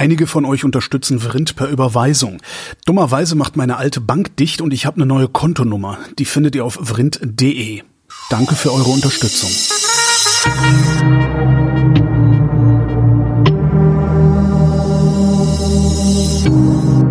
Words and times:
Einige 0.00 0.26
von 0.26 0.46
euch 0.46 0.64
unterstützen 0.64 1.20
Vrind 1.20 1.56
per 1.56 1.68
Überweisung. 1.68 2.40
Dummerweise 2.86 3.34
macht 3.34 3.58
meine 3.58 3.76
alte 3.76 4.00
Bank 4.00 4.34
dicht 4.38 4.62
und 4.62 4.72
ich 4.72 4.86
habe 4.86 4.96
eine 4.96 5.04
neue 5.04 5.28
Kontonummer. 5.28 5.98
Die 6.18 6.24
findet 6.24 6.54
ihr 6.54 6.64
auf 6.64 6.78
vrind.de. 6.80 7.82
Danke 8.30 8.54
für 8.54 8.72
eure 8.72 8.88
Unterstützung. 8.88 9.50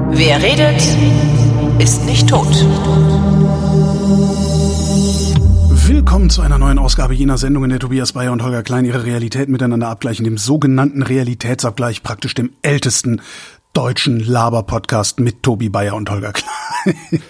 Wer 0.09 0.41
redet, 0.41 0.81
ist 1.77 2.05
nicht 2.07 2.27
tot. 2.27 2.47
Willkommen 6.19 6.31
zu 6.31 6.41
einer 6.41 6.57
neuen 6.57 6.79
Ausgabe 6.79 7.13
jener 7.13 7.37
Sendung, 7.37 7.63
in 7.63 7.69
der 7.69 7.79
Tobias 7.79 8.11
Bayer 8.11 8.33
und 8.33 8.43
Holger 8.43 8.61
Klein 8.61 8.83
ihre 8.83 9.05
Realität 9.05 9.47
miteinander 9.47 9.87
abgleichen, 9.87 10.25
dem 10.25 10.37
sogenannten 10.37 11.01
Realitätsabgleich, 11.01 12.03
praktisch 12.03 12.33
dem 12.33 12.51
ältesten 12.61 13.21
deutschen 13.71 14.19
Laber-Podcast 14.19 15.21
mit 15.21 15.43
Tobi 15.43 15.69
Bayer 15.69 15.95
und 15.95 16.09
Holger 16.09 16.33
Klein. 16.33 17.21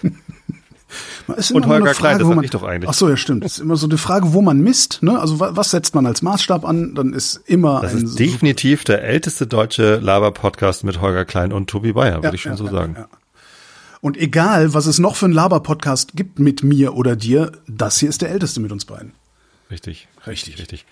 und 1.53 1.67
Holger 1.67 1.93
Frage, 1.93 1.97
Klein, 1.99 2.17
das 2.17 2.27
man, 2.29 2.43
ich 2.43 2.49
doch 2.49 2.63
eigentlich. 2.63 2.89
Ach 2.89 2.95
so, 2.95 3.07
ja, 3.07 3.15
stimmt. 3.15 3.45
Es 3.45 3.57
ist 3.57 3.59
immer 3.59 3.75
so 3.75 3.85
eine 3.85 3.99
Frage, 3.99 4.33
wo 4.33 4.41
man 4.41 4.59
misst. 4.59 5.03
Ne? 5.03 5.19
Also 5.19 5.39
was 5.39 5.69
setzt 5.69 5.93
man 5.93 6.07
als 6.07 6.23
Maßstab 6.23 6.65
an? 6.65 6.95
Dann 6.95 7.13
ist 7.13 7.43
immer 7.45 7.81
Das 7.81 7.93
ist 7.93 8.17
definitiv 8.17 8.85
der 8.85 9.03
älteste 9.03 9.45
deutsche 9.45 9.97
Laber-Podcast 9.97 10.83
mit 10.83 10.99
Holger 10.99 11.25
Klein 11.25 11.53
und 11.53 11.69
Tobi 11.69 11.93
Bayer, 11.93 12.15
würde 12.15 12.29
ja, 12.29 12.33
ich 12.33 12.41
schon 12.41 12.53
ja, 12.53 12.57
so 12.57 12.67
sagen. 12.67 12.95
Ja, 12.97 13.07
und 14.01 14.17
egal, 14.17 14.73
was 14.73 14.85
es 14.85 14.99
noch 14.99 15.15
für 15.15 15.25
einen 15.25 15.33
Laber-Podcast 15.33 16.15
gibt 16.15 16.39
mit 16.39 16.63
mir 16.63 16.95
oder 16.95 17.15
dir, 17.15 17.51
das 17.67 17.99
hier 17.99 18.09
ist 18.09 18.21
der 18.21 18.29
älteste 18.29 18.59
mit 18.59 18.71
uns 18.71 18.85
beiden. 18.85 19.13
Richtig, 19.71 20.07
richtig, 20.25 20.57
richtig. 20.57 20.85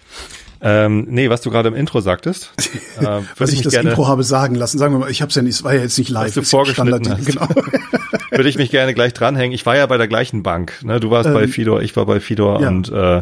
Ähm, 0.62 1.08
nee, 1.10 1.30
was 1.30 1.42
du 1.42 1.50
gerade 1.50 1.70
im 1.70 1.76
Intro 1.76 2.02
sagtest. 2.02 2.54
Äh, 2.98 3.22
was 3.38 3.52
ich, 3.52 3.58
ich 3.60 3.64
das 3.64 3.76
Intro 3.76 4.08
habe 4.08 4.24
sagen 4.24 4.56
lassen. 4.56 4.80
Sagen 4.80 4.92
wir 4.92 4.98
mal, 4.98 5.12
ich 5.12 5.22
habe 5.22 5.30
es 5.30 5.36
ja 5.36 5.44
nicht, 5.44 5.54
es 5.54 5.64
war 5.64 5.72
ja 5.72 5.82
jetzt 5.82 6.00
nicht 6.00 6.10
live. 6.10 6.30
Was 6.30 6.34
du 6.34 6.42
vorgeschnitten 6.42 7.08
hast. 7.08 7.28
Genau. 7.28 7.48
würde 8.32 8.50
ich 8.50 8.58
mich 8.58 8.72
gerne 8.72 8.96
gleich 8.96 9.14
dranhängen. 9.14 9.54
Ich 9.54 9.68
war 9.68 9.78
ja 9.78 9.86
bei 9.86 9.98
der 9.98 10.08
gleichen 10.08 10.42
Bank. 10.42 10.84
Ne? 10.84 11.00
Du 11.00 11.12
warst 11.12 11.28
ähm, 11.28 11.36
bei 11.36 11.48
Fidor, 11.48 11.84
ich 11.84 11.96
war 11.96 12.08
bei 12.08 12.20
Fidor 12.20 12.60
ja. 12.60 12.70
und 12.70 12.90
äh, 12.90 13.22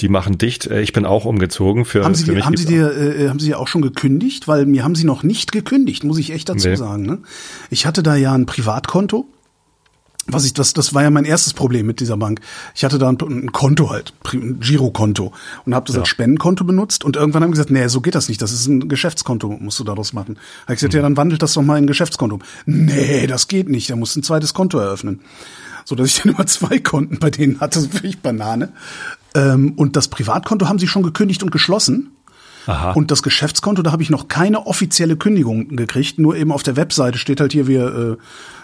die 0.00 0.08
machen 0.08 0.38
dicht. 0.38 0.66
Äh, 0.66 0.82
ich 0.82 0.92
bin 0.92 1.04
auch 1.04 1.24
umgezogen. 1.24 1.84
Für, 1.84 2.04
haben 2.04 2.14
Sie, 2.14 2.24
für 2.24 2.32
mich 2.32 2.44
haben 2.44 2.56
Sie 2.56 2.66
dir, 2.66 2.96
äh, 2.96 3.28
haben 3.28 3.40
Sie 3.40 3.54
auch 3.54 3.68
schon 3.68 3.82
gekündigt? 3.82 4.48
Weil 4.48 4.66
mir 4.66 4.84
haben 4.84 4.94
Sie 4.94 5.04
noch 5.04 5.22
nicht 5.22 5.52
gekündigt, 5.52 6.04
muss 6.04 6.18
ich 6.18 6.30
echt 6.30 6.48
dazu 6.48 6.68
nee. 6.68 6.76
sagen. 6.76 7.04
Ne? 7.04 7.18
Ich 7.70 7.86
hatte 7.86 8.02
da 8.02 8.16
ja 8.16 8.32
ein 8.34 8.46
Privatkonto. 8.46 9.26
Was 10.30 10.44
ich, 10.44 10.52
das, 10.52 10.74
das 10.74 10.92
war 10.92 11.02
ja 11.02 11.10
mein 11.10 11.24
erstes 11.24 11.54
Problem 11.54 11.86
mit 11.86 12.00
dieser 12.00 12.18
Bank. 12.18 12.40
Ich 12.74 12.84
hatte 12.84 12.98
da 12.98 13.08
ein, 13.08 13.16
ein 13.18 13.52
Konto 13.52 13.88
halt, 13.88 14.12
ein 14.30 14.60
Girokonto 14.60 15.32
und 15.64 15.74
habe 15.74 15.86
das 15.86 15.94
ja. 15.94 16.02
als 16.02 16.10
Spendenkonto 16.10 16.64
benutzt 16.64 17.02
und 17.02 17.16
irgendwann 17.16 17.42
haben 17.42 17.50
gesagt, 17.50 17.70
nee, 17.70 17.86
so 17.88 18.02
geht 18.02 18.14
das 18.14 18.28
nicht, 18.28 18.42
das 18.42 18.52
ist 18.52 18.66
ein 18.66 18.88
Geschäftskonto, 18.88 19.48
musst 19.48 19.80
du 19.80 19.84
daraus 19.84 20.12
machen. 20.12 20.38
Habe 20.64 20.74
ich 20.74 20.80
gesagt, 20.80 20.92
mhm. 20.92 20.98
ja, 20.98 21.02
dann 21.02 21.16
wandelt 21.16 21.42
das 21.42 21.54
doch 21.54 21.62
mal 21.62 21.78
in 21.78 21.84
ein 21.84 21.86
Geschäftskonto. 21.86 22.40
Nee, 22.66 23.26
das 23.26 23.48
geht 23.48 23.70
nicht, 23.70 23.88
da 23.88 23.96
musst 23.96 24.16
du 24.16 24.20
ein 24.20 24.22
zweites 24.22 24.52
Konto 24.52 24.78
eröffnen. 24.78 25.20
So 25.86 25.94
dass 25.94 26.08
ich 26.08 26.16
dann 26.22 26.34
immer 26.34 26.46
zwei 26.46 26.78
Konten 26.78 27.18
bei 27.18 27.30
denen 27.30 27.60
hatte, 27.60 27.80
so 27.80 27.88
völlig 27.88 28.18
Banane. 28.20 28.72
Ähm, 29.34 29.72
und 29.76 29.96
das 29.96 30.08
Privatkonto 30.08 30.68
haben 30.68 30.78
sie 30.78 30.88
schon 30.88 31.02
gekündigt 31.02 31.42
und 31.42 31.50
geschlossen. 31.50 32.12
Aha. 32.66 32.92
Und 32.92 33.10
das 33.10 33.22
Geschäftskonto, 33.22 33.82
da 33.82 33.92
habe 33.92 34.02
ich 34.02 34.10
noch 34.10 34.28
keine 34.28 34.66
offizielle 34.66 35.16
Kündigung 35.16 35.68
gekriegt. 35.74 36.18
Nur 36.18 36.36
eben 36.36 36.52
auf 36.52 36.62
der 36.62 36.76
Webseite 36.76 37.16
steht 37.16 37.40
halt 37.40 37.52
hier, 37.52 37.66
wir 37.66 38.18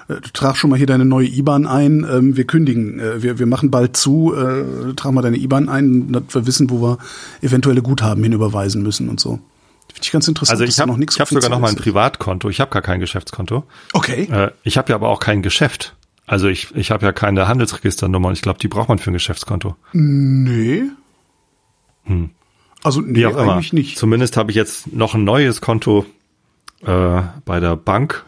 äh, 0.09 0.13
äh 0.13 0.21
trag 0.35 0.57
schon 0.57 0.69
mal 0.69 0.77
hier 0.77 0.87
deine 0.87 1.07
neue 1.07 1.27
IBAN 1.27 1.67
ein, 1.67 2.07
ähm, 2.11 2.37
wir 2.37 2.45
kündigen, 2.45 3.01
äh, 3.01 3.23
wir, 3.23 3.39
wir 3.39 3.47
machen 3.47 3.71
bald 3.71 3.97
zu, 3.97 4.35
äh, 4.35 4.93
trag 4.95 5.13
mal 5.13 5.23
deine 5.23 5.39
IBAN 5.39 5.71
ein, 5.71 6.13
dass 6.13 6.35
wir 6.35 6.47
wissen, 6.47 6.69
wo 6.69 6.83
wir 6.83 6.99
eventuelle 7.41 7.81
Guthaben 7.81 8.23
hinüberweisen 8.23 8.83
müssen 8.83 9.09
und 9.09 9.21
so. 9.21 9.39
Finde 9.89 10.03
ich 10.03 10.13
ganz 10.13 10.29
interessant. 10.29 10.61
Also 10.61 10.65
ich 10.65 10.79
habe 10.79 10.93
hab 10.93 11.29
sogar 11.29 11.51
noch 11.51 11.61
mal 11.61 11.69
ein 11.69 11.77
Privatkonto. 11.77 12.51
Ich 12.51 12.61
habe 12.61 12.71
gar 12.71 12.83
kein 12.83 13.01
Geschäftskonto. 13.01 13.65
Okay. 13.93 14.25
Äh, 14.31 14.51
ich 14.65 14.77
habe 14.77 14.91
ja 14.91 14.97
aber 14.97 15.09
auch 15.09 15.21
kein 15.21 15.41
Geschäft. 15.41 15.95
Also 16.27 16.49
ich, 16.49 16.75
ich 16.75 16.91
habe 16.91 17.05
ja 17.05 17.13
keine 17.13 17.49
Handelsregisternummer 17.49 18.29
und 18.29 18.35
ich 18.35 18.43
glaube, 18.43 18.59
die 18.59 18.69
braucht 18.69 18.89
man 18.89 18.99
für 18.99 19.11
ein 19.11 19.15
Geschäftskonto. 19.15 19.77
Nee. 19.93 20.85
Hm. 22.05 22.31
Also 22.83 23.01
nee, 23.01 23.21
Wie 23.21 23.27
auch 23.27 23.37
eigentlich 23.37 23.73
immer. 23.73 23.81
nicht. 23.81 23.99
Zumindest 23.99 24.37
habe 24.37 24.51
ich 24.51 24.57
jetzt 24.57 24.93
noch 24.93 25.15
ein 25.15 25.25
neues 25.25 25.61
Konto 25.61 26.07
äh, 26.85 27.23
bei 27.45 27.61
der 27.61 27.77
Bank. 27.77 28.25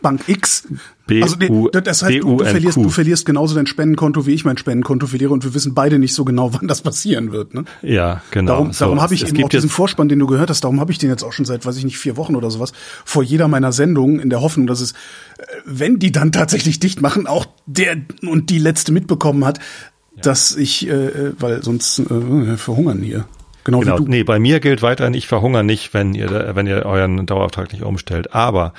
Bank 0.00 0.28
X. 0.28 0.68
B 1.06 1.22
also 1.22 1.36
nee, 1.36 1.50
das 1.82 2.02
heißt, 2.02 2.22
du, 2.22 2.36
du, 2.36 2.44
verlierst, 2.44 2.76
du 2.76 2.88
verlierst 2.88 3.26
genauso 3.26 3.54
dein 3.54 3.66
Spendenkonto, 3.66 4.26
wie 4.26 4.32
ich 4.32 4.44
mein 4.44 4.56
Spendenkonto 4.56 5.06
verliere 5.06 5.32
und 5.32 5.44
wir 5.44 5.52
wissen 5.54 5.74
beide 5.74 5.98
nicht 5.98 6.14
so 6.14 6.24
genau, 6.24 6.52
wann 6.52 6.68
das 6.68 6.82
passieren 6.82 7.32
wird. 7.32 7.54
Ne? 7.54 7.64
Ja, 7.82 8.22
genau. 8.30 8.52
Darum, 8.52 8.72
so, 8.72 8.84
darum 8.84 9.00
habe 9.00 9.14
ich 9.14 9.26
eben 9.26 9.42
auch 9.44 9.48
diesen 9.48 9.70
Vorspann, 9.70 10.08
den 10.08 10.18
du 10.18 10.26
gehört 10.26 10.50
hast, 10.50 10.62
darum 10.62 10.80
habe 10.80 10.92
ich 10.92 10.98
den 10.98 11.10
jetzt 11.10 11.24
auch 11.24 11.32
schon 11.32 11.44
seit, 11.44 11.66
weiß 11.66 11.76
ich 11.76 11.84
nicht, 11.84 11.98
vier 11.98 12.16
Wochen 12.16 12.36
oder 12.36 12.50
sowas, 12.50 12.72
vor 13.04 13.22
jeder 13.22 13.48
meiner 13.48 13.72
Sendungen 13.72 14.20
in 14.20 14.30
der 14.30 14.40
Hoffnung, 14.40 14.66
dass 14.66 14.80
es, 14.80 14.92
äh, 14.92 15.44
wenn 15.64 15.98
die 15.98 16.12
dann 16.12 16.32
tatsächlich 16.32 16.78
dicht 16.80 17.02
machen, 17.02 17.26
auch 17.26 17.46
der 17.66 17.96
und 18.22 18.50
die 18.50 18.58
letzte 18.58 18.92
mitbekommen 18.92 19.44
hat, 19.44 19.58
ja. 19.58 20.22
dass 20.22 20.56
ich, 20.56 20.88
äh, 20.88 20.92
äh 20.92 21.32
weil 21.38 21.62
sonst 21.62 21.98
äh, 21.98 22.56
verhungern 22.56 23.02
hier. 23.02 23.24
Genau, 23.64 23.80
genau. 23.80 23.98
Nee, 24.00 24.24
bei 24.24 24.38
mir 24.38 24.60
gilt 24.60 24.82
weiterhin, 24.82 25.14
ich 25.14 25.28
verhungere 25.28 25.62
nicht, 25.62 25.94
wenn 25.94 26.14
ihr, 26.14 26.52
wenn 26.54 26.66
ihr 26.66 26.84
euren 26.84 27.26
Dauerauftrag 27.26 27.72
nicht 27.72 27.82
umstellt. 27.82 28.34
Aber 28.34 28.72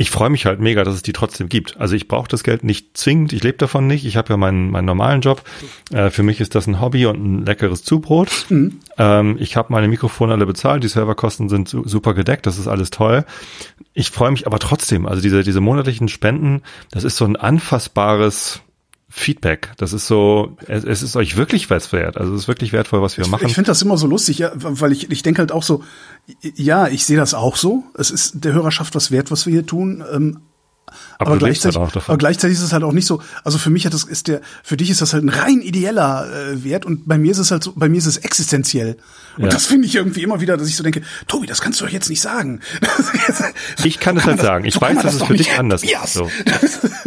ich 0.00 0.10
freue 0.10 0.30
mich 0.30 0.46
halt 0.46 0.60
mega, 0.60 0.82
dass 0.82 0.94
es 0.94 1.02
die 1.02 1.12
trotzdem 1.12 1.50
gibt. 1.50 1.78
Also 1.78 1.94
ich 1.94 2.08
brauche 2.08 2.26
das 2.26 2.42
Geld 2.42 2.64
nicht 2.64 2.96
zwingend, 2.96 3.34
ich 3.34 3.42
lebe 3.42 3.58
davon 3.58 3.86
nicht. 3.86 4.06
Ich 4.06 4.16
habe 4.16 4.30
ja 4.30 4.38
meinen, 4.38 4.70
meinen 4.70 4.86
normalen 4.86 5.20
Job. 5.20 5.42
Äh, 5.92 6.08
für 6.08 6.22
mich 6.22 6.40
ist 6.40 6.54
das 6.54 6.66
ein 6.66 6.80
Hobby 6.80 7.04
und 7.04 7.22
ein 7.22 7.44
leckeres 7.44 7.84
Zubrot. 7.84 8.46
Mhm. 8.48 8.80
Ähm, 8.96 9.36
ich 9.38 9.56
habe 9.58 9.70
meine 9.70 9.88
Mikrofone 9.88 10.32
alle 10.32 10.46
bezahlt, 10.46 10.84
die 10.84 10.88
Serverkosten 10.88 11.50
sind 11.50 11.68
super 11.68 12.14
gedeckt, 12.14 12.46
das 12.46 12.56
ist 12.56 12.66
alles 12.66 12.88
toll. 12.88 13.26
Ich 13.92 14.08
freue 14.08 14.30
mich 14.30 14.46
aber 14.46 14.58
trotzdem, 14.58 15.04
also 15.04 15.20
diese, 15.20 15.42
diese 15.42 15.60
monatlichen 15.60 16.08
Spenden, 16.08 16.62
das 16.90 17.04
ist 17.04 17.18
so 17.18 17.26
ein 17.26 17.36
anfassbares 17.36 18.62
Feedback. 19.12 19.72
Das 19.76 19.92
ist 19.92 20.06
so, 20.06 20.56
es, 20.68 20.84
es 20.84 21.02
ist 21.02 21.16
euch 21.16 21.36
wirklich 21.36 21.68
was 21.68 21.92
wert. 21.92 22.16
Also 22.16 22.32
es 22.32 22.42
ist 22.42 22.48
wirklich 22.48 22.72
wertvoll, 22.72 23.02
was 23.02 23.16
wir 23.16 23.24
ich, 23.24 23.30
machen. 23.30 23.46
Ich 23.46 23.54
finde 23.54 23.66
das 23.66 23.82
immer 23.82 23.98
so 23.98 24.06
lustig, 24.06 24.38
ja, 24.38 24.52
weil 24.54 24.92
ich, 24.92 25.10
ich 25.10 25.24
denke 25.24 25.40
halt 25.40 25.50
auch 25.50 25.64
so, 25.64 25.82
ja, 26.54 26.86
ich 26.86 27.04
sehe 27.04 27.16
das 27.16 27.34
auch 27.34 27.56
so. 27.56 27.82
Es 27.98 28.12
ist 28.12 28.44
der 28.44 28.52
Hörerschaft 28.52 28.94
was 28.94 29.10
wert, 29.10 29.32
was 29.32 29.46
wir 29.46 29.52
hier 29.52 29.66
tun. 29.66 30.04
Ähm, 30.12 30.38
aber, 31.18 31.32
aber 31.32 31.38
gleichzeitig, 31.38 31.78
halt 31.78 31.96
aber 31.96 32.18
gleichzeitig 32.18 32.56
ist 32.56 32.62
es 32.62 32.72
halt 32.72 32.82
auch 32.82 32.92
nicht 32.92 33.06
so. 33.06 33.22
Also 33.44 33.58
für 33.58 33.70
mich 33.70 33.86
hat 33.86 33.94
das 33.94 34.04
ist 34.04 34.28
der, 34.28 34.40
für 34.62 34.76
dich 34.76 34.90
ist 34.90 35.00
das 35.00 35.12
halt 35.12 35.24
ein 35.24 35.28
rein 35.28 35.60
ideeller 35.60 36.26
äh, 36.32 36.64
Wert 36.64 36.86
und 36.86 37.06
bei 37.08 37.18
mir 37.18 37.32
ist 37.32 37.38
es 37.38 37.50
halt 37.50 37.64
so, 37.64 37.72
bei 37.74 37.88
mir 37.88 37.98
ist 37.98 38.06
es 38.06 38.18
existenziell. 38.18 38.96
Und 39.36 39.44
ja. 39.44 39.50
das 39.50 39.66
finde 39.66 39.86
ich 39.86 39.94
irgendwie 39.94 40.22
immer 40.22 40.40
wieder, 40.40 40.56
dass 40.56 40.68
ich 40.68 40.76
so 40.76 40.82
denke, 40.82 41.02
Tobi, 41.26 41.46
das 41.46 41.60
kannst 41.60 41.80
du 41.80 41.84
doch 41.84 41.92
jetzt 41.92 42.10
nicht 42.10 42.20
sagen. 42.20 42.60
ich 43.84 44.00
kann 44.00 44.16
es 44.16 44.24
halt 44.24 44.40
sagen. 44.40 44.64
Ich 44.64 44.80
weiß, 44.80 45.02
dass 45.02 45.14
es 45.14 45.22
für 45.22 45.34
dich 45.34 45.52
anders 45.58 45.82
ist. 45.82 46.12
So. 46.12 46.30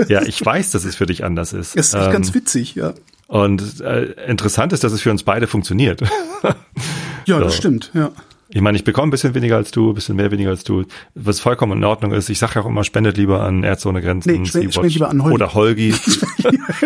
Ja, 0.08 0.22
ich 0.24 0.44
weiß, 0.44 0.72
dass 0.72 0.86
es 0.86 0.96
für 0.96 1.06
dich 1.06 1.24
anders 1.24 1.54
ist. 1.54 1.78
Das 1.78 1.88
ist 1.88 1.94
ähm, 1.94 2.12
ganz 2.12 2.34
witzig, 2.34 2.76
ja. 2.76 2.94
Und 3.28 3.82
äh, 3.82 4.04
interessant 4.28 4.74
ist, 4.74 4.84
dass 4.84 4.92
es 4.92 5.02
für 5.02 5.12
uns 5.12 5.24
beide 5.24 5.48
funktioniert. 5.48 6.02
ja, 7.26 7.38
so. 7.38 7.40
das 7.40 7.56
stimmt, 7.56 7.92
ja. 7.94 8.12
Ich 8.54 8.62
meine, 8.62 8.78
ich 8.78 8.84
bekomme 8.84 9.08
ein 9.08 9.12
bisschen 9.12 9.34
weniger 9.34 9.56
als 9.56 9.72
du, 9.72 9.90
ein 9.90 9.96
bisschen 9.96 10.16
mehr 10.16 10.30
weniger 10.30 10.52
als 10.52 10.64
du, 10.64 10.86
was 11.16 11.40
vollkommen 11.40 11.80
in 11.80 11.84
Ordnung 11.84 12.12
ist. 12.12 12.30
Ich 12.30 12.38
sage 12.38 12.54
ja 12.56 12.62
auch 12.62 12.68
immer, 12.68 12.84
spendet 12.84 13.18
lieber 13.18 13.42
an 13.42 13.64
Ärzte 13.64 13.90
ohne 13.90 14.02
Grenzen, 14.02 14.42
nee, 14.42 14.46
spend, 14.46 14.74
spend 14.74 14.94
lieber 14.94 15.10
an 15.10 15.24
Holgi. 15.24 15.34
oder 15.36 15.54
Holgi. 15.56 15.96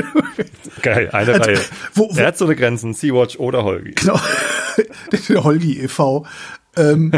Geil, 0.81 1.09
eine 1.11 1.33
also, 1.33 1.43
Reihe. 1.43 1.59
Wo, 1.93 2.09
wo, 2.09 2.19
Ärzte 2.19 2.45
ohne 2.45 2.55
Grenzen, 2.55 2.93
Sea-Watch 2.93 3.37
oder 3.37 3.65
Holgi. 3.65 3.91
Genau, 3.95 4.17
der 5.11 5.19
Holgi 5.43 5.81
e.V. 5.81 6.25
ähm, 6.77 7.11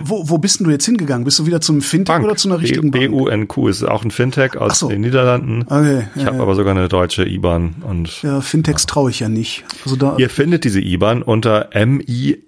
wo, 0.00 0.28
wo 0.28 0.38
bist 0.38 0.58
denn 0.58 0.64
du 0.66 0.72
jetzt 0.72 0.86
hingegangen? 0.86 1.24
Bist 1.24 1.38
du 1.38 1.46
wieder 1.46 1.60
zum 1.60 1.80
Fintech 1.80 2.12
Bank. 2.12 2.24
oder 2.24 2.34
zu 2.34 2.48
einer 2.48 2.60
richtigen 2.60 2.90
B 2.90 3.06
Bank? 3.06 3.48
BUNQ 3.48 3.68
ist 3.68 3.84
auch 3.84 4.04
ein 4.04 4.10
Fintech 4.10 4.56
aus 4.56 4.80
so. 4.80 4.88
den 4.88 5.02
Niederlanden. 5.02 5.62
Okay, 5.66 6.08
ich 6.16 6.22
ja, 6.22 6.26
habe 6.26 6.38
ja. 6.38 6.42
aber 6.42 6.56
sogar 6.56 6.74
eine 6.74 6.88
deutsche 6.88 7.24
IBAN 7.24 7.76
und 7.88 8.22
ja, 8.22 8.40
Fintechs 8.40 8.86
traue 8.86 9.10
ich 9.10 9.20
ja 9.20 9.28
nicht. 9.28 9.64
Also 9.84 9.94
da 9.94 10.16
Ihr 10.16 10.28
findet 10.28 10.64
diese 10.64 10.80
IBAN 10.80 11.22
unter 11.22 11.70
MI 11.74 12.42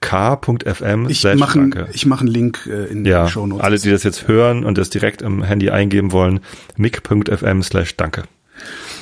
k.fm 0.00 1.08
ich 1.08 1.24
mache 1.36 1.88
ich 1.92 2.06
mach 2.06 2.20
einen 2.20 2.28
Link 2.28 2.66
äh, 2.66 2.86
in 2.86 3.04
ja, 3.04 3.26
die 3.26 3.30
Show 3.30 3.46
Notes. 3.46 3.64
Alle, 3.64 3.78
die 3.78 3.90
das 3.90 4.02
jetzt 4.02 4.28
hören 4.28 4.64
und 4.64 4.78
das 4.78 4.90
direkt 4.90 5.22
im 5.22 5.42
Handy 5.42 5.70
eingeben 5.70 6.12
wollen, 6.12 6.40
mic.fm 6.76 7.62
slash 7.62 7.96
danke. 7.96 8.24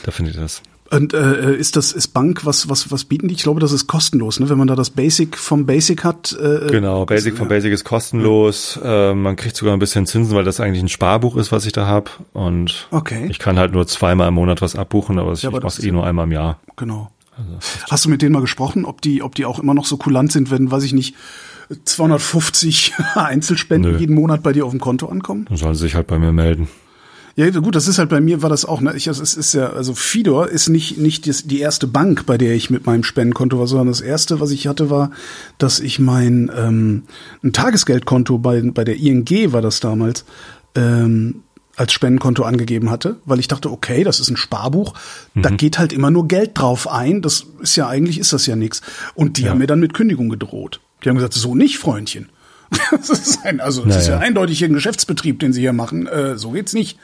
Da 0.03 0.11
findet 0.11 0.35
ihr 0.37 0.43
das. 0.43 0.63
Und 0.91 1.13
äh, 1.13 1.55
ist 1.55 1.77
das 1.77 1.93
ist 1.93 2.09
Bank 2.09 2.47
was 2.47 2.71
was 2.71 2.91
was 2.91 3.05
bieten 3.05 3.29
die? 3.29 3.35
Ich 3.35 3.43
glaube, 3.43 3.61
das 3.61 3.73
ist 3.73 3.87
kostenlos, 3.87 4.41
ne? 4.41 4.49
Wenn 4.49 4.57
man 4.57 4.69
da 4.69 4.75
das 4.75 4.89
Basic 4.91 5.37
vom 5.37 5.67
Basic 5.67 6.03
hat. 6.03 6.33
Äh, 6.41 6.67
genau, 6.71 7.05
Basic 7.05 7.37
vom 7.37 7.49
Basic 7.49 7.73
ist 7.73 7.85
kostenlos. 7.85 8.81
Äh, 8.83 9.15
man 9.15 9.37
kriegt 9.37 9.55
sogar 9.55 9.75
ein 9.75 9.81
bisschen 9.81 10.07
Zinsen, 10.07 10.35
weil 10.35 10.45
das 10.45 10.61
eigentlich 10.61 10.83
ein 10.83 10.89
Sparbuch 10.89 11.37
ist, 11.37 11.53
was 11.53 11.67
ich 11.67 11.73
da 11.73 11.87
habe. 11.87 12.11
Und 12.33 12.89
okay. 12.91 13.27
ich 13.29 13.39
kann 13.39 13.59
halt 13.59 13.73
nur 13.73 13.87
zweimal 13.87 14.29
im 14.29 14.35
Monat 14.35 14.63
was 14.63 14.77
abbuchen, 14.77 15.19
aber, 15.19 15.35
ja, 15.35 15.51
aber 15.51 15.59
ich 15.59 15.65
mache 15.65 15.83
eh 15.87 15.93
nur 15.93 16.07
einmal 16.07 16.25
im 16.25 16.33
Jahr. 16.33 16.59
Genau. 16.77 17.11
Also 17.39 17.59
Hast 17.89 18.05
du 18.05 18.09
mit 18.11 18.21
denen 18.21 18.33
mal 18.33 18.41
gesprochen, 18.41 18.85
ob 18.85 19.01
die, 19.01 19.23
ob 19.23 19.35
die 19.35 19.45
auch 19.45 19.59
immer 19.59 19.75
noch 19.75 19.87
so 19.87 19.97
kulant 19.97 20.33
sind, 20.33 20.51
wenn, 20.51 20.71
weiß 20.71 20.83
ich 20.83 20.93
nicht, 20.93 21.15
250 21.85 22.95
Einzelspenden 23.15 23.93
Nö. 23.93 23.99
jeden 23.99 24.15
Monat 24.15 24.43
bei 24.43 24.53
dir 24.53 24.67
auf 24.67 24.73
dem 24.73 24.81
Konto 24.81 25.07
ankommen? 25.07 25.47
Dann 25.49 25.57
sollen 25.57 25.75
sie 25.75 25.83
sich 25.83 25.95
halt 25.95 26.07
bei 26.07 26.19
mir 26.19 26.33
melden. 26.33 26.69
Ja, 27.37 27.49
gut, 27.51 27.77
das 27.77 27.87
ist 27.87 28.01
halt 28.01 28.09
bei 28.09 28.21
mir 28.21 28.43
war 28.43 28.51
das 28.51 28.65
auch, 28.65 28.81
ne? 28.81 28.95
Ich, 28.97 29.07
also 29.07 29.23
es 29.23 29.37
ist 29.37 29.55
ja, 29.55 29.69
also 29.69 29.95
Fidor 29.95 30.49
ist 30.49 30.69
nicht, 30.69 30.99
nicht 30.99 31.25
die, 31.25 31.31
die 31.47 31.61
erste 31.61 31.87
Bank, 31.87 32.27
bei 32.27 32.37
der 32.37 32.53
ich 32.57 32.69
mit 32.69 32.85
meinem 32.85 33.05
Spendenkonto 33.05 33.61
war, 33.61 33.69
sondern 33.69 33.87
das 33.87 34.01
erste, 34.01 34.41
was 34.41 34.51
ich 34.51 34.67
hatte, 34.67 34.91
war, 34.91 35.13
dass 35.57 35.79
ich 35.79 36.01
mein 36.01 36.51
ähm, 36.53 37.05
ein 37.45 37.53
Tagesgeldkonto 37.53 38.39
bei, 38.39 38.61
bei 38.63 38.83
der 38.83 38.97
ING 38.97 39.53
war 39.53 39.63
das 39.63 39.79
damals, 39.79 40.25
ähm, 40.75 41.45
als 41.79 41.93
Spendenkonto 41.93 42.43
angegeben 42.43 42.91
hatte, 42.91 43.17
weil 43.25 43.39
ich 43.39 43.49
dachte, 43.49 43.71
okay, 43.71 44.05
das 44.05 44.21
ist 44.21 44.31
ein 44.31 44.37
Sparbuch, 44.37 44.95
mhm. 45.35 45.43
da 45.43 45.51
geht 45.51 45.79
halt 45.79 45.93
immer 45.93 46.11
nur 46.11 46.27
Geld 46.27 46.59
drauf 46.59 46.91
ein, 46.91 47.23
das 47.23 47.47
ist 47.61 47.77
ja 47.77 47.89
eigentlich 47.89 48.19
ist 48.19 48.33
das 48.33 48.47
ja 48.47 48.57
nichts. 48.57 48.83
Und 49.15 49.37
die 49.37 49.43
ja. 49.43 49.51
haben 49.51 49.59
mir 49.59 49.67
dann 49.67 49.81
mit 49.81 49.95
Kündigung 49.95 50.29
gedroht. 50.29 50.81
Die 51.05 51.09
haben 51.09 51.17
gesagt, 51.17 51.35
so 51.35 51.55
nicht, 51.55 51.79
Freundchen. 51.79 52.29
Das 52.91 53.09
ist 53.09 53.45
ein, 53.45 53.61
also 53.61 53.83
das 53.83 53.89
naja. 53.89 54.01
ist 54.01 54.09
ja 54.09 54.19
eindeutig 54.19 54.63
ein 54.63 54.75
Geschäftsbetrieb, 54.75 55.39
den 55.41 55.53
sie 55.55 55.61
hier 55.61 55.73
machen. 55.73 56.07
Äh, 56.07 56.37
so 56.37 56.51
geht's 56.51 56.75
nicht. 56.75 56.99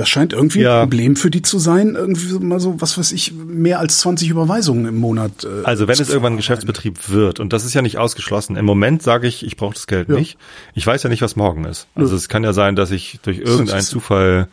Das 0.00 0.08
scheint 0.08 0.32
irgendwie 0.32 0.60
ja. 0.60 0.78
ein 0.80 0.88
Problem 0.88 1.14
für 1.14 1.30
die 1.30 1.42
zu 1.42 1.58
sein, 1.58 1.94
irgendwie 1.94 2.38
mal 2.38 2.58
so, 2.58 2.80
was 2.80 2.96
weiß 2.96 3.12
ich, 3.12 3.34
mehr 3.34 3.80
als 3.80 3.98
20 3.98 4.30
Überweisungen 4.30 4.86
im 4.86 4.96
Monat. 4.96 5.44
Äh, 5.44 5.64
also 5.64 5.88
wenn 5.88 6.00
es 6.00 6.08
irgendwann 6.08 6.32
ein 6.32 6.36
Geschäftsbetrieb 6.38 7.10
wird, 7.10 7.38
und 7.38 7.52
das 7.52 7.66
ist 7.66 7.74
ja 7.74 7.82
nicht 7.82 7.98
ausgeschlossen, 7.98 8.56
im 8.56 8.64
Moment 8.64 9.02
sage 9.02 9.28
ich, 9.28 9.44
ich 9.44 9.58
brauche 9.58 9.74
das 9.74 9.86
Geld 9.86 10.08
ja. 10.08 10.14
nicht. 10.14 10.38
Ich 10.72 10.86
weiß 10.86 11.02
ja 11.02 11.10
nicht, 11.10 11.20
was 11.20 11.36
morgen 11.36 11.66
ist. 11.66 11.86
Also 11.94 12.12
ja. 12.12 12.16
es 12.16 12.30
kann 12.30 12.44
ja 12.44 12.54
sein, 12.54 12.76
dass 12.76 12.92
ich 12.92 13.20
durch 13.20 13.40
irgendeinen 13.40 13.82
Zufall 13.82 14.48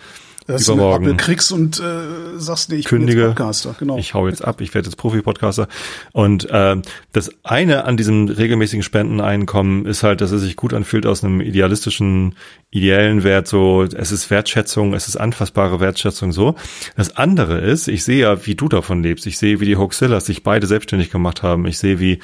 dass 0.47 0.67
übermorgen 0.67 1.05
du 1.05 1.09
eine 1.11 1.17
kriegst 1.17 1.51
und 1.51 1.79
äh, 1.79 2.39
sagst, 2.39 2.69
nee, 2.69 2.77
ich 2.77 2.85
kündige, 2.85 3.19
bin 3.19 3.27
jetzt 3.29 3.37
Podcaster. 3.37 3.75
Genau. 3.77 3.97
Ich 3.97 4.13
hau 4.13 4.27
jetzt 4.27 4.43
ab, 4.43 4.61
ich 4.61 4.73
werde 4.73 4.87
jetzt 4.87 4.95
Profi-Podcaster. 4.95 5.67
Und 6.13 6.49
äh, 6.49 6.77
das 7.11 7.31
eine 7.43 7.83
an 7.85 7.97
diesem 7.97 8.27
regelmäßigen 8.29 8.83
Spendeneinkommen 8.83 9.85
ist 9.85 10.03
halt, 10.03 10.21
dass 10.21 10.31
es 10.31 10.41
sich 10.41 10.55
gut 10.55 10.73
anfühlt 10.73 11.05
aus 11.05 11.23
einem 11.23 11.41
idealistischen, 11.41 12.35
ideellen 12.71 13.23
Wert. 13.23 13.47
So, 13.47 13.83
es 13.83 14.11
ist 14.11 14.29
Wertschätzung, 14.29 14.93
es 14.93 15.07
ist 15.07 15.17
anfassbare 15.17 15.79
Wertschätzung. 15.79 16.31
So. 16.31 16.55
Das 16.95 17.17
andere 17.17 17.59
ist, 17.59 17.87
ich 17.87 18.03
sehe 18.03 18.21
ja, 18.21 18.45
wie 18.45 18.55
du 18.55 18.69
davon 18.69 19.03
lebst. 19.03 19.27
Ich 19.27 19.37
sehe, 19.37 19.59
wie 19.59 19.65
die 19.65 19.77
Hoaxillas 19.77 20.25
sich 20.25 20.43
beide 20.43 20.65
selbstständig 20.65 21.11
gemacht 21.11 21.43
haben. 21.43 21.65
Ich 21.67 21.77
sehe, 21.77 21.99
wie 21.99 22.19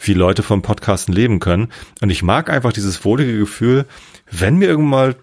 wie 0.00 0.14
Leute 0.14 0.42
vom 0.42 0.62
Podcasten 0.62 1.14
leben 1.14 1.40
können. 1.40 1.68
Und 2.00 2.10
ich 2.10 2.22
mag 2.22 2.50
einfach 2.50 2.72
dieses 2.72 3.04
wohlige 3.04 3.38
Gefühl, 3.38 3.86
wenn 4.30 4.56
mir 4.56 4.68
irgendwann 4.68 4.90
mal 4.90 5.16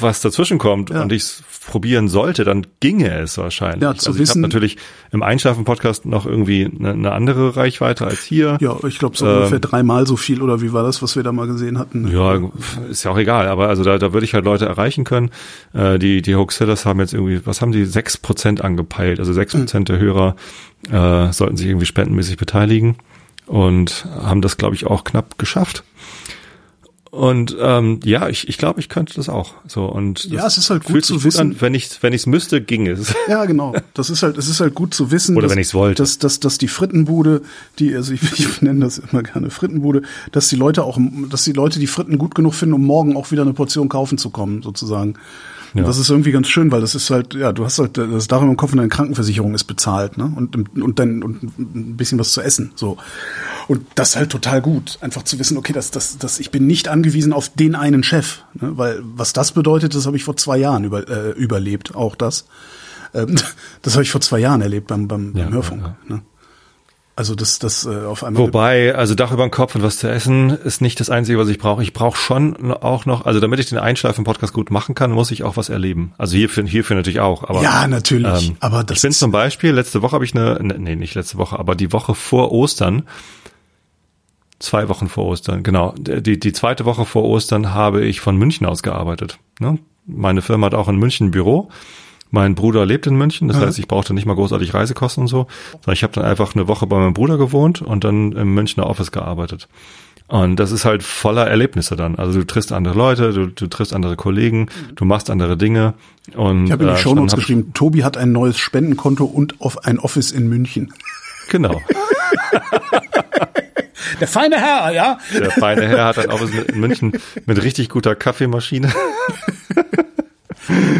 was 0.00 0.20
dazwischen 0.20 0.58
kommt 0.58 0.90
ja. 0.90 1.02
und 1.02 1.12
ich 1.12 1.24
probieren 1.66 2.08
sollte, 2.08 2.44
dann 2.44 2.66
ginge 2.80 3.18
es 3.18 3.38
wahrscheinlich. 3.38 3.82
Ja, 3.82 3.94
zu 3.94 4.10
also 4.10 4.22
ich 4.22 4.28
wissen. 4.28 4.42
natürlich 4.42 4.76
im 5.10 5.22
Einschlafen-Podcast 5.22 6.06
noch 6.06 6.26
irgendwie 6.26 6.64
eine, 6.64 6.92
eine, 6.92 7.12
andere 7.12 7.56
Reichweite 7.56 8.06
als 8.06 8.22
hier. 8.22 8.58
Ja, 8.60 8.76
ich 8.86 8.98
glaube 8.98 9.16
so 9.16 9.26
ähm, 9.26 9.36
ungefähr 9.36 9.60
dreimal 9.60 10.06
so 10.06 10.16
viel 10.16 10.42
oder 10.42 10.60
wie 10.60 10.72
war 10.72 10.82
das, 10.82 11.02
was 11.02 11.14
wir 11.16 11.22
da 11.22 11.32
mal 11.32 11.46
gesehen 11.46 11.78
hatten? 11.78 12.08
Ja, 12.08 12.40
ist 12.90 13.04
ja 13.04 13.10
auch 13.12 13.18
egal, 13.18 13.48
aber 13.48 13.68
also 13.68 13.84
da, 13.84 13.98
da 13.98 14.12
würde 14.12 14.24
ich 14.24 14.34
halt 14.34 14.44
Leute 14.44 14.66
erreichen 14.66 15.04
können. 15.04 15.30
Äh, 15.72 15.98
die 15.98 16.22
die 16.22 16.34
Hoaxillers 16.34 16.84
haben 16.84 17.00
jetzt 17.00 17.14
irgendwie, 17.14 17.44
was 17.46 17.60
haben 17.60 17.72
die, 17.72 17.84
sechs 17.84 18.16
Prozent 18.16 18.62
angepeilt. 18.62 19.20
Also 19.20 19.32
sechs 19.32 19.52
Prozent 19.52 19.88
mhm. 19.88 19.92
der 19.92 20.00
Hörer 20.00 20.36
äh, 20.90 21.32
sollten 21.32 21.56
sich 21.56 21.68
irgendwie 21.68 21.86
spendenmäßig 21.86 22.36
beteiligen 22.36 22.96
und 23.46 24.06
haben 24.22 24.40
das, 24.40 24.56
glaube 24.56 24.74
ich, 24.74 24.86
auch 24.86 25.04
knapp 25.04 25.38
geschafft. 25.38 25.84
Und 27.12 27.54
ähm, 27.60 28.00
ja, 28.04 28.30
ich, 28.30 28.48
ich 28.48 28.56
glaube, 28.56 28.80
ich 28.80 28.88
könnte 28.88 29.12
das 29.12 29.28
auch. 29.28 29.52
So 29.68 29.84
und 29.84 30.24
ja, 30.24 30.46
es 30.46 30.56
ist 30.56 30.70
halt 30.70 30.84
gut 30.84 31.04
zu 31.04 31.22
wissen, 31.24 31.50
gut 31.50 31.56
an, 31.56 31.60
wenn 31.60 31.74
ich 31.74 32.02
wenn 32.02 32.14
ich 32.14 32.22
es 32.22 32.26
müsste, 32.26 32.62
ging 32.62 32.86
es. 32.86 33.14
Ja, 33.28 33.44
genau. 33.44 33.74
Das 33.92 34.08
ist 34.08 34.22
halt 34.22 34.38
es 34.38 34.48
ist 34.48 34.60
halt 34.60 34.74
gut 34.74 34.94
zu 34.94 35.10
wissen, 35.10 35.36
oder 35.36 35.42
dass, 35.42 35.52
wenn 35.52 35.60
ich 35.60 35.66
es 35.66 35.74
wollte, 35.74 36.02
dass, 36.02 36.18
dass 36.18 36.40
dass 36.40 36.56
die 36.56 36.68
Frittenbude, 36.68 37.42
die 37.78 37.94
also 37.94 38.14
ich, 38.14 38.22
ich 38.38 38.62
nenne 38.62 38.80
das 38.80 38.96
immer 38.96 39.22
gerne 39.22 39.50
Frittenbude, 39.50 40.00
dass 40.32 40.48
die 40.48 40.56
Leute 40.56 40.84
auch, 40.84 40.98
dass 41.28 41.44
die 41.44 41.52
Leute 41.52 41.78
die 41.78 41.86
Fritten 41.86 42.16
gut 42.16 42.34
genug 42.34 42.54
finden, 42.54 42.76
um 42.76 42.86
morgen 42.86 43.14
auch 43.14 43.30
wieder 43.30 43.42
eine 43.42 43.52
Portion 43.52 43.90
kaufen 43.90 44.16
zu 44.16 44.30
kommen, 44.30 44.62
sozusagen. 44.62 45.16
Ja. 45.74 45.82
Das 45.84 45.98
ist 45.98 46.08
irgendwie 46.08 46.32
ganz 46.32 46.48
schön, 46.48 46.72
weil 46.72 46.80
das 46.80 46.94
ist 46.94 47.10
halt, 47.10 47.34
ja, 47.34 47.52
du 47.52 47.64
hast 47.64 47.78
halt 47.78 47.98
das 47.98 48.26
Dach 48.26 48.40
im 48.40 48.56
Kopf 48.56 48.72
und 48.72 48.78
deine 48.78 48.88
Krankenversicherung 48.88 49.54
ist 49.54 49.64
bezahlt, 49.64 50.16
ne? 50.18 50.32
Und, 50.34 50.56
und 50.80 50.98
dann 50.98 51.22
und 51.22 51.42
ein 51.42 51.96
bisschen 51.96 52.18
was 52.18 52.32
zu 52.32 52.40
essen. 52.40 52.72
So. 52.74 52.96
Und 53.68 53.86
das 53.94 54.10
ist 54.10 54.16
halt 54.16 54.30
total 54.30 54.60
gut, 54.60 54.98
einfach 55.00 55.22
zu 55.22 55.38
wissen, 55.38 55.56
okay, 55.56 55.72
das, 55.72 55.90
das, 55.90 56.18
das, 56.18 56.40
ich 56.40 56.50
bin 56.50 56.66
nicht 56.66 56.88
angewiesen 56.88 57.32
auf 57.32 57.48
den 57.48 57.74
einen 57.74 58.02
Chef. 58.02 58.42
Ne? 58.54 58.76
Weil 58.76 59.00
was 59.02 59.32
das 59.32 59.52
bedeutet, 59.52 59.94
das 59.94 60.06
habe 60.06 60.16
ich 60.16 60.24
vor 60.24 60.36
zwei 60.36 60.58
Jahren 60.58 60.84
über, 60.84 61.08
äh, 61.08 61.30
überlebt, 61.30 61.94
auch 61.94 62.16
das. 62.16 62.46
Ähm, 63.14 63.36
das 63.82 63.94
habe 63.94 64.02
ich 64.02 64.10
vor 64.10 64.20
zwei 64.20 64.38
Jahren 64.38 64.62
erlebt 64.62 64.88
beim, 64.88 65.08
beim, 65.08 65.36
ja, 65.36 65.44
beim 65.44 65.54
Hörfunk. 65.54 65.82
Ja, 65.82 65.96
ja. 66.08 66.14
Ne? 66.16 66.22
Also 67.14 67.34
das, 67.34 67.58
das 67.58 67.84
äh, 67.84 68.04
auf 68.06 68.24
einmal. 68.24 68.42
Wobei, 68.42 68.94
also 68.94 69.14
Dach 69.14 69.32
über 69.32 69.42
dem 69.42 69.50
Kopf 69.50 69.74
und 69.74 69.82
was 69.82 69.98
zu 69.98 70.08
essen 70.08 70.48
ist 70.48 70.80
nicht 70.80 70.98
das 70.98 71.10
Einzige, 71.10 71.38
was 71.38 71.48
ich 71.48 71.58
brauche. 71.58 71.82
Ich 71.82 71.92
brauche 71.92 72.16
schon 72.16 72.72
auch 72.72 73.04
noch, 73.04 73.26
also 73.26 73.38
damit 73.38 73.60
ich 73.60 73.66
den 73.66 73.78
Einschlafen-Podcast 73.78 74.54
gut 74.54 74.70
machen 74.70 74.94
kann, 74.94 75.10
muss 75.10 75.30
ich 75.30 75.42
auch 75.42 75.58
was 75.58 75.68
erleben. 75.68 76.14
Also 76.16 76.36
hierfür, 76.36 76.64
hierfür 76.64 76.96
natürlich 76.96 77.20
auch. 77.20 77.46
Aber, 77.46 77.62
ja, 77.62 77.86
natürlich. 77.86 78.48
Ähm, 78.48 78.56
aber 78.60 78.82
das 78.82 78.96
ich 78.96 79.02
bin 79.02 79.12
zum 79.12 79.30
Beispiel, 79.30 79.72
letzte 79.72 80.00
Woche 80.00 80.14
habe 80.14 80.24
ich 80.24 80.34
eine, 80.34 80.58
ne, 80.62 80.78
nee, 80.78 80.96
nicht 80.96 81.14
letzte 81.14 81.36
Woche, 81.36 81.58
aber 81.58 81.74
die 81.74 81.92
Woche 81.92 82.14
vor 82.14 82.50
Ostern, 82.50 83.02
zwei 84.62 84.88
Wochen 84.88 85.08
vor 85.08 85.26
Ostern, 85.26 85.62
genau. 85.62 85.94
Die, 85.98 86.38
die 86.38 86.52
zweite 86.52 86.84
Woche 86.84 87.04
vor 87.04 87.24
Ostern 87.24 87.74
habe 87.74 88.04
ich 88.04 88.20
von 88.20 88.36
München 88.36 88.66
aus 88.66 88.82
gearbeitet. 88.82 89.38
Ne? 89.58 89.78
Meine 90.06 90.42
Firma 90.42 90.66
hat 90.66 90.74
auch 90.74 90.88
in 90.88 90.96
München 90.96 91.28
ein 91.28 91.30
Büro. 91.30 91.68
Mein 92.30 92.54
Bruder 92.54 92.86
lebt 92.86 93.06
in 93.06 93.16
München, 93.16 93.48
das 93.48 93.58
mhm. 93.58 93.62
heißt, 93.62 93.78
ich 93.78 93.88
brauchte 93.88 94.14
nicht 94.14 94.24
mal 94.24 94.34
großartig 94.34 94.72
Reisekosten 94.72 95.22
und 95.22 95.28
so. 95.28 95.48
Ich 95.92 96.02
habe 96.02 96.14
dann 96.14 96.24
einfach 96.24 96.54
eine 96.54 96.66
Woche 96.66 96.86
bei 96.86 96.98
meinem 96.98 97.12
Bruder 97.12 97.36
gewohnt 97.36 97.82
und 97.82 98.04
dann 98.04 98.32
im 98.32 98.54
Münchner 98.54 98.86
Office 98.86 99.12
gearbeitet. 99.12 99.68
Und 100.28 100.56
das 100.56 100.72
ist 100.72 100.86
halt 100.86 101.02
voller 101.02 101.46
Erlebnisse 101.46 101.94
dann. 101.94 102.16
Also 102.16 102.38
du 102.38 102.46
triffst 102.46 102.72
andere 102.72 102.96
Leute, 102.96 103.34
du, 103.34 103.48
du 103.48 103.66
triffst 103.66 103.92
andere 103.92 104.16
Kollegen, 104.16 104.68
du 104.94 105.04
machst 105.04 105.28
andere 105.28 105.58
Dinge. 105.58 105.92
Und, 106.34 106.66
ich 106.66 106.72
habe 106.72 106.84
in 106.84 106.88
die 106.88 106.94
äh, 106.94 106.98
Show 106.98 107.14
Notes 107.14 107.34
geschrieben, 107.34 107.74
Tobi 107.74 108.02
hat 108.02 108.16
ein 108.16 108.32
neues 108.32 108.58
Spendenkonto 108.58 109.26
und 109.26 109.60
auf 109.60 109.84
ein 109.84 109.98
Office 109.98 110.32
in 110.32 110.48
München. 110.48 110.94
Genau. 111.50 111.82
Der 114.22 114.28
feine 114.28 114.56
Herr, 114.56 114.92
ja. 114.92 115.18
Der 115.36 115.50
feine 115.50 115.88
Herr 115.88 116.04
hat 116.04 116.16
ein 116.16 116.30
Office 116.30 116.50
in 116.68 116.78
München 116.78 117.12
mit 117.44 117.60
richtig 117.60 117.88
guter 117.88 118.14
Kaffeemaschine. 118.14 118.92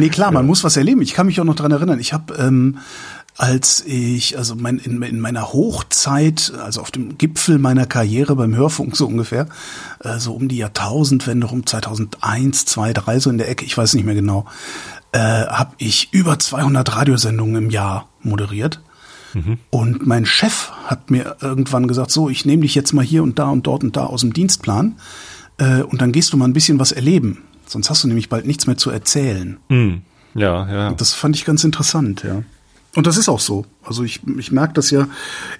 nee, 0.01 0.09
klar, 0.09 0.33
man 0.33 0.45
muss 0.45 0.65
was 0.65 0.77
erleben. 0.77 1.03
Ich 1.03 1.15
kann 1.15 1.27
mich 1.29 1.41
auch 1.41 1.45
noch 1.45 1.55
dran 1.55 1.71
erinnern. 1.71 2.01
Ich 2.01 2.13
habe 2.13 2.35
ähm, 2.35 2.81
als 3.39 3.85
ich, 3.87 4.37
also 4.37 4.57
mein, 4.57 4.79
in, 4.79 5.01
in 5.03 5.21
meiner 5.21 5.53
Hochzeit, 5.53 6.53
also 6.65 6.81
auf 6.81 6.91
dem 6.91 7.17
Gipfel 7.17 7.61
meiner 7.61 7.87
Karriere 7.87 8.35
beim 8.35 8.57
Hörfunk 8.57 8.97
so 8.97 9.07
ungefähr, 9.07 9.47
äh, 10.01 10.19
so 10.19 10.33
um 10.33 10.49
die 10.49 10.57
Jahrtausendwende, 10.57 11.47
um 11.47 11.65
2001, 11.65 12.65
2, 12.65 12.93
3, 12.93 13.21
so 13.21 13.31
in 13.31 13.39
der 13.39 13.49
Ecke, 13.49 13.65
ich 13.65 13.79
weiß 13.79 13.95
nicht 13.95 14.05
mehr 14.05 14.17
genau, 14.17 14.47
äh, 15.13 15.21
habe 15.21 15.77
ich 15.79 16.13
über 16.13 16.41
200 16.41 16.97
Radiosendungen 16.97 17.67
im 17.67 17.71
Jahr 17.71 18.09
moderiert. 18.21 18.81
Mhm. 19.34 19.58
Und 19.70 20.06
mein 20.06 20.26
Chef 20.26 20.70
hat 20.84 21.11
mir 21.11 21.37
irgendwann 21.40 21.88
gesagt, 21.88 22.11
so, 22.11 22.29
ich 22.29 22.44
nehme 22.44 22.62
dich 22.62 22.75
jetzt 22.75 22.93
mal 22.93 23.05
hier 23.05 23.23
und 23.23 23.38
da 23.38 23.49
und 23.50 23.67
dort 23.67 23.84
und 23.84 23.96
da 23.96 24.06
aus 24.06 24.20
dem 24.20 24.32
Dienstplan 24.32 24.96
äh, 25.58 25.82
und 25.82 26.00
dann 26.02 26.12
gehst 26.12 26.32
du 26.32 26.37
mal 26.37 26.46
ein 26.46 26.52
bisschen 26.52 26.79
was 26.79 26.93
erleben. 26.93 27.38
Sonst 27.67 27.90
hast 27.90 28.05
du 28.05 28.08
nämlich 28.08 28.29
bald 28.29 28.46
nichts 28.46 28.67
mehr 28.67 28.76
zu 28.76 28.90
erzählen. 28.90 29.58
Mhm. 29.68 30.02
Ja, 30.35 30.71
ja. 30.71 30.88
Und 30.88 31.00
das 31.00 31.12
fand 31.12 31.37
ich 31.37 31.45
ganz 31.45 31.64
interessant, 31.64 32.23
ja. 32.23 32.42
Und 32.95 33.07
das 33.07 33.16
ist 33.16 33.28
auch 33.28 33.40
so. 33.40 33.64
Also 33.83 34.02
ich, 34.02 34.21
ich 34.38 34.52
merke 34.52 34.75
das 34.75 34.90
ja, 34.90 35.09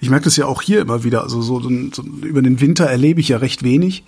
ich 0.01 0.09
merke 0.09 0.25
das 0.25 0.37
ja 0.37 0.45
auch 0.45 0.61
hier 0.61 0.81
immer 0.81 1.03
wieder. 1.03 1.23
Also 1.23 1.41
so, 1.41 1.59
so 1.59 1.69
über 2.21 2.41
den 2.41 2.61
Winter 2.61 2.85
erlebe 2.85 3.19
ich 3.19 3.29
ja 3.29 3.37
recht 3.37 3.63
wenig 3.63 4.03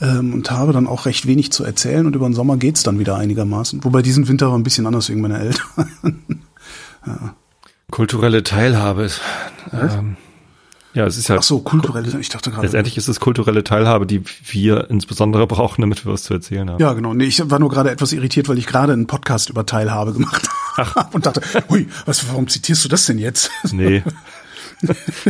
ähm, 0.00 0.34
und 0.34 0.50
habe 0.50 0.72
dann 0.72 0.86
auch 0.86 1.06
recht 1.06 1.26
wenig 1.26 1.50
zu 1.50 1.64
erzählen 1.64 2.04
und 2.06 2.14
über 2.14 2.28
den 2.28 2.34
Sommer 2.34 2.58
geht's 2.58 2.82
dann 2.82 2.98
wieder 2.98 3.16
einigermaßen. 3.16 3.84
Wobei 3.84 4.02
diesen 4.02 4.28
Winter 4.28 4.50
war 4.50 4.58
ein 4.58 4.64
bisschen 4.64 4.86
anders 4.86 5.08
wegen 5.08 5.22
meiner 5.22 5.40
Eltern. 5.40 5.64
ja. 7.06 7.34
Kulturelle 7.90 8.42
Teilhabe 8.42 9.04
ist. 9.04 9.20
Ähm, 9.72 10.16
ja, 10.94 11.06
es 11.06 11.16
ist 11.16 11.28
ja. 11.28 11.36
Ach 11.38 11.42
so, 11.42 11.60
kulturelle, 11.60 12.18
ich 12.18 12.28
dachte 12.28 12.50
gerade. 12.50 12.62
Letztendlich 12.62 12.96
ist 12.96 13.08
es 13.08 13.20
kulturelle 13.20 13.64
Teilhabe, 13.64 14.06
die 14.06 14.22
wir 14.44 14.90
insbesondere 14.90 15.46
brauchen, 15.46 15.80
damit 15.82 16.04
wir 16.04 16.12
was 16.12 16.22
zu 16.24 16.34
erzählen 16.34 16.68
haben. 16.70 16.80
Ja, 16.80 16.92
genau. 16.92 17.14
Nee, 17.14 17.24
ich 17.24 17.50
war 17.50 17.58
nur 17.58 17.70
gerade 17.70 17.90
etwas 17.90 18.12
irritiert, 18.12 18.48
weil 18.48 18.58
ich 18.58 18.66
gerade 18.66 18.92
einen 18.92 19.06
Podcast 19.06 19.48
über 19.50 19.64
Teilhabe 19.64 20.12
gemacht 20.12 20.48
habe 20.76 21.08
und 21.14 21.26
dachte, 21.26 21.40
hui, 21.70 21.88
was, 22.04 22.28
warum 22.28 22.48
zitierst 22.48 22.84
du 22.84 22.88
das 22.88 23.06
denn 23.06 23.18
jetzt? 23.18 23.50
Nee. 23.72 24.02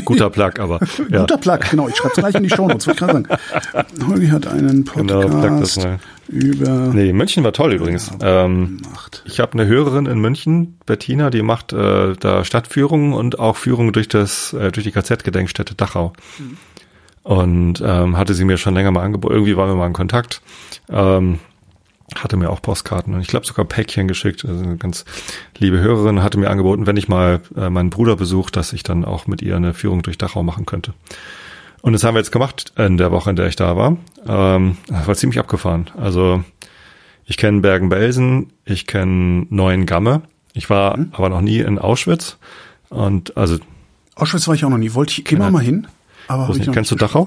Guter 0.04 0.30
Plug, 0.30 0.52
aber. 0.58 0.78
Ja. 1.10 1.20
Guter 1.20 1.38
Plug, 1.38 1.58
genau. 1.70 1.88
Ich 1.88 1.96
schreibe 1.96 2.14
es 2.14 2.20
gleich 2.20 2.34
in 2.34 2.42
die 2.42 2.50
Show 2.50 2.68
Notes, 2.68 2.86
wollte 2.86 3.04
ich 3.04 3.12
gerade 3.12 3.38
sagen. 3.72 4.08
Holgi 4.08 4.28
hat 4.28 4.46
einen 4.46 4.84
genau, 4.84 5.20
Podcast 5.22 5.76
genau, 5.76 5.96
über. 6.28 6.90
Nee, 6.92 7.12
München 7.12 7.44
war 7.44 7.52
toll 7.52 7.72
übrigens. 7.72 8.10
Ähm, 8.20 8.78
ich 9.24 9.40
habe 9.40 9.52
eine 9.52 9.66
Hörerin 9.66 10.06
in 10.06 10.18
München, 10.18 10.78
Bettina, 10.86 11.30
die 11.30 11.42
macht 11.42 11.72
äh, 11.72 12.14
da 12.14 12.44
Stadtführungen 12.44 13.12
und 13.12 13.38
auch 13.38 13.56
Führungen 13.56 13.92
durch 13.92 14.08
das, 14.08 14.52
äh, 14.52 14.70
durch 14.70 14.84
die 14.84 14.92
KZ-Gedenkstätte 14.92 15.74
Dachau. 15.74 16.12
Mhm. 16.38 16.56
Und 17.22 17.82
ähm, 17.84 18.16
hatte 18.16 18.34
sie 18.34 18.44
mir 18.44 18.56
schon 18.56 18.74
länger 18.74 18.90
mal 18.90 19.02
angeboten. 19.02 19.34
Irgendwie 19.34 19.56
waren 19.56 19.68
wir 19.68 19.76
mal 19.76 19.86
in 19.86 19.92
Kontakt. 19.92 20.40
Ähm, 20.88 21.40
hatte 22.14 22.36
mir 22.36 22.50
auch 22.50 22.62
Postkarten 22.62 23.14
und 23.14 23.20
ich 23.20 23.28
glaube 23.28 23.44
sogar 23.44 23.66
Päckchen 23.66 24.08
geschickt. 24.08 24.44
Also 24.44 24.64
eine 24.64 24.76
ganz 24.78 25.04
liebe 25.58 25.78
Hörerin 25.78 26.22
hatte 26.22 26.38
mir 26.38 26.48
angeboten, 26.48 26.86
wenn 26.86 26.96
ich 26.96 27.08
mal 27.08 27.42
äh, 27.54 27.68
meinen 27.68 27.90
Bruder 27.90 28.16
besuche, 28.16 28.50
dass 28.50 28.72
ich 28.72 28.82
dann 28.82 29.04
auch 29.04 29.26
mit 29.26 29.42
ihr 29.42 29.56
eine 29.56 29.74
Führung 29.74 30.02
durch 30.02 30.16
Dachau 30.16 30.42
machen 30.42 30.64
könnte. 30.64 30.94
Und 31.82 31.92
das 31.92 32.04
haben 32.04 32.14
wir 32.14 32.20
jetzt 32.20 32.32
gemacht 32.32 32.72
in 32.76 32.96
der 32.96 33.10
Woche, 33.10 33.30
in 33.30 33.36
der 33.36 33.46
ich 33.46 33.56
da 33.56 33.76
war. 33.76 33.96
Ähm, 34.26 34.76
war 34.88 35.14
ziemlich 35.14 35.38
abgefahren. 35.38 35.90
Also 35.96 36.42
Ich 37.24 37.36
kenne 37.36 37.60
Bergen-Belsen, 37.60 38.52
ich 38.64 38.86
kenne 38.86 39.46
Neuengamme. 39.50 40.22
Ich 40.54 40.70
war 40.70 40.96
mhm. 40.96 41.12
aber 41.12 41.28
noch 41.28 41.40
nie 41.40 41.58
in 41.58 41.78
Auschwitz. 41.78 42.38
Und 42.88 43.36
also 43.36 43.58
Auschwitz 44.14 44.48
war 44.48 44.54
ich 44.54 44.64
auch 44.64 44.70
noch 44.70 44.78
nie. 44.78 44.94
Wollte 44.94 45.12
ich, 45.12 45.24
gehen 45.24 45.38
wir 45.38 45.50
mal 45.50 45.62
hin. 45.62 45.86
Aber 46.26 46.48
nicht, 46.54 46.72
kennst 46.72 46.90
du 46.90 46.96
Dachau? 46.96 47.26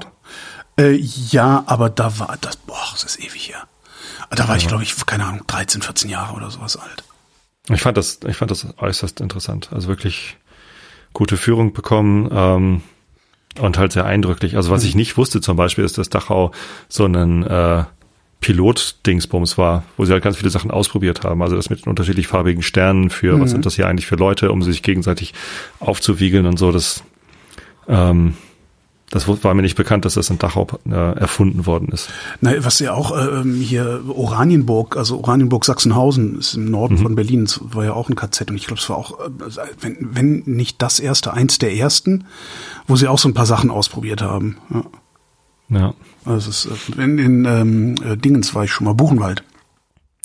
Äh, 0.77 0.95
ja, 0.95 1.63
aber 1.67 1.89
da 1.89 2.19
war 2.19 2.37
das, 2.41 2.57
boah, 2.57 2.77
das 2.91 3.03
ist 3.03 3.19
ewig 3.19 3.49
her. 3.49 3.63
Da 4.31 4.47
war 4.47 4.55
ja. 4.55 4.61
ich, 4.61 4.67
glaube 4.67 4.83
ich, 4.83 5.05
keine 5.05 5.25
Ahnung, 5.25 5.41
13, 5.47 5.81
14 5.81 6.09
Jahre 6.09 6.35
oder 6.35 6.49
sowas 6.49 6.77
alt. 6.77 7.03
Ich 7.69 7.81
fand 7.81 7.97
das, 7.97 8.19
ich 8.27 8.37
fand 8.37 8.51
das 8.51 8.67
äußerst 8.77 9.21
interessant. 9.21 9.69
Also 9.71 9.87
wirklich 9.87 10.37
gute 11.13 11.37
Führung 11.37 11.73
bekommen 11.73 12.29
ähm, 12.31 12.81
und 13.59 13.77
halt 13.77 13.91
sehr 13.91 14.05
eindrücklich. 14.05 14.55
Also 14.55 14.71
was 14.71 14.83
ich 14.83 14.95
nicht 14.95 15.17
wusste 15.17 15.41
zum 15.41 15.57
Beispiel 15.57 15.83
ist, 15.83 15.97
dass 15.97 16.09
Dachau 16.09 16.51
so 16.87 17.05
einen 17.05 17.43
äh, 17.43 17.83
Pilot-Dingsbums 18.41 19.57
war, 19.57 19.83
wo 19.97 20.05
sie 20.05 20.11
halt 20.11 20.23
ganz 20.23 20.37
viele 20.37 20.49
Sachen 20.49 20.71
ausprobiert 20.71 21.23
haben. 21.23 21.41
Also 21.41 21.55
das 21.55 21.69
mit 21.69 21.85
den 21.85 21.89
unterschiedlich 21.89 22.27
farbigen 22.27 22.63
Sternen 22.63 23.09
für, 23.09 23.37
mhm. 23.37 23.41
was 23.41 23.51
sind 23.51 23.65
das 23.65 23.75
hier 23.75 23.87
eigentlich 23.87 24.07
für 24.07 24.15
Leute, 24.15 24.51
um 24.51 24.63
sich 24.63 24.83
gegenseitig 24.83 25.33
aufzuwiegeln 25.79 26.45
und 26.45 26.57
so. 26.57 26.71
Das, 26.71 27.03
ähm, 27.87 28.35
das 29.11 29.27
war 29.27 29.53
mir 29.53 29.61
nicht 29.61 29.75
bekannt, 29.75 30.05
dass 30.05 30.15
das 30.15 30.29
in 30.29 30.39
Dachau 30.39 30.67
äh, 30.89 30.93
erfunden 30.93 31.65
worden 31.65 31.89
ist. 31.89 32.09
Na, 32.39 32.51
was 32.63 32.79
ja 32.79 32.93
auch 32.93 33.11
ähm, 33.11 33.55
hier 33.55 34.01
Oranienburg, 34.07 34.97
also 34.97 35.17
Oranienburg 35.17 35.65
Sachsenhausen 35.65 36.39
ist 36.39 36.55
im 36.55 36.71
Norden 36.71 36.95
mhm. 36.95 37.03
von 37.03 37.15
Berlin, 37.15 37.45
das 37.45 37.59
war 37.61 37.83
ja 37.83 37.93
auch 37.93 38.09
ein 38.09 38.15
KZ 38.15 38.49
und 38.49 38.55
ich 38.55 38.67
glaube, 38.67 38.81
es 38.81 38.89
war 38.89 38.97
auch, 38.97 39.19
äh, 39.19 39.29
wenn, 39.81 39.97
wenn 39.99 40.43
nicht 40.45 40.81
das 40.81 40.99
erste, 40.99 41.33
eins 41.33 41.59
der 41.59 41.75
ersten, 41.75 42.25
wo 42.87 42.95
sie 42.95 43.07
auch 43.07 43.19
so 43.19 43.27
ein 43.27 43.33
paar 43.33 43.45
Sachen 43.45 43.69
ausprobiert 43.69 44.21
haben. 44.21 44.57
Ja. 44.73 44.83
Ja. 45.71 45.93
Also 46.25 46.49
es 46.49 46.65
ist, 46.65 46.89
in, 46.97 47.17
in 47.17 47.45
ähm, 47.45 47.95
äh, 48.03 48.17
Dingens 48.17 48.53
war 48.53 48.65
ich 48.65 48.71
schon 48.71 48.85
mal, 48.85 48.93
Buchenwald. 48.93 49.43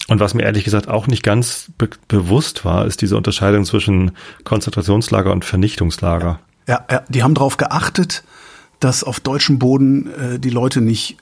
Und 0.08 0.20
was 0.20 0.34
mir 0.34 0.42
ehrlich 0.42 0.64
gesagt 0.64 0.88
auch 0.88 1.06
nicht 1.06 1.22
ganz 1.22 1.70
be 1.78 1.88
bewusst 2.08 2.64
war, 2.64 2.86
ist 2.86 3.00
diese 3.02 3.16
Unterscheidung 3.16 3.64
zwischen 3.64 4.12
Konzentrationslager 4.44 5.32
und 5.32 5.44
Vernichtungslager. 5.44 6.40
Ja, 6.68 6.84
ja 6.90 7.02
die 7.08 7.22
haben 7.22 7.34
darauf 7.34 7.56
geachtet, 7.56 8.22
dass 8.80 9.04
auf 9.04 9.20
deutschem 9.20 9.58
Boden 9.58 10.10
äh, 10.12 10.38
die 10.38 10.50
Leute 10.50 10.80
nicht 10.80 11.16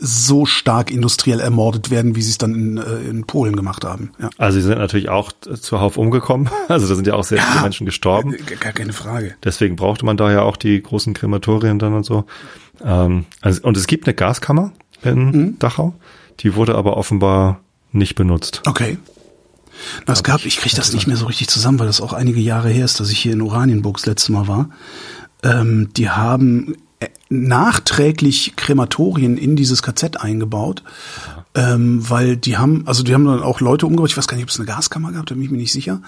so 0.00 0.46
stark 0.46 0.92
industriell 0.92 1.40
ermordet 1.40 1.90
werden, 1.90 2.14
wie 2.14 2.22
sie 2.22 2.30
es 2.30 2.38
dann 2.38 2.54
in, 2.54 2.78
äh, 2.78 3.00
in 3.10 3.24
Polen 3.24 3.56
gemacht 3.56 3.84
haben. 3.84 4.12
Ja. 4.20 4.30
Also 4.38 4.60
sie 4.60 4.66
sind 4.66 4.78
natürlich 4.78 5.08
auch 5.08 5.32
zuhauf 5.32 5.96
umgekommen. 5.96 6.48
Also 6.68 6.86
da 6.86 6.94
sind 6.94 7.06
ja 7.06 7.14
auch 7.14 7.24
sehr 7.24 7.38
ja, 7.38 7.44
viele 7.44 7.62
Menschen 7.62 7.86
gestorben. 7.86 8.36
Gar 8.60 8.72
keine 8.72 8.92
Frage. 8.92 9.34
Deswegen 9.42 9.76
brauchte 9.76 10.04
man 10.04 10.16
da 10.16 10.30
ja 10.30 10.42
auch 10.42 10.56
die 10.56 10.80
großen 10.80 11.14
Krematorien 11.14 11.78
dann 11.78 11.94
und 11.94 12.04
so. 12.04 12.24
Ähm, 12.84 13.24
also, 13.40 13.62
und 13.62 13.76
es 13.76 13.86
gibt 13.86 14.06
eine 14.06 14.14
Gaskammer 14.14 14.72
in 15.02 15.24
mhm. 15.24 15.58
Dachau, 15.58 15.94
die 16.40 16.54
wurde 16.54 16.74
aber 16.74 16.96
offenbar 16.96 17.60
nicht 17.90 18.14
benutzt. 18.16 18.62
Okay. 18.66 18.98
Na, 20.06 20.12
es 20.12 20.22
gab, 20.22 20.44
ich 20.44 20.58
kriege 20.58 20.76
das 20.76 20.92
nicht 20.92 21.06
mehr 21.06 21.16
so 21.16 21.26
richtig 21.26 21.48
zusammen, 21.48 21.78
weil 21.78 21.86
das 21.86 22.00
auch 22.00 22.12
einige 22.12 22.40
Jahre 22.40 22.68
her 22.68 22.84
ist, 22.84 23.00
dass 23.00 23.10
ich 23.10 23.18
hier 23.18 23.32
in 23.32 23.40
Oranienburg 23.40 23.96
das 23.96 24.06
letzte 24.06 24.32
Mal 24.32 24.46
war. 24.46 24.68
Ähm, 25.42 25.88
die 25.96 26.10
haben 26.10 26.74
äh, 26.74 26.76
nachträglich 27.30 28.54
Krematorien 28.56 29.36
in 29.36 29.54
dieses 29.54 29.82
KZ 29.82 30.16
eingebaut, 30.16 30.82
ähm, 31.54 32.08
weil 32.08 32.36
die 32.36 32.56
haben, 32.56 32.84
also 32.86 33.02
die 33.02 33.14
haben 33.14 33.26
dann 33.26 33.42
auch 33.42 33.60
Leute 33.60 33.86
umgebracht, 33.86 34.10
ich 34.10 34.16
weiß 34.16 34.28
gar 34.28 34.36
nicht, 34.36 34.44
ob 34.44 34.50
es 34.50 34.58
eine 34.58 34.66
Gaskammer 34.66 35.12
gab, 35.12 35.26
da 35.26 35.34
bin 35.34 35.44
ich 35.44 35.50
mir 35.50 35.58
nicht 35.58 35.72
sicher. 35.72 36.00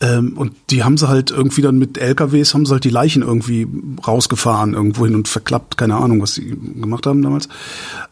Ähm, 0.00 0.36
und 0.36 0.52
die 0.70 0.84
haben 0.84 0.98
sie 0.98 1.08
halt 1.08 1.30
irgendwie 1.30 1.62
dann 1.62 1.78
mit 1.78 1.98
LKWs, 1.98 2.52
haben 2.54 2.66
sie 2.66 2.72
halt 2.72 2.84
die 2.84 2.90
Leichen 2.90 3.22
irgendwie 3.22 3.66
rausgefahren 4.06 4.74
irgendwo 4.74 5.06
hin 5.06 5.14
und 5.14 5.28
verklappt, 5.28 5.78
keine 5.78 5.96
Ahnung, 5.96 6.20
was 6.20 6.34
sie 6.34 6.48
gemacht 6.48 7.06
haben 7.06 7.22
damals. 7.22 7.48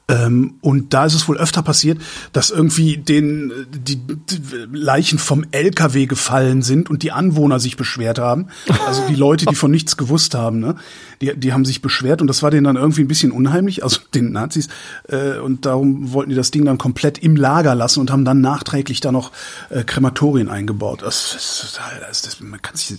Ähm, 0.09 0.55
und 0.61 0.95
da 0.95 1.07
ist 1.07 1.15
es 1.15 1.27
wohl 1.27 1.37
öfter 1.37 1.63
passiert, 1.63 2.01
dass 2.33 2.51
irgendwie 2.51 2.97
den 2.97 3.53
die, 3.71 3.97
die 3.97 4.41
Leichen 4.73 5.19
vom 5.19 5.45
LKW 5.51 6.07
gefallen 6.07 6.63
sind 6.63 6.89
und 6.89 7.03
die 7.03 7.11
Anwohner 7.11 7.59
sich 7.59 7.77
beschwert 7.77 8.21
haben. 8.21 8.47
Also 8.87 9.03
die 9.09 9.17
Leute, 9.17 9.47
die 9.47 9.57
von 9.57 9.73
nichts 9.73 9.97
gewusst 9.97 10.37
haben, 10.37 10.61
ne? 10.61 10.77
Die, 11.21 11.35
die 11.37 11.53
haben 11.53 11.65
sich 11.65 11.83
beschwert 11.83 12.21
und 12.21 12.29
das 12.29 12.43
war 12.45 12.53
denen 12.53 12.65
dann 12.65 12.77
irgendwie 12.77 13.01
ein 13.01 13.09
bisschen 13.09 13.33
unheimlich, 13.33 13.83
also 13.83 14.01
den 14.15 14.31
Nazis. 14.31 14.69
Äh, 15.09 15.39
und 15.39 15.67
darum 15.67 16.13
wollten 16.13 16.31
die 16.31 16.37
das 16.37 16.53
Ding 16.53 16.65
dann 16.65 16.79
komplett 16.79 17.19
im 17.19 17.35
Lager 17.35 17.75
lassen 17.75 17.99
und 17.99 18.13
haben 18.13 18.25
dann 18.25 18.41
nachträglich 18.41 19.01
da 19.01 19.11
noch 19.11 19.33
äh, 19.71 19.83
Krematorien 19.83 20.49
eingebaut. 20.49 21.03
Das, 21.03 21.33
das, 21.33 21.81
das, 22.09 22.23
das 22.23 22.41
man 22.41 22.63
kann 22.63 22.77
sich 22.77 22.99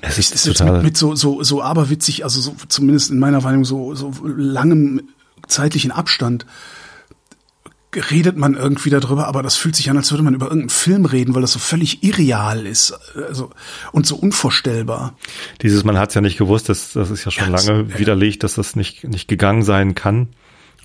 es 0.00 0.16
ist, 0.16 0.34
ist 0.34 0.46
total 0.46 0.76
mit, 0.76 0.82
mit 0.82 0.96
so 0.96 1.14
so 1.14 1.42
so 1.42 1.62
aberwitzig, 1.62 2.24
also 2.24 2.40
so, 2.40 2.56
zumindest 2.68 3.10
in 3.10 3.18
meiner 3.18 3.42
Wahrnehmung 3.42 3.66
so 3.66 3.94
so 3.94 4.12
langem 4.24 5.02
zeitlichen 5.48 5.90
Abstand 5.90 6.46
redet 7.94 8.36
man 8.36 8.54
irgendwie 8.54 8.90
darüber, 8.90 9.26
aber 9.26 9.42
das 9.42 9.56
fühlt 9.56 9.74
sich 9.74 9.88
an, 9.88 9.96
als 9.96 10.10
würde 10.10 10.22
man 10.22 10.34
über 10.34 10.46
irgendeinen 10.46 10.68
Film 10.68 11.04
reden, 11.06 11.34
weil 11.34 11.40
das 11.40 11.52
so 11.52 11.58
völlig 11.58 12.02
irreal 12.02 12.66
ist 12.66 12.92
also, 13.14 13.50
und 13.92 14.06
so 14.06 14.16
unvorstellbar. 14.16 15.16
Dieses, 15.62 15.84
man 15.84 15.96
hat 15.96 16.10
es 16.10 16.14
ja 16.14 16.20
nicht 16.20 16.36
gewusst, 16.36 16.68
das, 16.68 16.92
das 16.92 17.10
ist 17.10 17.24
ja 17.24 17.30
schon 17.30 17.50
ja, 17.50 17.58
lange 17.58 17.84
das, 17.84 17.98
widerlegt, 17.98 18.44
dass 18.44 18.54
das 18.54 18.76
nicht, 18.76 19.04
nicht 19.04 19.26
gegangen 19.28 19.62
sein 19.62 19.94
kann. 19.94 20.28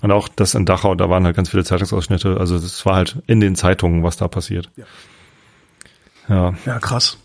Und 0.00 0.12
auch 0.12 0.28
das 0.28 0.54
in 0.54 0.66
Dachau, 0.66 0.94
da 0.94 1.08
waren 1.08 1.24
halt 1.24 1.36
ganz 1.36 1.50
viele 1.50 1.64
Zeitungsausschnitte, 1.64 2.38
also 2.38 2.58
das 2.58 2.84
war 2.84 2.96
halt 2.96 3.18
in 3.26 3.40
den 3.40 3.54
Zeitungen, 3.54 4.02
was 4.02 4.16
da 4.16 4.28
passiert. 4.28 4.70
Ja, 4.76 4.84
ja. 6.28 6.54
ja 6.64 6.78
krass. 6.78 7.18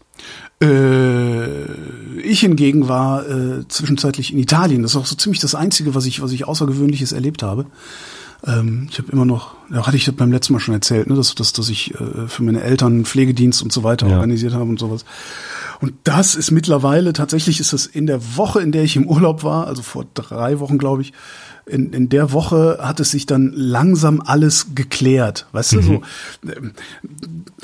Äh, 0.62 2.20
ich 2.22 2.42
hingegen 2.42 2.88
war 2.88 3.28
äh, 3.28 3.68
zwischenzeitlich 3.68 4.34
in 4.34 4.40
Italien. 4.40 4.82
Das 4.82 4.92
ist 4.92 4.98
auch 4.98 5.06
so 5.06 5.16
ziemlich 5.16 5.40
das 5.40 5.56
Einzige, 5.56 5.96
was 5.96 6.06
ich, 6.06 6.22
was 6.22 6.32
ich 6.32 6.48
Außergewöhnliches 6.48 7.12
erlebt 7.12 7.44
habe. 7.44 7.66
Ähm, 8.46 8.88
ich 8.90 8.98
habe 9.00 9.12
immer 9.12 9.26
noch, 9.26 9.56
ja, 9.72 9.86
hatte 9.86 9.98
ich 9.98 10.06
das 10.06 10.16
beim 10.16 10.32
letzten 10.32 10.54
Mal 10.54 10.60
schon 10.60 10.74
erzählt, 10.74 11.10
ne, 11.10 11.16
dass, 11.16 11.36
dass, 11.36 11.54
dass 11.54 11.70
ich 11.70 11.94
äh, 11.96 12.28
für 12.28 12.44
meine 12.44 12.62
Eltern 12.62 13.06
Pflegedienst 13.06 13.62
und 13.62 13.74
so 13.74 13.84
weiter 13.84 14.08
ja. 14.08 14.16
organisiert 14.16 14.54
habe 14.54 14.70
und 14.70 14.80
sowas. 14.80 15.04
Und 15.82 15.94
das 16.04 16.36
ist 16.36 16.52
mittlerweile, 16.52 17.14
tatsächlich 17.14 17.60
ist 17.60 17.74
das 17.74 17.86
in 17.86 18.06
der 18.06 18.38
Woche, 18.38 18.62
in 18.62 18.72
der 18.72 18.84
ich 18.84 18.96
im 18.96 19.08
Urlaub 19.08 19.44
war, 19.44 19.68
also 19.68 19.82
vor 19.82 20.06
drei 20.14 20.60
Wochen, 20.60 20.78
glaube 20.78 21.02
ich, 21.02 21.14
in, 21.66 21.94
in 21.94 22.10
der 22.10 22.32
Woche 22.32 22.80
hat 22.82 23.00
es 23.00 23.12
sich 23.12 23.26
dann 23.26 23.54
langsam 23.54 24.22
alles 24.26 24.74
geklärt, 24.74 25.48
weißt 25.52 25.74
mhm. 25.74 25.78
du, 25.78 25.84
so. 25.84 26.02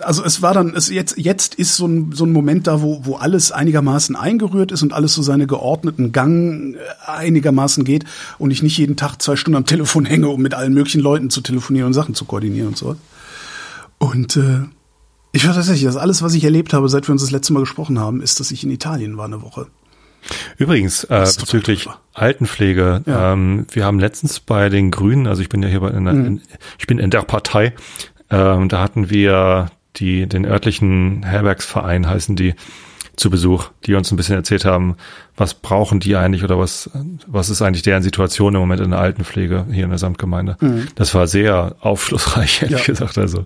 Also 0.01 0.23
es 0.23 0.41
war 0.41 0.53
dann, 0.53 0.75
es 0.75 0.89
jetzt, 0.89 1.17
jetzt 1.17 1.55
ist 1.55 1.75
so 1.75 1.87
ein, 1.87 2.11
so 2.11 2.25
ein 2.25 2.31
Moment 2.31 2.67
da, 2.67 2.81
wo, 2.81 3.05
wo 3.05 3.15
alles 3.15 3.51
einigermaßen 3.51 4.15
eingerührt 4.15 4.71
ist 4.71 4.83
und 4.83 4.93
alles 4.93 5.13
so 5.13 5.21
seine 5.21 5.47
geordneten 5.47 6.11
Gang 6.11 6.75
äh, 6.75 6.79
einigermaßen 7.05 7.83
geht 7.83 8.05
und 8.37 8.51
ich 8.51 8.63
nicht 8.63 8.77
jeden 8.77 8.95
Tag 8.95 9.21
zwei 9.21 9.35
Stunden 9.35 9.57
am 9.57 9.65
Telefon 9.65 10.05
hänge, 10.05 10.29
um 10.29 10.41
mit 10.41 10.53
allen 10.53 10.73
möglichen 10.73 11.01
Leuten 11.01 11.29
zu 11.29 11.41
telefonieren 11.41 11.87
und 11.87 11.93
Sachen 11.93 12.15
zu 12.15 12.25
koordinieren 12.25 12.69
und 12.69 12.77
so. 12.77 12.95
Und 13.97 14.37
äh, 14.37 14.61
ich 15.31 15.45
war 15.47 15.53
tatsächlich, 15.53 15.83
das 15.85 15.97
alles, 15.97 16.21
was 16.21 16.33
ich 16.33 16.43
erlebt 16.43 16.73
habe, 16.73 16.87
seit 16.89 17.07
wir 17.07 17.13
uns 17.13 17.21
das 17.21 17.31
letzte 17.31 17.53
Mal 17.53 17.61
gesprochen 17.61 17.99
haben, 17.99 18.21
ist, 18.21 18.39
dass 18.39 18.51
ich 18.51 18.63
in 18.63 18.71
Italien 18.71 19.17
war 19.17 19.25
eine 19.25 19.41
Woche. 19.41 19.67
Übrigens, 20.57 21.03
äh, 21.05 21.27
bezüglich 21.39 21.87
Altenpflege, 22.13 23.03
ja. 23.05 23.33
ähm, 23.33 23.67
wir 23.71 23.85
haben 23.85 23.99
letztens 23.99 24.39
bei 24.39 24.69
den 24.69 24.91
Grünen, 24.91 25.27
also 25.27 25.41
ich 25.41 25.49
bin 25.49 25.61
ja 25.61 25.69
hier 25.69 25.81
bei 25.81 25.89
in, 25.89 26.03
mhm. 26.03 26.25
in, 26.25 26.41
ich 26.79 26.87
bin 26.87 26.97
in 26.97 27.09
der 27.09 27.21
Partei, 27.21 27.73
ähm, 28.29 28.69
da 28.69 28.81
hatten 28.81 29.09
wir 29.09 29.69
die, 29.97 30.27
den 30.27 30.45
örtlichen 30.45 31.23
Herbergsverein 31.23 32.07
heißen 32.07 32.35
die, 32.35 32.55
zu 33.15 33.29
Besuch, 33.29 33.69
die 33.85 33.95
uns 33.95 34.11
ein 34.11 34.17
bisschen 34.17 34.35
erzählt 34.35 34.65
haben, 34.65 34.95
was 35.37 35.53
brauchen 35.53 35.99
die 35.99 36.15
eigentlich 36.15 36.43
oder 36.43 36.59
was, 36.59 36.89
was 37.27 37.49
ist 37.49 37.61
eigentlich 37.61 37.81
deren 37.81 38.03
Situation 38.03 38.55
im 38.55 38.59
Moment 38.59 38.81
in 38.81 38.91
der 38.91 38.99
Altenpflege 38.99 39.65
hier 39.71 39.85
in 39.85 39.89
der 39.89 39.99
Samtgemeinde. 39.99 40.57
Mhm. 40.59 40.87
Das 40.95 41.13
war 41.15 41.27
sehr 41.27 41.75
aufschlussreich, 41.79 42.61
ehrlich 42.61 42.79
ja. 42.79 42.85
gesagt. 42.85 43.17
Also 43.17 43.45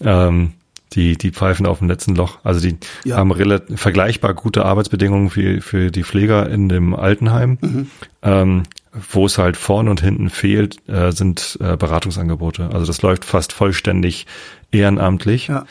ähm, 0.00 0.52
die, 0.92 1.16
die 1.16 1.30
pfeifen 1.30 1.66
auf 1.66 1.78
dem 1.78 1.88
letzten 1.88 2.14
Loch. 2.14 2.38
Also 2.42 2.60
die 2.60 2.76
ja. 3.04 3.16
haben 3.16 3.30
relativ 3.30 3.80
vergleichbar 3.80 4.34
gute 4.34 4.64
Arbeitsbedingungen 4.64 5.30
für, 5.30 5.60
für 5.60 5.90
die 5.90 6.02
Pfleger 6.02 6.48
in 6.48 6.68
dem 6.68 6.94
Altenheim. 6.94 7.58
Mhm. 7.60 7.90
Ähm, 8.22 8.62
wo 9.12 9.24
es 9.24 9.38
halt 9.38 9.56
vorn 9.56 9.86
und 9.86 10.00
hinten 10.00 10.30
fehlt, 10.30 10.78
äh, 10.88 11.12
sind 11.12 11.56
äh, 11.60 11.76
Beratungsangebote. 11.76 12.70
Also 12.72 12.86
das 12.86 13.02
läuft 13.02 13.24
fast 13.24 13.52
vollständig 13.52 14.26
ehrenamtlich. 14.72 15.46
Ja. 15.46 15.64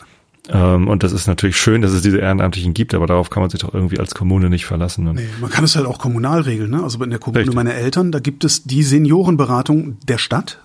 Ähm, 0.51 0.87
und 0.87 1.03
das 1.03 1.11
ist 1.11 1.27
natürlich 1.27 1.57
schön, 1.57 1.81
dass 1.81 1.91
es 1.91 2.01
diese 2.01 2.17
Ehrenamtlichen 2.17 2.73
gibt, 2.73 2.93
aber 2.93 3.07
darauf 3.07 3.29
kann 3.29 3.41
man 3.41 3.49
sich 3.49 3.59
doch 3.59 3.73
irgendwie 3.73 3.99
als 3.99 4.15
Kommune 4.15 4.49
nicht 4.49 4.65
verlassen. 4.65 5.03
Ne? 5.05 5.13
Nee, 5.13 5.29
man 5.39 5.49
kann 5.49 5.63
es 5.63 5.75
halt 5.75 5.85
auch 5.85 5.99
kommunal 5.99 6.41
regeln. 6.41 6.71
Ne? 6.71 6.83
Also 6.83 7.01
in 7.03 7.09
der 7.11 7.19
Kommune 7.19 7.41
Richtig. 7.41 7.55
meiner 7.55 7.75
Eltern, 7.75 8.11
da 8.11 8.19
gibt 8.19 8.43
es 8.43 8.63
die 8.63 8.83
Seniorenberatung 8.83 9.97
der 10.07 10.17
Stadt. 10.17 10.59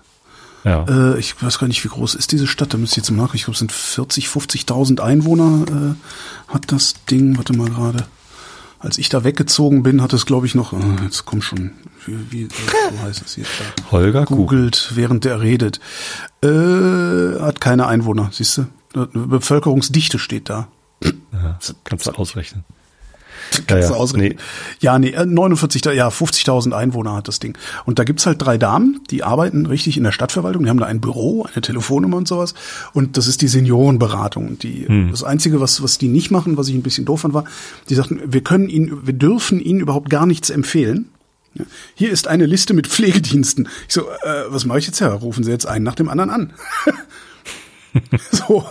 Ja. 0.63 0.85
Äh, 0.89 1.19
ich 1.19 1.41
weiß 1.41 1.59
gar 1.59 1.67
nicht, 1.67 1.83
wie 1.83 1.89
groß 1.89 2.15
ist 2.15 2.31
diese 2.31 2.47
Stadt. 2.47 2.73
Da 2.73 2.77
müsste 2.77 2.99
ich 2.99 3.05
jetzt 3.05 3.15
mal 3.15 3.23
nach. 3.23 3.35
Ich 3.35 3.43
glaube, 3.43 3.53
es 3.53 3.59
sind 3.59 3.71
40, 3.71 4.27
50.000 4.27 4.99
Einwohner 4.99 5.65
äh, 5.69 6.53
hat 6.53 6.71
das 6.71 6.95
Ding. 7.05 7.37
Warte 7.37 7.53
mal 7.53 7.69
gerade. 7.69 8.05
Als 8.79 8.97
ich 8.97 9.09
da 9.09 9.23
weggezogen 9.23 9.83
bin, 9.83 10.01
hat 10.01 10.13
es, 10.13 10.25
glaube 10.25 10.47
ich, 10.47 10.55
noch. 10.55 10.73
Äh, 10.73 11.03
jetzt 11.03 11.25
komm 11.25 11.43
schon. 11.43 11.71
Wie, 12.07 12.17
wie 12.31 12.47
so 12.47 13.03
heißt 13.03 13.23
es 13.23 13.35
hier? 13.35 13.45
Holger 13.91 14.25
googelt, 14.25 14.91
während 14.95 15.23
der 15.23 15.41
redet. 15.41 15.79
Äh, 16.43 17.39
hat 17.39 17.61
keine 17.61 17.87
Einwohner. 17.87 18.29
Siehst 18.31 18.57
du? 18.57 18.65
Bevölkerungsdichte 19.13 20.19
steht 20.19 20.49
da. 20.49 20.67
Ja, 21.03 21.59
kannst 21.83 22.07
du 22.07 22.11
ausrechnen. 22.11 22.63
Ja, 23.69 23.79
ja. 23.79 24.05
Nee. 24.15 24.35
ja, 24.79 24.99
nee, 24.99 25.11
49, 25.11 25.85
äh, 25.85 25.95
ja, 25.95 26.09
50.000 26.09 26.73
Einwohner 26.73 27.15
hat 27.15 27.27
das 27.27 27.39
Ding. 27.39 27.57
Und 27.85 27.99
da 27.99 28.03
gibt's 28.03 28.25
halt 28.25 28.41
drei 28.41 28.57
Damen, 28.57 29.01
die 29.11 29.23
arbeiten 29.23 29.65
richtig 29.65 29.97
in 29.97 30.03
der 30.03 30.11
Stadtverwaltung. 30.11 30.63
Die 30.63 30.69
haben 30.69 30.79
da 30.79 30.85
ein 30.85 31.01
Büro, 31.01 31.43
eine 31.43 31.61
Telefonnummer 31.61 32.17
und 32.17 32.27
sowas. 32.27 32.53
Und 32.93 33.17
das 33.17 33.27
ist 33.27 33.41
die 33.41 33.47
Seniorenberatung. 33.47 34.59
Die, 34.59 34.87
hm. 34.87 35.11
Das 35.11 35.23
Einzige, 35.23 35.61
was, 35.61 35.81
was 35.83 35.97
die 35.97 36.07
nicht 36.07 36.31
machen, 36.31 36.57
was 36.57 36.67
ich 36.67 36.75
ein 36.75 36.83
bisschen 36.83 37.05
doof 37.05 37.21
fand, 37.21 37.33
war, 37.33 37.45
die 37.89 37.95
sagten, 37.95 38.21
wir 38.25 38.41
können 38.41 38.69
ihnen, 38.69 39.05
wir 39.05 39.13
dürfen 39.13 39.59
ihnen 39.59 39.79
überhaupt 39.79 40.09
gar 40.09 40.25
nichts 40.25 40.49
empfehlen. 40.49 41.09
Hier 41.93 42.11
ist 42.11 42.27
eine 42.27 42.45
Liste 42.45 42.73
mit 42.73 42.87
Pflegediensten. 42.87 43.69
Ich 43.87 43.93
so, 43.93 44.09
äh, 44.09 44.45
was 44.49 44.65
mache 44.65 44.79
ich 44.79 44.87
jetzt? 44.87 44.99
Ja, 44.99 45.13
rufen 45.13 45.43
Sie 45.43 45.51
jetzt 45.51 45.65
einen 45.65 45.85
nach 45.85 45.95
dem 45.95 46.09
anderen 46.09 46.29
an. 46.29 46.53
so, 48.31 48.65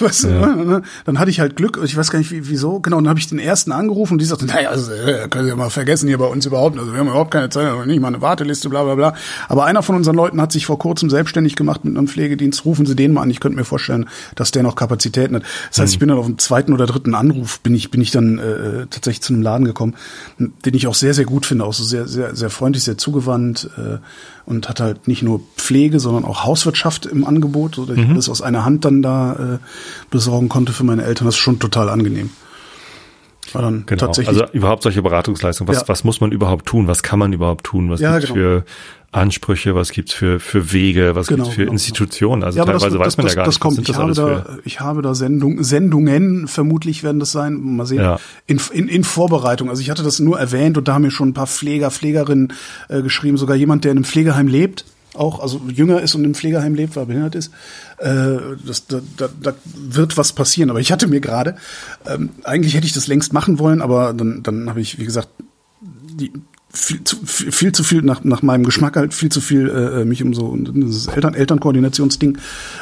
weißt 0.00 0.24
ja. 0.24 0.46
du, 0.46 0.64
ne? 0.64 0.82
dann 1.04 1.18
hatte 1.18 1.30
ich 1.30 1.40
halt 1.40 1.56
Glück, 1.56 1.80
ich 1.84 1.96
weiß 1.96 2.10
gar 2.10 2.18
nicht 2.18 2.30
wie, 2.30 2.48
wieso, 2.48 2.80
genau, 2.80 2.96
dann 2.96 3.08
habe 3.08 3.18
ich 3.18 3.28
den 3.28 3.38
ersten 3.38 3.72
angerufen 3.72 4.14
und 4.14 4.18
die 4.20 4.24
sagte, 4.24 4.46
naja, 4.46 4.70
also, 4.70 4.92
äh, 4.92 5.28
können 5.28 5.44
Sie 5.44 5.50
ja 5.50 5.56
mal 5.56 5.70
vergessen 5.70 6.08
hier 6.08 6.18
bei 6.18 6.26
uns 6.26 6.46
überhaupt, 6.46 6.78
also 6.78 6.92
wir 6.92 6.98
haben 6.98 7.08
überhaupt 7.08 7.30
keine 7.30 7.48
Zeit, 7.50 7.86
nicht 7.86 8.00
mal 8.00 8.08
eine 8.08 8.20
Warteliste, 8.20 8.68
bla 8.68 8.82
bla 8.84 8.94
bla. 8.94 9.14
Aber 9.48 9.64
einer 9.64 9.82
von 9.82 9.96
unseren 9.96 10.16
Leuten 10.16 10.40
hat 10.40 10.52
sich 10.52 10.66
vor 10.66 10.78
kurzem 10.78 11.10
selbstständig 11.10 11.56
gemacht 11.56 11.84
mit 11.84 11.96
einem 11.96 12.08
Pflegedienst, 12.08 12.64
rufen 12.64 12.86
Sie 12.86 12.96
den 12.96 13.12
mal 13.12 13.22
an, 13.22 13.30
ich 13.30 13.40
könnte 13.40 13.56
mir 13.56 13.64
vorstellen, 13.64 14.08
dass 14.34 14.50
der 14.50 14.62
noch 14.62 14.76
Kapazitäten 14.76 15.36
hat. 15.36 15.44
Das 15.70 15.80
heißt, 15.80 15.92
mhm. 15.92 15.94
ich 15.94 15.98
bin 15.98 16.08
dann 16.08 16.18
auf 16.18 16.26
dem 16.26 16.38
zweiten 16.38 16.72
oder 16.72 16.86
dritten 16.86 17.14
Anruf, 17.14 17.60
bin 17.60 17.74
ich, 17.74 17.90
bin 17.90 18.00
ich 18.00 18.10
dann 18.10 18.38
äh, 18.38 18.86
tatsächlich 18.90 19.22
zu 19.22 19.32
einem 19.32 19.42
Laden 19.42 19.64
gekommen, 19.64 19.94
den 20.38 20.74
ich 20.74 20.86
auch 20.86 20.94
sehr, 20.94 21.14
sehr 21.14 21.24
gut 21.24 21.46
finde, 21.46 21.64
auch 21.64 21.74
so 21.74 21.84
sehr, 21.84 22.08
sehr, 22.08 22.34
sehr 22.34 22.50
freundlich, 22.50 22.84
sehr 22.84 22.98
zugewandt, 22.98 23.70
äh, 23.76 23.98
und 24.46 24.68
hat 24.68 24.80
halt 24.80 25.08
nicht 25.08 25.22
nur 25.22 25.40
Pflege, 25.56 26.00
sondern 26.00 26.24
auch 26.24 26.44
Hauswirtschaft 26.44 27.06
im 27.06 27.24
Angebot, 27.24 27.76
so 27.76 27.86
dass 27.86 27.96
ich 27.96 28.04
mhm. 28.04 28.12
alles 28.12 28.28
aus 28.28 28.42
einer 28.42 28.64
Hand 28.64 28.84
dann 28.84 29.02
da 29.02 29.32
äh, 29.32 29.58
besorgen 30.10 30.48
konnte 30.48 30.72
für 30.72 30.84
meine 30.84 31.04
Eltern. 31.04 31.26
Das 31.26 31.34
ist 31.34 31.40
schon 31.40 31.58
total 31.58 31.88
angenehm. 31.88 32.30
Genau. 33.52 34.06
also 34.06 34.44
überhaupt 34.52 34.82
solche 34.82 35.02
Beratungsleistungen. 35.02 35.72
Was, 35.72 35.82
ja. 35.82 35.88
was 35.88 36.04
muss 36.04 36.20
man 36.20 36.32
überhaupt 36.32 36.66
tun? 36.66 36.88
Was 36.88 37.02
kann 37.02 37.18
man 37.18 37.32
überhaupt 37.32 37.64
tun? 37.64 37.90
Was 37.90 38.00
ja, 38.00 38.18
gibt's 38.18 38.32
genau. 38.32 38.60
für 38.60 38.64
Ansprüche? 39.12 39.74
Was 39.74 39.92
gibt's 39.92 40.12
für, 40.12 40.40
für 40.40 40.72
Wege? 40.72 41.14
Was 41.14 41.28
genau, 41.28 41.44
gibt's 41.44 41.54
für 41.54 41.62
genau. 41.62 41.72
Institutionen? 41.72 42.42
Also 42.42 42.58
ja, 42.58 42.64
teilweise 42.64 42.98
das, 42.98 43.06
weiß 43.06 43.16
man 43.16 43.26
das, 43.26 43.34
ja 43.34 43.36
gar 43.36 43.44
das 43.44 43.54
nicht. 43.54 43.60
Kommt. 43.60 43.88
Ich, 43.88 43.94
habe 43.94 44.12
da, 44.12 44.46
ich 44.64 44.80
habe 44.80 45.02
da 45.02 45.14
Sendung, 45.14 45.62
Sendungen, 45.62 46.48
vermutlich 46.48 47.02
werden 47.04 47.20
das 47.20 47.32
sein, 47.32 47.60
mal 47.60 47.86
sehen, 47.86 48.00
ja. 48.00 48.18
in, 48.46 48.60
in, 48.72 48.88
in 48.88 49.04
Vorbereitung. 49.04 49.68
Also 49.68 49.82
ich 49.82 49.90
hatte 49.90 50.02
das 50.02 50.18
nur 50.18 50.38
erwähnt 50.38 50.76
und 50.78 50.88
da 50.88 50.94
haben 50.94 51.02
mir 51.02 51.10
schon 51.10 51.28
ein 51.28 51.34
paar 51.34 51.46
Pfleger, 51.46 51.90
Pflegerinnen 51.90 52.52
äh, 52.88 53.02
geschrieben, 53.02 53.36
sogar 53.36 53.56
jemand, 53.56 53.84
der 53.84 53.92
in 53.92 53.98
einem 53.98 54.04
Pflegeheim 54.04 54.48
lebt 54.48 54.84
auch, 55.14 55.40
also 55.40 55.60
jünger 55.68 56.00
ist 56.00 56.14
und 56.14 56.24
im 56.24 56.34
Pflegeheim 56.34 56.74
lebt, 56.74 56.96
weil 56.96 57.06
behindert 57.06 57.34
ist, 57.34 57.52
äh, 57.98 58.36
das, 58.66 58.86
da, 58.86 59.00
da, 59.16 59.28
da 59.40 59.54
wird 59.64 60.16
was 60.16 60.32
passieren. 60.32 60.70
Aber 60.70 60.80
ich 60.80 60.92
hatte 60.92 61.06
mir 61.06 61.20
gerade, 61.20 61.56
ähm, 62.06 62.30
eigentlich 62.44 62.74
hätte 62.74 62.86
ich 62.86 62.92
das 62.92 63.06
längst 63.06 63.32
machen 63.32 63.58
wollen, 63.58 63.82
aber 63.82 64.12
dann, 64.12 64.42
dann 64.42 64.68
habe 64.68 64.80
ich, 64.80 64.98
wie 64.98 65.04
gesagt, 65.04 65.28
die, 65.80 66.32
viel 66.74 67.04
zu 67.04 67.16
viel, 67.24 67.72
zu 67.72 67.84
viel 67.84 68.02
nach, 68.02 68.24
nach 68.24 68.42
meinem 68.42 68.64
Geschmack 68.64 68.96
halt 68.96 69.14
viel 69.14 69.30
zu 69.30 69.40
viel 69.40 69.68
äh, 69.70 70.04
mich 70.04 70.24
um 70.24 70.34
so 70.34 70.56
das 70.56 71.06
Eltern 71.06 71.34
Elternkoordinationsding 71.34 72.38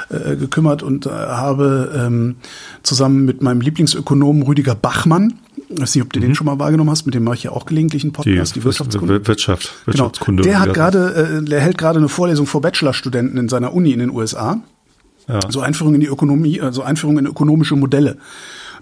äh, 0.09 0.37
gekümmert 0.37 0.83
und 0.83 1.05
äh, 1.05 1.11
habe 1.11 1.93
ähm, 1.95 2.37
zusammen 2.83 3.27
mit 3.27 3.43
meinem 3.43 3.61
Lieblingsökonomen 3.61 4.45
Rüdiger 4.45 4.75
Bachmann 4.75 5.35
ich 5.75 5.81
weiß 5.81 5.95
nicht, 5.95 6.05
ob 6.05 6.13
du 6.13 6.21
mhm. 6.21 6.25
den 6.25 6.35
schon 6.35 6.47
mal 6.47 6.59
wahrgenommen 6.59 6.91
hast, 6.91 7.07
mit 7.07 7.15
dem 7.15 7.25
mache 7.25 7.37
ich 7.37 7.43
ja 7.45 7.53
auch 7.53 7.67
gelegentlich 7.67 8.03
einen 8.05 8.13
Podcast, 8.13 8.55
die, 8.55 8.61
die 8.61 8.65
Wirtschaftskunde. 8.65 9.27
Wirtschaft, 9.27 9.73
genau. 9.85 9.87
Wirtschaftskunde. 9.87 10.43
Genau. 10.43 10.53
Der 10.53 10.61
hat 10.61 10.75
gerade, 10.75 11.43
äh, 11.47 11.53
er 11.53 11.61
hält 11.61 11.79
gerade 11.79 11.99
eine 11.99 12.09
Vorlesung 12.09 12.47
vor 12.47 12.61
Bachelorstudenten 12.61 13.39
in 13.39 13.49
seiner 13.49 13.73
Uni 13.75 13.93
in 13.93 13.99
den 13.99 14.11
USA. 14.11 14.61
Ja. 15.29 15.41
So 15.49 15.61
Einführung 15.61 15.95
in 15.95 16.01
die 16.01 16.09
Ökonomie, 16.09 16.61
also 16.61 16.83
Einführung 16.83 17.19
in 17.19 17.27
ökonomische 17.27 17.77
Modelle. 17.77 18.17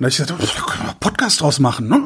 Und 0.01 0.05
da 0.05 0.07
habe 0.07 0.09
ich 0.09 0.17
gesagt, 0.17 0.33
oh, 0.33 0.47
da 0.57 0.73
können 0.73 0.89
wir 0.89 0.95
Podcast 0.99 1.43
draus 1.43 1.61
machen. 1.61 1.89
Ne? 1.89 2.01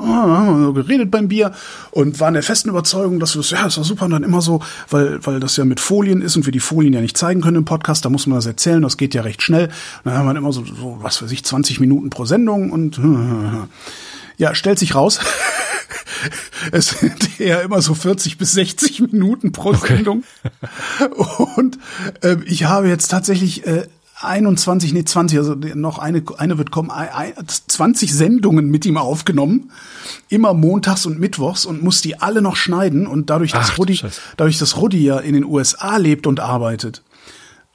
So 0.65 0.73
geredet 0.73 1.13
beim 1.13 1.29
Bier 1.29 1.53
und 1.93 2.19
waren 2.19 2.35
der 2.35 2.43
festen 2.43 2.69
Überzeugung, 2.69 3.21
dass 3.21 3.37
wir 3.37 3.43
das, 3.43 3.51
ja, 3.51 3.63
das 3.63 3.77
war 3.77 3.85
super. 3.85 4.07
Und 4.07 4.11
dann 4.11 4.25
immer 4.25 4.43
so, 4.43 4.61
weil, 4.91 5.25
weil 5.25 5.39
das 5.39 5.57
ja 5.57 5.65
mit 5.65 5.79
Folien 5.79 6.21
ist 6.21 6.35
und 6.37 6.45
wir 6.45 6.53
die 6.53 6.59
Folien 6.59 6.93
ja 6.93 7.01
nicht 7.01 7.17
zeigen 7.17 7.41
können 7.41 7.59
im 7.59 7.65
Podcast, 7.65 8.05
da 8.05 8.11
muss 8.11 8.27
man 8.27 8.37
das 8.37 8.47
erzählen, 8.47 8.83
das 8.83 8.97
geht 8.97 9.15
ja 9.15 9.23
recht 9.23 9.43
schnell. 9.43 9.67
Und 9.67 10.07
dann 10.07 10.15
haben 10.15 10.27
wir 10.27 10.35
immer 10.35 10.53
so, 10.53 10.65
so 10.65 10.99
was 11.01 11.23
weiß 11.23 11.31
ich, 11.31 11.45
20 11.45 11.79
Minuten 11.79 12.11
pro 12.11 12.25
Sendung 12.25 12.73
und 12.73 12.99
ja, 14.37 14.55
stellt 14.55 14.79
sich 14.79 14.95
raus. 14.95 15.21
es 16.73 16.89
sind 16.89 17.41
eher 17.41 17.63
immer 17.63 17.83
so 17.83 17.95
40 17.95 18.39
bis 18.39 18.53
60 18.53 19.01
Minuten 19.13 19.53
pro 19.53 19.75
Sendung. 19.75 20.25
Okay. 21.01 21.47
Und 21.57 21.79
äh, 22.23 22.37
ich 22.47 22.65
habe 22.65 22.89
jetzt 22.89 23.09
tatsächlich 23.09 23.67
äh, 23.67 23.87
21, 24.21 24.93
nee 24.93 25.05
20, 25.05 25.39
also 25.39 25.55
noch 25.55 25.99
eine, 25.99 26.23
eine 26.39 26.57
wird 26.59 26.71
kommen, 26.71 26.91
20 27.47 28.15
Sendungen 28.15 28.71
mit 28.71 28.87
ihm 28.87 28.97
aufgenommen, 28.97 29.71
immer 30.29 30.55
montags 30.55 31.05
und 31.07 31.19
mittwochs 31.19 31.67
und 31.67 31.83
muss 31.83 32.01
die 32.01 32.21
alle 32.21 32.41
noch 32.41 32.57
schneiden 32.57 33.07
und 33.07 33.31
dadurch, 33.31 33.53
dass 33.53 33.73
Ach, 33.73 33.79
Rudi, 33.79 34.01
dadurch, 34.37 34.59
dass 34.59 34.77
Rudi 34.77 35.05
ja 35.05 35.19
in 35.19 35.35
den 35.35 35.45
USA 35.45 35.97
lebt 35.97 36.27
und 36.27 36.41
arbeitet 36.41 37.03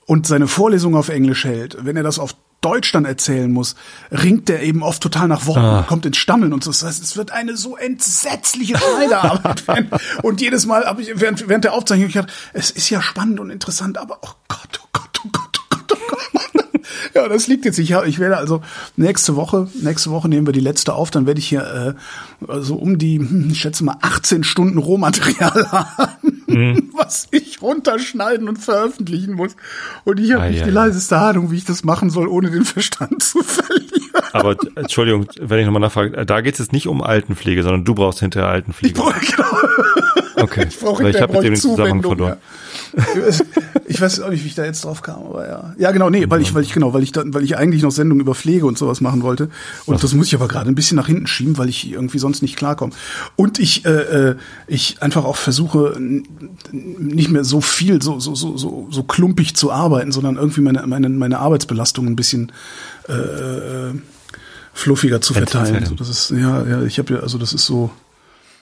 und 0.06 0.28
seine 0.28 0.48
Vorlesung 0.48 0.96
auf 0.96 1.10
Englisch 1.10 1.44
hält, 1.44 1.78
wenn 1.82 1.98
er 1.98 2.04
das 2.04 2.20
auf 2.20 2.36
Deutsch 2.62 2.92
dann 2.92 3.06
erzählen 3.06 3.52
muss, 3.52 3.76
ringt 4.12 4.50
der 4.50 4.64
eben 4.64 4.84
oft 4.84 5.02
total 5.02 5.28
nach 5.28 5.46
Worten, 5.46 5.60
ah. 5.60 5.86
kommt 5.88 6.06
ins 6.06 6.18
Stammeln 6.18 6.54
und 6.54 6.64
so. 6.64 6.72
Das 6.72 6.84
heißt, 6.84 7.02
es 7.02 7.16
wird 7.16 7.32
eine 7.32 7.56
so 7.56 7.78
entsetzliche 7.78 8.78
Schneiderarbeit 8.78 9.68
werden. 9.68 9.90
Und 10.24 10.42
jedes 10.42 10.66
Mal 10.66 10.86
habe 10.86 11.02
ich 11.02 11.12
während, 11.16 11.48
während 11.48 11.64
der 11.64 11.74
Aufzeichnung 11.74 12.08
ich 12.08 12.14
gedacht, 12.14 12.32
es 12.54 12.72
ist 12.72 12.90
ja 12.90 13.02
spannend 13.02 13.40
und 13.40 13.50
interessant, 13.50 13.98
aber 13.98 14.20
oh 14.22 14.32
Gott, 14.48 14.80
oh 14.84 14.88
Gott, 14.92 15.22
oh 15.26 15.30
Gott. 15.32 15.49
Ja, 17.14 17.28
das 17.28 17.48
liegt 17.48 17.66
jetzt. 17.66 17.80
Ich, 17.80 17.92
ich 17.92 18.20
werde 18.20 18.38
also 18.38 18.62
nächste 18.96 19.36
Woche, 19.36 19.68
nächste 19.82 20.12
Woche 20.12 20.30
nehmen 20.30 20.46
wir 20.46 20.54
die 20.54 20.60
letzte 20.60 20.94
auf, 20.94 21.12
dann 21.12 21.26
werde 21.26 21.40
ich 21.40 21.48
hier 21.48 21.96
äh, 22.48 22.60
so 22.62 22.76
um 22.76 22.98
die, 22.98 23.20
hm, 23.20 23.50
ich 23.52 23.60
schätze 23.60 23.84
mal, 23.84 23.98
18 24.02 24.44
Stunden 24.44 24.78
Rohmaterial 24.78 25.68
haben, 25.72 26.44
mhm. 26.48 26.92
was 26.96 27.28
ich 27.32 27.62
runterschneiden 27.62 28.48
und 28.48 28.58
veröffentlichen 28.58 29.34
muss. 29.34 29.56
Und 30.04 30.20
ich 30.20 30.32
habe 30.32 30.44
ah, 30.44 30.50
nicht 30.50 30.60
ja, 30.60 30.66
die 30.66 30.72
leiseste 30.72 31.18
Ahnung, 31.18 31.52
wie 31.52 31.58
ich 31.58 31.66
das 31.66 31.84
machen 31.84 32.10
soll, 32.10 32.28
ohne 32.28 32.50
den 32.50 32.66
Verstand 32.66 33.24
zu 33.24 33.44
verlieren. 33.44 33.90
Aber 34.34 34.56
Entschuldigung, 34.76 35.28
wenn 35.40 35.60
ich 35.60 35.66
nochmal 35.66 35.82
nachfrage, 35.82 36.26
da 36.26 36.42
geht 36.42 36.54
es 36.54 36.60
jetzt 36.60 36.74
nicht 36.74 36.88
um 36.88 37.02
Altenpflege, 37.02 37.64
sondern 37.64 37.86
du 37.86 37.96
brauchst 37.96 38.20
hinterher 38.20 38.50
Altenpflege. 38.50 38.94
Ich 38.94 39.02
brauche, 39.02 39.20
genau. 39.36 40.44
Okay, 40.44 40.66
ich, 40.70 40.80
brauche 40.80 41.10
ich 41.10 41.22
habe 41.22 41.42
den 41.42 41.56
Zusammenhang 41.56 42.02
verloren. 42.02 42.34
Ja 42.34 42.69
ich 43.88 44.02
weiß 44.02 44.22
auch 44.22 44.30
nicht, 44.30 44.44
wie 44.44 44.48
ich 44.48 44.56
da 44.56 44.66
jetzt 44.66 44.84
drauf 44.84 45.02
kam, 45.02 45.24
aber 45.24 45.48
ja. 45.48 45.76
Ja, 45.78 45.92
genau, 45.92 46.10
nee, 46.10 46.30
weil 46.30 46.42
ich, 46.42 46.54
weil 46.54 46.64
ich, 46.64 46.74
genau, 46.74 46.94
weil 46.94 47.04
ich 47.04 47.12
dann, 47.12 47.34
weil 47.34 47.44
ich 47.44 47.58
eigentlich 47.58 47.82
noch 47.84 47.92
Sendungen 47.92 48.22
über 48.22 48.36
Pflege 48.36 48.66
und 48.66 48.78
sowas 48.78 49.02
machen 49.02 49.22
wollte. 49.22 49.50
Und 49.86 49.96
Ach. 49.96 50.02
das 50.02 50.14
muss 50.14 50.28
ich 50.28 50.36
aber 50.36 50.48
gerade 50.48 50.70
ein 50.70 50.76
bisschen 50.76 50.96
nach 50.96 51.08
hinten 51.08 51.28
schieben, 51.28 51.58
weil 51.58 51.70
ich 51.70 51.92
irgendwie 51.92 52.20
sonst 52.20 52.42
nicht 52.42 52.56
klarkomme. 52.56 52.94
Und 53.36 53.60
ich, 53.60 53.86
äh, 53.86 54.30
äh 54.30 54.36
ich 54.68 55.02
einfach 55.02 55.26
auch 55.26 55.38
versuche, 55.38 55.98
nicht 56.72 57.30
mehr 57.30 57.44
so 57.44 57.62
viel, 57.62 58.02
so, 58.02 58.20
so, 58.20 58.36
so, 58.36 58.58
so, 58.58 58.88
so 58.90 59.04
klumpig 59.04 59.56
zu 59.56 59.72
arbeiten, 59.72 60.12
sondern 60.12 60.38
irgendwie 60.38 60.62
meine, 60.62 60.86
meine, 60.88 61.10
meine 61.10 61.40
Arbeitsbelastung 61.40 62.08
ein 62.08 62.16
bisschen 62.16 62.52
äh, 63.08 63.14
äh 63.14 63.94
fluffiger 64.74 65.20
zu 65.20 65.34
verteilen. 65.34 65.76
Also 65.76 65.96
das 65.96 66.10
ist, 66.10 66.32
ja, 66.32 66.66
ja, 66.66 66.84
ich 66.84 67.00
habe 67.00 67.16
ja, 67.16 67.20
also 67.20 67.38
das 67.38 67.54
ist 67.54 67.66
so. 67.66 67.92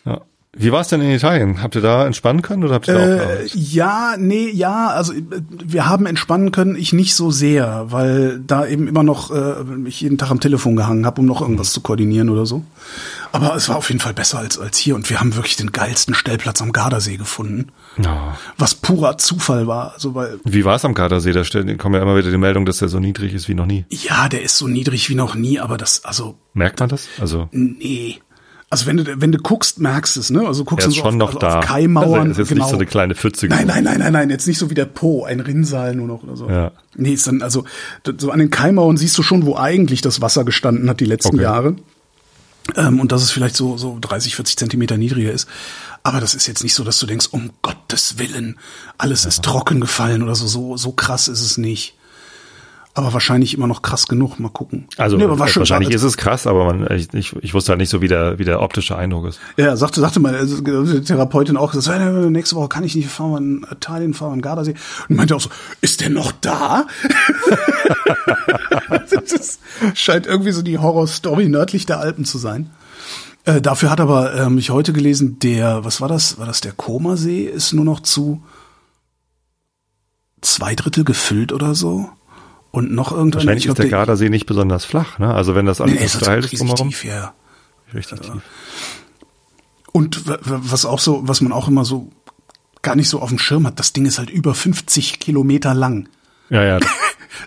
Ja. 0.06 0.22
Wie 0.58 0.72
war 0.72 0.82
es 0.82 0.88
denn 0.88 1.02
in 1.02 1.12
Italien? 1.12 1.62
Habt 1.62 1.76
ihr 1.76 1.82
da 1.82 2.06
entspannen 2.06 2.42
können 2.42 2.64
oder 2.64 2.76
habt 2.76 2.88
ihr 2.88 2.96
da 2.96 3.00
äh, 3.00 3.04
auch 3.04 3.18
gearbeitet? 3.18 3.56
Ja, 3.56 4.16
nee, 4.18 4.50
ja, 4.50 4.88
also 4.88 5.14
wir 5.50 5.88
haben 5.88 6.06
entspannen 6.06 6.52
können, 6.52 6.76
ich 6.76 6.94
nicht 6.94 7.16
so 7.16 7.32
sehr, 7.32 7.86
weil 7.90 8.40
da 8.40 8.66
eben 8.66 8.88
immer 8.88 9.04
noch 9.04 9.32
äh, 9.32 9.56
ich 9.86 10.02
jeden 10.02 10.18
Tag 10.18 10.32
am 10.32 10.40
Telefon 10.40 10.76
gehangen 10.76 11.06
habe, 11.06 11.22
um 11.22 11.28
noch 11.28 11.42
irgendwas 11.42 11.72
zu 11.72 11.82
koordinieren 11.82 12.30
oder 12.30 12.46
so. 12.46 12.64
Aber 13.32 13.56
es 13.56 13.70
war 13.70 13.76
auf 13.76 13.90
jeden 13.90 14.00
Fall 14.00 14.14
besser 14.14 14.40
als, 14.40 14.58
als 14.58 14.78
hier 14.78 14.96
und 14.96 15.10
wir 15.10 15.20
haben 15.20 15.36
wirklich 15.36 15.58
den 15.58 15.72
geilsten 15.72 16.14
Stellplatz 16.14 16.62
am 16.62 16.72
Gardasee 16.72 17.18
gefunden. 17.18 17.72
Ja. 17.98 18.38
Was 18.58 18.74
purer 18.76 19.18
Zufall 19.18 19.68
war. 19.68 19.94
Also 19.94 20.16
weil, 20.16 20.40
wie 20.44 20.66
war 20.66 20.76
es 20.76 20.86
am 20.86 20.94
Gardasee? 20.94 21.34
Da 21.34 21.44
kommen 21.76 21.96
ja 21.96 22.02
immer 22.02 22.18
wieder 22.18 22.32
die 22.32 22.38
Meldung, 22.38 22.66
dass 22.66 22.80
der 22.80 22.88
so 22.88 23.00
niedrig 23.00 23.34
ist 23.34 23.48
wie 23.48 23.54
noch 23.54 23.66
nie. 23.66 23.86
Ja, 23.90 24.30
der 24.30 24.42
ist 24.42 24.58
so 24.58 24.68
niedrig 24.68 25.10
wie 25.10 25.16
noch 25.16 25.36
nie, 25.36 25.60
aber 25.60 25.78
das, 25.78 26.06
also. 26.06 26.36
Merkt 26.54 26.80
man 26.80 26.90
das? 26.90 27.08
Also. 27.20 27.50
Nee. 27.52 28.20
Also 28.70 28.86
wenn 28.86 28.98
du 28.98 29.22
wenn 29.22 29.32
du 29.32 29.38
guckst, 29.38 29.80
merkst 29.80 30.18
es, 30.18 30.30
ne? 30.30 30.46
Also 30.46 30.66
guckst 30.66 30.88
du 30.88 30.92
so 30.92 30.98
schon 30.98 31.08
auf, 31.08 31.16
noch 31.16 31.28
also 31.28 31.40
da. 31.40 31.60
auf 31.60 31.66
Kaimauern. 31.66 32.30
Also 32.30 32.32
ist 32.32 32.38
jetzt 32.38 32.50
genau. 32.50 32.64
nicht 32.64 32.72
so 32.72 32.76
eine 32.76 32.86
kleine 32.86 33.16
Pfütze. 33.16 33.48
Nein, 33.48 33.66
nein, 33.68 33.86
nein, 33.86 34.00
nein, 34.00 34.12
nein, 34.12 34.30
jetzt 34.30 34.46
nicht 34.46 34.58
so 34.58 34.70
wie 34.70 34.74
der 34.74 34.86
Po, 34.86 35.24
ein 35.24 35.40
Rinnsal 35.40 35.96
nur 35.96 36.08
noch 36.08 36.24
oder 36.24 36.36
so. 36.36 36.50
Ja. 36.50 36.72
Nee, 36.96 37.14
ist 37.14 37.28
dann 37.28 37.42
also 37.42 37.64
so 38.18 38.30
an 38.32 38.40
den 38.40 38.50
Kaimauern 38.50 38.98
siehst 38.98 39.18
du 39.18 39.24
schon, 39.24 39.46
wo 39.46 39.56
eigentlich 39.56 40.02
das 40.02 40.22
Wasser 40.22 40.44
gestanden 40.44 40.90
hat 40.90 41.00
die 41.00 41.06
letzten 41.06 41.36
okay. 41.36 41.44
Jahre. 41.44 41.76
Ähm, 42.76 43.00
und 43.00 43.14
dass 43.14 43.24
es 43.24 43.32
vielleicht 43.32 43.56
so 43.56 43.78
so 43.78 43.98
30, 44.02 44.36
40 44.36 44.58
Zentimeter 44.58 44.98
niedriger 44.98 45.32
ist. 45.32 45.48
Aber 46.04 46.20
das 46.20 46.34
ist 46.34 46.46
jetzt 46.48 46.62
nicht 46.62 46.74
so, 46.74 46.84
dass 46.84 47.00
du 47.00 47.06
denkst, 47.06 47.28
um 47.32 47.52
Gottes 47.62 48.18
Willen, 48.18 48.58
alles 48.98 49.24
ja. 49.24 49.30
ist 49.30 49.44
trocken 49.44 49.80
gefallen 49.80 50.24
oder 50.24 50.36
so. 50.36 50.46
So 50.46 50.76
so 50.76 50.92
krass 50.92 51.30
ist 51.30 51.42
es 51.42 51.58
nicht 51.58 51.94
aber 52.98 53.14
wahrscheinlich 53.14 53.54
immer 53.54 53.68
noch 53.68 53.82
krass 53.82 54.08
genug. 54.08 54.40
Mal 54.40 54.50
gucken. 54.50 54.88
Also 54.98 55.18
nee, 55.18 55.26
wahrscheinlich 55.28 55.92
ist 55.92 56.04
es 56.04 56.18
krass, 56.18 56.48
aber 56.48 56.66
man, 56.66 56.92
ich, 56.96 57.14
ich, 57.14 57.36
ich 57.42 57.54
wusste 57.54 57.72
halt 57.72 57.80
nicht 57.80 57.90
so, 57.90 58.02
wie 58.02 58.08
der, 58.08 58.40
wie 58.40 58.44
der 58.44 58.62
optische 58.62 58.98
Eindruck 58.98 59.28
ist. 59.28 59.40
Ja, 59.58 59.76
sagte, 59.76 60.00
sagte 60.02 60.20
meine 60.20 60.38
also, 60.38 60.62
die 60.62 61.02
Therapeutin 61.02 61.58
auch, 61.58 61.74
das, 61.74 61.88
nächste 61.88 62.56
Woche 62.56 62.70
kann 62.70 62.84
ich 62.84 62.96
nicht 62.96 63.10
fahren, 63.10 63.32
wir 63.32 63.38
in 63.38 63.66
Italien 63.72 64.14
fahren, 64.14 64.36
in 64.36 64.42
Gardasee. 64.42 64.76
Und 65.10 65.16
meinte 65.16 65.36
auch 65.36 65.42
so, 65.42 65.50
ist 65.82 66.02
der 66.02 66.10
noch 66.10 66.32
da? 66.32 66.86
das 68.90 69.60
scheint 69.94 70.26
irgendwie 70.26 70.52
so 70.52 70.62
die 70.62 70.78
Horrorstory 70.78 71.50
nördlich 71.50 71.86
der 71.86 72.00
Alpen 72.00 72.26
zu 72.26 72.38
sein. 72.38 72.70
Äh, 73.46 73.62
dafür 73.62 73.92
hat 73.92 74.02
aber 74.02 74.36
ähm, 74.36 74.58
ich 74.58 74.72
heute 74.72 74.92
gelesen, 74.92 75.40
der, 75.40 75.86
was 75.86 76.02
war 76.02 76.10
das? 76.10 76.38
War 76.38 76.46
das 76.46 76.62
der 76.62 76.74
Komasee? 76.74 77.44
Ist 77.46 77.74
nur 77.74 77.86
noch 77.86 78.02
zu 78.02 78.44
zwei 80.42 80.76
Drittel 80.76 81.04
gefüllt 81.04 81.54
oder 81.54 81.76
so. 81.76 82.10
Und 82.72 82.92
noch 82.92 83.12
irgendwann. 83.12 83.42
Wahrscheinlich 83.42 83.66
glaub, 83.66 83.80
ist 83.80 83.84
der 83.84 83.90
Gardasee 83.90 84.30
nicht 84.30 84.46
besonders 84.46 84.86
flach, 84.86 85.20
ne? 85.20 85.34
Also 85.34 85.56
wenn 85.56 85.66
das 85.66 85.82
alles 85.82 86.00
nee, 86.00 86.08
steil 86.08 86.44
ist 86.44 86.60
drumherum. 86.60 86.90
Tief, 86.90 87.06
ja. 87.06 87.34
Richtig 87.94 88.20
tief. 88.22 88.42
Und 89.92 90.24
was 90.46 90.86
auch 90.86 91.00
so, 91.00 91.28
was 91.28 91.42
man 91.42 91.52
auch 91.52 91.68
immer 91.68 91.86
so 91.86 92.10
gar 92.82 92.96
nicht 92.96 93.10
so 93.10 93.20
auf 93.20 93.30
dem 93.30 93.40
Schirm 93.40 93.66
hat, 93.66 93.80
das 93.80 93.94
Ding 93.94 94.06
ist 94.06 94.20
halt 94.20 94.30
über 94.30 94.54
50 94.54 95.20
Kilometer 95.20 95.74
lang. 95.74 96.08
Ja, 96.50 96.64
ja. 96.64 96.80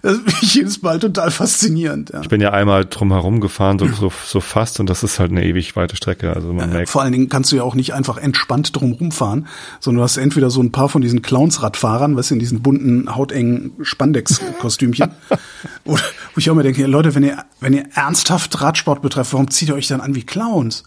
Das 0.02 0.18
ist 0.18 0.54
jedes 0.54 0.82
Mal 0.82 0.98
total 0.98 1.30
faszinierend. 1.30 2.10
Ja. 2.10 2.20
Ich 2.20 2.28
bin 2.28 2.40
ja 2.40 2.52
einmal 2.52 2.84
drum 2.84 3.12
herum 3.12 3.40
gefahren, 3.40 3.78
so, 3.78 3.86
so, 3.88 4.12
so 4.24 4.40
fast, 4.40 4.80
und 4.80 4.88
das 4.88 5.02
ist 5.02 5.18
halt 5.18 5.30
eine 5.30 5.44
ewig 5.44 5.76
weite 5.76 5.96
Strecke. 5.96 6.34
Also 6.34 6.52
man 6.52 6.70
äh, 6.70 6.74
merkt. 6.74 6.88
Vor 6.90 7.02
allen 7.02 7.12
Dingen 7.12 7.28
kannst 7.28 7.52
du 7.52 7.56
ja 7.56 7.62
auch 7.62 7.74
nicht 7.74 7.94
einfach 7.94 8.18
entspannt 8.18 8.74
drum 8.74 8.92
rumfahren, 8.92 9.46
sondern 9.80 9.98
du 9.98 10.04
hast 10.04 10.16
entweder 10.16 10.50
so 10.50 10.62
ein 10.62 10.72
paar 10.72 10.88
von 10.88 11.02
diesen 11.02 11.22
Clowns-Radfahrern, 11.22 12.16
was 12.16 12.30
in 12.30 12.38
diesen 12.38 12.62
bunten, 12.62 13.14
hautengen 13.14 13.72
Spandex-Kostümchen, 13.82 15.10
wo, 15.84 15.94
wo 15.94 15.98
ich 16.36 16.50
auch 16.50 16.54
mir 16.54 16.62
denke, 16.62 16.86
Leute, 16.86 17.14
wenn 17.14 17.22
ihr, 17.22 17.44
wenn 17.60 17.72
ihr 17.72 17.84
ernsthaft 17.94 18.60
Radsport 18.60 19.02
betrefft, 19.02 19.32
warum 19.32 19.50
zieht 19.50 19.68
ihr 19.68 19.74
euch 19.74 19.88
dann 19.88 20.00
an 20.00 20.14
wie 20.14 20.24
Clowns? 20.24 20.84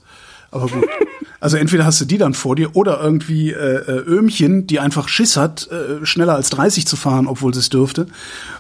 Aber 0.51 0.67
gut. 0.67 0.85
Also 1.43 1.57
entweder 1.57 1.83
hast 1.83 1.99
du 1.99 2.05
die 2.05 2.17
dann 2.17 2.33
vor 2.33 2.55
dir 2.55 2.73
oder 2.73 3.01
irgendwie 3.03 3.51
äh, 3.51 3.55
äh, 3.55 3.99
Öhmchen, 4.07 4.65
die 4.65 4.79
einfach 4.79 5.09
Schiss 5.09 5.35
hat, 5.35 5.67
äh, 5.67 6.05
schneller 6.05 6.35
als 6.35 6.49
30 6.51 6.87
zu 6.87 6.95
fahren, 6.95 7.27
obwohl 7.27 7.53
sie 7.53 7.59
es 7.59 7.67
dürfte. 7.67 8.07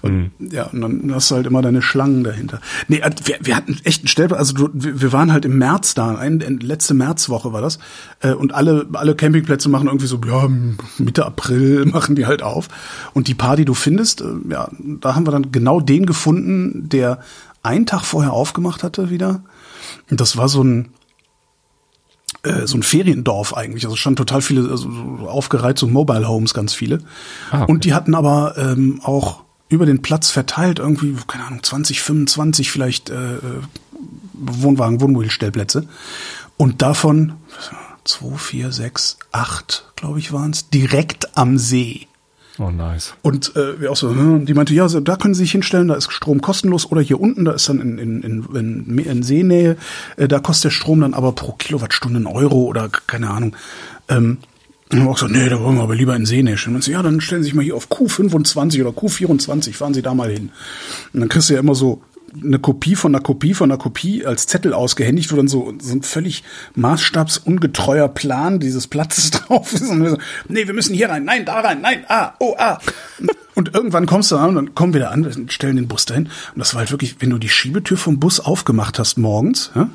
Und, 0.01 0.31
mhm. 0.37 0.49
Ja, 0.51 0.65
und 0.65 0.81
dann 0.81 1.15
hast 1.15 1.31
du 1.31 1.35
halt 1.35 1.47
immer 1.47 1.61
deine 1.61 1.81
Schlangen 1.81 2.25
dahinter. 2.25 2.59
Nee, 2.89 2.97
äh, 2.97 3.09
wir, 3.23 3.37
wir 3.39 3.55
hatten 3.55 3.79
echt 3.85 4.01
einen 4.01 4.09
Stellplatz, 4.09 4.37
also 4.37 4.53
du, 4.53 4.69
wir 4.73 5.13
waren 5.13 5.31
halt 5.31 5.45
im 5.45 5.57
März 5.57 5.93
da, 5.93 6.13
ein, 6.17 6.41
letzte 6.41 6.93
Märzwoche 6.93 7.53
war 7.53 7.61
das. 7.61 7.79
Äh, 8.19 8.33
und 8.33 8.53
alle, 8.53 8.85
alle 8.91 9.15
Campingplätze 9.15 9.69
machen 9.69 9.87
irgendwie 9.87 10.07
so, 10.07 10.19
ja, 10.27 10.49
Mitte 10.97 11.25
April 11.25 11.85
machen 11.93 12.15
die 12.15 12.25
halt 12.25 12.43
auf. 12.43 12.67
Und 13.13 13.29
die 13.29 13.33
Paar, 13.33 13.55
die 13.55 13.63
du 13.63 13.75
findest, 13.75 14.19
äh, 14.19 14.25
ja, 14.49 14.67
da 14.77 15.15
haben 15.15 15.25
wir 15.25 15.31
dann 15.31 15.53
genau 15.53 15.79
den 15.79 16.05
gefunden, 16.05 16.89
der 16.89 17.19
einen 17.61 17.85
Tag 17.85 18.03
vorher 18.03 18.33
aufgemacht 18.33 18.83
hatte 18.83 19.09
wieder. 19.09 19.41
Und 20.11 20.19
das 20.19 20.35
war 20.35 20.49
so 20.49 20.61
ein, 20.61 20.89
äh, 22.43 22.67
so 22.67 22.77
ein 22.77 22.83
Feriendorf 22.83 23.55
eigentlich. 23.55 23.85
Also 23.85 23.95
stand 23.95 24.17
total 24.17 24.41
viele, 24.41 24.69
also 24.69 24.89
aufgereiht, 25.27 25.79
so 25.79 25.87
Mobile 25.87 26.27
Homes, 26.27 26.53
ganz 26.53 26.73
viele. 26.73 26.99
Ah, 27.51 27.63
okay. 27.63 27.71
Und 27.71 27.85
die 27.85 27.93
hatten 27.93 28.15
aber 28.15 28.55
ähm, 28.57 28.99
auch 29.03 29.43
über 29.69 29.85
den 29.85 30.01
Platz 30.01 30.29
verteilt 30.29 30.79
irgendwie, 30.79 31.15
keine 31.25 31.45
Ahnung, 31.45 31.63
20, 31.63 32.01
25 32.01 32.69
vielleicht 32.69 33.09
äh, 33.09 33.35
äh, 33.35 33.39
Wohnwagen, 34.33 35.01
Wohnmobilstellplätze. 35.01 35.87
Und 36.57 36.81
davon 36.81 37.33
zwei, 38.03 38.37
vier, 38.37 38.71
sechs, 38.71 39.17
acht, 39.31 39.91
glaube 39.95 40.19
ich, 40.19 40.31
waren 40.31 40.51
es, 40.51 40.69
direkt 40.69 41.37
am 41.37 41.57
See. 41.57 42.07
Oh, 42.59 42.69
nice. 42.69 43.15
Und 43.23 43.55
äh, 43.55 43.81
wir 43.81 43.91
auch 43.91 43.95
so, 43.95 44.09
hm, 44.09 44.45
die 44.45 44.53
meinte, 44.53 44.75
ja, 44.75 44.87
da 44.87 45.15
können 45.15 45.33
Sie 45.33 45.41
sich 45.41 45.51
hinstellen, 45.51 45.87
da 45.87 45.95
ist 45.95 46.11
Strom 46.11 46.41
kostenlos 46.41 46.85
oder 46.91 47.01
hier 47.01 47.19
unten, 47.19 47.45
da 47.45 47.53
ist 47.53 47.67
dann 47.67 47.81
in, 47.81 47.97
in, 47.97 48.21
in, 48.21 48.55
in, 48.55 48.97
in 48.99 49.23
Seenähe, 49.23 49.75
äh, 50.17 50.27
da 50.27 50.39
kostet 50.39 50.65
der 50.65 50.69
Strom 50.69 51.01
dann 51.01 51.15
aber 51.15 51.31
pro 51.31 51.53
Kilowattstunde 51.53 52.17
einen 52.17 52.27
Euro 52.27 52.63
oder 52.63 52.89
keine 52.89 53.31
Ahnung. 53.31 53.55
Ähm, 54.07 54.37
und 54.91 55.03
wir 55.03 55.09
auch 55.09 55.17
so, 55.17 55.27
nee, 55.27 55.49
da 55.49 55.59
wollen 55.59 55.77
wir 55.77 55.83
aber 55.83 55.95
lieber 55.95 56.15
in 56.15 56.27
Seenähe 56.27 56.57
stellen. 56.57 56.75
Und 56.75 56.83
so, 56.83 56.91
ja, 56.91 57.01
dann 57.01 57.19
stellen 57.21 57.41
Sie 57.41 57.47
sich 57.47 57.55
mal 57.55 57.63
hier 57.63 57.75
auf 57.75 57.89
Q25 57.89 58.81
oder 58.81 58.91
Q24, 58.91 59.73
fahren 59.73 59.95
Sie 59.95 60.03
da 60.03 60.13
mal 60.13 60.29
hin. 60.29 60.51
Und 61.13 61.21
dann 61.21 61.29
kriegst 61.29 61.49
du 61.49 61.55
ja 61.55 61.59
immer 61.59 61.73
so 61.73 62.03
eine 62.41 62.59
Kopie 62.59 62.95
von 62.95 63.13
einer 63.13 63.23
Kopie 63.23 63.53
von 63.53 63.71
einer 63.71 63.77
Kopie 63.77 64.25
als 64.25 64.47
Zettel 64.47 64.73
ausgehändigt, 64.73 65.31
wo 65.31 65.35
dann 65.35 65.47
so, 65.47 65.73
so 65.79 65.93
ein 65.93 66.03
völlig 66.03 66.43
maßstabsungetreuer 66.75 68.07
Plan 68.07 68.59
dieses 68.59 68.87
Platzes 68.87 69.31
drauf 69.31 69.73
ist. 69.73 69.89
Und 69.89 70.03
wir 70.03 70.11
so, 70.11 70.17
nee, 70.47 70.67
wir 70.67 70.73
müssen 70.73 70.93
hier 70.93 71.09
rein, 71.09 71.25
nein, 71.25 71.45
da 71.45 71.59
rein, 71.59 71.81
nein, 71.81 72.05
ah, 72.07 72.33
oh, 72.39 72.55
ah. 72.57 72.79
Und 73.55 73.73
irgendwann 73.73 74.05
kommst 74.05 74.31
du 74.31 74.37
an 74.37 74.49
und 74.49 74.55
dann 74.55 74.75
kommen 74.75 74.93
wir 74.93 75.01
da 75.01 75.09
an, 75.09 75.25
und 75.25 75.53
stellen 75.53 75.75
den 75.75 75.87
Bus 75.87 76.05
dahin. 76.05 76.25
Und 76.25 76.59
das 76.59 76.73
war 76.73 76.79
halt 76.79 76.91
wirklich, 76.91 77.17
wenn 77.19 77.29
du 77.29 77.37
die 77.37 77.49
Schiebetür 77.49 77.97
vom 77.97 78.19
Bus 78.19 78.39
aufgemacht 78.39 78.97
hast 78.97 79.17
morgens, 79.17 79.71
ja, 79.75 79.89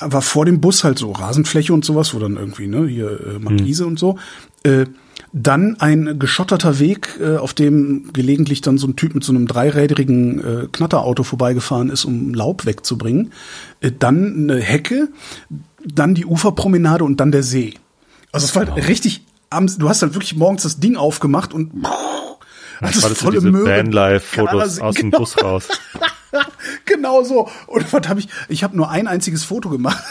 war 0.00 0.22
vor 0.22 0.44
dem 0.44 0.60
Bus 0.60 0.84
halt 0.84 0.98
so 0.98 1.12
Rasenfläche 1.12 1.72
und 1.72 1.84
sowas, 1.84 2.14
wo 2.14 2.18
dann 2.18 2.36
irgendwie, 2.36 2.66
ne, 2.66 2.86
hier 2.86 3.20
äh, 3.26 3.38
Markise 3.38 3.84
mhm. 3.84 3.90
und 3.90 3.98
so. 3.98 4.18
Äh, 4.62 4.86
dann 5.36 5.80
ein 5.80 6.20
geschotterter 6.20 6.78
Weg, 6.78 7.18
äh, 7.20 7.36
auf 7.36 7.54
dem 7.54 8.12
gelegentlich 8.12 8.60
dann 8.60 8.78
so 8.78 8.86
ein 8.86 8.94
Typ 8.94 9.16
mit 9.16 9.24
so 9.24 9.32
einem 9.32 9.48
dreirädrigen 9.48 10.38
äh, 10.38 10.68
Knatterauto 10.70 11.24
vorbeigefahren 11.24 11.90
ist, 11.90 12.04
um 12.04 12.32
Laub 12.32 12.66
wegzubringen. 12.66 13.32
Äh, 13.80 13.90
dann 13.98 14.48
eine 14.48 14.60
Hecke, 14.60 15.08
dann 15.84 16.14
die 16.14 16.24
Uferpromenade 16.24 17.02
und 17.02 17.18
dann 17.18 17.32
der 17.32 17.42
See. 17.42 17.74
Also 18.30 18.44
es 18.44 18.54
war 18.54 18.64
halt 18.66 18.88
richtig, 18.88 19.26
du 19.50 19.88
hast 19.88 20.02
halt 20.02 20.14
wirklich 20.14 20.36
morgens 20.36 20.62
das 20.62 20.78
Ding 20.78 20.96
aufgemacht 20.96 21.52
und 21.52 21.72
das 22.80 23.02
war 23.02 23.10
das 23.10 23.18
volle 23.18 23.40
so 23.40 23.50
diese 23.50 23.64
Vanlife-Fotos 23.64 24.78
aus 24.78 24.94
dem 24.94 25.10
genau. 25.10 25.18
Bus 25.18 25.42
raus. 25.42 25.68
genau 26.84 27.24
so. 27.24 27.48
Und 27.66 27.92
was 27.92 28.08
habe 28.08 28.20
ich? 28.20 28.28
Ich 28.48 28.62
habe 28.62 28.76
nur 28.76 28.88
ein 28.88 29.08
einziges 29.08 29.42
Foto 29.42 29.68
gemacht. 29.68 30.02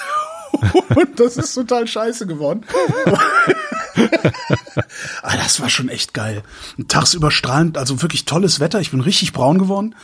und 0.95 1.19
das 1.19 1.37
ist 1.37 1.53
total 1.53 1.87
scheiße 1.87 2.27
geworden. 2.27 2.65
ah, 5.23 5.37
das 5.37 5.59
war 5.61 5.69
schon 5.69 5.89
echt 5.89 6.13
geil. 6.13 6.43
Tagsüber 6.87 7.31
strahlend, 7.31 7.77
also 7.77 8.01
wirklich 8.01 8.25
tolles 8.25 8.59
Wetter. 8.59 8.79
Ich 8.79 8.91
bin 8.91 9.01
richtig 9.01 9.33
braun 9.33 9.57
geworden. 9.57 9.95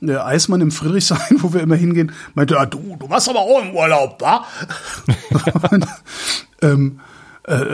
Der 0.00 0.26
Eismann 0.26 0.60
im 0.60 0.70
Friedrichshain, 0.70 1.18
wo 1.42 1.52
wir 1.52 1.60
immer 1.60 1.76
hingehen, 1.76 2.12
meinte, 2.34 2.58
ah, 2.58 2.66
du, 2.66 2.96
du 2.98 3.08
warst 3.08 3.28
aber 3.28 3.40
auch 3.40 3.62
im 3.62 3.74
Urlaub, 3.74 4.20
wa? 4.20 4.46
und, 5.70 5.86
ähm, 6.62 7.00
äh, 7.44 7.64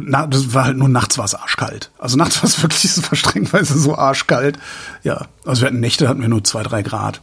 na, 0.00 0.26
das 0.26 0.54
war 0.54 0.64
halt 0.64 0.78
nur 0.78 0.88
nachts 0.88 1.18
war 1.18 1.26
es 1.26 1.34
arschkalt. 1.34 1.90
Also 1.98 2.16
nachts 2.16 2.38
war 2.38 2.44
es 2.44 2.62
wirklich 2.62 2.90
so 2.90 3.02
verstrengweise 3.02 3.78
so 3.78 3.94
arschkalt. 3.96 4.58
Ja, 5.02 5.26
also 5.44 5.62
wir 5.62 5.66
hatten 5.68 5.80
Nächte, 5.80 6.08
hatten 6.08 6.22
wir 6.22 6.28
nur 6.28 6.44
zwei, 6.44 6.62
drei 6.62 6.82
Grad. 6.82 7.20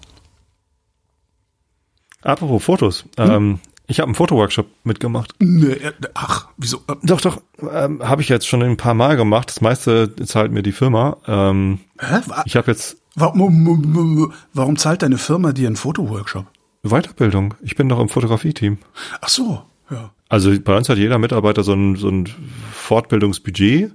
Apropos 2.21 2.63
Fotos. 2.63 3.05
Hm? 3.17 3.31
Ähm, 3.31 3.60
ich 3.88 4.00
habe 4.00 4.08
einen 4.08 4.15
Fotoworkshop 4.15 4.67
mitgemacht. 4.84 5.34
Nee, 5.39 5.74
äh, 5.74 5.93
ach, 6.13 6.48
wieso? 6.58 6.82
Doch, 7.04 7.21
doch, 7.21 7.41
ähm, 7.71 8.02
habe 8.02 8.21
ich 8.21 8.30
jetzt 8.30 8.48
schon 8.48 8.63
ein 8.63 8.78
paar 8.78 8.93
Mal 8.93 9.15
gemacht. 9.15 9.50
Das 9.50 9.62
meiste 9.62 10.15
zahlt 10.26 10.52
mir 10.52 10.63
die 10.63 10.71
Firma. 10.71 11.17
Ähm, 11.28 11.80
Hä? 12.00 12.21
Ich 12.45 12.56
habe 12.56 12.71
jetzt. 12.71 12.98
Warum, 13.15 14.36
warum 14.54 14.78
zahlt 14.78 15.02
deine 15.02 15.17
Firma 15.17 15.54
dir 15.54 15.67
einen 15.67 15.78
Fotoworkshop? 15.78 16.45
Weiterbildung. 16.84 17.54
Ich 17.62 17.76
bin 17.76 17.88
doch 17.89 18.00
im 18.00 18.10
Fotografie-Team. 18.10 18.78
Ach 19.21 19.30
so, 19.30 19.62
ja. 19.89 20.12
Also 20.28 20.60
bei 20.60 20.76
uns 20.76 20.89
hat 20.89 20.98
jeder 20.98 21.17
Mitarbeiter 21.17 21.63
so 21.63 21.74
ein, 21.74 21.95
so 21.95 22.10
ein 22.10 22.28
Fortbildungsbudget 22.74 23.93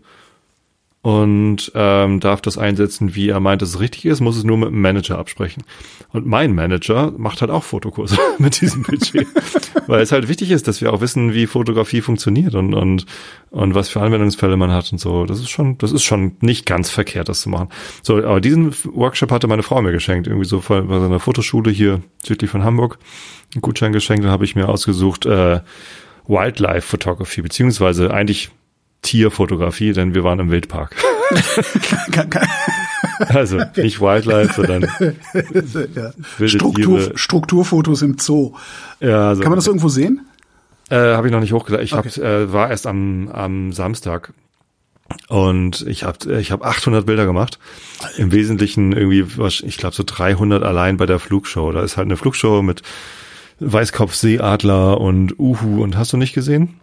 und 1.02 1.72
ähm, 1.74 2.20
darf 2.20 2.42
das 2.42 2.58
einsetzen, 2.58 3.14
wie 3.14 3.30
er 3.30 3.40
meint, 3.40 3.62
dass 3.62 3.70
es 3.70 3.80
richtig 3.80 4.04
ist, 4.04 4.20
muss 4.20 4.36
es 4.36 4.44
nur 4.44 4.58
mit 4.58 4.68
dem 4.68 4.82
Manager 4.82 5.18
absprechen. 5.18 5.62
Und 6.12 6.26
mein 6.26 6.54
Manager 6.54 7.10
macht 7.16 7.40
halt 7.40 7.50
auch 7.50 7.64
Fotokurse 7.64 8.18
mit 8.38 8.60
diesem 8.60 8.82
Budget, 8.82 9.26
weil 9.86 10.02
es 10.02 10.12
halt 10.12 10.28
wichtig 10.28 10.50
ist, 10.50 10.68
dass 10.68 10.82
wir 10.82 10.92
auch 10.92 11.00
wissen, 11.00 11.32
wie 11.32 11.46
Fotografie 11.46 12.02
funktioniert 12.02 12.54
und 12.54 12.74
und 12.74 13.06
und 13.50 13.74
was 13.74 13.88
für 13.88 14.02
Anwendungsfälle 14.02 14.58
man 14.58 14.72
hat 14.72 14.92
und 14.92 14.98
so. 14.98 15.24
Das 15.24 15.40
ist 15.40 15.48
schon, 15.48 15.78
das 15.78 15.90
ist 15.92 16.04
schon 16.04 16.36
nicht 16.40 16.66
ganz 16.66 16.90
verkehrt, 16.90 17.30
das 17.30 17.40
zu 17.40 17.48
machen. 17.48 17.70
So, 18.02 18.18
aber 18.18 18.42
diesen 18.42 18.74
Workshop 18.84 19.32
hatte 19.32 19.46
meine 19.46 19.62
Frau 19.62 19.80
mir 19.80 19.92
geschenkt, 19.92 20.26
irgendwie 20.26 20.46
so 20.46 20.62
bei 20.68 20.82
so 20.82 21.06
einer 21.06 21.20
Fotoschule 21.20 21.70
hier 21.70 22.02
südlich 22.22 22.50
von 22.50 22.62
Hamburg. 22.62 22.98
Ein 23.54 23.62
Gutschein 23.62 23.92
geschenkt, 23.92 24.26
da 24.26 24.30
habe 24.30 24.44
ich 24.44 24.54
mir 24.54 24.68
ausgesucht 24.68 25.24
äh, 25.24 25.60
Wildlife 26.26 26.82
Photography, 26.82 27.40
beziehungsweise 27.40 28.12
eigentlich 28.12 28.50
Tierfotografie, 29.02 29.92
denn 29.92 30.14
wir 30.14 30.24
waren 30.24 30.38
im 30.38 30.50
Wildpark. 30.50 30.94
also 33.28 33.60
nicht 33.76 34.00
Wildlife, 34.00 34.54
sondern 34.54 34.88
ja. 35.94 36.48
Struktur, 36.48 37.12
Strukturfotos 37.14 38.02
im 38.02 38.18
Zoo. 38.18 38.54
Ja, 39.00 39.28
also, 39.28 39.42
Kann 39.42 39.50
man 39.50 39.58
das 39.58 39.66
irgendwo 39.66 39.88
sehen? 39.88 40.26
Äh, 40.90 40.96
habe 40.96 41.28
ich 41.28 41.32
noch 41.32 41.40
nicht 41.40 41.52
hochgeladen. 41.52 41.84
Ich 41.84 41.94
okay. 41.94 42.08
hab, 42.08 42.18
äh, 42.18 42.52
war 42.52 42.70
erst 42.70 42.86
am, 42.86 43.28
am 43.28 43.72
Samstag 43.72 44.32
und 45.28 45.86
ich 45.86 46.04
habe 46.04 46.40
ich 46.40 46.52
hab 46.52 46.64
800 46.64 47.06
Bilder 47.06 47.26
gemacht. 47.26 47.58
Im 48.16 48.32
Wesentlichen 48.32 48.92
irgendwie, 48.92 49.24
ich 49.64 49.76
glaube 49.76 49.94
so 49.94 50.02
300 50.04 50.62
allein 50.62 50.96
bei 50.96 51.06
der 51.06 51.18
Flugshow. 51.18 51.72
Da 51.72 51.82
ist 51.82 51.96
halt 51.96 52.06
eine 52.06 52.16
Flugshow 52.16 52.62
mit 52.62 52.82
Weißkopfseeadler 53.60 55.00
und 55.00 55.38
Uhu 55.38 55.82
und 55.82 55.96
hast 55.96 56.12
du 56.12 56.16
nicht 56.16 56.32
gesehen? 56.32 56.80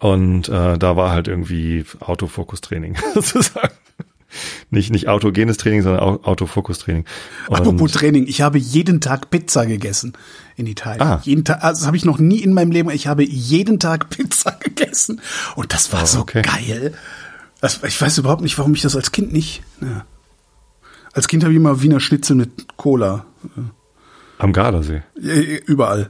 Und 0.00 0.48
äh, 0.48 0.78
da 0.78 0.96
war 0.96 1.12
halt 1.12 1.28
irgendwie 1.28 1.84
Autofokustraining 2.00 2.96
sozusagen. 3.14 3.74
Nicht, 4.70 4.90
nicht 4.90 5.08
autogenes 5.08 5.56
Training, 5.56 5.82
sondern 5.82 6.24
Autofokustraining. 6.24 7.04
Apropos 7.48 7.92
Training, 7.92 8.26
ich 8.26 8.40
habe 8.40 8.58
jeden 8.58 9.00
Tag 9.00 9.30
Pizza 9.30 9.66
gegessen 9.66 10.14
in 10.56 10.66
Italien. 10.66 11.02
Ah. 11.02 11.20
Jeden 11.24 11.44
Tag, 11.44 11.62
also 11.62 11.80
das 11.80 11.86
habe 11.86 11.96
ich 11.96 12.04
noch 12.04 12.18
nie 12.18 12.38
in 12.38 12.54
meinem 12.54 12.70
Leben. 12.70 12.90
Ich 12.90 13.08
habe 13.08 13.24
jeden 13.24 13.78
Tag 13.78 14.08
Pizza 14.10 14.52
gegessen 14.52 15.20
und 15.56 15.74
das 15.74 15.92
war 15.92 16.04
oh, 16.04 16.06
so 16.06 16.20
okay. 16.20 16.42
geil. 16.42 16.94
Das, 17.60 17.82
ich 17.82 18.00
weiß 18.00 18.18
überhaupt 18.18 18.42
nicht, 18.42 18.56
warum 18.56 18.72
ich 18.72 18.82
das 18.82 18.96
als 18.96 19.12
Kind 19.12 19.32
nicht. 19.32 19.62
Ja. 19.80 20.06
Als 21.12 21.28
Kind 21.28 21.42
habe 21.42 21.52
ich 21.52 21.56
immer 21.56 21.82
Wiener 21.82 22.00
Schnitzel 22.00 22.36
mit 22.36 22.76
Cola. 22.76 23.26
Am 24.38 24.52
Gardasee. 24.52 25.02
Überall. 25.66 26.08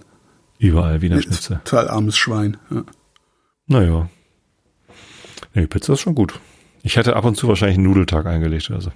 Überall 0.59 1.01
Wiener 1.01 1.21
Schnitzel. 1.23 1.61
Total 1.65 1.89
armes 1.89 2.19
Schwein. 2.19 2.59
Ja. 2.71 2.85
Naja. 3.71 4.09
Nee, 5.55 5.69
Pizza 5.69 5.93
ist 5.93 6.01
schon 6.01 6.17
gut. 6.17 6.41
Ich 6.83 6.97
hätte 6.97 7.15
ab 7.15 7.25
und 7.25 7.37
zu 7.37 7.47
wahrscheinlich 7.47 7.79
einen 7.79 7.87
Nudeltag 7.87 8.27
eingelegt 8.27 8.69
oder 8.69 8.81
so. 8.81 8.91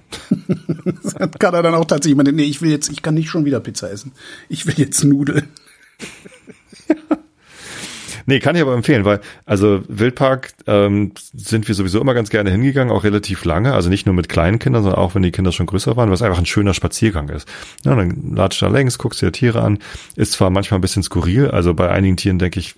kann 1.39 1.53
er 1.53 1.63
dann 1.63 1.75
auch 1.75 1.85
tatsächlich 1.85 2.17
meinen, 2.17 2.35
nee, 2.35 2.43
ich 2.43 2.61
will 2.61 2.71
jetzt, 2.71 2.91
ich 2.91 3.01
kann 3.01 3.13
nicht 3.13 3.29
schon 3.29 3.45
wieder 3.45 3.61
Pizza 3.61 3.89
essen. 3.89 4.11
Ich 4.49 4.67
will 4.67 4.75
jetzt 4.77 5.03
Nudeln. 5.03 5.47
Nee, 8.27 8.39
kann 8.39 8.55
ich 8.55 8.61
aber 8.63 8.73
empfehlen, 8.73 9.05
weil 9.05 9.21
also 9.45 9.83
Wildpark 9.87 10.53
ähm, 10.65 11.11
sind 11.31 11.67
wir 11.67 11.75
sowieso 11.75 12.01
immer 12.01 12.15
ganz 12.15 12.31
gerne 12.31 12.49
hingegangen, 12.49 12.91
auch 12.91 13.03
relativ 13.03 13.45
lange. 13.45 13.73
Also 13.73 13.89
nicht 13.89 14.07
nur 14.07 14.15
mit 14.15 14.29
kleinen 14.29 14.57
Kindern, 14.57 14.81
sondern 14.81 14.99
auch 14.99 15.13
wenn 15.13 15.21
die 15.21 15.31
Kinder 15.31 15.51
schon 15.51 15.67
größer 15.67 15.95
waren, 15.95 16.09
was 16.09 16.23
einfach 16.23 16.39
ein 16.39 16.47
schöner 16.47 16.73
Spaziergang 16.73 17.29
ist. 17.29 17.47
Ja, 17.83 17.93
dann 17.93 18.33
latscht 18.35 18.63
da 18.63 18.67
längs, 18.67 18.97
guckst 18.97 19.21
dir 19.21 19.31
Tiere 19.31 19.61
an. 19.61 19.77
Ist 20.15 20.31
zwar 20.31 20.49
manchmal 20.49 20.79
ein 20.79 20.81
bisschen 20.81 21.03
skurril, 21.03 21.51
also 21.51 21.75
bei 21.75 21.91
einigen 21.91 22.17
Tieren 22.17 22.39
denke 22.39 22.59
ich, 22.59 22.73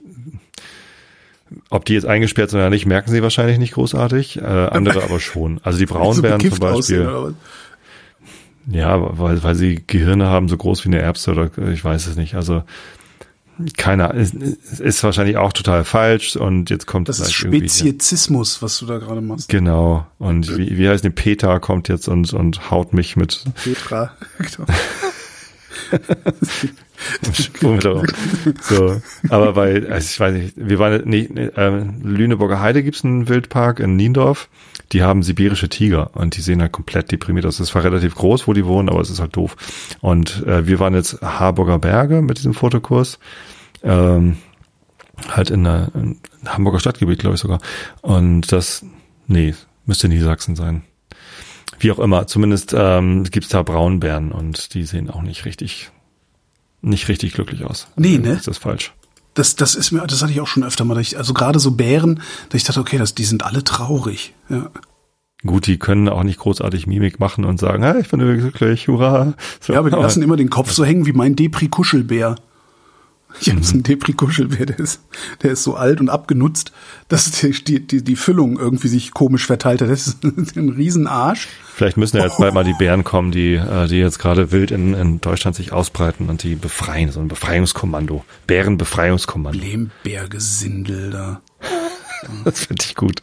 ob 1.69 1.85
die 1.85 1.93
jetzt 1.93 2.05
eingesperrt 2.05 2.49
sind 2.49 2.59
oder 2.59 2.69
nicht, 2.69 2.85
merken 2.85 3.11
sie 3.11 3.23
wahrscheinlich 3.23 3.57
nicht 3.57 3.73
großartig. 3.73 4.41
Äh, 4.41 4.45
andere 4.45 5.03
aber 5.05 5.19
schon. 5.19 5.59
Also 5.63 5.79
die 5.79 5.85
Braunbären 5.85 6.41
so 6.41 6.49
zum 6.49 6.59
Beispiel. 6.59 7.07
Aussehen, 7.07 7.35
ja, 8.69 9.17
weil, 9.17 9.41
weil 9.43 9.55
sie 9.55 9.81
Gehirne 9.85 10.27
haben 10.27 10.49
so 10.49 10.57
groß 10.57 10.83
wie 10.83 10.89
eine 10.89 10.99
Erbse 10.99 11.31
oder 11.31 11.49
ich 11.71 11.83
weiß 11.83 12.07
es 12.07 12.17
nicht. 12.17 12.35
Also 12.35 12.63
keiner 13.75 14.13
ist, 14.13 14.35
ist 14.35 15.03
wahrscheinlich 15.03 15.37
auch 15.37 15.51
total 15.51 15.83
falsch 15.83 16.35
und 16.35 16.69
jetzt 16.69 16.85
kommt 16.85 17.09
das 17.09 17.19
ist 17.19 17.33
Speziesismus, 17.33 18.61
was 18.61 18.77
du 18.77 18.85
da 18.85 18.97
gerade 18.97 19.21
machst. 19.21 19.49
Genau 19.49 20.05
und 20.19 20.57
wie, 20.57 20.77
wie 20.77 20.87
heißt 20.87 21.03
die 21.03 21.09
Peter 21.09 21.59
kommt 21.59 21.87
jetzt 21.87 22.07
und 22.07 22.33
und 22.33 22.69
haut 22.69 22.93
mich 22.93 23.15
mit 23.15 23.43
Petra. 23.63 24.11
Genau. 24.37 24.69
So, 28.61 29.01
aber 29.29 29.53
bei, 29.53 29.87
also 29.89 30.07
ich 30.09 30.19
weiß 30.19 30.33
nicht, 30.33 30.53
wir 30.57 30.79
waren, 30.79 31.03
nee, 31.05 31.25
äh, 31.25 31.83
Lüneburger 32.03 32.59
Heide 32.59 32.83
gibt's 32.83 33.05
einen 33.05 33.27
Wildpark 33.27 33.79
in 33.79 33.95
Niendorf. 33.95 34.49
Die 34.93 35.03
haben 35.03 35.21
sibirische 35.21 35.69
Tiger 35.69 36.15
und 36.15 36.37
die 36.37 36.41
sehen 36.41 36.61
halt 36.61 36.71
komplett 36.71 37.11
deprimiert 37.11 37.45
aus. 37.45 37.57
Das 37.57 37.75
war 37.75 37.83
relativ 37.83 38.15
groß, 38.15 38.47
wo 38.47 38.53
die 38.53 38.65
wohnen, 38.65 38.89
aber 38.89 39.01
es 39.01 39.09
ist 39.09 39.19
halt 39.19 39.35
doof. 39.35 39.55
Und 40.01 40.45
äh, 40.47 40.65
wir 40.65 40.79
waren 40.79 40.93
jetzt 40.93 41.21
Harburger 41.21 41.79
Berge 41.79 42.21
mit 42.21 42.37
diesem 42.37 42.53
Fotokurs. 42.53 43.19
Ähm, 43.83 44.37
halt 45.29 45.49
in 45.49 45.65
in 45.65 46.17
Hamburger 46.45 46.79
Stadtgebiet, 46.79 47.19
glaube 47.19 47.35
ich 47.35 47.41
sogar. 47.41 47.59
Und 48.01 48.51
das, 48.51 48.85
nee, 49.27 49.53
müsste 49.85 50.07
Niedersachsen 50.07 50.55
sein. 50.55 50.83
Wie 51.79 51.91
auch 51.91 51.99
immer, 51.99 52.27
zumindest 52.27 52.73
ähm, 52.75 53.23
gibt 53.23 53.53
da 53.53 53.63
Braunbären 53.63 54.31
und 54.31 54.73
die 54.73 54.83
sehen 54.83 55.09
auch 55.09 55.21
nicht 55.21 55.45
richtig 55.45 55.91
nicht 56.81 57.07
richtig 57.07 57.33
glücklich 57.33 57.65
aus. 57.65 57.87
Nee, 57.95 58.17
ne? 58.17 58.33
Ist 58.33 58.47
das 58.47 58.57
falsch? 58.57 58.93
Das, 59.33 59.55
das 59.55 59.75
ist 59.75 59.91
mir, 59.91 60.05
das 60.07 60.21
hatte 60.21 60.31
ich 60.31 60.41
auch 60.41 60.47
schon 60.47 60.63
öfter 60.63 60.83
mal. 60.83 60.99
Ich, 60.99 61.17
also 61.17 61.33
gerade 61.33 61.59
so 61.59 61.71
Bären, 61.71 62.21
dass 62.49 62.61
ich 62.61 62.63
dachte, 62.63 62.79
okay, 62.79 62.97
das, 62.97 63.13
die 63.13 63.25
sind 63.25 63.43
alle 63.43 63.63
traurig. 63.63 64.33
Ja. 64.49 64.71
Gut, 65.45 65.67
die 65.67 65.77
können 65.77 66.09
auch 66.09 66.23
nicht 66.23 66.39
großartig 66.39 66.87
Mimik 66.87 67.19
machen 67.19 67.45
und 67.45 67.59
sagen, 67.59 67.83
hey, 67.83 68.01
ich 68.01 68.09
bin 68.09 68.19
glücklich, 68.19 68.87
hurra. 68.87 69.33
So, 69.59 69.73
ja, 69.73 69.79
aber 69.79 69.91
die 69.91 69.95
lassen 70.01 70.23
immer 70.23 70.37
den 70.37 70.49
Kopf 70.49 70.71
so 70.71 70.83
hängen 70.83 71.05
wie 71.05 71.13
mein 71.13 71.35
Depri-Kuschelbär. 71.35 72.35
Ich 73.39 73.49
habe 73.49 73.63
so 73.63 73.73
einen 73.73 73.83
Depri-Kuschelbär, 73.83 74.65
der 74.65 74.79
ist, 74.79 75.01
der 75.43 75.51
ist 75.51 75.63
so 75.63 75.75
alt 75.75 75.99
und 75.99 76.09
abgenutzt, 76.09 76.71
dass 77.07 77.31
die, 77.31 77.85
die, 77.85 78.03
die 78.03 78.15
Füllung 78.15 78.57
irgendwie 78.57 78.87
sich 78.87 79.11
komisch 79.13 79.45
verteilt 79.45 79.81
hat. 79.81 79.89
Das 79.89 80.07
ist 80.07 80.23
ein 80.57 80.69
Riesenarsch. 80.69 81.47
Vielleicht 81.73 81.97
müssen 81.97 82.17
ja 82.17 82.23
jetzt 82.23 82.37
bald 82.37 82.53
mal 82.55 82.63
die 82.63 82.73
Bären 82.73 83.03
kommen, 83.03 83.31
die, 83.31 83.55
äh, 83.55 83.87
die 83.87 83.97
jetzt 83.97 84.19
gerade 84.19 84.51
wild 84.51 84.71
in, 84.71 84.93
in 84.93 85.21
Deutschland 85.21 85.55
sich 85.55 85.71
ausbreiten 85.71 86.29
und 86.29 86.43
die 86.43 86.55
befreien. 86.55 87.11
So 87.11 87.19
ein 87.19 87.27
Befreiungskommando. 87.27 88.25
Bärenbefreiungskommando. 88.47 89.59
Lehmbärgesindel 89.59 91.11
da. 91.11 91.41
Das 92.43 92.65
finde 92.65 92.83
ich 92.83 92.95
gut. 92.95 93.21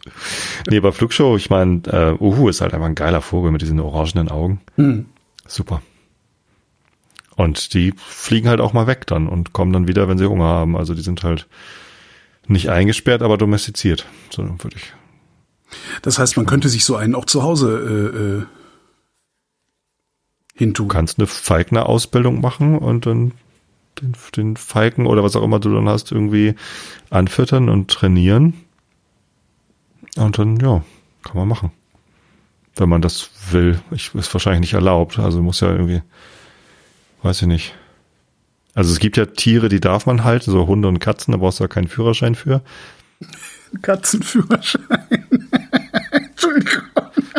Nee, 0.70 0.78
bei 0.78 0.92
Flugshow, 0.92 1.36
ich 1.36 1.50
meine, 1.50 1.82
äh, 1.86 2.22
Uhu 2.22 2.48
ist 2.48 2.60
halt 2.60 2.74
einfach 2.74 2.86
ein 2.86 2.94
geiler 2.94 3.22
Vogel 3.22 3.50
mit 3.50 3.60
diesen 3.60 3.80
orangenen 3.80 4.28
Augen. 4.28 4.60
Mhm. 4.76 5.06
Super. 5.48 5.82
Und 7.36 7.74
die 7.74 7.92
fliegen 7.96 8.48
halt 8.48 8.60
auch 8.60 8.72
mal 8.72 8.86
weg 8.86 9.06
dann 9.06 9.28
und 9.28 9.52
kommen 9.52 9.72
dann 9.72 9.88
wieder, 9.88 10.08
wenn 10.08 10.18
sie 10.18 10.28
Hunger 10.28 10.44
haben. 10.44 10.76
Also 10.76 10.94
die 10.94 11.02
sind 11.02 11.24
halt 11.24 11.48
nicht 12.46 12.70
eingesperrt, 12.70 13.22
aber 13.22 13.38
domestiziert. 13.38 14.06
So 14.30 14.42
würde 14.42 14.76
ich. 14.76 14.92
Das 16.02 16.18
heißt, 16.18 16.36
man 16.36 16.46
könnte 16.46 16.68
sich 16.68 16.84
so 16.84 16.96
einen 16.96 17.14
auch 17.14 17.24
zu 17.24 17.42
Hause 17.42 17.78
äh, 18.14 18.18
äh, 18.18 18.46
hintun. 20.54 20.88
Du 20.88 20.92
kannst 20.92 21.18
eine 21.18 21.26
Falkner-Ausbildung 21.26 22.40
machen 22.40 22.78
und 22.78 23.06
dann 23.06 23.32
den, 24.00 24.14
den 24.36 24.56
Falken 24.56 25.06
oder 25.06 25.22
was 25.22 25.36
auch 25.36 25.42
immer 25.42 25.58
du 25.58 25.72
dann 25.74 25.88
hast, 25.88 26.12
irgendwie 26.12 26.54
anfüttern 27.10 27.68
und 27.68 27.90
trainieren. 27.90 28.54
Und 30.16 30.38
dann, 30.38 30.58
ja, 30.60 30.84
kann 31.22 31.36
man 31.36 31.48
machen. 31.48 31.72
Wenn 32.76 32.88
man 32.88 33.02
das 33.02 33.30
will. 33.50 33.80
Ich, 33.90 34.14
ist 34.14 34.32
wahrscheinlich 34.34 34.60
nicht 34.60 34.74
erlaubt. 34.74 35.18
Also 35.18 35.42
muss 35.42 35.60
ja 35.60 35.70
irgendwie 35.70 36.02
Weiß 37.24 37.40
ich 37.40 37.48
nicht. 37.48 37.74
Also 38.74 38.92
es 38.92 38.98
gibt 38.98 39.16
ja 39.16 39.24
Tiere, 39.24 39.70
die 39.70 39.80
darf 39.80 40.04
man 40.04 40.24
halten, 40.24 40.50
so 40.50 40.66
Hunde 40.66 40.88
und 40.88 40.98
Katzen, 40.98 41.32
da 41.32 41.38
brauchst 41.38 41.58
du 41.58 41.64
ja 41.64 41.68
keinen 41.68 41.88
Führerschein 41.88 42.34
für. 42.34 42.60
Katzenführerschein. 43.80 44.84
Entschuldigung. 46.12 46.82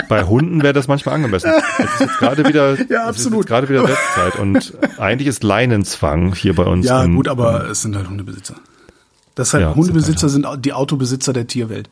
Bei 0.09 0.23
Hunden 0.23 0.63
wäre 0.63 0.73
das 0.73 0.87
manchmal 0.87 1.13
angemessen. 1.13 1.51
Es 1.77 1.93
ist 1.93 1.99
jetzt 1.99 2.17
gerade 2.17 2.47
wieder, 2.47 2.77
ja, 2.89 3.05
absolut. 3.05 3.45
gerade 3.45 3.69
wieder 3.69 3.87
Westzeit 3.87 4.39
und 4.39 4.73
eigentlich 4.97 5.27
ist 5.27 5.43
Leinenzwang 5.43 6.33
hier 6.33 6.55
bei 6.55 6.63
uns. 6.63 6.87
Ja, 6.87 7.03
in, 7.03 7.15
gut, 7.15 7.27
aber 7.27 7.69
es 7.69 7.83
sind 7.83 7.95
halt 7.95 8.09
Hundebesitzer. 8.09 8.55
Das 9.35 9.53
halt 9.53 9.65
ja, 9.65 9.75
Hundebesitzer 9.75 10.29
sind, 10.29 10.47
halt. 10.47 10.55
sind 10.55 10.65
die 10.65 10.73
Autobesitzer 10.73 11.31
der 11.31 11.45
Tierwelt. 11.45 11.91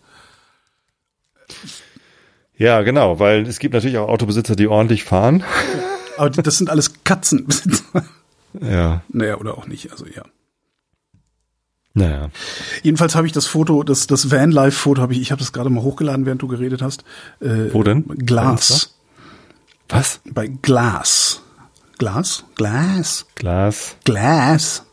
Ja, 2.57 2.81
genau, 2.81 3.19
weil 3.19 3.43
es 3.43 3.59
gibt 3.59 3.75
natürlich 3.75 3.99
auch 3.99 4.09
Autobesitzer, 4.09 4.55
die 4.55 4.67
ordentlich 4.67 5.03
fahren. 5.03 5.43
Aber 6.17 6.29
das 6.29 6.57
sind 6.57 6.69
alles 6.69 7.03
Katzenbesitzer. 7.03 7.83
Ja. 8.61 9.01
Naja, 9.09 9.37
oder 9.37 9.57
auch 9.57 9.65
nicht, 9.65 9.91
also 9.91 10.05
ja. 10.05 10.21
Naja. 11.95 12.29
Jedenfalls 12.83 13.15
habe 13.15 13.25
ich 13.25 13.33
das 13.33 13.47
Foto, 13.47 13.81
das, 13.81 14.05
das 14.05 14.29
Vanlife-Foto 14.29 15.01
habe 15.01 15.13
ich, 15.13 15.21
ich 15.21 15.31
habe 15.31 15.39
das 15.39 15.53
gerade 15.53 15.71
mal 15.71 15.81
hochgeladen, 15.81 16.27
während 16.27 16.43
du 16.43 16.47
geredet 16.47 16.83
hast. 16.83 17.03
Äh, 17.39 17.73
Wo 17.73 17.81
denn? 17.81 18.05
Glas. 18.07 18.95
Was? 19.89 20.21
Bei 20.25 20.47
Glas. 20.47 21.41
Glas? 21.97 22.45
Glas? 22.55 23.25
Glas. 23.35 23.95
Glas. 24.03 24.85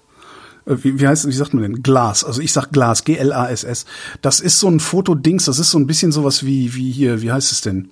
Äh, 0.66 0.76
wie, 0.83 1.00
wie 1.00 1.09
heißt, 1.09 1.26
wie 1.26 1.33
sagt 1.33 1.54
man 1.54 1.62
denn? 1.62 1.83
Glas. 1.83 2.22
Also 2.22 2.42
ich 2.42 2.52
sag 2.52 2.70
Glas, 2.70 3.04
G-L-A-S-S. 3.04 3.87
Das 4.20 4.40
ist 4.40 4.61
so 4.61 4.68
ein 4.68 4.80
Fotodings, 4.80 5.46
das 5.46 5.59
ist 5.59 5.70
so 5.70 5.78
ein 5.78 5.87
bisschen 5.87 6.12
sowas 6.12 6.44
wie, 6.44 6.74
wie 6.74 6.90
hier, 6.90 7.22
wie 7.22 7.33
heißt 7.33 7.52
es 7.52 7.62
denn? 7.62 7.90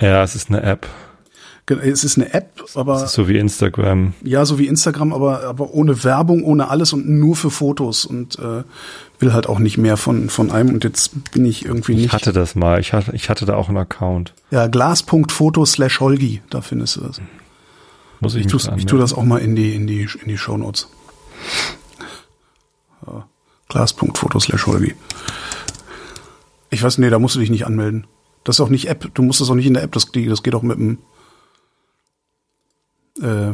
Ja, 0.00 0.22
es 0.22 0.34
ist 0.34 0.48
eine 0.48 0.62
App. 0.62 0.88
Es 1.70 2.04
ist 2.04 2.18
eine 2.18 2.32
App, 2.34 2.64
aber. 2.74 3.06
so 3.06 3.28
wie 3.28 3.38
Instagram. 3.38 4.14
Ja, 4.22 4.44
so 4.44 4.58
wie 4.58 4.66
Instagram, 4.66 5.12
aber, 5.12 5.44
aber 5.44 5.72
ohne 5.72 6.04
Werbung, 6.04 6.42
ohne 6.44 6.68
alles 6.68 6.92
und 6.92 7.08
nur 7.08 7.36
für 7.36 7.50
Fotos 7.50 8.04
und 8.04 8.38
äh, 8.38 8.64
will 9.20 9.32
halt 9.32 9.48
auch 9.48 9.58
nicht 9.58 9.78
mehr 9.78 9.96
von, 9.96 10.28
von 10.28 10.50
einem 10.50 10.70
und 10.70 10.84
jetzt 10.84 11.32
bin 11.32 11.44
ich 11.44 11.64
irgendwie 11.64 11.94
nicht. 11.94 12.06
Ich 12.06 12.12
hatte 12.12 12.32
das 12.32 12.54
mal, 12.54 12.80
ich 12.80 12.92
hatte, 12.92 13.14
ich 13.14 13.28
hatte 13.28 13.46
da 13.46 13.54
auch 13.54 13.68
einen 13.68 13.78
Account. 13.78 14.34
Ja, 14.50 14.66
glas.foto 14.66 15.64
slash 15.64 16.00
Holgi, 16.00 16.42
da 16.50 16.60
findest 16.60 16.96
du 16.96 17.00
das. 17.02 17.20
Muss 18.20 18.34
ich, 18.34 18.42
ich, 18.42 18.46
tu's, 18.48 18.68
ich 18.76 18.86
tue 18.86 18.98
das 18.98 19.14
auch 19.14 19.24
mal 19.24 19.38
in 19.38 19.56
die, 19.56 19.74
in 19.74 19.86
die, 19.86 20.08
in 20.22 20.28
die 20.28 20.38
Shownotes. 20.38 20.88
Ja, 23.06 23.26
glas.foto 23.68 24.40
slash 24.40 24.66
Holgi. 24.66 24.94
Ich 26.70 26.82
weiß, 26.82 26.98
nee, 26.98 27.10
da 27.10 27.18
musst 27.18 27.34
du 27.34 27.40
dich 27.40 27.50
nicht 27.50 27.66
anmelden. 27.66 28.06
Das 28.44 28.56
ist 28.56 28.60
auch 28.60 28.68
nicht 28.68 28.88
App, 28.88 29.10
du 29.14 29.22
musst 29.22 29.40
das 29.40 29.50
auch 29.50 29.54
nicht 29.54 29.66
in 29.66 29.74
der 29.74 29.82
App, 29.82 29.92
das, 29.92 30.10
das 30.12 30.42
geht 30.42 30.54
auch 30.54 30.62
mit 30.62 30.78
dem, 30.78 30.98
äh, 33.20 33.50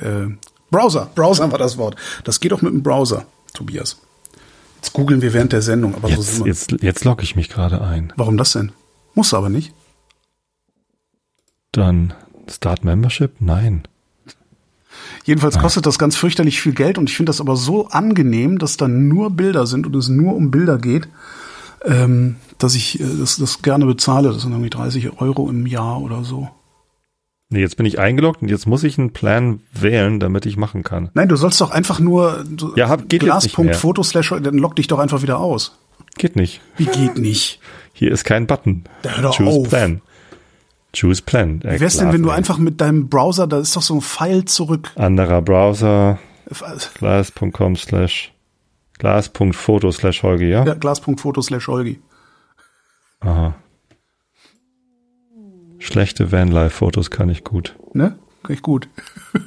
äh, 0.00 0.36
Browser. 0.70 1.10
Browser 1.14 1.50
war 1.52 1.58
das 1.58 1.78
Wort. 1.78 1.96
Das 2.24 2.40
geht 2.40 2.52
auch 2.52 2.62
mit 2.62 2.72
dem 2.72 2.82
Browser, 2.82 3.26
Tobias. 3.52 3.98
Jetzt 4.76 4.92
googeln 4.92 5.22
wir 5.22 5.32
während 5.32 5.52
der 5.52 5.62
Sendung, 5.62 5.94
aber 5.94 6.08
jetzt, 6.08 6.18
so 6.18 6.22
sind 6.22 6.44
wir. 6.44 6.52
Jetzt, 6.52 6.72
jetzt 6.82 7.04
logge 7.04 7.22
ich 7.22 7.36
mich 7.36 7.48
gerade 7.48 7.80
ein. 7.80 8.12
Warum 8.16 8.36
das 8.36 8.52
denn? 8.52 8.72
Muss 9.14 9.32
aber 9.32 9.48
nicht. 9.48 9.72
Dann 11.72 12.12
Start 12.50 12.84
Membership? 12.84 13.32
Nein. 13.40 13.84
Jedenfalls 15.24 15.58
kostet 15.58 15.86
das 15.86 15.98
ganz 15.98 16.16
fürchterlich 16.16 16.60
viel 16.60 16.74
Geld 16.74 16.98
und 16.98 17.08
ich 17.08 17.16
finde 17.16 17.30
das 17.30 17.40
aber 17.40 17.56
so 17.56 17.88
angenehm, 17.88 18.58
dass 18.58 18.76
da 18.76 18.88
nur 18.88 19.30
Bilder 19.30 19.66
sind 19.66 19.86
und 19.86 19.96
es 19.96 20.08
nur 20.08 20.34
um 20.34 20.50
Bilder 20.50 20.78
geht, 20.78 21.08
ähm, 21.84 22.36
dass 22.58 22.74
ich 22.74 23.00
äh, 23.00 23.04
das, 23.18 23.36
das 23.36 23.62
gerne 23.62 23.86
bezahle. 23.86 24.32
Das 24.32 24.42
sind 24.42 24.52
irgendwie 24.52 24.70
30 24.70 25.20
Euro 25.20 25.48
im 25.48 25.66
Jahr 25.66 26.00
oder 26.00 26.24
so. 26.24 26.48
Nee, 27.54 27.60
jetzt 27.60 27.76
bin 27.76 27.86
ich 27.86 28.00
eingeloggt 28.00 28.42
und 28.42 28.48
jetzt 28.48 28.66
muss 28.66 28.82
ich 28.82 28.98
einen 28.98 29.12
Plan 29.12 29.60
wählen, 29.72 30.18
damit 30.18 30.44
ich 30.44 30.56
machen 30.56 30.82
kann. 30.82 31.10
Nein, 31.14 31.28
du 31.28 31.36
sollst 31.36 31.60
doch 31.60 31.70
einfach 31.70 32.00
nur 32.00 32.44
ja, 32.74 32.88
hab, 32.88 33.08
geht 33.08 33.20
Glas.foto 33.20 34.02
slash, 34.02 34.34
dann 34.42 34.58
log 34.58 34.74
dich 34.74 34.88
doch 34.88 34.98
einfach 34.98 35.22
wieder 35.22 35.38
aus. 35.38 35.78
Geht 36.18 36.34
nicht. 36.34 36.60
Wie 36.76 36.86
geht 36.86 37.16
nicht? 37.16 37.60
Hier 37.92 38.10
ist 38.10 38.24
kein 38.24 38.48
Button. 38.48 38.82
Da 39.02 39.10
hör 39.10 39.22
doch 39.22 39.36
Choose 39.36 39.60
auf. 39.60 39.68
Plan. 39.68 40.00
Choose 40.98 41.22
Plan. 41.22 41.62
Wie 41.62 41.78
wär's 41.78 41.96
denn, 41.96 42.12
wenn 42.12 42.24
du 42.24 42.30
einfach 42.30 42.58
mit 42.58 42.80
deinem 42.80 43.08
Browser, 43.08 43.46
da 43.46 43.60
ist 43.60 43.76
doch 43.76 43.82
so 43.82 43.94
ein 43.94 44.00
Pfeil 44.00 44.46
zurück. 44.46 44.90
Anderer 44.96 45.40
Browser. 45.40 46.18
Glass.com 46.98 47.76
slash. 47.76 48.32
Glas.foto 48.98 49.92
slash 49.92 50.24
Holgi, 50.24 50.50
ja? 50.50 50.64
Ja, 50.64 50.74
glas.foto 50.74 51.40
slash 51.40 51.68
Holgi. 51.68 52.00
Aha. 53.20 53.54
Schlechte 55.84 56.32
Vanlife-Fotos 56.32 57.10
kann 57.10 57.28
ich 57.28 57.44
gut. 57.44 57.76
Ne? 57.92 58.18
Kann 58.42 58.54
ich 58.54 58.62
gut. 58.62 58.88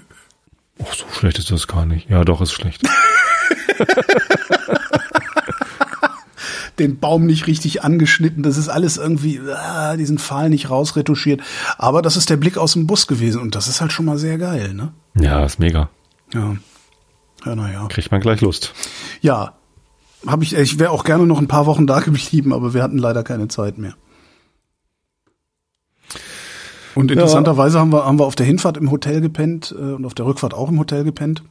Ach, 0.80 0.94
so 0.94 1.06
schlecht 1.12 1.40
ist 1.40 1.50
das 1.50 1.66
gar 1.66 1.88
nicht. 1.88 2.12
Ja, 2.12 2.24
doch, 2.24 2.42
ist 2.42 2.52
schlecht. 2.52 2.84
Den 6.78 7.00
Baum 7.00 7.26
nicht 7.26 7.48
richtig 7.48 7.84
angeschnitten, 7.84 8.44
das 8.44 8.56
ist 8.56 8.70
alles 8.70 8.98
irgendwie, 8.98 9.42
ah, 9.50 9.98
diesen 9.98 10.20
Pfahl 10.20 10.52
nicht 10.52 10.70
rausretuschiert. 10.70 11.42
Aber 11.80 12.04
das 12.04 12.16
ist 12.18 12.30
der 12.30 12.38
Blick 12.38 12.60
aus 12.60 12.74
dem 12.74 12.86
Bus 12.86 13.08
gewesen 13.08 13.42
und 13.42 13.56
das 13.56 13.68
ist 13.68 13.82
halt 13.82 13.92
schon 13.92 14.06
mal 14.06 14.20
sehr 14.20 14.38
geil, 14.38 14.76
ne? 14.76 14.94
Ja, 15.16 15.44
ist 15.44 15.58
mega. 15.58 15.90
Ja. 16.36 16.56
Ja, 17.46 17.56
naja. 17.56 17.88
Kriegt 17.88 18.12
man 18.12 18.22
gleich 18.22 18.42
Lust. 18.42 18.76
Ja. 19.22 19.54
Hab 20.28 20.44
ich, 20.44 20.54
ich 20.54 20.78
wäre 20.78 20.92
auch 20.92 21.04
gerne 21.04 21.26
noch 21.26 21.40
ein 21.40 21.48
paar 21.48 21.66
Wochen 21.66 21.88
da 21.88 22.00
geblieben, 22.02 22.54
aber 22.54 22.76
wir 22.76 22.84
hatten 22.84 23.00
leider 23.00 23.24
keine 23.24 23.48
Zeit 23.48 23.80
mehr. 23.80 23.96
Und 26.98 27.12
interessanterweise 27.12 27.80
haben 27.80 27.92
wir, 27.92 28.06
haben 28.06 28.18
wir 28.18 28.26
auf 28.26 28.36
der 28.36 28.46
Hinfahrt 28.46 28.76
im 28.76 28.90
Hotel 28.90 29.22
gepennt 29.22 29.74
äh, 29.78 29.94
und 29.94 30.06
auf 30.06 30.16
der 30.16 30.26
Rückfahrt 30.26 30.54
auch 30.54 30.70
im 30.70 30.80
Hotel 30.80 31.04
gepennt. 31.04 31.44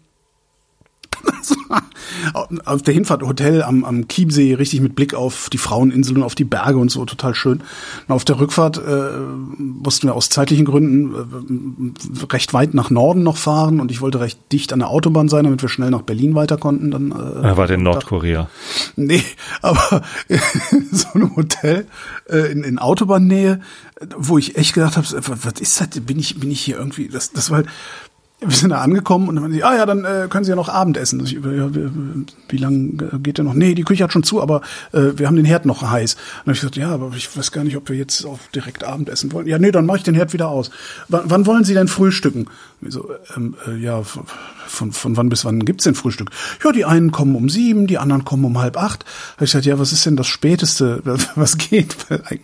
auf 2.64 2.83
der 2.83 2.94
Hinfahrt 2.94 3.22
Hotel 3.22 3.62
am, 3.62 3.85
am 3.85 4.09
Chiemsee, 4.09 4.55
richtig 4.55 4.81
mit 4.81 4.94
Blick 4.94 5.14
auf 5.14 5.50
die 5.50 5.59
Fraueninsel 5.59 6.16
und 6.16 6.22
auf 6.22 6.35
die 6.35 6.44
Berge 6.44 6.79
und 6.79 6.90
so, 6.90 7.05
total 7.05 7.35
schön. 7.35 7.62
Und 8.09 8.14
auf 8.14 8.24
der 8.24 8.38
Rückfahrt 8.38 8.79
äh, 8.79 9.18
mussten 9.59 10.09
wir 10.09 10.14
aus 10.14 10.29
zeitlichen 10.29 10.64
Gründen 10.64 11.14
äh, 11.14 12.26
recht 12.33 12.55
weit 12.55 12.74
nach 12.74 12.90
Norden 12.90 13.22
noch 13.22 13.37
fahren 13.37 13.81
und 13.81 13.90
ich 13.90 14.00
wollte 14.00 14.20
recht 14.20 14.38
dicht 14.52 14.72
an 14.72 14.81
der 14.81 14.88
Autobahn 14.88 15.29
sein, 15.29 15.44
damit 15.44 15.62
wir 15.62 15.68
schnell 15.68 15.90
nach 15.90 16.02
Berlin 16.02 16.35
weiter 16.35 16.57
konnten. 16.57 16.90
Dann, 16.90 17.12
äh, 17.12 17.46
er 17.46 17.57
war 17.57 17.68
in 17.70 17.83
Nordkorea. 17.83 18.48
Nee, 18.96 19.22
aber 19.62 20.02
so 20.90 21.09
ein 21.14 21.37
Hotel 21.37 21.87
äh, 22.29 22.52
in, 22.52 22.64
in 22.64 22.79
Autobahnnähe, 22.79 23.61
wo 24.16 24.38
ich 24.38 24.57
echt 24.57 24.74
gedacht 24.74 24.96
habe, 24.96 25.07
was 25.09 25.61
ist 25.61 25.81
das? 25.81 25.88
Bin 26.00 26.18
ich, 26.18 26.38
bin 26.38 26.50
ich 26.50 26.61
hier 26.61 26.76
irgendwie, 26.76 27.09
das, 27.09 27.33
das 27.33 27.50
war 27.50 27.59
halt, 27.59 27.68
wir 28.40 28.51
sind 28.51 28.68
da 28.68 28.83
angekommen 28.83 29.29
und 29.29 29.37
dann 29.37 29.51
sie, 29.51 29.64
ah 29.64 29.75
ja, 29.77 29.87
dann 29.87 30.05
äh, 30.05 30.27
können 30.29 30.44
Sie 30.44 30.51
ja 30.51 30.57
noch 30.57 30.68
Abendessen. 30.68 31.25
Ich, 31.25 31.33
ja, 31.33 31.70
wie, 32.49 32.57
lange 32.59 32.90
geht 33.22 33.38
der 33.38 33.44
noch? 33.44 33.55
Nee, 33.55 33.75
die 33.75 33.83
Küche 33.83 34.05
hat 34.05 34.12
schon 34.12 34.25
zu, 34.25 34.42
aber 34.42 34.61
äh, 34.92 35.12
wir 35.16 35.27
haben 35.27 35.37
den 35.37 35.46
Herd 35.46 35.64
noch 35.64 35.81
heiß. 35.81 36.14
Und 36.14 36.20
dann 36.20 36.40
habe 36.42 36.53
ich 36.53 36.61
gesagt, 36.61 36.77
ja, 36.77 36.90
aber 36.90 37.12
ich 37.16 37.35
weiß 37.35 37.51
gar 37.51 37.64
nicht, 37.64 37.79
ob 37.79 37.88
wir 37.88 37.96
jetzt 37.96 38.27
auf 38.27 38.40
direkt 38.55 38.85
Abendessen 38.85 39.33
wollen. 39.33 39.46
Ja, 39.46 39.59
nee, 39.59 39.70
dann 39.70 39.87
mache 39.87 39.99
ich 39.99 40.03
den 40.03 40.14
Herd 40.14 40.35
wieder 40.35 40.49
aus. 40.49 40.70
W 41.09 41.18
wann 41.25 41.46
wollen 41.46 41.64
Sie 41.64 41.72
denn 41.72 41.88
frühstücken? 41.88 42.46
So, 42.82 43.10
ähm, 43.36 43.56
äh, 43.66 43.76
ja, 43.76 44.02
von, 44.02 44.92
von 44.92 45.16
wann 45.16 45.28
bis 45.30 45.44
wann 45.44 45.64
gibt's 45.64 45.84
denn 45.84 45.94
Frühstück? 45.94 46.30
Ja, 46.62 46.72
die 46.72 46.84
einen 46.84 47.10
kommen 47.10 47.34
um 47.34 47.48
sieben, 47.48 47.86
die 47.86 47.96
anderen 47.96 48.24
kommen 48.24 48.44
um 48.44 48.58
halb 48.58 48.76
acht. 48.76 49.04
Da 49.38 49.44
ich 49.44 49.52
gesagt, 49.52 49.64
ja, 49.64 49.78
was 49.78 49.92
ist 49.92 50.04
denn 50.04 50.16
das 50.16 50.26
Späteste, 50.26 51.00
was 51.34 51.56
geht? 51.56 51.96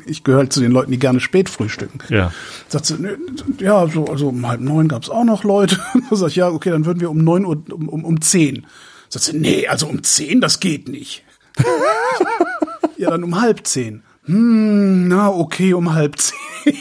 Ich 0.07 0.25
gehöre 0.25 0.41
halt 0.41 0.53
zu 0.53 0.61
den 0.61 0.73
Leuten, 0.73 0.91
die 0.91 0.99
gerne 0.99 1.21
spät 1.21 1.51
frühstücken. 1.51 1.99
Ja. 2.09 2.33
Sagt 2.69 2.87
sie, 2.87 2.95
ne, 2.95 3.19
ja, 3.59 3.87
so, 3.89 4.07
also 4.07 4.29
um 4.29 4.47
halb 4.47 4.61
neun 4.61 4.89
gab's 4.89 5.11
auch 5.11 5.25
noch 5.25 5.45
Leute. 5.45 5.79
Da 6.11 6.17
sag 6.17 6.29
ich, 6.29 6.37
ja, 6.37 6.49
okay, 6.49 6.71
dann 6.71 6.85
würden 6.85 7.01
wir 7.01 7.11
um 7.11 7.19
neun 7.19 7.45
Uhr, 7.45 7.63
um, 7.71 7.89
um, 7.89 8.05
um 8.05 8.21
zehn. 8.21 8.67
Sagt 9.09 9.25
sie, 9.27 9.39
nee, 9.39 9.67
also 9.67 9.87
um 9.87 10.03
zehn, 10.03 10.41
das 10.41 10.61
geht 10.61 10.89
nicht. 10.89 11.25
ja, 12.97 13.11
dann 13.11 13.25
um 13.25 13.41
halb 13.41 13.67
zehn. 13.67 14.03
Hm, 14.25 15.09
na, 15.09 15.31
okay, 15.31 15.75
um 15.75 15.95
halb 15.95 16.17
zehn. 16.17 16.39
ich 16.65 16.75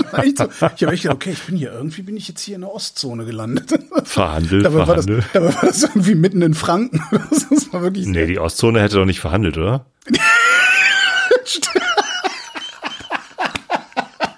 habe 0.00 0.26
echt 0.26 0.38
gedacht, 0.78 1.08
okay, 1.08 1.32
ich 1.32 1.42
bin 1.42 1.56
hier, 1.56 1.72
irgendwie 1.72 2.02
bin 2.02 2.16
ich 2.16 2.28
jetzt 2.28 2.40
hier 2.40 2.54
in 2.54 2.60
der 2.60 2.72
Ostzone 2.72 3.24
gelandet. 3.24 3.72
Verhandelt, 4.04 4.64
dabei 4.64 4.84
verhandelt. 4.84 5.34
War 5.34 5.42
das, 5.42 5.50
dabei 5.50 5.54
war 5.54 5.62
das 5.62 5.82
irgendwie 5.82 6.14
mitten 6.14 6.40
in 6.42 6.54
Franken. 6.54 7.02
Das 7.50 7.72
war 7.72 7.82
wirklich 7.82 8.06
nee, 8.06 8.26
die 8.26 8.38
Ostzone 8.38 8.80
hätte 8.80 8.96
doch 8.96 9.04
nicht 9.04 9.20
verhandelt, 9.20 9.58
oder? 9.58 9.86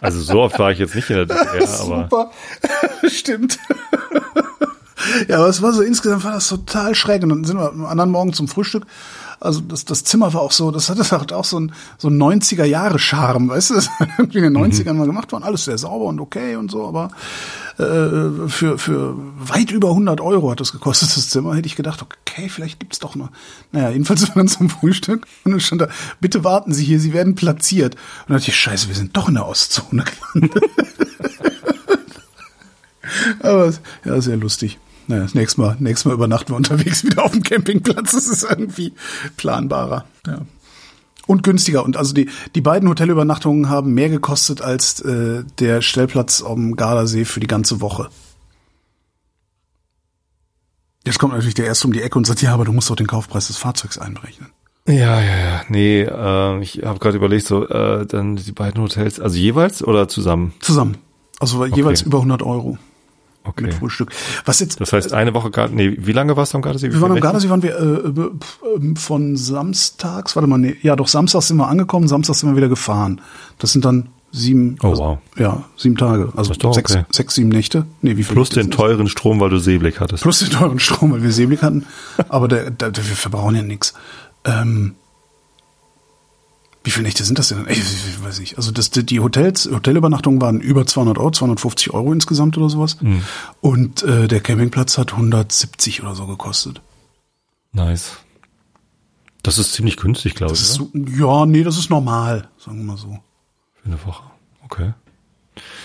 also 0.00 0.20
so 0.20 0.40
oft 0.40 0.58
war 0.58 0.72
ich 0.72 0.78
jetzt 0.78 0.94
nicht 0.94 1.10
in 1.10 1.16
der 1.16 1.26
DDR, 1.26 1.68
aber. 1.80 2.04
Super, 2.04 2.30
stimmt. 3.08 3.58
Ja, 5.28 5.38
aber 5.38 5.48
es 5.48 5.60
war 5.62 5.72
so, 5.72 5.82
insgesamt 5.82 6.24
war 6.24 6.32
das 6.32 6.48
total 6.48 6.94
schräg. 6.94 7.22
Und 7.22 7.28
dann 7.28 7.44
sind 7.44 7.58
wir 7.58 7.68
am 7.68 7.84
anderen 7.86 8.10
Morgen 8.10 8.32
zum 8.32 8.48
Frühstück 8.48 8.86
also 9.40 9.60
das, 9.60 9.84
das 9.84 10.04
Zimmer 10.04 10.32
war 10.34 10.40
auch 10.40 10.52
so, 10.52 10.70
das 10.70 10.88
hatte 10.88 11.08
halt 11.10 11.32
auch 11.32 11.44
so 11.44 11.60
ein, 11.60 11.72
so 11.98 12.08
ein 12.08 12.16
90er 12.16 12.64
Jahre 12.64 12.98
Charme, 12.98 13.48
weißt 13.48 13.70
du, 13.70 13.74
das 13.74 13.88
irgendwie 14.18 14.38
in 14.38 14.44
den 14.44 14.56
90ern 14.56 14.92
mhm. 14.92 14.98
mal 14.98 15.06
gemacht 15.06 15.32
worden, 15.32 15.44
alles 15.44 15.64
sehr 15.64 15.78
sauber 15.78 16.06
und 16.06 16.20
okay 16.20 16.56
und 16.56 16.70
so, 16.70 16.86
aber 16.86 17.10
äh, 17.78 18.48
für, 18.48 18.78
für 18.78 19.16
weit 19.38 19.70
über 19.72 19.88
100 19.88 20.20
Euro 20.20 20.50
hat 20.50 20.60
das 20.60 20.72
gekostet, 20.72 21.16
das 21.16 21.28
Zimmer, 21.28 21.56
hätte 21.56 21.66
ich 21.66 21.76
gedacht, 21.76 22.02
okay, 22.02 22.48
vielleicht 22.48 22.78
gibt's 22.78 23.00
doch 23.00 23.16
noch. 23.16 23.30
Naja, 23.72 23.90
jedenfalls 23.90 24.28
waren 24.28 24.46
wir 24.46 24.46
zum 24.46 24.70
Frühstück 24.70 25.26
und 25.44 25.52
dann 25.52 25.60
stand 25.60 25.80
da, 25.80 25.88
bitte 26.20 26.44
warten 26.44 26.72
Sie 26.72 26.84
hier, 26.84 27.00
Sie 27.00 27.12
werden 27.12 27.34
platziert. 27.34 27.94
Und 27.94 28.30
dann 28.30 28.38
dachte 28.38 28.50
ich, 28.50 28.56
scheiße, 28.56 28.88
wir 28.88 28.94
sind 28.94 29.16
doch 29.16 29.28
in 29.28 29.34
der 29.34 29.46
Ostzone 29.46 30.04
gelandet. 30.04 30.62
aber 33.40 33.72
ja, 34.04 34.20
sehr 34.20 34.36
lustig. 34.36 34.78
Naja, 35.06 35.22
das 35.22 35.34
nächste 35.34 35.60
Mal, 35.60 35.76
nächstes 35.80 36.06
Mal 36.06 36.14
übernachten 36.14 36.50
wir 36.50 36.56
unterwegs 36.56 37.04
wieder 37.04 37.24
auf 37.24 37.32
dem 37.32 37.42
Campingplatz. 37.42 38.12
Das 38.12 38.26
ist 38.26 38.44
irgendwie 38.44 38.92
planbarer. 39.36 40.04
Ja. 40.26 40.42
Und 41.26 41.42
günstiger. 41.42 41.84
Und 41.84 41.96
also 41.96 42.14
die, 42.14 42.28
die 42.54 42.60
beiden 42.60 42.88
Hotelübernachtungen 42.88 43.68
haben 43.68 43.94
mehr 43.94 44.10
gekostet 44.10 44.60
als 44.60 45.00
äh, 45.00 45.44
der 45.58 45.80
Stellplatz 45.80 46.42
am 46.42 46.76
Gardasee 46.76 47.24
für 47.24 47.40
die 47.40 47.46
ganze 47.46 47.80
Woche. 47.80 48.08
Jetzt 51.06 51.18
kommt 51.18 51.32
natürlich 51.32 51.54
der 51.54 51.66
Erste 51.66 51.86
um 51.86 51.92
die 51.92 52.02
Ecke 52.02 52.16
und 52.16 52.26
sagt, 52.26 52.40
ja, 52.42 52.54
aber 52.54 52.64
du 52.64 52.72
musst 52.72 52.88
doch 52.88 52.96
den 52.96 53.06
Kaufpreis 53.06 53.48
des 53.48 53.58
Fahrzeugs 53.58 53.98
einberechnen. 53.98 54.50
Ja, 54.86 55.20
ja, 55.20 55.36
ja. 55.36 55.62
Nee, 55.68 56.02
äh, 56.02 56.60
ich 56.60 56.82
habe 56.84 56.98
gerade 56.98 57.16
überlegt, 57.16 57.46
so 57.46 57.66
äh, 57.66 58.06
dann 58.06 58.36
die 58.36 58.52
beiden 58.52 58.82
Hotels, 58.82 59.18
also 59.18 59.36
jeweils 59.36 59.82
oder 59.82 60.08
zusammen? 60.08 60.52
Zusammen. 60.60 60.98
Also 61.40 61.60
okay. 61.60 61.72
jeweils 61.74 62.02
über 62.02 62.18
100 62.18 62.42
Euro. 62.42 62.78
Okay. 63.46 63.64
Mit 63.64 63.74
Frühstück. 63.74 64.10
Was 64.46 64.60
jetzt? 64.60 64.80
Das 64.80 64.92
heißt, 64.92 65.12
eine 65.12 65.34
Woche 65.34 65.50
Garten, 65.50 65.76
nee, 65.76 65.94
wie 65.98 66.12
lange 66.12 66.34
warst 66.36 66.54
du 66.54 66.56
am 66.56 66.62
Gardasee? 66.62 66.90
Wir 66.90 67.00
waren 67.00 67.12
am 67.12 67.20
Gardasee, 67.20 67.50
waren 67.50 67.62
wir 67.62 67.78
äh, 67.78 68.20
äh, 68.20 68.94
von 68.96 69.36
samstags, 69.36 70.34
warte 70.34 70.48
mal, 70.48 70.58
nee, 70.58 70.76
ja 70.82 70.96
doch, 70.96 71.08
samstags 71.08 71.48
sind 71.48 71.58
wir 71.58 71.68
angekommen, 71.68 72.08
samstags 72.08 72.40
sind 72.40 72.50
wir 72.50 72.56
wieder 72.56 72.70
gefahren. 72.70 73.20
Das 73.58 73.72
sind 73.72 73.84
dann 73.84 74.08
sieben, 74.32 74.76
oh, 74.82 74.88
also, 74.88 75.02
wow. 75.02 75.18
ja, 75.36 75.64
sieben 75.76 75.96
Tage, 75.96 76.32
also 76.36 76.54
sechs, 76.54 76.94
okay. 76.94 77.04
sechs, 77.10 77.34
sieben 77.34 77.50
Nächte. 77.50 77.86
Nee, 78.00 78.16
wie 78.16 78.24
viel 78.24 78.34
Plus 78.34 78.48
den 78.48 78.70
teuren 78.70 79.08
Strom, 79.08 79.40
weil 79.40 79.50
du 79.50 79.58
Seeblick 79.58 80.00
hattest. 80.00 80.22
Plus 80.22 80.38
den 80.40 80.50
teuren 80.50 80.80
Strom, 80.80 81.12
weil 81.12 81.22
wir 81.22 81.30
Seeblick 81.30 81.62
hatten. 81.62 81.86
Aber 82.28 82.48
der, 82.48 82.70
der, 82.70 82.90
der, 82.90 83.08
wir 83.08 83.16
verbrauchen 83.16 83.56
ja 83.56 83.62
nichts. 83.62 83.94
Ähm, 84.44 84.94
wie 86.84 86.90
viele 86.90 87.04
Nächte 87.04 87.24
sind 87.24 87.38
das 87.38 87.48
denn? 87.48 87.66
Ich, 87.68 88.22
weiß 88.22 88.40
nicht. 88.40 88.58
Also 88.58 88.70
das, 88.70 88.90
die 88.90 89.20
Hotels, 89.20 89.68
Hotelübernachtungen 89.70 90.40
waren 90.40 90.60
über 90.60 90.86
200 90.86 91.18
Euro, 91.18 91.30
250 91.30 91.92
Euro 91.94 92.12
insgesamt 92.12 92.58
oder 92.58 92.68
sowas. 92.68 92.98
Mhm. 93.00 93.22
Und 93.62 94.02
äh, 94.02 94.28
der 94.28 94.40
Campingplatz 94.40 94.98
hat 94.98 95.12
170 95.12 96.02
oder 96.02 96.14
so 96.14 96.26
gekostet. 96.26 96.82
Nice. 97.72 98.18
Das 99.42 99.58
ist 99.58 99.72
ziemlich 99.72 99.96
günstig, 99.96 100.34
glaube 100.34 100.52
ich. 100.52 100.60
So, 100.60 100.90
ja, 100.94 101.46
nee, 101.46 101.64
das 101.64 101.78
ist 101.78 101.90
normal, 101.90 102.48
sagen 102.58 102.78
wir 102.78 102.84
mal 102.84 102.96
so. 102.96 103.18
Für 103.82 103.86
eine 103.86 104.04
Woche. 104.04 104.22
Okay. 104.64 104.92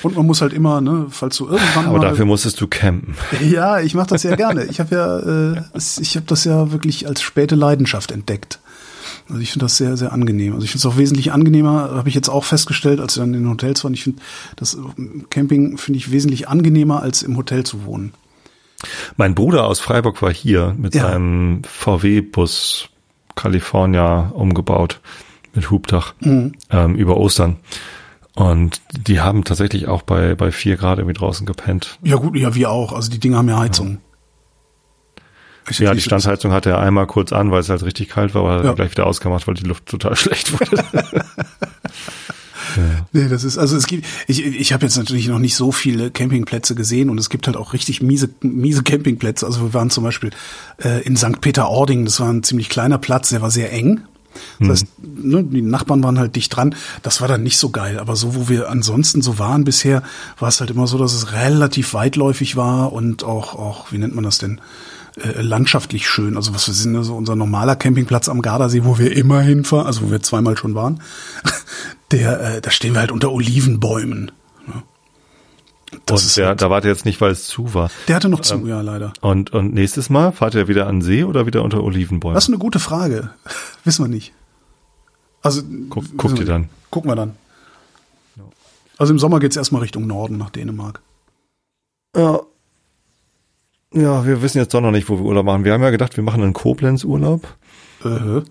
Und 0.02 0.16
man 0.16 0.26
muss 0.26 0.42
halt 0.42 0.54
immer, 0.54 0.82
ne, 0.82 1.08
falls 1.10 1.38
du 1.38 1.48
irgendwann 1.48 1.88
Aber 1.88 2.00
dafür 2.00 2.26
musstest 2.26 2.60
du 2.60 2.68
campen. 2.68 3.16
Ja, 3.42 3.80
ich 3.80 3.94
mache 3.94 4.08
das 4.08 4.24
ja 4.24 4.36
gerne. 4.36 4.66
Ich 4.66 4.80
habe 4.80 4.96
ja, 4.96 5.56
äh, 5.56 5.62
ich 6.00 6.16
habe 6.16 6.26
das 6.26 6.44
ja 6.44 6.72
wirklich 6.72 7.08
als 7.08 7.22
späte 7.22 7.56
Leidenschaft 7.56 8.12
entdeckt. 8.12 8.60
Also 9.30 9.42
ich 9.42 9.52
finde 9.52 9.66
das 9.66 9.78
sehr, 9.78 9.96
sehr 9.96 10.12
angenehm. 10.12 10.54
Also 10.54 10.66
ich 10.66 10.72
finde 10.72 10.88
es 10.88 10.94
auch 10.94 10.98
wesentlich 10.98 11.32
angenehmer, 11.32 11.92
habe 11.92 12.10
ich 12.10 12.16
jetzt 12.16 12.30
auch 12.30 12.44
festgestellt, 12.44 13.00
als 13.00 13.16
wir 13.16 13.22
dann 13.22 13.34
in 13.34 13.44
den 13.44 13.50
Hotels 13.50 13.84
waren. 13.84 13.94
Ich 13.94 14.04
finde 14.04 14.22
das 14.56 14.78
Camping 15.30 15.78
finde 15.78 15.98
ich 15.98 16.12
wesentlich 16.12 16.48
angenehmer, 16.48 17.02
als 17.02 17.22
im 17.22 17.38
Hotel 17.38 17.64
zu 17.64 17.86
wohnen. 17.86 18.14
Mein 19.18 19.36
Bruder 19.36 19.68
aus 19.68 19.80
Freiburg 19.80 20.22
war 20.22 20.34
hier 20.34 20.74
mit 20.78 20.96
ja. 20.96 21.04
seinem 21.04 21.62
VW-Bus 21.64 22.90
California 23.36 24.32
umgebaut 24.34 25.00
mit 25.54 25.70
Hubdach 25.70 26.14
mhm. 26.20 26.54
ähm, 26.70 26.96
über 26.96 27.18
Ostern. 27.18 27.58
Und 28.36 28.82
die 28.92 29.20
haben 29.20 29.44
tatsächlich 29.44 29.88
auch 29.88 30.02
bei, 30.02 30.36
bei 30.36 30.52
vier 30.52 30.78
Grad 30.78 31.00
irgendwie 31.00 31.18
draußen 31.18 31.46
gepennt. 31.46 32.00
Ja 32.04 32.16
gut, 32.16 32.38
ja, 32.38 32.56
wir 32.56 32.72
auch. 32.72 32.94
Also 32.94 33.12
die 33.12 33.20
Dinge 33.20 33.38
haben 33.38 33.50
ja 33.50 33.60
Heizung. 33.60 33.90
Ja. 33.90 33.98
Ja, 35.78 35.94
die 35.94 36.02
Standheizung 36.02 36.52
hatte 36.52 36.72
er 36.72 36.80
einmal 36.80 37.08
kurz 37.08 37.32
an, 37.32 37.52
weil 37.52 37.60
es 37.60 37.70
halt 37.70 37.84
richtig 37.84 38.10
kalt 38.10 38.34
war, 38.34 38.44
aber 38.44 38.66
ja. 38.66 38.74
gleich 38.74 38.92
wieder 38.92 39.06
ausgemacht, 39.06 39.48
weil 39.48 39.56
die 39.56 39.64
Luft 39.64 39.86
total 39.86 40.16
schlecht 40.18 40.54
wurde. 40.54 40.84
Ja. 42.78 43.08
Nee, 43.14 43.28
das 43.28 43.44
ist, 43.44 43.58
also 43.58 43.76
es 43.76 43.88
gibt, 43.88 44.06
ich, 44.28 44.46
ich 44.46 44.74
habe 44.74 44.86
jetzt 44.86 44.96
natürlich 44.96 45.28
noch 45.28 45.40
nicht 45.40 45.56
so 45.56 45.72
viele 45.72 46.12
Campingplätze 46.12 46.76
gesehen 46.76 47.10
und 47.10 47.18
es 47.18 47.30
gibt 47.30 47.48
halt 47.48 47.58
auch 47.58 47.74
richtig 47.74 48.02
miese, 48.02 48.30
miese 48.42 48.84
Campingplätze. 48.84 49.46
Also 49.46 49.62
wir 49.62 49.74
waren 49.74 49.90
zum 49.90 50.04
Beispiel 50.04 50.30
äh, 50.84 51.02
in 51.02 51.18
St. 51.18 51.42
Peter-Ording, 51.42 52.06
das 52.06 52.20
war 52.20 52.32
ein 52.32 52.44
ziemlich 52.44 52.70
kleiner 52.70 52.98
Platz, 52.98 53.30
der 53.30 53.42
war 53.42 53.50
sehr 53.50 53.74
eng. 53.74 54.02
Das 54.60 54.68
mhm. 54.68 54.72
heißt, 54.72 54.86
ne, 55.02 55.44
die 55.44 55.62
Nachbarn 55.62 56.04
waren 56.04 56.20
halt 56.20 56.36
dicht 56.36 56.56
dran. 56.56 56.76
Das 57.02 57.22
war 57.22 57.28
dann 57.28 57.44
nicht 57.44 57.58
so 57.58 57.70
geil. 57.70 58.00
Aber 58.00 58.16
so, 58.16 58.36
wo 58.36 58.48
wir 58.48 58.70
ansonsten 58.70 59.22
so 59.22 59.40
waren 59.40 59.64
bisher, 59.64 60.04
war 60.38 60.50
es 60.50 60.60
halt 60.60 60.70
immer 60.70 60.88
so, 60.88 60.98
dass 60.98 61.14
es 61.14 61.34
relativ 61.34 61.94
weitläufig 61.94 62.56
war 62.56 62.94
und 62.94 63.24
auch, 63.24 63.56
auch, 63.56 63.92
wie 63.92 63.98
nennt 63.98 64.16
man 64.16 64.24
das 64.24 64.38
denn? 64.38 64.62
Äh, 65.18 65.42
landschaftlich 65.42 66.08
schön. 66.08 66.36
Also 66.36 66.54
was 66.54 66.68
wir 66.68 66.74
sind, 66.74 66.96
also 66.96 67.16
unser 67.16 67.36
normaler 67.36 67.76
Campingplatz 67.76 68.30
am 68.30 68.42
Gardasee, 68.42 68.84
wo 68.84 68.98
wir 68.98 69.16
immer 69.16 69.42
hinfahren, 69.42 69.88
also 69.88 70.04
wo 70.04 70.12
wir 70.12 70.22
zweimal 70.22 70.58
schon 70.58 70.76
waren, 70.76 71.02
der, 72.12 72.56
äh, 72.58 72.62
da 72.62 72.72
stehen 72.72 72.94
wir 72.94 73.02
halt 73.02 73.12
unter 73.12 73.32
Olivenbäumen. 73.32 74.32
Ne? 74.68 74.84
Das 76.06 76.24
und 76.24 76.38
der, 76.38 76.56
da 76.56 76.70
wart 76.70 76.86
ihr 76.86 76.92
jetzt 76.92 77.06
nicht, 77.06 77.20
weil 77.22 77.32
es 77.32 77.48
zu 77.48 77.74
war. 77.74 77.90
Der 78.08 78.16
hatte 78.16 78.30
noch 78.30 78.42
zu, 78.42 78.56
ähm, 78.56 78.68
ja, 78.68 78.82
leider. 78.82 79.14
Und, 79.22 79.52
und 79.52 79.74
nächstes 79.74 80.10
Mal 80.10 80.32
fahrt 80.32 80.56
ihr 80.56 80.68
wieder 80.68 80.88
an 80.88 81.02
See 81.02 81.24
oder 81.24 81.46
wieder 81.46 81.64
unter 81.64 81.84
Olivenbäumen? 81.84 82.36
Das 82.36 82.46
ist 82.46 82.50
eine 82.50 82.60
gute 82.60 82.80
Frage. 82.80 83.32
Wissen 83.84 84.06
wir 84.06 84.10
nicht. 84.10 84.34
Also, 85.42 85.62
Guck, 85.90 86.18
guckt 86.18 86.40
ihr 86.40 86.46
dann. 86.46 86.70
Gucken 86.90 87.10
wir 87.10 87.16
dann. 87.16 87.36
Also 88.98 89.14
im 89.14 89.20
Sommer 89.20 89.40
geht's 89.40 89.56
erstmal 89.56 89.82
Richtung 89.82 90.06
Norden 90.06 90.38
nach 90.38 90.50
Dänemark. 90.50 91.02
Ja. 92.16 92.42
Ja, 93.94 94.26
wir 94.26 94.42
wissen 94.42 94.60
jetzt 94.60 94.74
doch 94.74 94.82
noch 94.82 94.92
nicht, 94.92 95.10
wo 95.10 95.18
wir 95.18 95.26
Urlaub 95.26 95.46
machen. 95.46 95.66
Wir 95.66 95.74
haben 95.74 95.82
ja 95.82 95.90
gedacht, 95.90 96.16
wir 96.16 96.24
machen 96.24 96.44
einen 96.44 96.54
Koblenz-Urlaub. 96.54 97.48
Äh. 98.06 98.42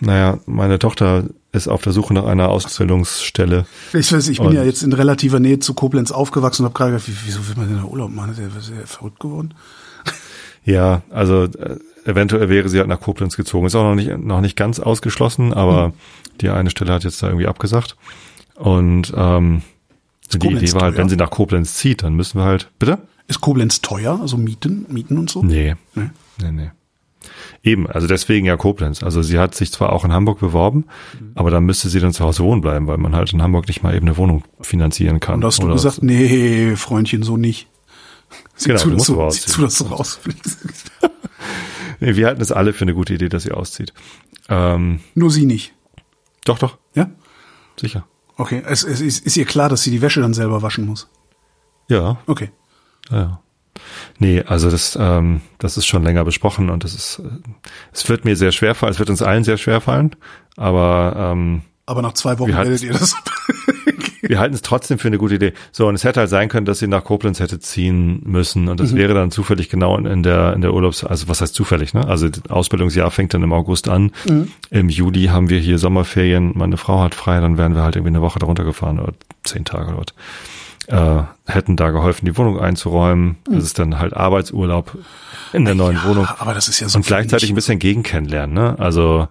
Naja, 0.00 0.38
meine 0.46 0.78
Tochter 0.80 1.24
ist 1.52 1.68
auf 1.68 1.82
der 1.82 1.92
Suche 1.92 2.12
nach 2.12 2.24
einer 2.24 2.48
Ausbildungsstelle. 2.48 3.66
Ich 3.92 4.12
weiß, 4.12 4.28
ich 4.28 4.38
bin 4.38 4.48
und 4.48 4.54
ja 4.54 4.64
jetzt 4.64 4.82
in 4.82 4.92
relativer 4.92 5.38
Nähe 5.38 5.60
zu 5.60 5.72
Koblenz 5.72 6.10
aufgewachsen 6.10 6.62
und 6.62 6.70
habe 6.70 6.76
gerade 6.76 6.90
gedacht, 6.92 7.08
wieso 7.24 7.46
will 7.48 7.54
man 7.56 7.68
denn 7.68 7.78
da 7.78 7.84
Urlaub 7.84 8.10
machen? 8.10 8.32
Ist 8.32 8.70
er 8.70 8.86
verrückt 8.86 9.20
geworden? 9.20 9.54
Ja, 10.64 11.00
also 11.08 11.44
äh, 11.44 11.78
eventuell 12.04 12.50
wäre 12.50 12.68
sie 12.68 12.78
halt 12.78 12.88
nach 12.88 13.00
Koblenz 13.00 13.38
gezogen. 13.38 13.66
Ist 13.66 13.74
auch 13.74 13.84
noch 13.84 13.94
nicht, 13.94 14.18
noch 14.18 14.42
nicht 14.42 14.54
ganz 14.54 14.80
ausgeschlossen, 14.80 15.54
aber 15.54 15.86
hm. 15.86 15.92
die 16.42 16.50
eine 16.50 16.68
Stelle 16.68 16.92
hat 16.92 17.04
jetzt 17.04 17.22
da 17.22 17.28
irgendwie 17.28 17.46
abgesagt. 17.46 17.96
Und 18.54 19.10
ähm, 19.16 19.62
die 20.30 20.46
Idee 20.46 20.72
war 20.74 20.82
halt, 20.82 20.98
wenn 20.98 21.08
sie 21.08 21.16
nach 21.16 21.30
Koblenz 21.30 21.74
zieht, 21.74 22.02
dann 22.02 22.14
müssen 22.14 22.38
wir 22.38 22.44
halt. 22.44 22.68
Bitte? 22.78 22.98
Ist 23.28 23.40
Koblenz 23.40 23.80
teuer? 23.82 24.18
Also 24.20 24.36
Mieten, 24.36 24.86
Mieten 24.88 25.18
und 25.18 25.30
so? 25.30 25.42
Nee. 25.42 25.76
Nee, 25.94 26.10
nee. 26.40 26.50
nee. 26.52 26.70
Eben, 27.62 27.86
also 27.86 28.06
deswegen 28.06 28.46
ja 28.46 28.56
Koblenz. 28.56 29.02
Also 29.02 29.22
sie 29.22 29.38
hat 29.38 29.54
sich 29.54 29.72
zwar 29.72 29.92
auch 29.92 30.04
in 30.04 30.12
Hamburg 30.12 30.40
beworben, 30.40 30.86
mhm. 31.18 31.32
aber 31.34 31.50
dann 31.50 31.64
müsste 31.64 31.88
sie 31.88 32.00
dann 32.00 32.12
zu 32.12 32.24
Hause 32.24 32.42
wohnen 32.42 32.60
bleiben, 32.60 32.86
weil 32.86 32.96
man 32.96 33.14
halt 33.14 33.32
in 33.32 33.42
Hamburg 33.42 33.68
nicht 33.68 33.82
mal 33.82 33.94
eben 33.94 34.06
eine 34.06 34.16
Wohnung 34.16 34.44
finanzieren 34.60 35.20
kann. 35.20 35.36
Und 35.36 35.44
hast 35.44 35.62
du 35.62 35.68
gesagt, 35.68 36.02
nee, 36.02 36.74
Freundchen, 36.76 37.22
so 37.22 37.36
nicht. 37.36 37.68
Sieh 38.56 38.68
genau, 38.68 38.80
zu, 38.80 38.90
dass 38.90 39.06
du, 39.06 39.30
sieh 39.30 39.52
zu, 39.52 39.60
dass 39.62 39.78
du 39.78 39.84
rausfliegst. 39.84 40.58
nee, 42.00 42.16
wir 42.16 42.26
halten 42.26 42.40
es 42.40 42.52
alle 42.52 42.72
für 42.72 42.82
eine 42.82 42.94
gute 42.94 43.14
Idee, 43.14 43.28
dass 43.28 43.42
sie 43.42 43.52
auszieht. 43.52 43.92
Ähm, 44.48 45.00
Nur 45.14 45.30
sie 45.30 45.46
nicht. 45.46 45.74
Doch, 46.44 46.58
doch. 46.58 46.78
Ja? 46.94 47.10
Sicher. 47.78 48.06
Okay, 48.36 48.62
es, 48.66 48.84
es 48.84 49.00
ist, 49.00 49.26
ist 49.26 49.36
ihr 49.36 49.44
klar, 49.44 49.68
dass 49.68 49.82
sie 49.82 49.90
die 49.90 50.00
Wäsche 50.00 50.20
dann 50.20 50.34
selber 50.34 50.62
waschen 50.62 50.86
muss? 50.86 51.08
Ja. 51.88 52.18
Okay. 52.26 52.50
Ja. 53.10 53.40
Nee, 54.18 54.42
also 54.42 54.70
das, 54.70 54.98
ähm, 55.00 55.40
das 55.58 55.76
ist 55.76 55.86
schon 55.86 56.02
länger 56.02 56.24
besprochen 56.24 56.70
und 56.70 56.84
das 56.84 56.94
ist, 56.94 57.20
äh, 57.20 57.28
es 57.92 58.08
wird 58.08 58.24
mir 58.24 58.36
sehr 58.36 58.52
schwer 58.52 58.74
fallen, 58.74 58.92
es 58.92 58.98
wird 58.98 59.10
uns 59.10 59.22
allen 59.22 59.44
sehr 59.44 59.56
schwer 59.56 59.80
fallen, 59.80 60.16
aber 60.56 61.14
ähm, 61.16 61.62
aber 61.86 62.02
nach 62.02 62.12
zwei 62.12 62.38
Wochen 62.38 62.52
werdet 62.52 62.82
ihr 62.82 62.92
das. 62.92 63.14
wir 64.20 64.38
halten 64.38 64.54
es 64.54 64.60
trotzdem 64.60 64.98
für 64.98 65.08
eine 65.08 65.16
gute 65.16 65.36
Idee. 65.36 65.54
So, 65.72 65.86
und 65.86 65.94
es 65.94 66.04
hätte 66.04 66.20
halt 66.20 66.28
sein 66.28 66.50
können, 66.50 66.66
dass 66.66 66.80
sie 66.80 66.86
nach 66.86 67.02
Koblenz 67.02 67.40
hätte 67.40 67.60
ziehen 67.60 68.20
müssen 68.26 68.68
und 68.68 68.78
das 68.78 68.92
mhm. 68.92 68.96
wäre 68.96 69.14
dann 69.14 69.30
zufällig 69.30 69.70
genau 69.70 69.96
in 69.96 70.22
der, 70.22 70.52
in 70.52 70.60
der 70.60 70.74
Urlaubs-, 70.74 71.02
also 71.02 71.28
was 71.28 71.40
heißt 71.40 71.54
zufällig, 71.54 71.94
ne? 71.94 72.06
Also 72.06 72.28
das 72.28 72.50
Ausbildungsjahr 72.50 73.10
fängt 73.10 73.32
dann 73.32 73.42
im 73.42 73.54
August 73.54 73.88
an. 73.88 74.12
Mhm. 74.28 74.48
Im 74.70 74.90
Juli 74.90 75.26
haben 75.26 75.48
wir 75.48 75.60
hier 75.60 75.78
Sommerferien, 75.78 76.52
meine 76.54 76.76
Frau 76.76 77.00
hat 77.00 77.14
frei, 77.14 77.40
dann 77.40 77.56
wären 77.56 77.74
wir 77.74 77.82
halt 77.82 77.96
irgendwie 77.96 78.10
eine 78.10 78.20
Woche 78.20 78.38
darunter 78.38 78.64
gefahren 78.64 78.98
oder 78.98 79.14
zehn 79.44 79.64
Tage 79.64 79.92
dort. 79.92 80.12
Äh, 80.88 81.22
hätten 81.46 81.76
da 81.76 81.90
geholfen, 81.90 82.24
die 82.24 82.36
Wohnung 82.38 82.58
einzuräumen. 82.58 83.36
Mhm. 83.46 83.54
Das 83.54 83.64
ist 83.64 83.78
dann 83.78 83.98
halt 83.98 84.14
Arbeitsurlaub 84.14 84.96
in 85.52 85.66
der 85.66 85.74
neuen 85.74 85.98
ja, 85.98 86.04
Wohnung. 86.08 86.26
Aber 86.38 86.54
das 86.54 86.68
ist 86.68 86.80
ja 86.80 86.88
so. 86.88 86.96
Und 86.96 87.06
gleichzeitig 87.06 87.50
ein 87.50 87.54
bisschen 87.54 87.78
gegen 87.78 88.02
kennenlernen, 88.02 88.54
ne? 88.54 88.78
Also, 88.78 89.28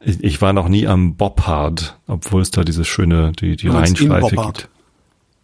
ich, 0.00 0.24
ich 0.24 0.40
war 0.40 0.54
noch 0.54 0.68
nie 0.68 0.86
am 0.86 1.16
Boppard, 1.16 1.98
obwohl 2.06 2.40
es 2.40 2.50
da 2.50 2.64
diese 2.64 2.86
schöne, 2.86 3.32
die, 3.32 3.56
die 3.56 3.68
Rheinschleife 3.68 4.36
gibt. 4.36 4.68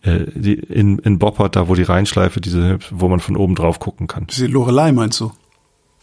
Äh, 0.01 0.21
die, 0.35 0.55
in, 0.55 0.99
in 1.01 1.19
Boppard, 1.19 1.55
da 1.55 1.69
wo 1.69 1.75
die 1.75 1.83
Rheinschleife, 1.83 2.41
diese, 2.41 2.79
wo 2.91 3.09
man 3.09 3.21
von 3.21 3.37
oben 3.37 3.55
drauf 3.55 3.79
gucken 3.79 4.07
kann. 4.07 4.27
Diese 4.29 4.47
Lorelei 4.47 4.93
meinst 4.93 5.21
du? 5.21 5.33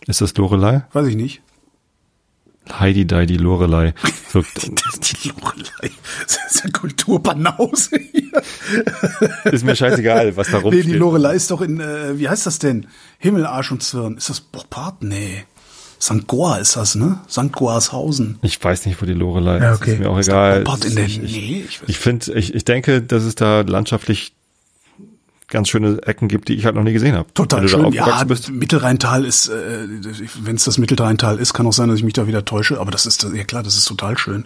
Ist 0.05 0.21
das 0.21 0.37
Lorelei? 0.37 0.83
Weiß 0.93 1.07
ich 1.07 1.15
nicht. 1.15 1.41
Heidi 2.77 3.05
Dei, 3.07 3.25
Lorelei. 3.25 3.93
So, 4.31 4.43
die 4.43 5.29
Lorelei. 5.29 5.89
Das 6.27 6.53
ist 6.53 6.63
ja 6.63 6.69
Kulturbanause 6.69 7.97
hier. 8.11 9.51
Ist 9.51 9.65
mir 9.65 9.75
scheißegal, 9.75 10.37
was 10.37 10.51
da 10.51 10.59
rumsteht. 10.59 10.85
Nee, 10.85 10.91
die 10.91 10.97
Lorelei 10.99 11.33
ist 11.33 11.49
doch 11.49 11.61
in, 11.61 11.79
äh, 11.79 12.19
wie 12.19 12.29
heißt 12.29 12.45
das 12.45 12.59
denn? 12.59 12.85
Himmel, 13.17 13.47
Arsch 13.47 13.71
und 13.71 13.81
Zwirn. 13.81 14.17
Ist 14.17 14.29
das 14.29 14.39
Boppard? 14.39 15.01
Nee. 15.01 15.45
St. 15.99 16.27
Goa 16.27 16.57
ist 16.57 16.75
das, 16.75 16.93
ne? 16.95 17.19
St. 17.27 17.51
Goarshausen. 17.51 18.39
Ich 18.41 18.63
weiß 18.63 18.85
nicht, 18.85 19.01
wo 19.01 19.05
die 19.05 19.13
Lorelei 19.13 19.57
ist. 19.57 19.63
Ja, 19.63 19.73
okay. 19.73 19.93
Ist 19.93 19.99
mir 19.99 20.09
auch 20.09 20.17
ist 20.19 20.27
egal. 20.27 20.63
in 20.85 20.95
der 20.95 21.05
ich, 21.05 21.19
Nähe? 21.19 21.63
Ich, 21.63 21.79
ich 21.87 21.97
finde, 21.97 22.33
ich, 22.33 22.53
ich 22.53 22.65
denke, 22.65 23.01
dass 23.01 23.23
es 23.23 23.35
da 23.35 23.61
landschaftlich 23.61 24.33
ganz 25.49 25.69
schöne 25.69 26.01
Ecken 26.05 26.27
gibt, 26.27 26.47
die 26.47 26.53
ich 26.53 26.65
halt 26.65 26.75
noch 26.75 26.83
nie 26.83 26.93
gesehen 26.93 27.15
habe. 27.15 27.33
Total 27.33 27.67
schön. 27.67 27.91
Ja, 27.91 28.23
bist. 28.23 28.51
Mittelrheintal 28.51 29.25
ist, 29.25 29.47
äh, 29.47 29.87
wenn 30.41 30.55
es 30.55 30.63
das 30.63 30.77
Mittelrheintal 30.77 31.37
ist, 31.37 31.53
kann 31.53 31.65
auch 31.67 31.73
sein, 31.73 31.89
dass 31.89 31.97
ich 31.97 32.03
mich 32.03 32.13
da 32.13 32.27
wieder 32.27 32.45
täusche, 32.45 32.79
aber 32.79 32.91
das 32.91 33.05
ist, 33.05 33.23
ja 33.33 33.43
klar, 33.43 33.63
das 33.63 33.75
ist 33.75 33.85
total 33.85 34.17
schön. 34.17 34.45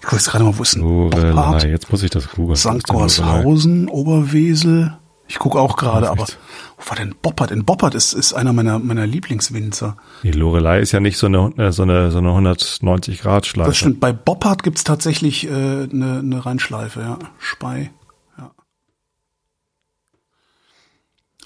Ich 0.00 0.06
gucke 0.06 0.16
jetzt 0.16 0.30
gerade 0.30 0.44
mal, 0.44 0.56
wo 0.56 0.62
ist 0.62 0.74
denn 0.74 0.82
Lorelei, 0.82 1.68
jetzt 1.68 1.90
muss 1.90 2.02
ich 2.02 2.10
das 2.10 2.30
googeln. 2.30 2.56
St. 2.56 2.84
Gorshausen, 2.84 3.88
Oberwesel. 3.88 4.96
Ich 5.28 5.38
gucke 5.38 5.58
auch 5.58 5.76
gerade, 5.76 6.10
aber 6.10 6.26
wo 6.26 6.90
war 6.90 6.96
denn 6.96 7.14
Boppert? 7.22 7.50
In 7.52 7.64
Boppert 7.64 7.94
ist, 7.94 8.12
ist 8.12 8.34
einer 8.34 8.52
meiner, 8.52 8.78
meiner 8.78 9.06
Lieblingswinzer. 9.06 9.96
Die 10.22 10.32
Lorelei 10.32 10.80
ist 10.80 10.92
ja 10.92 11.00
nicht 11.00 11.16
so 11.16 11.26
eine, 11.26 11.54
äh, 11.56 11.72
so 11.72 11.84
eine, 11.84 12.10
so 12.10 12.18
eine 12.18 12.28
190 12.28 13.22
Grad 13.22 13.46
Schleife. 13.46 13.70
Das 13.70 13.78
stimmt. 13.78 14.00
Bei 14.00 14.12
Boppard 14.12 14.62
gibt's 14.62 14.84
tatsächlich 14.84 15.46
äh, 15.46 15.50
eine, 15.50 16.18
eine 16.18 16.44
Rheinschleife, 16.44 17.00
ja. 17.00 17.18
Spei. 17.38 17.92
Ja. 18.36 18.50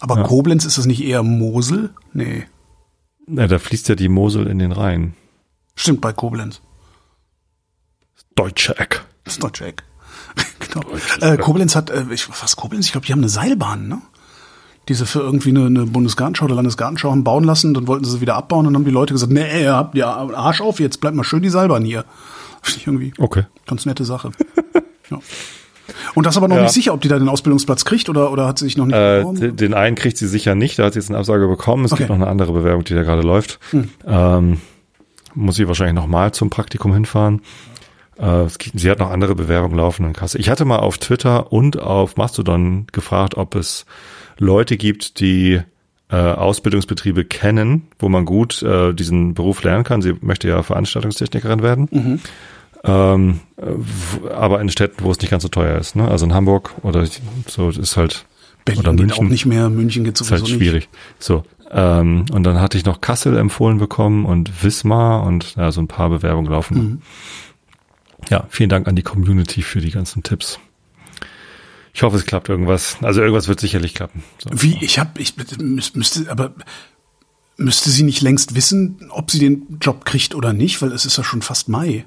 Aber 0.01 0.19
ja. 0.19 0.23
Koblenz 0.25 0.65
ist 0.65 0.79
das 0.79 0.87
nicht 0.87 1.03
eher 1.03 1.23
Mosel? 1.23 1.91
Nee. 2.13 2.47
Ja, 3.29 3.47
da 3.47 3.59
fließt 3.59 3.89
ja 3.89 3.95
die 3.95 4.09
Mosel 4.09 4.47
in 4.47 4.59
den 4.59 4.73
Rhein. 4.73 5.15
Stimmt, 5.75 6.01
bei 6.01 6.13
Koblenz. 6.13 6.61
Das 8.15 8.25
deutsche 8.35 8.79
Eck. 8.79 9.05
Das 9.25 9.39
deutsche 9.39 9.67
Eck. 9.67 9.83
genau. 10.61 10.87
Äh, 11.21 11.37
Koblenz 11.39 11.75
hat, 11.75 11.91
äh, 11.91 12.05
ich, 12.11 12.29
was 12.29 12.57
Koblenz? 12.57 12.87
Ich 12.87 12.93
glaube, 12.93 13.07
die 13.07 13.13
haben 13.13 13.21
eine 13.21 13.29
Seilbahn, 13.29 13.89
ne? 13.89 14.01
Die 14.89 14.95
sie 14.95 15.07
für 15.07 15.19
irgendwie 15.19 15.49
eine, 15.49 15.67
eine 15.67 15.87
Bundesgartenschau 15.87 16.45
oder 16.45 16.55
Landesgartenschau 16.55 17.11
haben 17.11 17.25
bauen 17.25 17.43
lassen, 17.43 17.75
dann 17.75 17.89
wollten 17.89 18.05
sie 18.05 18.13
sie 18.13 18.21
wieder 18.21 18.37
abbauen 18.37 18.67
und 18.67 18.73
dann 18.73 18.81
haben 18.81 18.85
die 18.85 18.93
Leute 18.93 19.15
gesagt, 19.15 19.33
nee, 19.33 19.63
ihr 19.63 19.75
habt 19.75 19.97
ja 19.97 20.15
Arsch 20.15 20.61
auf, 20.61 20.79
jetzt 20.79 21.01
bleibt 21.01 21.17
mal 21.17 21.25
schön 21.25 21.43
die 21.43 21.49
Seilbahn 21.49 21.85
hier. 21.85 22.05
Irgendwie 22.85 23.13
okay. 23.19 23.47
ganz 23.67 23.85
nette 23.85 24.05
Sache. 24.05 24.31
ja. 25.11 25.19
Und 26.15 26.27
das 26.27 26.37
aber 26.37 26.49
noch 26.49 26.57
ja. 26.57 26.63
nicht 26.63 26.73
sicher, 26.73 26.95
ob 26.95 27.01
die 27.01 27.09
da 27.09 27.19
den 27.19 27.29
Ausbildungsplatz 27.29 27.85
kriegt 27.85 28.09
oder, 28.09 28.33
oder 28.33 28.47
hat 28.47 28.59
sie 28.59 28.65
sich 28.65 28.77
noch 28.77 28.87
nicht 28.87 28.97
äh, 28.97 29.21
beworben? 29.21 29.57
Den 29.57 29.75
einen 29.75 29.97
kriegt 29.97 30.17
sie 30.17 30.27
sicher 30.27 30.55
nicht, 30.55 30.79
da 30.79 30.85
hat 30.85 30.95
sie 30.95 30.99
jetzt 30.99 31.11
eine 31.11 31.19
Absage 31.19 31.47
bekommen. 31.49 31.85
Es 31.85 31.93
okay. 31.93 32.03
gibt 32.03 32.11
noch 32.11 32.17
eine 32.17 32.29
andere 32.29 32.53
Bewerbung, 32.53 32.85
die 32.85 32.95
da 32.95 33.03
gerade 33.03 33.23
läuft. 33.23 33.59
Hm. 33.71 33.89
Ähm, 34.07 34.61
muss 35.35 35.57
sie 35.57 35.69
wahrscheinlich 35.69 35.95
nochmal 35.95 36.33
zum 36.33 36.51
Praktikum 36.51 36.93
hinfahren. 36.93 37.43
Äh, 38.19 38.47
sie 38.75 38.91
hat 38.91 38.99
noch 38.99 39.11
andere 39.11 39.35
Bewerbungen 39.35 39.77
laufen 39.77 40.07
in 40.07 40.13
Kasse. 40.13 40.39
Ich 40.39 40.49
hatte 40.49 40.65
mal 40.65 40.79
auf 40.79 40.99
Twitter 40.99 41.53
und 41.53 41.79
auf 41.79 42.17
Mastodon 42.17 42.87
gefragt, 42.93 43.37
ob 43.37 43.55
es 43.55 43.85
Leute 44.39 44.77
gibt, 44.77 45.21
die 45.21 45.61
äh, 46.11 46.17
Ausbildungsbetriebe 46.17 47.25
kennen, 47.25 47.89
wo 47.99 48.09
man 48.09 48.25
gut 48.25 48.63
äh, 48.63 48.93
diesen 48.95 49.35
Beruf 49.35 49.63
lernen 49.63 49.85
kann. 49.85 50.03
Sie 50.03 50.15
möchte 50.21 50.49
ja 50.49 50.63
Veranstaltungstechnikerin 50.63 51.63
werden. 51.63 51.89
Mhm. 51.91 52.21
Ähm, 52.87 53.41
aber 54.33 54.61
in 54.61 54.69
Städten, 54.69 55.05
wo 55.05 55.11
es 55.11 55.21
nicht 55.21 55.31
ganz 55.31 55.43
so 55.43 55.49
teuer 55.49 55.79
ist. 55.79 55.97
Ne? 55.97 56.09
Also 56.09 56.25
in 56.27 56.35
Hamburg 56.35 56.75
oder 56.83 57.07
so 57.47 57.71
ist 57.71 57.97
halt 57.97 58.27
Berlin 58.65 58.81
oder 58.81 58.93
München 58.93 59.27
auch 59.27 59.31
nicht 59.31 59.47
mehr. 59.47 59.69
München 59.69 60.05
geht 60.05 60.17
sowieso 60.17 60.35
ist 60.37 60.43
halt 60.43 60.51
schwierig. 60.51 60.89
Nicht. 60.89 61.23
So 61.23 61.45
ähm, 61.71 62.27
und 62.33 62.45
dann 62.45 62.61
hatte 62.61 62.79
ich 62.79 62.85
noch 62.85 63.01
Kassel 63.01 63.37
empfohlen 63.37 63.79
bekommen 63.79 64.25
und 64.25 64.63
Wismar 64.63 65.25
und 65.25 65.57
ja, 65.57 65.73
so 65.73 65.81
ein 65.81 65.89
paar 65.89 66.09
Bewerbungen 66.11 66.51
laufen. 66.51 66.77
Mhm. 66.77 67.03
Ja, 68.31 68.47
vielen 68.51 68.71
Dank 68.71 68.89
an 68.89 68.97
die 68.97 69.03
Community 69.03 69.63
für 69.63 69.81
die 69.81 69.91
ganzen 69.91 70.23
Tipps. 70.23 70.59
Ich 71.93 72.03
hoffe, 72.03 72.17
es 72.17 72.27
klappt 72.27 72.49
irgendwas. 72.49 72.99
Also 73.03 73.21
irgendwas 73.21 73.49
wird 73.49 73.61
sicherlich 73.61 73.95
klappen. 73.95 74.23
So. 74.39 74.51
Wie? 74.53 74.77
Ich 74.81 74.99
habe, 74.99 75.21
ich 75.21 75.35
müsste, 75.61 76.31
aber 76.31 76.55
müsste 77.57 77.91
sie 77.91 78.03
nicht 78.03 78.21
längst 78.21 78.55
wissen, 78.55 79.09
ob 79.11 79.31
sie 79.31 79.39
den 79.39 79.79
Job 79.81 80.05
kriegt 80.05 80.35
oder 80.35 80.53
nicht, 80.53 80.83
weil 80.83 80.93
es 80.93 81.07
ist 81.07 81.17
ja 81.17 81.25
schon 81.25 81.43
fast 81.43 81.69
Mai. 81.69 82.05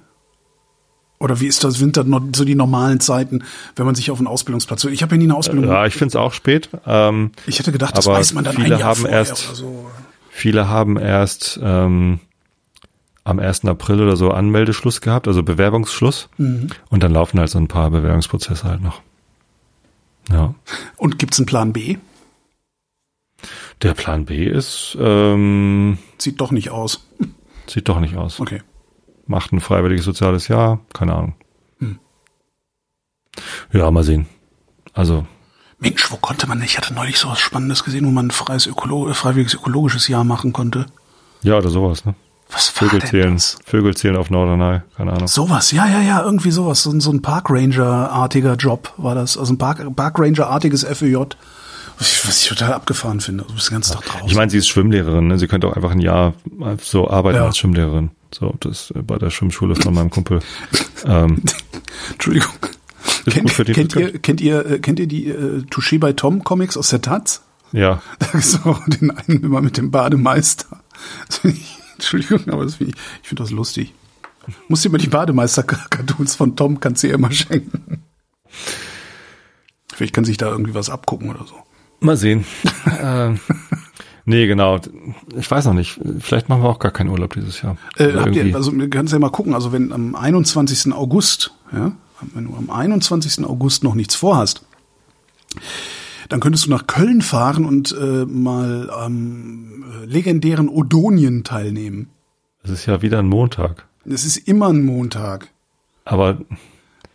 Oder 1.19 1.41
wie 1.41 1.47
ist 1.47 1.63
das 1.65 1.81
Winter 1.81 2.05
noch 2.05 2.21
so 2.33 2.45
die 2.45 2.55
normalen 2.55 3.01
Zeiten, 3.01 3.43
wenn 3.75 3.85
man 3.85 3.93
sich 3.93 4.09
auf 4.09 4.19
einen 4.19 4.27
Ausbildungsplatz? 4.27 4.85
Ich 4.85 5.03
habe 5.03 5.15
ja 5.15 5.19
nie 5.19 5.25
eine 5.25 5.35
Ausbildung. 5.35 5.69
Ja, 5.69 5.85
ich 5.85 5.93
finde 5.93 6.09
es 6.09 6.15
auch 6.15 6.31
spät. 6.31 6.69
Ähm, 6.85 7.31
ich 7.45 7.59
hätte 7.59 7.73
gedacht, 7.73 7.97
das 7.97 8.07
weiß 8.07 8.33
man 8.33 8.45
dann 8.45 8.55
viele 8.55 8.75
ein 8.75 8.79
Jahr 8.79 8.89
haben 8.89 9.05
erst, 9.05 9.55
so. 9.55 9.91
Viele 10.29 10.69
haben 10.69 10.97
erst 10.97 11.59
ähm, 11.61 12.21
am 13.25 13.39
1. 13.39 13.65
April 13.65 14.01
oder 14.01 14.15
so 14.15 14.31
Anmeldeschluss 14.31 15.01
gehabt, 15.01 15.27
also 15.27 15.43
Bewerbungsschluss. 15.43 16.29
Mhm. 16.37 16.69
Und 16.89 17.03
dann 17.03 17.11
laufen 17.11 17.37
halt 17.37 17.49
so 17.49 17.59
ein 17.59 17.67
paar 17.67 17.91
Bewerbungsprozesse 17.91 18.63
halt 18.63 18.81
noch. 18.81 19.01
Ja. 20.31 20.55
Und 20.95 21.19
gibt's 21.19 21.37
einen 21.37 21.47
Plan 21.47 21.73
B? 21.73 21.97
Der 23.81 23.93
Plan 23.93 24.25
B 24.25 24.45
ist, 24.45 24.97
ähm, 24.99 25.97
Sieht 26.17 26.39
doch 26.39 26.51
nicht 26.51 26.69
aus. 26.69 27.05
sieht 27.67 27.89
doch 27.89 27.99
nicht 27.99 28.15
aus. 28.15 28.39
Okay. 28.39 28.61
Macht 29.29 29.53
ein 29.53 29.59
freiwilliges 29.61 30.03
soziales 30.05 30.47
Jahr, 30.47 30.79
keine 30.91 31.13
Ahnung. 31.13 31.35
Ja, 33.71 33.89
mal 33.91 34.03
sehen. 34.03 34.25
Also, 34.93 35.25
Mensch, 35.79 36.11
wo 36.11 36.17
konnte 36.17 36.47
man, 36.47 36.61
ich 36.63 36.77
hatte 36.77 36.93
neulich 36.93 37.17
so 37.19 37.29
was 37.29 37.39
Spannendes 37.39 37.83
gesehen, 37.83 38.05
wo 38.05 38.09
man 38.11 38.27
ein 38.27 38.31
freies 38.31 38.65
Ökolo 38.65 39.07
äh, 39.07 39.13
freiwilliges 39.13 39.53
ökologisches 39.53 40.07
Jahr 40.07 40.23
machen 40.23 40.51
konnte. 40.51 40.87
ja, 41.43 41.57
oder 41.57 41.69
sowas, 41.69 42.03
ne? 42.05 42.15
Was 42.51 42.75
war 42.81 42.89
Vögel 42.89 43.07
zählen, 43.07 43.35
das? 43.35 43.59
Vögel 43.63 43.95
zählen 43.95 44.17
auf 44.17 44.31
Norderney, 44.31 44.81
keine 44.97 45.13
Ahnung. 45.13 45.27
Sowas, 45.27 45.71
ja, 45.71 45.85
ja, 45.87 46.01
ja, 46.01 46.23
irgendwie 46.23 46.49
sowas. 46.49 46.81
So, 46.81 46.89
ein- 46.89 46.99
so 46.99 47.11
ein 47.11 47.21
Parkranger-artiger 47.21 48.55
Job 48.55 48.91
war 48.97 49.13
das. 49.13 49.37
Also 49.37 49.53
ein 49.53 49.59
Park, 49.59 49.95
Parkranger-artiges 49.95 50.83
FEJ. 50.83 51.15
Was 51.99 52.11
ich, 52.11 52.27
was 52.27 52.41
ich 52.41 52.49
total 52.49 52.73
abgefahren 52.73 53.19
finde. 53.21 53.43
Du 53.43 53.53
bist 53.53 53.69
den 53.69 53.75
ganzen 53.75 53.93
Tag 53.93 54.05
draußen. 54.05 54.27
Ich 54.27 54.35
meine, 54.35 54.49
sie 54.49 54.57
ist 54.57 54.67
Schwimmlehrerin, 54.67 55.27
ne? 55.27 55.37
Sie 55.37 55.47
könnte 55.47 55.67
auch 55.67 55.75
einfach 55.75 55.91
ein 55.91 55.99
Jahr 56.01 56.33
so 56.81 57.07
arbeiten 57.09 57.37
Ja. 57.37 57.45
als 57.45 57.57
Schwimmlehrerin. 57.59 58.09
So, 58.33 58.55
das 58.59 58.91
äh, 58.91 59.01
bei 59.01 59.17
der 59.17 59.29
Schwimmschule 59.29 59.75
von 59.75 59.93
meinem 59.93 60.09
Kumpel. 60.09 60.39
ähm, 61.05 61.43
Entschuldigung. 62.11 62.53
Kennt, 63.25 63.53
kennt, 63.55 63.95
ihr, 63.95 64.19
kennt 64.19 64.41
ihr, 64.41 64.65
äh, 64.65 64.79
kennt 64.79 64.99
ihr 64.99 65.07
die 65.07 65.27
äh, 65.27 65.63
Touché 65.69 65.99
bei 65.99 66.13
Tom 66.13 66.43
Comics 66.43 66.77
aus 66.77 66.89
der 66.89 67.01
Taz? 67.01 67.43
ja, 67.71 68.01
Da 68.19 68.27
gibt's 68.27 68.59
auch 68.63 68.81
den 68.87 69.11
einen 69.11 69.43
immer 69.43 69.61
mit 69.61 69.77
dem 69.77 69.91
Bademeister. 69.91 70.81
Ich, 71.43 71.77
Entschuldigung, 71.93 72.49
aber 72.49 72.63
das 72.63 72.75
find 72.75 72.91
ich, 72.91 72.95
ich 73.21 73.27
finde 73.27 73.43
das 73.43 73.51
lustig. 73.51 73.93
Muss 74.67 74.81
dir 74.81 74.89
mal 74.89 74.97
die 74.97 75.07
Bademeister-Cartoons 75.07 76.35
von 76.35 76.55
Tom, 76.55 76.79
kannst 76.79 77.03
du 77.03 77.07
ihr 77.07 77.13
immer 77.13 77.31
schenken. 77.31 78.03
Vielleicht 79.93 80.13
kann 80.13 80.25
sich 80.25 80.37
da 80.37 80.47
irgendwie 80.49 80.73
was 80.73 80.89
abgucken 80.89 81.29
oder 81.29 81.45
so. 81.45 81.55
mal 81.99 82.17
sehen. 82.17 82.45
ähm, 83.01 83.39
nee, 84.29 84.47
genau. 84.47 84.79
Ich 85.35 85.49
weiß 85.49 85.65
noch 85.65 85.73
nicht. 85.73 85.99
Vielleicht 86.19 86.49
machen 86.49 86.63
wir 86.63 86.69
auch 86.69 86.79
gar 86.79 86.91
keinen 86.91 87.09
Urlaub 87.09 87.33
dieses 87.33 87.61
Jahr. 87.61 87.77
Äh, 87.97 88.07
Oder 88.07 88.21
habt 88.21 88.35
ihr, 88.35 88.55
also 88.55 88.71
wir 88.75 88.89
können 88.89 89.07
ja 89.07 89.19
mal 89.19 89.29
gucken, 89.29 89.53
also 89.53 89.71
wenn 89.71 89.91
am 89.91 90.15
21. 90.15 90.93
August, 90.93 91.53
ja, 91.73 91.91
wenn 92.33 92.45
du 92.45 92.55
am 92.55 92.69
21. 92.69 93.45
August 93.45 93.83
noch 93.83 93.95
nichts 93.95 94.15
vorhast, 94.15 94.63
dann 96.29 96.39
könntest 96.39 96.67
du 96.67 96.69
nach 96.69 96.87
Köln 96.87 97.21
fahren 97.21 97.65
und 97.65 97.91
äh, 97.91 98.25
mal 98.25 98.89
am 98.91 99.83
äh, 99.83 100.05
legendären 100.05 100.69
Odonien 100.69 101.43
teilnehmen. 101.43 102.09
Es 102.63 102.69
ist 102.69 102.85
ja 102.85 103.01
wieder 103.01 103.19
ein 103.19 103.27
Montag. 103.27 103.87
Es 104.05 104.25
ist 104.25 104.37
immer 104.37 104.69
ein 104.69 104.83
Montag. 104.83 105.49
Aber 106.05 106.39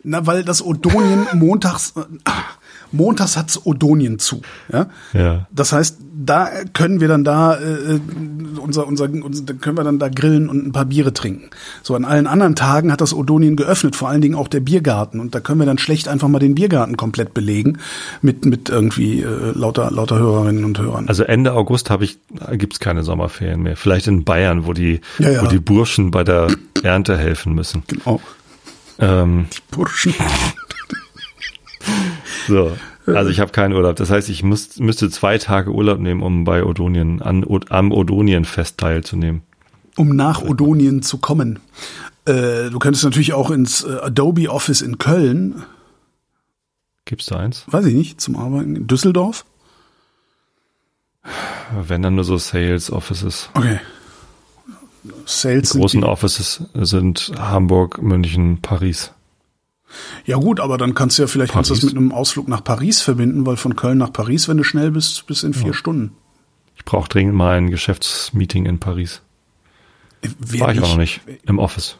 Na, 0.03 0.27
weil 0.27 0.43
das 0.43 0.63
Odonien 0.63 1.27
montags, 1.33 1.93
äh, 1.95 2.01
montags 2.95 3.37
hat's 3.37 3.65
Odonien 3.65 4.19
zu. 4.19 4.41
Ja? 4.71 4.87
ja. 5.13 5.47
Das 5.51 5.71
heißt, 5.71 5.97
da 6.25 6.49
können 6.73 7.01
wir 7.01 7.07
dann 7.07 7.23
da 7.23 7.55
äh, 7.55 7.99
unser, 8.59 8.87
unser, 8.87 9.05
unser 9.05 9.43
da 9.43 9.53
können 9.53 9.77
wir 9.77 9.83
dann 9.83 9.99
da 9.99 10.09
grillen 10.09 10.49
und 10.49 10.65
ein 10.65 10.71
paar 10.71 10.85
Biere 10.85 11.13
trinken. 11.13 11.49
So 11.83 11.95
an 11.95 12.05
allen 12.05 12.27
anderen 12.27 12.55
Tagen 12.55 12.91
hat 12.91 13.01
das 13.01 13.13
Odonien 13.13 13.55
geöffnet, 13.55 13.95
vor 13.95 14.09
allen 14.09 14.21
Dingen 14.21 14.35
auch 14.35 14.47
der 14.47 14.61
Biergarten 14.61 15.19
und 15.19 15.35
da 15.35 15.39
können 15.39 15.59
wir 15.59 15.65
dann 15.65 15.77
schlecht 15.77 16.07
einfach 16.07 16.27
mal 16.27 16.39
den 16.39 16.55
Biergarten 16.55 16.97
komplett 16.97 17.33
belegen 17.33 17.77
mit 18.21 18.45
mit 18.45 18.69
irgendwie 18.69 19.21
äh, 19.21 19.51
lauter 19.53 19.91
lauter 19.91 20.17
Hörerinnen 20.17 20.63
und 20.63 20.79
Hörern. 20.79 21.07
Also 21.07 21.23
Ende 21.23 21.53
August 21.53 21.89
habe 21.89 22.05
ich 22.05 22.17
gibt's 22.53 22.79
keine 22.79 23.03
Sommerferien 23.03 23.61
mehr. 23.61 23.75
Vielleicht 23.75 24.07
in 24.07 24.23
Bayern, 24.23 24.65
wo 24.65 24.73
die 24.73 25.01
Ja, 25.19 25.31
ja. 25.31 25.43
wo 25.43 25.47
die 25.47 25.59
Burschen 25.59 26.11
bei 26.11 26.23
der 26.23 26.47
Ernte 26.83 27.17
helfen 27.17 27.53
müssen. 27.53 27.83
genau. 27.87 28.19
Ähm, 28.99 29.47
Burschen. 29.71 30.13
so. 32.47 32.75
Also 33.05 33.29
ich 33.29 33.39
habe 33.39 33.51
keinen 33.51 33.73
Urlaub. 33.73 33.95
Das 33.97 34.09
heißt, 34.09 34.29
ich 34.29 34.41
muss, 34.43 34.77
müsste 34.77 35.09
zwei 35.09 35.37
Tage 35.37 35.71
Urlaub 35.71 35.99
nehmen, 35.99 36.21
um 36.23 36.43
bei 36.43 36.63
Odonien 36.63 37.21
an, 37.21 37.45
am 37.69 37.91
Odonienfest 37.91 38.77
teilzunehmen. 38.79 39.43
um 39.95 40.15
nach 40.15 40.41
Odonien 40.41 41.01
zu 41.03 41.17
kommen. 41.19 41.59
Äh, 42.25 42.69
du 42.71 42.79
könntest 42.79 43.03
natürlich 43.05 43.33
auch 43.33 43.51
ins 43.51 43.83
äh, 43.83 43.97
Adobe 44.01 44.49
Office 44.49 44.81
in 44.81 44.97
Köln, 44.97 45.63
Gibt's 47.05 47.27
da 47.27 47.37
eins? 47.37 47.63
weiß 47.67 47.85
ich 47.85 47.93
nicht, 47.93 48.19
zum 48.19 48.35
Arbeiten 48.35 48.75
in 48.75 48.87
Düsseldorf. 48.87 49.45
Wenn 51.87 52.01
dann 52.01 52.15
nur 52.15 52.23
so 52.23 52.37
Sales 52.37 52.91
Offices. 52.91 53.49
Okay. 53.53 53.79
Sales 55.25 55.71
Die 55.71 55.77
großen 55.79 56.01
die- 56.01 56.07
Offices 56.07 56.63
sind 56.73 57.31
Hamburg, 57.37 58.01
München, 58.01 58.59
Paris. 58.61 59.11
Ja 60.25 60.37
gut, 60.37 60.59
aber 60.59 60.77
dann 60.77 60.93
kannst 60.93 61.17
du 61.17 61.23
ja 61.23 61.27
vielleicht 61.27 61.53
kannst 61.53 61.71
das 61.71 61.83
mit 61.83 61.95
einem 61.95 62.11
Ausflug 62.11 62.47
nach 62.47 62.63
Paris 62.63 63.01
verbinden, 63.01 63.45
weil 63.45 63.57
von 63.57 63.75
Köln 63.75 63.97
nach 63.97 64.11
Paris, 64.11 64.47
wenn 64.47 64.57
du 64.57 64.63
schnell 64.63 64.91
bist, 64.91 65.27
bis 65.27 65.43
in 65.43 65.53
vier 65.53 65.73
Stunden. 65.73 66.15
Ich 66.75 66.85
brauche 66.85 67.07
dringend 67.07 67.35
mal 67.35 67.57
ein 67.57 67.69
Geschäftsmeeting 67.69 68.65
in 68.65 68.79
Paris. 68.79 69.21
Wer 70.21 70.61
War 70.61 70.73
ich 70.73 70.81
auch 70.81 70.89
noch 70.89 70.97
nicht 70.97 71.21
im 71.45 71.59
Office. 71.59 71.97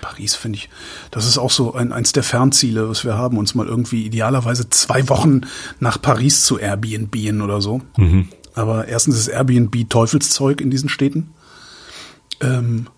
Paris 0.00 0.34
finde 0.34 0.58
ich, 0.58 0.68
das 1.10 1.26
ist 1.26 1.38
auch 1.38 1.50
so 1.50 1.74
ein, 1.74 1.92
eins 1.92 2.12
der 2.12 2.22
Fernziele, 2.22 2.88
was 2.88 3.04
wir 3.04 3.14
haben, 3.14 3.38
uns 3.38 3.54
mal 3.54 3.66
irgendwie 3.66 4.04
idealerweise 4.04 4.68
zwei 4.68 5.08
Wochen 5.08 5.42
nach 5.80 6.00
Paris 6.00 6.44
zu 6.44 6.58
Airbnb 6.58 7.16
oder 7.42 7.60
so. 7.62 7.80
Mhm. 7.96 8.28
Aber 8.54 8.86
erstens 8.86 9.16
ist 9.16 9.28
Airbnb 9.28 9.88
Teufelszeug 9.88 10.60
in 10.60 10.70
diesen 10.70 10.88
Städten. 10.88 11.30
Ähm, 12.40 12.88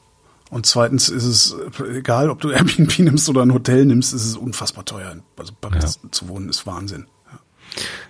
und 0.51 0.67
zweitens 0.67 1.09
ist 1.09 1.25
es, 1.25 1.57
äh, 1.81 1.99
egal 1.99 2.31
ob 2.31 2.41
du 2.41 2.51
Airbnb 2.53 2.99
nimmst 2.99 3.29
oder 3.29 3.43
ein 3.43 3.53
Hotel 3.53 3.85
nimmst, 3.85 4.15
ist 4.15 4.25
es 4.25 4.37
unfassbar 4.37 4.85
teuer. 4.85 5.17
Also 5.37 5.53
Paris 5.61 5.99
zu 6.11 6.29
wohnen 6.29 6.49
ist 6.49 6.67
Wahnsinn. 6.67 7.07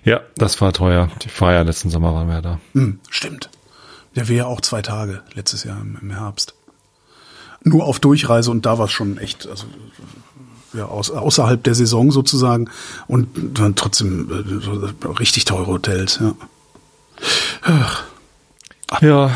Ja, 0.05 0.21
das 0.37 0.61
war 0.61 0.73
teuer. 0.73 1.11
Die 1.23 1.31
ja 1.41 1.63
letzten 1.63 1.91
Sommer 1.91 2.15
waren 2.15 2.29
wir 2.29 2.35
ja 2.35 2.43
da. 2.43 2.61
Hm, 2.73 3.01
stimmt. 3.11 3.51
Der 4.15 4.29
wäre 4.29 4.39
ja 4.39 4.47
auch 4.47 4.61
zwei 4.61 4.83
Tage 4.83 5.23
letztes 5.35 5.65
Jahr 5.65 5.81
im, 5.81 5.99
im 6.01 6.11
Herbst. 6.11 6.55
Nur 7.65 7.85
auf 7.85 7.99
Durchreise 7.99 8.51
und 8.51 8.65
da 8.65 8.79
war 8.79 8.85
es 8.85 8.93
schon 8.93 9.19
echt, 9.19 9.49
also 9.49 9.67
ja, 10.73 10.87
aus, 10.87 11.11
außerhalb 11.11 11.63
der 11.65 11.75
Saison 11.75 12.13
sozusagen 12.13 12.71
und 13.09 13.59
dann 13.59 13.75
trotzdem 13.75 14.31
äh, 14.31 14.61
so 14.63 15.11
richtig 15.13 15.47
teure 15.47 15.67
Hotels, 15.67 16.21
ja. 16.21 16.35
Ja. 19.01 19.31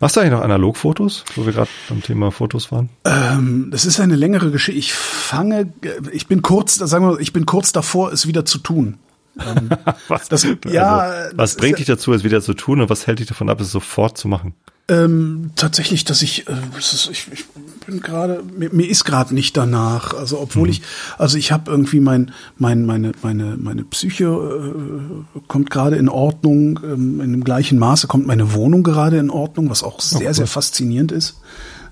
Machst 0.00 0.16
du 0.16 0.20
eigentlich 0.20 0.32
noch 0.32 0.42
Analogfotos, 0.42 1.24
wo 1.36 1.46
wir 1.46 1.52
gerade 1.52 1.70
beim 1.88 2.02
Thema 2.02 2.30
Fotos 2.30 2.72
waren? 2.72 2.88
Ähm, 3.04 3.68
das 3.70 3.84
ist 3.84 4.00
eine 4.00 4.16
längere 4.16 4.50
Geschichte. 4.50 4.78
Ich 4.78 4.92
fange, 4.94 5.72
äh, 5.82 5.90
ich 6.12 6.26
bin 6.26 6.42
kurz, 6.42 6.76
sagen 6.76 7.08
wir, 7.08 7.20
ich 7.20 7.32
bin 7.32 7.46
kurz 7.46 7.72
davor, 7.72 8.12
es 8.12 8.26
wieder 8.26 8.44
zu 8.44 8.58
tun. 8.58 8.98
Ähm, 9.38 9.70
Was, 10.08 10.28
das, 10.28 10.46
ja, 10.70 10.98
also, 10.98 11.36
was 11.36 11.56
bringt 11.56 11.78
dich 11.78 11.86
dazu, 11.86 12.12
es 12.12 12.22
wieder 12.22 12.40
zu 12.40 12.54
tun 12.54 12.80
und 12.80 12.90
was 12.90 13.06
hält 13.06 13.18
dich 13.18 13.26
davon 13.26 13.50
ab, 13.50 13.60
es 13.60 13.70
sofort 13.70 14.16
zu 14.16 14.28
machen? 14.28 14.54
Ähm, 14.86 15.52
tatsächlich, 15.56 16.04
dass 16.04 16.20
ich, 16.20 16.46
äh, 16.46 16.52
ich, 16.78 17.28
ich 17.32 17.44
bin 17.86 18.00
gerade, 18.00 18.42
mir, 18.58 18.68
mir 18.70 18.86
ist 18.86 19.04
gerade 19.04 19.32
nicht 19.32 19.56
danach. 19.56 20.12
Also 20.12 20.38
obwohl 20.38 20.68
ich, 20.68 20.82
also 21.16 21.38
ich 21.38 21.52
habe 21.52 21.70
irgendwie 21.70 22.00
mein, 22.00 22.32
mein, 22.58 22.84
meine, 22.84 23.12
meine, 23.22 23.56
meine 23.56 23.84
Psyche 23.84 24.24
äh, 24.24 25.38
kommt 25.48 25.70
gerade 25.70 25.96
in 25.96 26.10
Ordnung. 26.10 26.80
Ähm, 26.84 27.22
in 27.22 27.32
dem 27.32 27.44
gleichen 27.44 27.78
Maße 27.78 28.08
kommt 28.08 28.26
meine 28.26 28.52
Wohnung 28.52 28.82
gerade 28.82 29.16
in 29.16 29.30
Ordnung, 29.30 29.70
was 29.70 29.82
auch 29.82 30.00
sehr, 30.02 30.34
sehr 30.34 30.46
faszinierend 30.46 31.12
ist. 31.12 31.40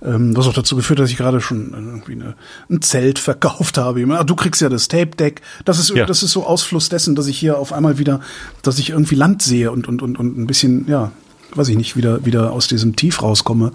Ähm, 0.05 0.37
was 0.37 0.47
auch 0.47 0.53
dazu 0.53 0.77
geführt, 0.77 0.99
dass 0.99 1.09
ich 1.11 1.17
gerade 1.17 1.41
schon 1.41 1.73
irgendwie 1.73 2.13
eine, 2.13 2.35
ein 2.69 2.83
Zelt 2.83 3.19
verkauft 3.21 3.79
habe. 3.79 4.05
Ah, 4.19 4.25
Du 4.25 4.35
kriegst 4.37 4.61
ja 4.61 4.69
das 4.69 4.89
Tape 4.89 5.17
Deck. 5.17 5.41
Das 5.65 5.79
ist, 5.79 5.95
Ja. 5.95 6.05
das 6.05 6.23
ist 6.23 6.33
so 6.33 6.45
Ausfluss 6.45 6.91
dessen, 6.91 7.15
dass 7.15 7.27
ich 7.27 7.39
hier 7.39 7.57
auf 7.57 7.73
einmal 7.73 7.97
wieder, 7.97 8.21
dass 8.61 8.79
ich 8.79 8.91
irgendwie 8.91 9.15
Land 9.15 9.41
sehe 9.41 9.73
und, 9.73 9.89
und, 9.89 10.03
und, 10.03 10.19
und 10.19 10.37
ein 10.37 10.47
bisschen, 10.47 10.87
ja, 10.89 11.11
weiß 11.57 11.69
ich 11.69 11.77
nicht, 11.77 11.97
wieder, 11.97 12.25
wieder 12.25 12.53
aus 12.53 12.69
diesem 12.69 12.97
Tief 12.97 13.23
rauskomme 13.23 13.73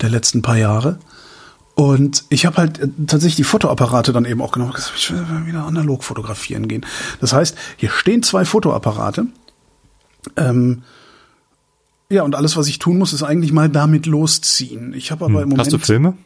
der 0.00 0.10
letzten 0.10 0.42
paar 0.42 0.56
Jahre. 0.56 0.98
Und 1.74 2.24
ich 2.30 2.46
habe 2.46 2.56
halt 2.56 2.78
äh, 2.78 2.88
tatsächlich 3.06 3.36
die 3.36 3.44
Fotoapparate 3.44 4.12
dann 4.12 4.24
eben 4.24 4.40
auch 4.40 4.52
genommen. 4.52 4.72
Ich 4.96 5.10
will 5.10 5.46
wieder 5.46 5.64
analog 5.64 6.04
fotografieren 6.04 6.68
gehen. 6.68 6.86
Das 7.20 7.32
heißt, 7.32 7.56
hier 7.76 7.90
stehen 7.90 8.22
zwei 8.22 8.44
Fotoapparate. 8.44 9.26
Ähm, 10.36 10.82
ja, 12.08 12.22
und 12.22 12.34
alles, 12.34 12.56
was 12.56 12.68
ich 12.68 12.78
tun 12.78 12.98
muss, 12.98 13.12
ist 13.12 13.22
eigentlich 13.22 13.52
mal 13.52 13.68
damit 13.68 14.06
losziehen. 14.06 14.94
Ich 14.94 15.10
habe 15.10 15.26
aber 15.26 15.42
im 15.42 15.50
Moment 15.50 15.58
Hm. 15.58 15.60
Hast 15.60 15.72
du 15.72 15.78
Filme? 15.78 16.16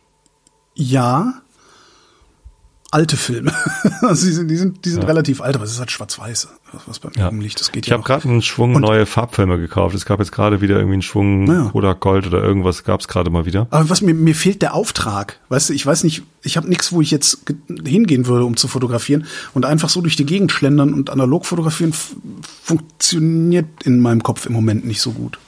ja 0.74 1.42
alte 2.92 3.16
Filme. 3.16 3.52
also 4.02 4.26
die 4.26 4.32
sind, 4.32 4.48
die 4.50 4.56
sind, 4.56 4.84
die 4.84 4.90
sind 4.90 5.04
relativ 5.04 5.40
alt, 5.40 5.54
aber 5.54 5.64
es 5.64 5.72
ist 5.72 5.78
halt 5.78 5.90
schwarz-weiß, 5.90 6.48
was- 6.86 6.98
bei 6.98 7.08
mir 7.10 7.18
Ja. 7.18 7.28
rumliegt. 7.28 7.60
Das 7.60 7.70
geht 7.72 7.86
Ich 7.86 7.90
ja 7.90 7.96
habe 7.96 8.04
gerade 8.04 8.28
einen 8.28 8.42
Schwung 8.42 8.74
Und- 8.74 8.82
neue 8.82 9.06
Farbfilme 9.06 9.58
gekauft. 9.58 9.94
Es 9.94 10.04
gab 10.04 10.18
jetzt 10.18 10.32
gerade 10.32 10.60
wieder 10.60 10.74
irgendwie 10.76 10.94
einen 10.94 11.02
Schwung 11.02 11.46
Ja. 11.46 11.68
Kodak 11.70 12.00
Gold 12.00 12.26
oder 12.26 12.42
irgendwas 12.42 12.84
gab 12.84 13.00
es 13.00 13.08
gerade 13.08 13.30
mal 13.30 13.46
wieder. 13.46 13.66
Aber 13.70 13.88
was 13.90 14.02
mir, 14.02 14.14
mir 14.14 14.34
fehlt 14.34 14.62
der 14.62 14.74
Auftrag. 14.74 15.38
Weißt 15.50 15.68
du, 15.70 15.72
ich 15.74 15.86
weiß 15.86 16.04
nicht, 16.04 16.22
ich 16.42 16.56
habe 16.56 16.68
nichts, 16.68 16.90
wo 16.92 17.00
ich 17.00 17.10
jetzt 17.10 17.46
ge- 17.46 17.56
hingehen 17.84 18.26
würde, 18.26 18.44
um 18.44 18.56
zu 18.56 18.66
fotografieren. 18.68 19.26
Und 19.54 19.64
einfach 19.64 19.88
so 19.88 20.00
durch 20.00 20.16
die 20.16 20.26
Gegend 20.26 20.50
schlendern 20.52 20.92
und 20.94 21.10
analog 21.10 21.46
fotografieren 21.46 21.92
funktioniert 22.62 23.66
in 23.84 24.00
meinem 24.00 24.22
Kopf 24.22 24.46
im 24.46 24.52
Moment 24.52 24.84
nicht 24.86 25.00
so 25.00 25.12
gut. 25.12 25.38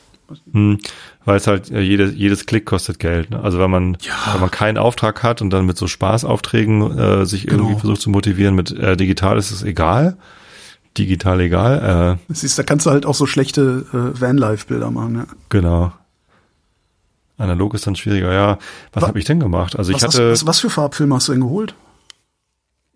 Hm, 0.53 0.78
weil 1.24 1.37
es 1.37 1.47
halt 1.47 1.70
äh, 1.70 1.80
jedes, 1.80 2.14
jedes 2.14 2.47
Klick 2.47 2.66
kostet 2.66 2.99
Geld. 2.99 3.30
Ne? 3.30 3.41
Also 3.43 3.59
wenn 3.59 3.70
man, 3.70 3.97
Ja. 4.03 4.35
wenn 4.35 4.41
man 4.41 4.51
keinen 4.51 4.78
Auftrag 4.78 5.22
hat 5.22 5.43
und 5.43 5.51
dann 5.51 5.66
mit 5.66 5.76
so 5.76 5.87
Spaßaufträgen 5.87 6.99
äh, 6.99 7.26
sich 7.26 7.47
irgendwie 7.49 7.68
Genau. 7.68 7.78
versucht 7.78 8.01
zu 8.01 8.11
motivieren, 8.11 8.55
mit 8.55 8.70
äh, 8.70 8.97
digital 8.97 9.39
ist 9.39 9.51
es 9.51 9.62
egal, 9.62 10.16
digital 10.99 11.41
egal. 11.41 12.18
Äh, 12.28 12.35
Siehst, 12.35 12.59
da 12.59 12.62
kannst 12.62 12.87
du 12.87 12.91
halt 12.91 13.07
auch 13.07 13.14
so 13.14 13.26
schlechte 13.26 13.87
äh, 13.93 14.20
Vanlife-Bilder 14.20 14.91
machen, 14.91 15.14
ja. 15.16 15.26
Genau. 15.49 15.93
Analog 17.39 17.74
ist 17.74 17.87
dann 17.87 17.97
schwieriger. 17.97 18.33
Ja, 18.33 18.59
was, 18.93 19.03
was 19.03 19.09
habe 19.09 19.18
ich 19.18 19.24
denn 19.24 19.41
gemacht? 19.41 19.76
Also 19.76 19.93
ich 19.93 20.03
hatte. 20.03 20.30
Was, 20.33 20.47
was, 20.47 20.61
für 20.61 20.70
Farbfilme 20.70 21.14
hast 21.14 21.28
du 21.28 21.33
denn 21.33 21.41
geholt? 21.41 21.74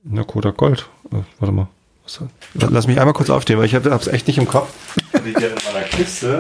Na, 0.05 0.23
Kodak 0.23 0.57
Gold. 0.57 0.89
Äh, 1.11 1.17
warte 1.41 1.53
mal. 1.53 1.69
Lass 2.55 2.87
mich 2.87 2.99
einmal 2.99 3.15
kurz 3.15 3.31
aufstehen, 3.31 3.59
weil 3.59 3.67
ich 3.67 3.75
habe 3.75 3.89
es 3.89 4.07
echt 4.07 4.27
nicht 4.27 4.39
im 4.39 4.47
Kopf. 4.47 4.69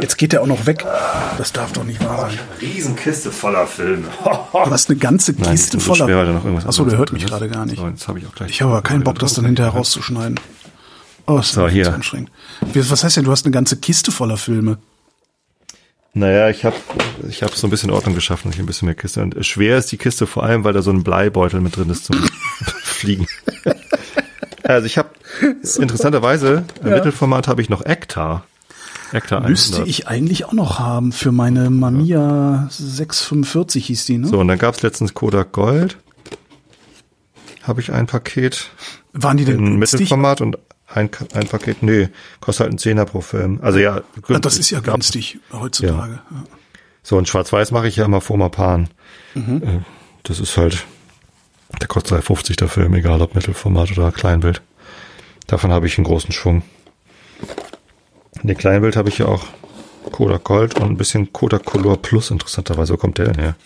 Jetzt 0.00 0.16
geht 0.16 0.32
der 0.32 0.42
auch 0.42 0.46
noch 0.46 0.66
weg. 0.66 0.84
Das 1.38 1.52
darf 1.52 1.72
doch 1.72 1.84
nicht 1.84 2.02
wahr 2.04 2.30
sein. 2.30 2.38
Eine 2.38 2.60
Riesenkiste 2.60 3.32
voller 3.32 3.66
Filme. 3.66 4.08
du 4.24 4.70
hast 4.70 4.90
eine 4.90 4.98
ganze 4.98 5.34
Kiste 5.34 5.76
Nein, 5.76 5.86
voller. 5.86 6.06
Schwer, 6.06 6.66
Achso, 6.66 6.84
der 6.84 6.98
hört 6.98 7.12
mich 7.12 7.26
gerade 7.26 7.48
gar 7.48 7.66
nicht. 7.66 7.78
So, 7.78 7.88
jetzt 7.88 8.06
habe 8.08 8.18
ich 8.18 8.26
auch 8.26 8.34
gleich. 8.34 8.50
Ich 8.50 8.62
habe 8.62 8.72
aber 8.72 8.82
keinen 8.82 9.02
Bock, 9.02 9.18
das 9.18 9.34
dann 9.34 9.44
hinterher 9.44 9.72
rauszuschneiden. 9.72 10.38
Oh, 11.26 11.38
ist 11.38 11.52
so, 11.52 11.68
hier. 11.68 11.92
anstrengend. 11.92 12.30
Was 12.60 13.02
heißt 13.02 13.16
denn, 13.16 13.24
du 13.24 13.32
hast 13.32 13.44
eine 13.44 13.52
ganze 13.52 13.76
Kiste 13.78 14.12
voller 14.12 14.36
Filme? 14.36 14.78
Naja, 16.14 16.48
ich 16.48 16.64
habe 16.64 16.76
ich 17.28 17.42
hab 17.42 17.54
so 17.54 17.66
ein 17.66 17.70
bisschen 17.70 17.90
Ordnung 17.90 18.14
geschaffen, 18.14 18.50
ich 18.50 18.58
ein 18.58 18.64
bisschen 18.64 18.86
mehr 18.86 18.94
Kiste. 18.94 19.20
Und 19.20 19.44
schwer 19.44 19.76
ist 19.76 19.92
die 19.92 19.98
Kiste 19.98 20.26
vor 20.26 20.44
allem, 20.44 20.64
weil 20.64 20.72
da 20.72 20.80
so 20.80 20.90
ein 20.90 21.02
Bleibeutel 21.02 21.60
mit 21.60 21.76
drin 21.76 21.90
ist 21.90 22.06
zum 22.06 22.16
Fliegen. 22.84 23.26
Also 24.74 24.86
ich 24.86 24.98
habe 24.98 25.10
interessanterweise 25.78 26.64
im 26.80 26.88
ja. 26.88 26.96
Mittelformat 26.96 27.48
habe 27.48 27.62
ich 27.62 27.68
noch 27.68 27.84
Ektar. 27.84 28.44
Ektar 29.12 29.48
Müsste 29.48 29.84
ich 29.84 30.08
eigentlich 30.08 30.46
auch 30.46 30.52
noch 30.52 30.78
haben 30.78 31.12
für 31.12 31.32
meine 31.32 31.70
Mamiya 31.70 32.68
645 32.70 33.86
hieß 33.86 34.06
die, 34.06 34.18
ne? 34.18 34.26
So, 34.26 34.40
und 34.40 34.48
dann 34.48 34.58
gab's 34.58 34.82
letztens 34.82 35.14
Kodak 35.14 35.52
Gold. 35.52 35.96
Habe 37.62 37.80
ich 37.80 37.92
ein 37.92 38.06
Paket. 38.06 38.70
Waren 39.12 39.36
die 39.36 39.44
denn 39.44 39.58
in 39.58 39.76
Mittelformat 39.76 40.40
und 40.40 40.58
ein, 40.88 41.10
ein 41.34 41.46
Paket, 41.48 41.82
nee, 41.82 42.08
kostet 42.40 42.64
halt 42.64 42.74
ein 42.74 42.78
Zehner 42.78 43.04
pro 43.04 43.20
Film. 43.20 43.60
Also 43.62 43.78
ja. 43.78 44.02
ja 44.28 44.38
das 44.38 44.58
ist 44.58 44.70
ja 44.70 44.80
günstig 44.80 45.38
heutzutage. 45.52 46.12
Ja. 46.12 46.36
Ja. 46.36 46.44
So, 47.02 47.16
und 47.16 47.28
Schwarz-Weiß 47.28 47.70
mache 47.70 47.88
ich 47.88 47.96
ja 47.96 48.04
immer 48.04 48.20
vor 48.20 48.36
Mapan. 48.36 48.88
Mhm. 49.34 49.62
Äh, 49.62 49.80
das 50.22 50.40
ist 50.40 50.56
halt, 50.56 50.84
der 51.80 51.88
kostet 51.88 52.24
3,50 52.24 52.56
der 52.56 52.68
Film, 52.68 52.94
egal 52.94 53.22
ob 53.22 53.34
Mittelformat 53.34 53.90
oder 53.92 54.12
Kleinbild. 54.12 54.62
Davon 55.46 55.72
habe 55.72 55.86
ich 55.86 55.98
einen 55.98 56.06
großen 56.06 56.32
Schwung. 56.32 56.62
In 58.42 58.48
dem 58.48 58.56
Kleinbild 58.56 58.96
habe 58.96 59.08
ich 59.08 59.18
ja 59.18 59.26
auch 59.26 59.44
Kodak 60.12 60.44
Gold 60.44 60.76
und 60.76 60.90
ein 60.90 60.96
bisschen 60.96 61.32
Kodak 61.32 61.64
Color 61.64 61.96
Plus, 61.96 62.30
interessanterweise. 62.30 62.92
Wo 62.92 62.96
kommt 62.96 63.18
der 63.18 63.26
denn 63.26 63.42
her? 63.42 63.56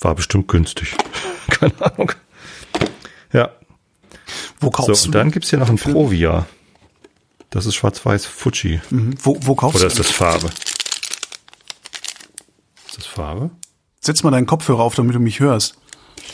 War 0.00 0.14
bestimmt 0.14 0.48
günstig. 0.48 0.94
Keine 1.48 1.74
Ahnung. 1.80 2.12
Ja, 3.32 3.50
wo 4.60 4.70
kaufst 4.70 4.88
so, 4.88 4.94
du? 4.94 5.08
Und 5.08 5.14
dann 5.14 5.30
gibt's 5.30 5.50
hier 5.50 5.58
noch 5.58 5.68
ein 5.68 5.76
Provia. 5.76 6.46
Das 7.50 7.66
ist 7.66 7.76
schwarz-weiß 7.76 8.26
Fuji. 8.26 8.80
Mhm. 8.90 9.14
Wo, 9.22 9.36
wo 9.40 9.54
kaufst 9.54 9.76
Oder 9.76 9.88
du? 9.88 9.94
Oder 9.94 10.00
ist 10.00 10.08
das 10.08 10.10
Farbe? 10.10 10.46
Ist 12.86 12.98
das 12.98 13.06
Farbe? 13.06 13.50
Setz 14.00 14.22
mal 14.22 14.30
deinen 14.30 14.46
Kopfhörer 14.46 14.80
auf, 14.80 14.94
damit 14.94 15.14
du 15.14 15.20
mich 15.20 15.40
hörst. 15.40 15.76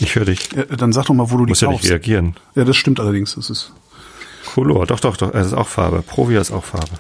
Ich 0.01 0.15
höre 0.17 0.25
dich. 0.25 0.53
Ja, 0.53 0.65
dann 0.65 0.93
sag 0.93 1.07
doch 1.07 1.15
mal, 1.15 1.31
wo 1.31 1.37
du 1.37 1.47
die 1.47 1.51
Muss 1.51 1.61
kaufst. 1.61 1.83
Muss 1.83 1.83
ja 1.83 1.97
nicht 1.97 2.09
reagieren. 2.09 2.37
Ja, 2.55 2.65
das 2.65 2.77
stimmt 2.77 3.01
allerdings. 3.01 3.35
Das 3.35 3.51
ist 3.51 3.73
Color. 4.55 4.87
Doch, 4.87 5.01
doch, 5.01 5.17
doch. 5.17 5.33
Es 5.35 5.49
ist 5.49 5.55
auch 5.55 5.69
Farbe. 5.69 6.03
Provia 6.03 6.41
ist 6.41 6.51
auch 6.51 6.65
Farbe. 6.65 6.93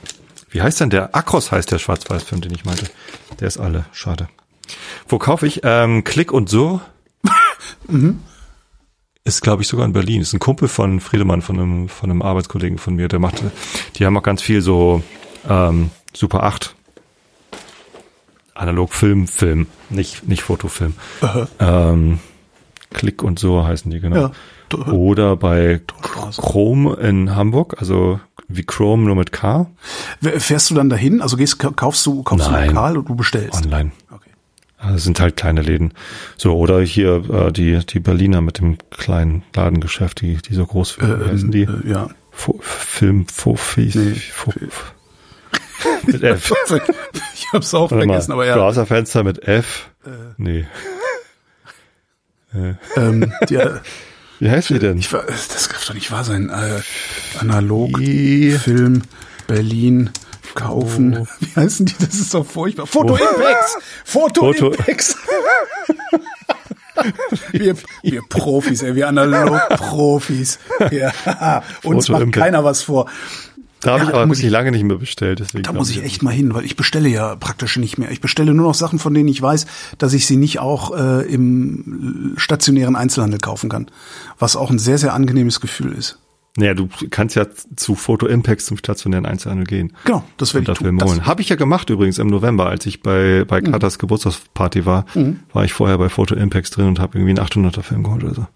Wie 0.50 0.62
heißt 0.62 0.80
denn 0.80 0.90
der? 0.90 1.14
Akros 1.14 1.50
heißt 1.50 1.70
der 1.70 1.78
Schwarz-Weiß-Film, 1.78 2.40
den 2.40 2.54
ich 2.54 2.64
meinte. 2.64 2.86
Der 3.40 3.48
ist 3.48 3.58
alle. 3.58 3.86
Schade. 3.92 4.28
Wo 5.08 5.18
kaufe 5.18 5.46
ich? 5.46 5.60
Ähm, 5.64 6.04
Klick 6.04 6.32
und 6.32 6.48
so. 6.48 6.80
mhm 7.88 8.20
ist, 9.24 9.40
glaube 9.40 9.62
ich, 9.62 9.68
sogar 9.68 9.86
in 9.86 9.92
Berlin. 9.92 10.20
Ist 10.20 10.34
ein 10.34 10.38
Kumpel 10.38 10.68
von 10.68 11.00
Friedemann, 11.00 11.42
von 11.42 11.58
einem, 11.58 11.88
von 11.88 12.10
einem 12.10 12.22
Arbeitskollegen 12.22 12.78
von 12.78 12.94
mir, 12.94 13.08
der 13.08 13.18
macht, 13.18 13.42
die 13.96 14.04
haben 14.04 14.16
auch 14.16 14.22
ganz 14.22 14.42
viel 14.42 14.60
so 14.60 15.02
ähm, 15.48 15.90
Super 16.12 16.42
8. 16.44 16.74
Analog 18.54 18.92
Film, 18.92 19.26
Film, 19.26 19.66
nicht, 19.90 20.28
nicht 20.28 20.42
Fotofilm. 20.42 20.94
Ähm, 21.58 22.20
Klick 22.94 23.22
und 23.22 23.38
so 23.38 23.64
heißen 23.64 23.90
die, 23.90 24.00
genau. 24.00 24.16
Ja. 24.16 24.32
Oder 24.90 25.36
bei 25.36 25.80
Chrome 26.36 26.94
in 26.94 27.36
Hamburg, 27.36 27.76
also 27.78 28.18
wie 28.48 28.64
Chrome 28.64 29.04
nur 29.04 29.16
mit 29.16 29.32
K. 29.32 29.66
Fährst 30.20 30.70
du 30.70 30.74
dann 30.74 30.88
dahin? 30.88 31.20
Also 31.20 31.36
gehst, 31.36 31.58
kaufst 31.58 32.04
du, 32.06 32.22
kaufst 32.22 32.50
Nein. 32.50 32.68
du 32.68 32.74
lokal 32.74 32.96
und 32.98 33.08
du 33.08 33.14
bestellst? 33.14 33.64
Online. 33.64 33.92
Okay. 34.10 34.30
Das 34.82 35.04
sind 35.04 35.20
halt 35.20 35.36
kleine 35.36 35.62
Läden. 35.62 35.92
So, 36.36 36.56
oder 36.56 36.80
hier 36.80 37.28
äh, 37.30 37.52
die, 37.52 37.78
die 37.86 38.00
Berliner 38.00 38.40
mit 38.40 38.58
dem 38.58 38.78
kleinen 38.90 39.42
Ladengeschäft, 39.54 40.20
die, 40.20 40.36
die 40.36 40.54
so 40.54 40.66
groß 40.66 40.98
äh, 40.98 41.20
wie 41.20 41.30
heißen 41.30 41.50
die? 41.50 41.62
Äh, 41.62 41.88
ja. 41.88 42.08
Film 42.32 43.26
Fofis. 43.28 43.94
Nee. 43.94 44.14
Fo 44.14 44.52
mit 46.06 46.22
F. 46.22 46.52
ich 47.34 47.52
hab's 47.52 47.74
auch 47.74 47.88
vergessen, 47.88 48.32
aber 48.32 48.46
ja. 48.46 48.56
Browserfenster 48.56 49.22
mit 49.24 49.46
F. 49.46 49.90
Äh. 50.04 50.10
Nee. 50.36 50.66
Äh. 52.54 52.74
Ähm, 52.96 53.32
die, 53.48 53.58
wie 54.40 54.50
heißt 54.50 54.70
die 54.70 54.78
denn? 54.78 54.98
Ich, 54.98 55.08
das 55.08 55.68
darf 55.68 55.86
doch 55.86 55.94
nicht 55.94 56.10
wahr 56.10 56.24
sein. 56.24 56.50
Äh, 56.50 56.80
analog, 57.40 57.98
Film, 57.98 59.02
Berlin, 59.46 60.10
kaufen. 60.54 61.18
Oh. 61.18 61.26
Wie 61.40 61.60
heißen 61.60 61.86
die? 61.86 61.94
Das 61.98 62.14
ist 62.14 62.34
doch 62.34 62.46
furchtbar. 62.46 62.86
Foto 62.86 63.16
Impex! 63.16 63.76
Foto, 64.04 64.52
Impex! 64.52 65.16
wir, 67.52 67.74
wir 68.02 68.22
Profis, 68.28 68.82
ey, 68.82 68.94
wir 68.94 69.08
Analog-Profis. 69.08 70.58
Ja, 70.90 71.62
uns 71.82 72.08
macht 72.08 72.32
keiner 72.32 72.64
was 72.64 72.82
vor. 72.82 73.10
Da 73.84 73.92
habe 73.92 74.04
ja, 74.04 74.08
ich 74.08 74.14
aber 74.14 74.28
wirklich 74.28 74.46
ich, 74.46 74.50
lange 74.50 74.70
nicht 74.70 74.82
mehr 74.82 74.96
bestellt. 74.96 75.40
Deswegen 75.40 75.62
da 75.62 75.72
muss 75.72 75.90
ich 75.90 76.02
echt 76.02 76.22
mal 76.22 76.32
hin, 76.32 76.54
weil 76.54 76.64
ich 76.64 76.74
bestelle 76.74 77.08
ja 77.08 77.36
praktisch 77.36 77.76
nicht 77.76 77.98
mehr. 77.98 78.10
Ich 78.10 78.20
bestelle 78.20 78.54
nur 78.54 78.68
noch 78.68 78.74
Sachen, 78.74 78.98
von 78.98 79.12
denen 79.12 79.28
ich 79.28 79.40
weiß, 79.40 79.66
dass 79.98 80.14
ich 80.14 80.26
sie 80.26 80.36
nicht 80.36 80.58
auch 80.58 80.96
äh, 80.96 81.22
im 81.32 82.32
stationären 82.36 82.96
Einzelhandel 82.96 83.38
kaufen 83.38 83.68
kann. 83.68 83.86
Was 84.38 84.56
auch 84.56 84.70
ein 84.70 84.78
sehr, 84.78 84.96
sehr 84.96 85.12
angenehmes 85.12 85.60
Gefühl 85.60 85.92
ist. 85.92 86.18
Naja, 86.56 86.74
du 86.74 86.88
kannst 87.10 87.34
ja 87.34 87.46
zu 87.76 87.96
Photo 87.96 88.26
Impacts 88.26 88.66
zum 88.66 88.76
stationären 88.76 89.26
Einzelhandel 89.26 89.66
gehen. 89.66 89.92
Genau, 90.04 90.24
das 90.36 90.54
werde 90.54 90.70
ich 90.70 90.78
tun. 90.78 91.02
Holen. 91.02 91.26
Habe 91.26 91.42
ich 91.42 91.48
ja 91.48 91.56
gemacht 91.56 91.90
übrigens 91.90 92.18
im 92.18 92.28
November, 92.28 92.66
als 92.68 92.86
ich 92.86 93.02
bei 93.02 93.44
bei 93.44 93.60
mhm. 93.60 93.72
Katas 93.72 93.98
Geburtstagsparty 93.98 94.86
war, 94.86 95.04
mhm. 95.14 95.40
war 95.52 95.64
ich 95.64 95.72
vorher 95.72 95.98
bei 95.98 96.08
Photo 96.08 96.36
Impacts 96.36 96.70
drin 96.70 96.86
und 96.86 97.00
habe 97.00 97.18
irgendwie 97.18 97.38
einen 97.38 97.48
800er 97.48 97.82
Film 97.82 98.04
geholt 98.04 98.22
oder 98.22 98.34
so. 98.34 98.46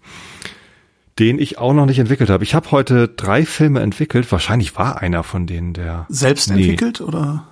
Den 1.19 1.37
ich 1.37 1.57
auch 1.57 1.73
noch 1.73 1.85
nicht 1.85 1.99
entwickelt 1.99 2.29
habe. 2.29 2.43
Ich 2.43 2.55
habe 2.55 2.71
heute 2.71 3.07
drei 3.09 3.45
Filme 3.45 3.81
entwickelt. 3.81 4.31
Wahrscheinlich 4.31 4.77
war 4.77 5.01
einer 5.01 5.23
von 5.23 5.45
denen 5.45 5.73
der 5.73 6.05
selbst 6.09 6.49
nee. 6.49 6.61
entwickelt 6.61 7.01
oder? 7.01 7.45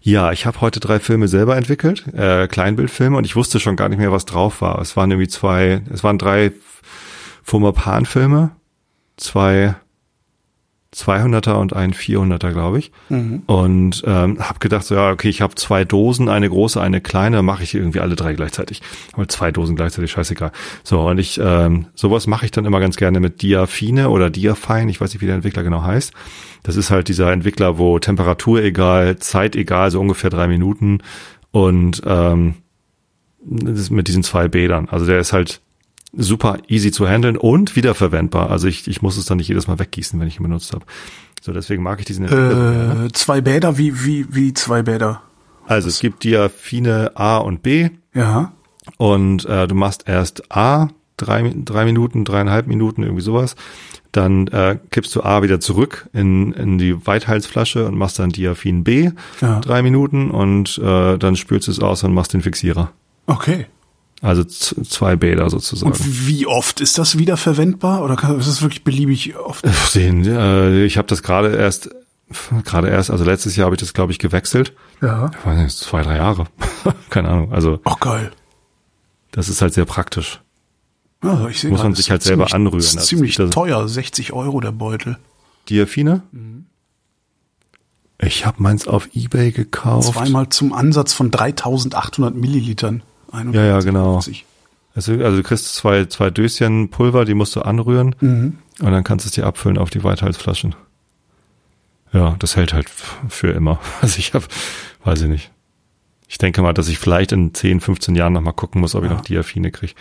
Ja, 0.00 0.32
ich 0.32 0.46
habe 0.46 0.60
heute 0.60 0.80
drei 0.80 0.98
Filme 0.98 1.28
selber 1.28 1.56
entwickelt, 1.56 2.04
äh, 2.12 2.48
Kleinbildfilme, 2.48 3.16
und 3.16 3.24
ich 3.24 3.36
wusste 3.36 3.60
schon 3.60 3.76
gar 3.76 3.88
nicht 3.88 3.98
mehr, 3.98 4.10
was 4.10 4.24
drauf 4.24 4.60
war. 4.60 4.80
Es 4.80 4.96
waren 4.96 5.12
irgendwie 5.12 5.28
zwei, 5.28 5.82
es 5.92 6.02
waren 6.02 6.18
drei 6.18 6.50
Fuma 7.44 7.70
Pan-Filme 7.70 8.50
zwei 9.16 9.74
200er 10.94 11.52
und 11.52 11.74
ein 11.74 11.92
400er, 11.92 12.52
glaube 12.52 12.78
ich. 12.78 12.92
Mhm. 13.08 13.42
Und 13.46 14.02
ähm, 14.06 14.38
habe 14.40 14.58
gedacht, 14.58 14.84
so 14.84 14.94
ja, 14.94 15.10
okay, 15.10 15.28
ich 15.28 15.40
habe 15.40 15.54
zwei 15.54 15.84
Dosen, 15.84 16.28
eine 16.28 16.48
große, 16.48 16.80
eine 16.80 17.00
kleine, 17.00 17.42
mache 17.42 17.62
ich 17.62 17.74
irgendwie 17.74 18.00
alle 18.00 18.14
drei 18.14 18.34
gleichzeitig. 18.34 18.82
Aber 19.12 19.26
zwei 19.28 19.50
Dosen 19.50 19.74
gleichzeitig, 19.74 20.10
scheißegal. 20.10 20.52
So, 20.84 21.00
und 21.00 21.18
ich, 21.18 21.40
ähm, 21.42 21.86
sowas 21.94 22.26
mache 22.26 22.44
ich 22.44 22.50
dann 22.50 22.66
immer 22.66 22.80
ganz 22.80 22.96
gerne 22.96 23.20
mit 23.20 23.40
Diafine 23.40 24.10
oder 24.10 24.28
Diafine, 24.28 24.90
ich 24.90 25.00
weiß 25.00 25.12
nicht, 25.14 25.22
wie 25.22 25.26
der 25.26 25.36
Entwickler 25.36 25.62
genau 25.62 25.82
heißt. 25.82 26.12
Das 26.62 26.76
ist 26.76 26.90
halt 26.90 27.08
dieser 27.08 27.32
Entwickler, 27.32 27.78
wo 27.78 27.98
Temperatur 27.98 28.62
egal, 28.62 29.18
Zeit 29.18 29.56
egal, 29.56 29.90
so 29.90 30.00
ungefähr 30.00 30.30
drei 30.30 30.46
Minuten 30.46 30.98
und 31.50 32.02
ähm, 32.04 32.54
das 33.44 33.78
ist 33.78 33.90
mit 33.90 34.08
diesen 34.08 34.22
zwei 34.22 34.48
Bädern. 34.48 34.88
Also 34.88 35.06
der 35.06 35.18
ist 35.18 35.32
halt 35.32 35.60
super 36.12 36.58
easy 36.68 36.90
zu 36.90 37.08
handeln 37.08 37.36
und 37.36 37.76
wiederverwendbar. 37.76 38.50
Also 38.50 38.68
ich, 38.68 38.86
ich 38.86 39.02
muss 39.02 39.16
es 39.16 39.24
dann 39.24 39.38
nicht 39.38 39.48
jedes 39.48 39.66
Mal 39.66 39.78
weggießen, 39.78 40.18
wenn 40.20 40.28
ich 40.28 40.38
ihn 40.38 40.42
benutzt 40.42 40.72
habe. 40.72 40.84
So, 41.40 41.52
deswegen 41.52 41.82
mag 41.82 41.98
ich 41.98 42.04
diesen. 42.04 42.26
Äh, 42.26 43.10
zwei 43.12 43.40
Bäder, 43.40 43.78
wie, 43.78 44.04
wie, 44.04 44.26
wie 44.30 44.54
zwei 44.54 44.82
Bäder? 44.82 45.22
Also 45.66 45.88
es 45.88 46.00
gibt 46.00 46.24
Diaphine 46.24 47.12
A 47.14 47.38
und 47.38 47.62
B. 47.62 47.90
Ja. 48.14 48.52
Und 48.96 49.44
äh, 49.46 49.66
du 49.66 49.74
machst 49.74 50.04
erst 50.06 50.52
A, 50.52 50.88
drei, 51.16 51.52
drei 51.64 51.84
Minuten, 51.84 52.24
dreieinhalb 52.24 52.66
Minuten, 52.66 53.02
irgendwie 53.02 53.22
sowas. 53.22 53.56
Dann 54.12 54.46
äh, 54.48 54.78
kippst 54.90 55.14
du 55.16 55.22
A 55.22 55.42
wieder 55.42 55.58
zurück 55.60 56.08
in, 56.12 56.52
in 56.52 56.78
die 56.78 57.06
Weithalsflasche 57.06 57.86
und 57.86 57.96
machst 57.96 58.18
dann 58.18 58.30
Diaphin 58.30 58.84
B, 58.84 59.10
ja. 59.40 59.60
drei 59.60 59.82
Minuten 59.82 60.30
und 60.30 60.78
äh, 60.78 61.16
dann 61.16 61.36
spülst 61.36 61.68
du 61.68 61.72
es 61.72 61.80
aus 61.80 62.04
und 62.04 62.12
machst 62.12 62.34
den 62.34 62.42
Fixierer. 62.42 62.92
Okay. 63.26 63.66
Also 64.22 64.44
zwei 64.44 65.16
Bäder 65.16 65.50
sozusagen. 65.50 65.90
Und 65.90 66.28
wie 66.28 66.46
oft 66.46 66.80
ist 66.80 66.96
das 66.96 67.18
wieder 67.18 67.36
verwendbar 67.36 68.04
oder 68.04 68.14
ist 68.38 68.46
das 68.46 68.62
wirklich 68.62 68.84
beliebig 68.84 69.36
oft? 69.36 69.66
Sehen, 69.90 70.24
äh, 70.24 70.84
ich 70.84 70.96
habe 70.96 71.08
das 71.08 71.24
gerade 71.24 71.56
erst, 71.56 71.90
gerade 72.64 72.88
erst, 72.88 73.10
also 73.10 73.24
letztes 73.24 73.56
Jahr 73.56 73.64
habe 73.64 73.74
ich 73.74 73.80
das 73.80 73.94
glaube 73.94 74.12
ich 74.12 74.20
gewechselt. 74.20 74.74
Ja. 75.00 75.28
Ich 75.36 75.44
weiß 75.44 75.58
nicht, 75.58 75.76
zwei, 75.76 76.02
drei 76.02 76.18
Jahre. 76.18 76.46
Keine 77.10 77.30
Ahnung. 77.30 77.52
Also. 77.52 77.80
Ach 77.82 77.98
geil. 77.98 78.30
Das 79.32 79.48
ist 79.48 79.60
halt 79.60 79.74
sehr 79.74 79.86
praktisch. 79.86 80.40
Also 81.20 81.48
ich 81.48 81.60
sehe 81.60 81.70
Muss 81.70 81.82
man 81.82 81.94
sich 81.96 82.10
halt 82.12 82.22
selber 82.22 82.46
ziemlich, 82.46 82.54
anrühren. 82.54 82.78
Das 82.78 82.94
ist 82.94 83.06
ziemlich 83.06 83.34
teuer, 83.34 83.88
60 83.88 84.32
Euro 84.32 84.60
der 84.60 84.72
Beutel. 84.72 85.18
Diafine. 85.68 86.22
Ich 88.20 88.46
habe 88.46 88.62
meins 88.62 88.86
auf 88.86 89.08
Ebay 89.14 89.50
gekauft. 89.50 90.12
Zweimal 90.12 90.48
zum 90.50 90.72
Ansatz 90.72 91.12
von 91.12 91.32
3800 91.32 92.36
Millilitern. 92.36 93.02
Ja, 93.32 93.64
ja, 93.64 93.80
genau. 93.80 94.14
41. 94.16 94.44
Also, 94.94 95.12
also 95.14 95.36
du 95.38 95.42
kriegst 95.42 95.74
zwei, 95.74 96.04
zwei 96.04 96.30
Döschen 96.30 96.90
Pulver, 96.90 97.24
die 97.24 97.34
musst 97.34 97.56
du 97.56 97.62
anrühren 97.62 98.14
Mhm. 98.20 98.58
und 98.80 98.92
dann 98.92 99.04
kannst 99.04 99.24
du 99.24 99.28
es 99.28 99.32
dir 99.34 99.46
abfüllen 99.46 99.78
auf 99.78 99.88
die 99.90 100.04
Weithalsflaschen. 100.04 100.74
Ja, 102.12 102.36
das 102.38 102.56
hält 102.56 102.72
halt 102.74 102.90
für 103.28 103.48
immer. 103.50 103.78
Also 104.02 104.18
ich 104.18 104.34
habe, 104.34 104.44
weiß 105.04 105.22
ich 105.22 105.28
nicht. 105.28 105.50
Ich 106.28 106.38
denke 106.38 106.62
mal, 106.62 106.72
dass 106.72 106.88
ich 106.88 106.98
vielleicht 106.98 107.32
in 107.32 107.52
10, 107.52 107.80
15 107.80 108.14
Jahren 108.14 108.32
noch 108.32 108.40
mal 108.40 108.52
gucken 108.52 108.80
muss, 108.80 108.94
ob 108.94 109.04
ich 109.04 109.10
Ja. 109.10 109.16
noch 109.16 109.22
Diafine 109.24 109.70
kriege. 109.70 109.92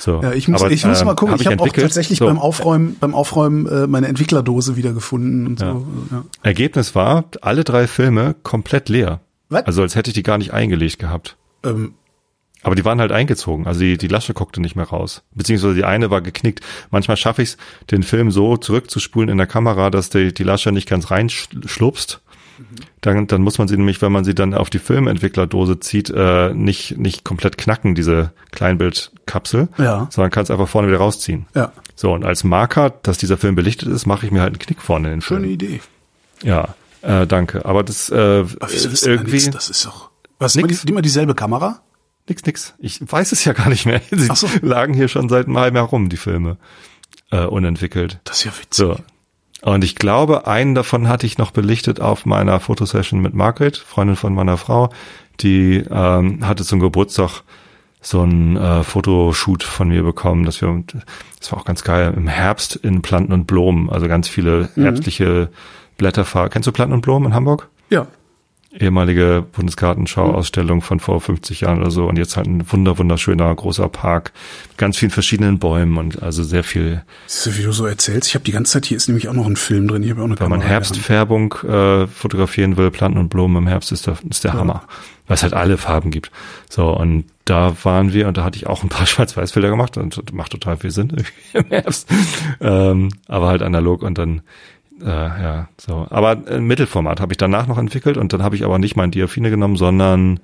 So. 0.00 0.20
Ja, 0.22 0.32
ich 0.32 0.48
muss, 0.48 0.62
Aber, 0.62 0.70
ich 0.72 0.84
muss 0.84 1.00
ähm, 1.00 1.06
mal 1.06 1.14
gucken. 1.14 1.34
hab 1.34 1.40
Ich 1.40 1.46
habe 1.46 1.60
auch 1.62 1.68
tatsächlich 1.68 2.18
So, 2.18 2.26
beim 2.26 2.38
Aufräumen, 2.38 2.96
beim 2.98 3.14
Aufräumen 3.14 3.66
äh, 3.66 3.86
meine 3.86 4.08
Entwicklerdose 4.08 4.76
wiedergefunden 4.76 5.46
und 5.46 5.60
Ja. 5.60 5.72
so. 5.72 5.86
Ja. 6.10 6.24
Ergebnis 6.42 6.94
war, 6.96 7.24
alle 7.42 7.62
drei 7.64 7.86
Filme 7.86 8.34
komplett 8.42 8.88
leer. 8.88 9.20
Was? 9.50 9.66
Also 9.66 9.82
als 9.82 9.94
hätte 9.94 10.10
ich 10.10 10.14
die 10.14 10.22
gar 10.24 10.38
nicht 10.38 10.52
eingelegt 10.52 10.98
gehabt. 10.98 11.36
Ähm, 11.64 11.94
Aber 12.62 12.74
die 12.74 12.84
waren 12.84 13.00
halt 13.00 13.12
eingezogen. 13.12 13.66
Also 13.66 13.80
die, 13.80 13.96
die 13.98 14.08
Lasche 14.08 14.34
guckte 14.34 14.60
nicht 14.60 14.74
mehr 14.76 14.86
raus. 14.86 15.22
Beziehungsweise 15.34 15.74
die 15.74 15.84
eine 15.84 16.10
war 16.10 16.20
geknickt. 16.20 16.60
Manchmal 16.90 17.16
schaffe 17.16 17.42
ich 17.42 17.50
es, 17.50 17.56
den 17.90 18.02
Film 18.02 18.30
so 18.32 18.56
zurückzuspulen 18.56 19.28
in 19.28 19.38
der 19.38 19.46
Kamera, 19.46 19.90
dass 19.90 20.10
die, 20.10 20.34
die 20.34 20.42
Lasche 20.42 20.72
nicht 20.72 20.88
ganz 20.88 21.10
reinschlupst. 21.10 22.20
Dann, 23.02 23.28
dann 23.28 23.42
muss 23.42 23.58
man 23.58 23.68
sie 23.68 23.76
nämlich, 23.76 24.02
wenn 24.02 24.10
man 24.10 24.24
sie 24.24 24.34
dann 24.34 24.52
auf 24.54 24.68
die 24.68 24.80
Filmentwicklerdose 24.80 25.78
zieht, 25.78 26.10
äh, 26.10 26.52
nicht, 26.52 26.98
nicht 26.98 27.24
komplett 27.24 27.56
knacken, 27.56 27.94
diese 27.94 28.32
Kleinbildkapsel, 28.50 29.68
Ja. 29.78 30.08
sondern 30.10 30.30
kann 30.32 30.42
es 30.42 30.50
einfach 30.50 30.68
vorne 30.68 30.88
wieder 30.88 30.98
rausziehen. 30.98 31.46
ja, 31.54 31.70
So, 31.94 32.12
und 32.12 32.24
als 32.24 32.42
Marker, 32.42 32.90
dass 32.90 33.18
dieser 33.18 33.36
Film 33.36 33.54
belichtet 33.54 33.88
ist, 33.88 34.06
mache 34.06 34.26
ich 34.26 34.32
mir 34.32 34.40
halt 34.40 34.54
einen 34.54 34.58
Knick 34.58 34.82
vorne 34.82 35.08
in 35.08 35.14
den 35.16 35.20
schöne 35.20 35.42
Film. 35.42 35.52
Idee. 35.52 35.80
Ja, 36.42 36.74
äh, 37.02 37.26
danke. 37.28 37.64
Aber 37.64 37.84
das 37.84 38.10
äh, 38.10 38.14
Aber 38.14 38.68
wieso 38.72 38.88
ist 38.88 39.06
da 39.06 39.10
irgendwie? 39.10 39.50
Das 39.50 39.70
ist 39.70 39.86
doch. 39.86 40.10
Was, 40.40 40.56
Nix. 40.56 40.82
immer 40.84 41.02
dieselbe 41.02 41.34
Kamera? 41.36 41.80
Nix, 42.28 42.44
nix. 42.44 42.74
Ich 42.78 43.00
weiß 43.00 43.32
es 43.32 43.44
ja 43.44 43.52
gar 43.52 43.68
nicht 43.68 43.86
mehr. 43.86 44.00
Sie 44.10 44.28
so. 44.34 44.48
lagen 44.62 44.94
hier 44.94 45.08
schon 45.08 45.28
seit 45.28 45.46
einem 45.46 45.58
halben 45.58 45.76
Jahr 45.76 45.86
rum, 45.86 46.08
die 46.08 46.16
Filme, 46.16 46.56
äh, 47.30 47.44
unentwickelt. 47.44 48.20
Das 48.24 48.38
ist 48.38 48.44
ja 48.44 48.52
witzig. 48.52 48.68
So. 48.70 48.96
Und 49.62 49.82
ich 49.82 49.96
glaube, 49.96 50.46
einen 50.46 50.74
davon 50.74 51.08
hatte 51.08 51.26
ich 51.26 51.38
noch 51.38 51.50
belichtet 51.50 52.00
auf 52.00 52.26
meiner 52.26 52.60
Fotosession 52.60 53.20
mit 53.20 53.34
Margaret, 53.34 53.76
Freundin 53.76 54.16
von 54.16 54.34
meiner 54.34 54.56
Frau. 54.56 54.90
Die 55.40 55.84
ähm, 55.90 56.46
hatte 56.46 56.64
zum 56.64 56.80
Geburtstag 56.80 57.42
so 58.00 58.22
ein 58.22 58.56
äh, 58.56 58.84
Fotoshoot 58.84 59.64
von 59.64 59.88
mir 59.88 60.04
bekommen, 60.04 60.44
dass 60.44 60.60
wir, 60.60 60.84
das 61.40 61.50
war 61.50 61.58
auch 61.58 61.64
ganz 61.64 61.82
geil, 61.82 62.14
im 62.16 62.28
Herbst 62.28 62.76
in 62.76 63.02
Planten 63.02 63.32
und 63.32 63.46
Blumen, 63.46 63.90
also 63.90 64.06
ganz 64.06 64.28
viele 64.28 64.68
herbstliche 64.76 65.50
Blätterfarben. 65.96 66.50
Kennst 66.50 66.68
du 66.68 66.72
Planten 66.72 66.94
und 66.94 67.00
Blumen 67.00 67.26
in 67.26 67.34
Hamburg? 67.34 67.68
Ja. 67.90 68.06
Ehemalige 68.78 69.44
Bundesgartenschauausstellung 69.52 70.82
von 70.82 71.00
vor 71.00 71.20
50 71.20 71.62
Jahren 71.62 71.80
oder 71.80 71.90
so 71.90 72.06
und 72.06 72.16
jetzt 72.16 72.36
halt 72.36 72.46
ein 72.46 72.70
wunder 72.70 72.98
wunderschöner 72.98 73.54
großer 73.54 73.88
Park, 73.88 74.32
mit 74.68 74.78
ganz 74.78 74.96
vielen 74.96 75.10
verschiedenen 75.10 75.58
Bäumen 75.58 75.98
und 75.98 76.22
also 76.22 76.42
sehr 76.42 76.64
viel, 76.64 77.02
Siehst 77.26 77.46
du, 77.46 77.58
wie 77.58 77.62
du 77.64 77.72
so 77.72 77.86
erzählst? 77.86 78.28
Ich 78.28 78.34
habe 78.34 78.44
die 78.44 78.52
ganze 78.52 78.72
Zeit, 78.72 78.86
hier 78.86 78.96
ist 78.96 79.08
nämlich 79.08 79.28
auch 79.28 79.34
noch 79.34 79.46
ein 79.46 79.56
Film 79.56 79.88
drin. 79.88 80.02
Ich 80.02 80.10
habe 80.10 80.22
auch 80.22 80.26
eine 80.26 80.38
wenn 80.38 80.48
man. 80.48 80.60
Herbstfärbung 80.60 81.54
äh, 81.66 82.06
fotografieren 82.06 82.76
will, 82.76 82.90
Planten 82.90 83.18
und 83.18 83.28
Blumen 83.28 83.56
im 83.56 83.66
Herbst 83.66 83.92
ist 83.92 84.06
der, 84.06 84.16
ist 84.28 84.44
der 84.44 84.52
Hammer, 84.52 84.84
weil 85.26 85.34
es 85.34 85.42
halt 85.42 85.54
alle 85.54 85.76
Farben 85.76 86.10
gibt. 86.10 86.30
So 86.70 86.90
und 86.96 87.24
da 87.44 87.74
waren 87.82 88.12
wir 88.12 88.28
und 88.28 88.36
da 88.36 88.44
hatte 88.44 88.56
ich 88.56 88.66
auch 88.66 88.82
ein 88.82 88.88
paar 88.88 89.06
Schwarz-Weiß-Bilder 89.06 89.70
gemacht 89.70 89.96
und 89.96 90.16
das 90.16 90.32
macht 90.32 90.52
total 90.52 90.76
viel 90.76 90.90
Sinn 90.90 91.16
im 91.52 91.66
Herbst, 91.66 92.08
ähm, 92.60 93.08
aber 93.26 93.48
halt 93.48 93.62
analog 93.62 94.02
und 94.02 94.18
dann 94.18 94.42
äh, 95.02 95.06
ja, 95.06 95.68
so. 95.76 96.06
Aber 96.10 96.36
ein 96.46 96.64
Mittelformat 96.64 97.20
habe 97.20 97.32
ich 97.32 97.36
danach 97.36 97.66
noch 97.66 97.78
entwickelt 97.78 98.16
und 98.16 98.32
dann 98.32 98.42
habe 98.42 98.56
ich 98.56 98.64
aber 98.64 98.78
nicht 98.78 98.96
mein 98.96 99.10
Diaphine 99.10 99.50
genommen, 99.50 99.76
sondern 99.76 100.40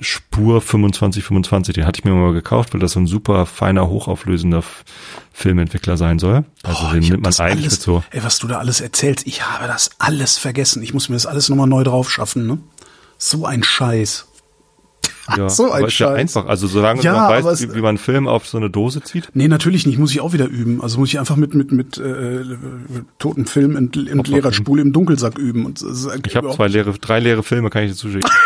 Spur 0.00 0.62
2525. 0.62 1.74
Den 1.74 1.86
hatte 1.86 2.00
ich 2.00 2.04
mir 2.04 2.12
mal 2.12 2.32
gekauft, 2.32 2.74
weil 2.74 2.80
das 2.80 2.92
so 2.92 3.00
ein 3.00 3.06
super 3.06 3.46
feiner, 3.46 3.88
hochauflösender 3.88 4.62
Filmentwickler 5.32 5.96
sein 5.96 6.18
soll. 6.18 6.44
Also 6.62 6.84
Boah, 6.84 6.92
den 6.92 7.02
nimmt 7.04 7.22
man 7.22 7.34
eigentlich 7.38 7.66
alles, 7.66 7.82
so. 7.82 8.02
Ey, 8.10 8.22
was 8.24 8.38
du 8.38 8.48
da 8.48 8.58
alles 8.58 8.80
erzählst, 8.80 9.26
ich 9.26 9.46
habe 9.46 9.66
das 9.66 9.90
alles 9.98 10.38
vergessen. 10.38 10.82
Ich 10.82 10.92
muss 10.92 11.08
mir 11.08 11.16
das 11.16 11.26
alles 11.26 11.48
nochmal 11.48 11.68
neu 11.68 11.84
drauf 11.84 12.10
schaffen, 12.10 12.46
ne? 12.46 12.58
So 13.18 13.46
ein 13.46 13.62
Scheiß. 13.62 14.26
Ja, 15.36 15.48
so 15.48 15.70
ein 15.70 15.78
aber 15.78 15.88
ist 15.88 15.98
ja 15.98 16.12
einfach. 16.12 16.46
Also 16.46 16.66
solange 16.66 17.02
Ja, 17.02 17.14
man 17.14 17.44
weiß, 17.44 17.60
es- 17.60 17.74
wie, 17.74 17.80
man 17.80 17.90
einen 17.90 17.98
Film 17.98 18.28
auf 18.28 18.46
so 18.46 18.58
eine 18.58 18.70
Dose 18.70 19.02
zieht. 19.02 19.28
Nee, 19.34 19.48
natürlich 19.48 19.86
nicht. 19.86 19.98
Muss 19.98 20.10
ich 20.12 20.20
auch 20.20 20.32
wieder 20.32 20.46
üben. 20.46 20.80
Also 20.82 20.98
muss 20.98 21.08
ich 21.08 21.18
einfach 21.18 21.36
mit 21.36 21.54
mit 21.54 21.72
mit 21.72 21.98
äh, 21.98 22.42
toten 23.18 23.46
Film 23.46 23.76
und, 23.76 23.96
und 23.96 24.28
leerer 24.28 24.52
Spule 24.52 24.82
im 24.82 24.92
Dunkelsack 24.92 25.38
üben. 25.38 25.66
Und, 25.66 25.84
Ich 26.26 26.36
habe 26.36 26.50
zwei 26.50 26.68
leere, 26.68 26.92
drei 27.00 27.20
leere 27.20 27.42
Filme, 27.42 27.70
kann 27.70 27.82
ich 27.84 27.90
dir 27.92 27.96
zuschicken. 27.96 28.30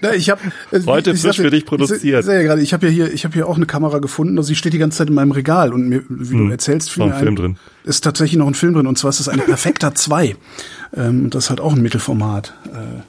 Na, 0.00 0.14
ich 0.14 0.30
hab, 0.30 0.40
äh, 0.72 0.80
Heute 0.86 1.10
ich 1.10 1.20
frisch 1.20 1.36
sagte- 1.36 1.42
für 1.42 1.50
dich 1.50 1.66
produziert. 1.66 2.20
Ich 2.20 2.26
sehe 2.26 2.36
ja 2.36 2.42
gerade, 2.42 2.62
ich 2.62 2.72
habe 2.72 2.86
ja 2.86 2.92
hier, 2.92 3.12
ich 3.12 3.24
habe 3.24 3.34
hier 3.34 3.46
auch 3.46 3.56
eine 3.56 3.66
Kamera 3.66 3.98
gefunden. 3.98 4.38
Also 4.38 4.48
sie 4.48 4.54
steht 4.54 4.72
die 4.72 4.78
ganze 4.78 4.98
Zeit 4.98 5.08
in 5.08 5.14
meinem 5.14 5.32
Regal 5.32 5.72
und 5.74 5.88
mir, 5.88 6.02
wie 6.08 6.36
du 6.36 6.48
erzählst, 6.48 6.96
mir 6.96 7.04
ein 7.04 7.14
Film 7.14 7.28
ein, 7.34 7.36
drin. 7.36 7.56
Ist 7.84 8.02
tatsächlich 8.02 8.38
noch 8.38 8.46
ein 8.46 8.54
Film 8.54 8.74
drin 8.74 8.86
und 8.86 8.96
zwar 8.98 9.10
ist 9.10 9.20
es 9.20 9.28
eine 9.28 9.42
Perfekta 9.42 9.94
2. 9.94 10.36
Ähm, 10.96 11.24
und 11.24 11.34
das 11.34 11.44
ist 11.44 11.50
halt 11.50 11.60
auch 11.60 11.74
ein 11.74 11.82
Mittelformat. 11.82 12.54
Äh, 12.66 13.02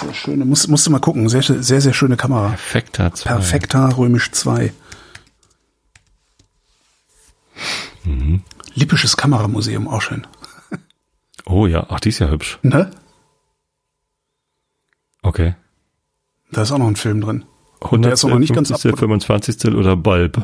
sehr 0.00 0.14
schöne, 0.14 0.44
musst, 0.44 0.68
musst 0.68 0.86
du 0.86 0.90
mal 0.90 0.98
gucken. 1.00 1.28
Sehr, 1.28 1.42
sehr, 1.42 1.80
sehr 1.80 1.92
schöne 1.92 2.16
Kamera. 2.16 2.48
Perfekter 2.48 3.12
zwei. 3.14 3.30
Perfekta 3.30 3.88
römisch 3.90 4.30
2. 4.30 4.72
Mhm. 8.04 8.42
Lippisches 8.74 9.16
Kameramuseum, 9.16 9.88
auch 9.88 10.02
schön. 10.02 10.26
Oh 11.46 11.66
ja, 11.66 11.86
ach, 11.88 12.00
die 12.00 12.08
ist 12.08 12.18
ja 12.18 12.28
hübsch. 12.30 12.58
Ne? 12.62 12.90
Okay. 15.22 15.54
Da 16.50 16.62
ist 16.62 16.72
auch 16.72 16.78
noch 16.78 16.86
ein 16.88 16.96
Film 16.96 17.20
drin. 17.20 17.44
Der 17.92 18.12
ist 18.12 18.24
noch 18.24 18.38
nicht 18.38 18.54
ganz 18.54 18.70
150. 18.70 18.92
ab. 18.92 18.98
25. 18.98 19.74
oder 19.74 19.96
Bulb. 19.96 20.40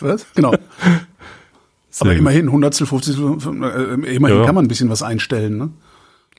Was? 0.00 0.26
Genau. 0.34 0.52
Sehr 1.90 2.06
Aber 2.08 2.14
immerhin, 2.14 2.46
100, 2.46 2.74
50, 2.74 3.16
äh, 3.16 3.20
immerhin 3.20 4.38
Ja. 4.38 4.44
kann 4.44 4.54
man 4.54 4.64
ein 4.64 4.68
bisschen 4.68 4.90
was 4.90 5.02
einstellen. 5.02 5.56
Ne? 5.56 5.70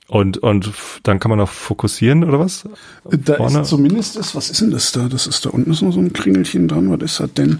Und, 0.07 0.37
und 0.37 0.71
dann 1.03 1.19
kann 1.19 1.29
man 1.31 1.39
auch 1.39 1.49
fokussieren 1.49 2.23
oder 2.23 2.39
was? 2.39 2.65
Da 3.09 3.35
Vorne? 3.37 3.61
ist 3.61 3.69
zumindest, 3.69 4.15
ist, 4.17 4.35
was 4.35 4.49
ist 4.51 4.61
denn 4.61 4.69
das 4.71 4.91
da? 4.91 5.07
Das 5.07 5.25
ist 5.25 5.45
da 5.45 5.49
unten 5.49 5.71
ist 5.71 5.81
noch 5.81 5.91
so 5.93 5.99
ein 5.99 6.13
Kringelchen 6.13 6.67
dran. 6.67 6.91
Was 6.91 7.01
ist 7.01 7.19
das 7.19 7.33
denn? 7.33 7.59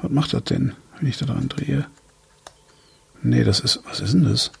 Was 0.00 0.10
macht 0.12 0.32
das 0.32 0.44
denn, 0.44 0.72
wenn 1.00 1.08
ich 1.08 1.18
da 1.18 1.26
dran 1.26 1.48
drehe? 1.48 1.86
Nee, 3.22 3.42
das 3.42 3.58
ist, 3.60 3.80
was 3.88 3.98
ist 4.00 4.14
denn 4.14 4.24
das? 4.24 4.52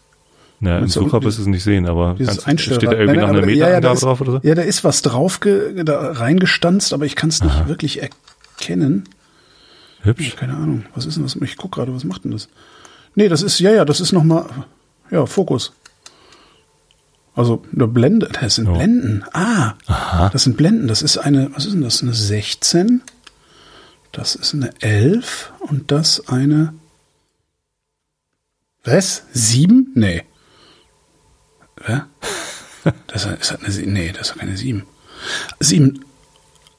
Na, 0.58 0.78
im 0.78 0.88
Sucher 0.88 1.22
wirst 1.22 1.38
du 1.38 1.42
es 1.42 1.48
nicht 1.48 1.62
sehen, 1.62 1.86
aber 1.86 2.16
Einstellrad. 2.18 2.56
steht 2.62 2.82
da 2.84 2.92
irgendwie 2.92 3.06
Nein, 3.06 3.20
noch 3.20 3.28
eine 3.28 3.38
aber- 3.42 3.50
ja, 3.50 3.68
ja, 3.68 3.80
da 3.80 3.90
Meterangabe 3.90 3.94
ist, 3.94 4.02
drauf 4.02 4.20
oder 4.22 4.32
so? 4.32 4.40
Ja, 4.42 4.54
da 4.54 4.62
ist 4.62 4.84
was 4.84 5.02
drauf, 5.02 5.40
ge, 5.40 5.84
da 5.84 6.12
reingestanzt, 6.12 6.92
aber 6.94 7.04
ich 7.04 7.14
kann 7.14 7.28
es 7.28 7.42
nicht 7.42 7.68
wirklich 7.68 8.00
erkennen. 8.02 9.04
Hübsch. 10.00 10.34
Keine 10.36 10.54
Ahnung, 10.54 10.86
was 10.94 11.04
ist 11.04 11.16
denn 11.16 11.24
das? 11.24 11.36
Ich 11.36 11.56
guck 11.56 11.72
gerade, 11.72 11.94
was 11.94 12.04
macht 12.04 12.24
denn 12.24 12.30
das? 12.32 12.48
Nee, 13.14 13.28
das 13.28 13.42
ist, 13.42 13.58
ja, 13.60 13.70
ja, 13.70 13.84
das 13.84 14.00
ist 14.00 14.12
nochmal, 14.12 14.46
ja, 15.10 15.26
Fokus. 15.26 15.72
Also 17.36 17.62
eine 17.74 17.86
Blende, 17.86 18.30
das 18.40 18.54
sind 18.56 18.66
Ja. 18.66 18.72
Blenden. 18.72 19.22
Ah, 19.32 19.74
Aha. 19.86 20.30
das 20.30 20.44
sind 20.44 20.56
Blenden. 20.56 20.88
Das 20.88 21.02
ist 21.02 21.18
eine, 21.18 21.50
was 21.54 21.66
ist 21.66 21.74
denn 21.74 21.82
das? 21.82 22.02
Eine 22.02 22.14
16, 22.14 23.02
das 24.10 24.34
ist 24.34 24.54
eine 24.54 24.70
11 24.80 25.52
und 25.60 25.92
das 25.92 26.28
eine, 26.28 26.72
was? 28.84 29.24
7? 29.32 29.92
Nee. 29.94 30.22
Hä? 31.84 32.00
Das 33.08 33.24
ist 33.26 33.52
eine, 33.52 33.92
nee, 33.92 34.12
das 34.12 34.30
ist 34.30 34.38
keine 34.38 34.56
7. 34.56 34.84
7. 35.58 36.04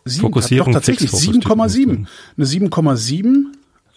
7 0.05 0.21
Fokussierung, 0.21 0.67
doch 0.67 0.79
tatsächlich 0.79 1.11
Fixfokus 1.11 1.73
steht 1.73 1.87
7,7. 1.89 2.05
Eine 2.37 2.45
7,7 2.45 3.43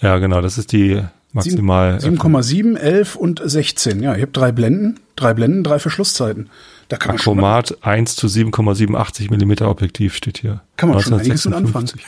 Ja, 0.00 0.18
genau, 0.18 0.40
das 0.40 0.58
ist 0.58 0.72
die 0.72 1.04
maximal. 1.32 1.96
7,7, 1.98 2.76
11 2.76 3.16
und 3.16 3.40
16. 3.44 4.02
Ja, 4.02 4.14
ich 4.14 4.22
habe 4.22 4.32
drei 4.32 4.52
Blenden, 4.52 5.00
drei 5.16 5.34
Blenden, 5.34 5.62
drei 5.64 5.78
Verschlusszeiten. 5.78 6.50
Da 6.88 6.96
kann 6.96 7.10
man 7.12 7.16
Akromat 7.20 7.78
1 7.84 8.16
zu 8.16 8.26
7,87 8.26 9.30
Millimeter 9.30 9.70
Objektiv 9.70 10.14
steht 10.16 10.38
hier. 10.38 10.62
kann 10.76 10.88
man 10.88 11.00
schon 11.00 11.14
einiges 11.14 11.44
mit 11.44 11.54
anfangen. 11.54 11.88
1956. 11.88 12.04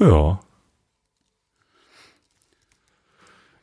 Ja. 0.00 0.40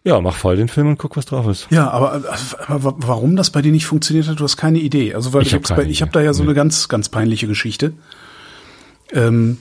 Ja, 0.03 0.19
mach 0.19 0.33
voll 0.35 0.55
den 0.55 0.67
Film 0.67 0.87
und 0.87 0.97
guck, 0.97 1.15
was 1.15 1.27
drauf 1.27 1.45
ist. 1.47 1.67
Ja, 1.69 1.91
aber, 1.91 2.23
aber 2.65 2.83
wa- 2.83 2.95
warum 2.97 3.35
das 3.35 3.51
bei 3.51 3.61
dir 3.61 3.71
nicht 3.71 3.85
funktioniert 3.85 4.27
hat, 4.27 4.39
du 4.39 4.43
hast 4.43 4.57
keine 4.57 4.79
Idee. 4.79 5.13
Also 5.13 5.31
weil 5.33 5.43
Ich 5.43 5.53
ich, 5.53 5.53
hab 5.69 5.69
habe 5.77 6.11
da 6.11 6.21
ja 6.21 6.33
so 6.33 6.41
Nee. 6.41 6.47
eine 6.49 6.55
ganz, 6.55 6.89
ganz 6.89 7.09
peinliche 7.09 7.45
Geschichte. 7.45 7.93
Ähm, 9.11 9.59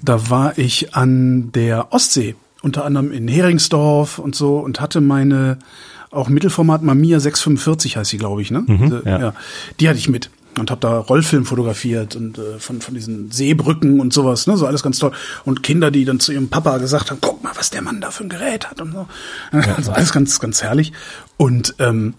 da 0.00 0.30
war 0.30 0.56
ich 0.56 0.94
an 0.94 1.50
der 1.50 1.92
Ostsee, 1.92 2.36
unter 2.62 2.84
anderem 2.84 3.12
in 3.12 3.28
Heringsdorf 3.28 4.18
und 4.18 4.34
so 4.34 4.58
und 4.58 4.80
hatte 4.80 5.00
meine 5.00 5.58
auch 6.10 6.28
Mittelformat 6.28 6.82
Mamiya 6.82 7.20
645 7.20 7.96
heißt 7.96 8.10
sie, 8.10 8.18
glaube 8.18 8.42
ich, 8.42 8.50
ne? 8.50 8.64
Mhm, 8.66 9.02
ja. 9.04 9.34
Die 9.80 9.88
hatte 9.88 9.98
ich 9.98 10.08
mit. 10.08 10.30
und 10.58 10.70
habe 10.70 10.80
da 10.80 10.98
Rollfilm 10.98 11.46
fotografiert 11.46 12.14
und 12.14 12.36
äh, 12.38 12.58
von 12.58 12.82
von 12.82 12.94
diesen 12.94 13.30
Seebrücken 13.30 14.00
und 14.00 14.12
sowas, 14.12 14.46
ne, 14.46 14.56
so 14.56 14.66
alles 14.66 14.82
ganz 14.82 14.98
toll 14.98 15.12
und 15.44 15.62
Kinder, 15.62 15.90
die 15.90 16.04
dann 16.04 16.20
zu 16.20 16.32
ihrem 16.32 16.48
Papa 16.48 16.76
gesagt 16.76 17.10
haben, 17.10 17.18
guck 17.22 17.42
mal, 17.42 17.52
was 17.56 17.70
der 17.70 17.80
Mann 17.80 18.02
da 18.02 18.10
für 18.10 18.24
ein 18.24 18.28
Gerät 18.28 18.68
hat 18.70 18.80
und 18.82 18.92
so, 18.92 19.06
also 19.76 19.92
alles 19.92 20.12
ganz 20.12 20.38
ganz 20.40 20.62
herrlich 20.62 20.92
und 21.38 21.74
ähm, 21.78 22.14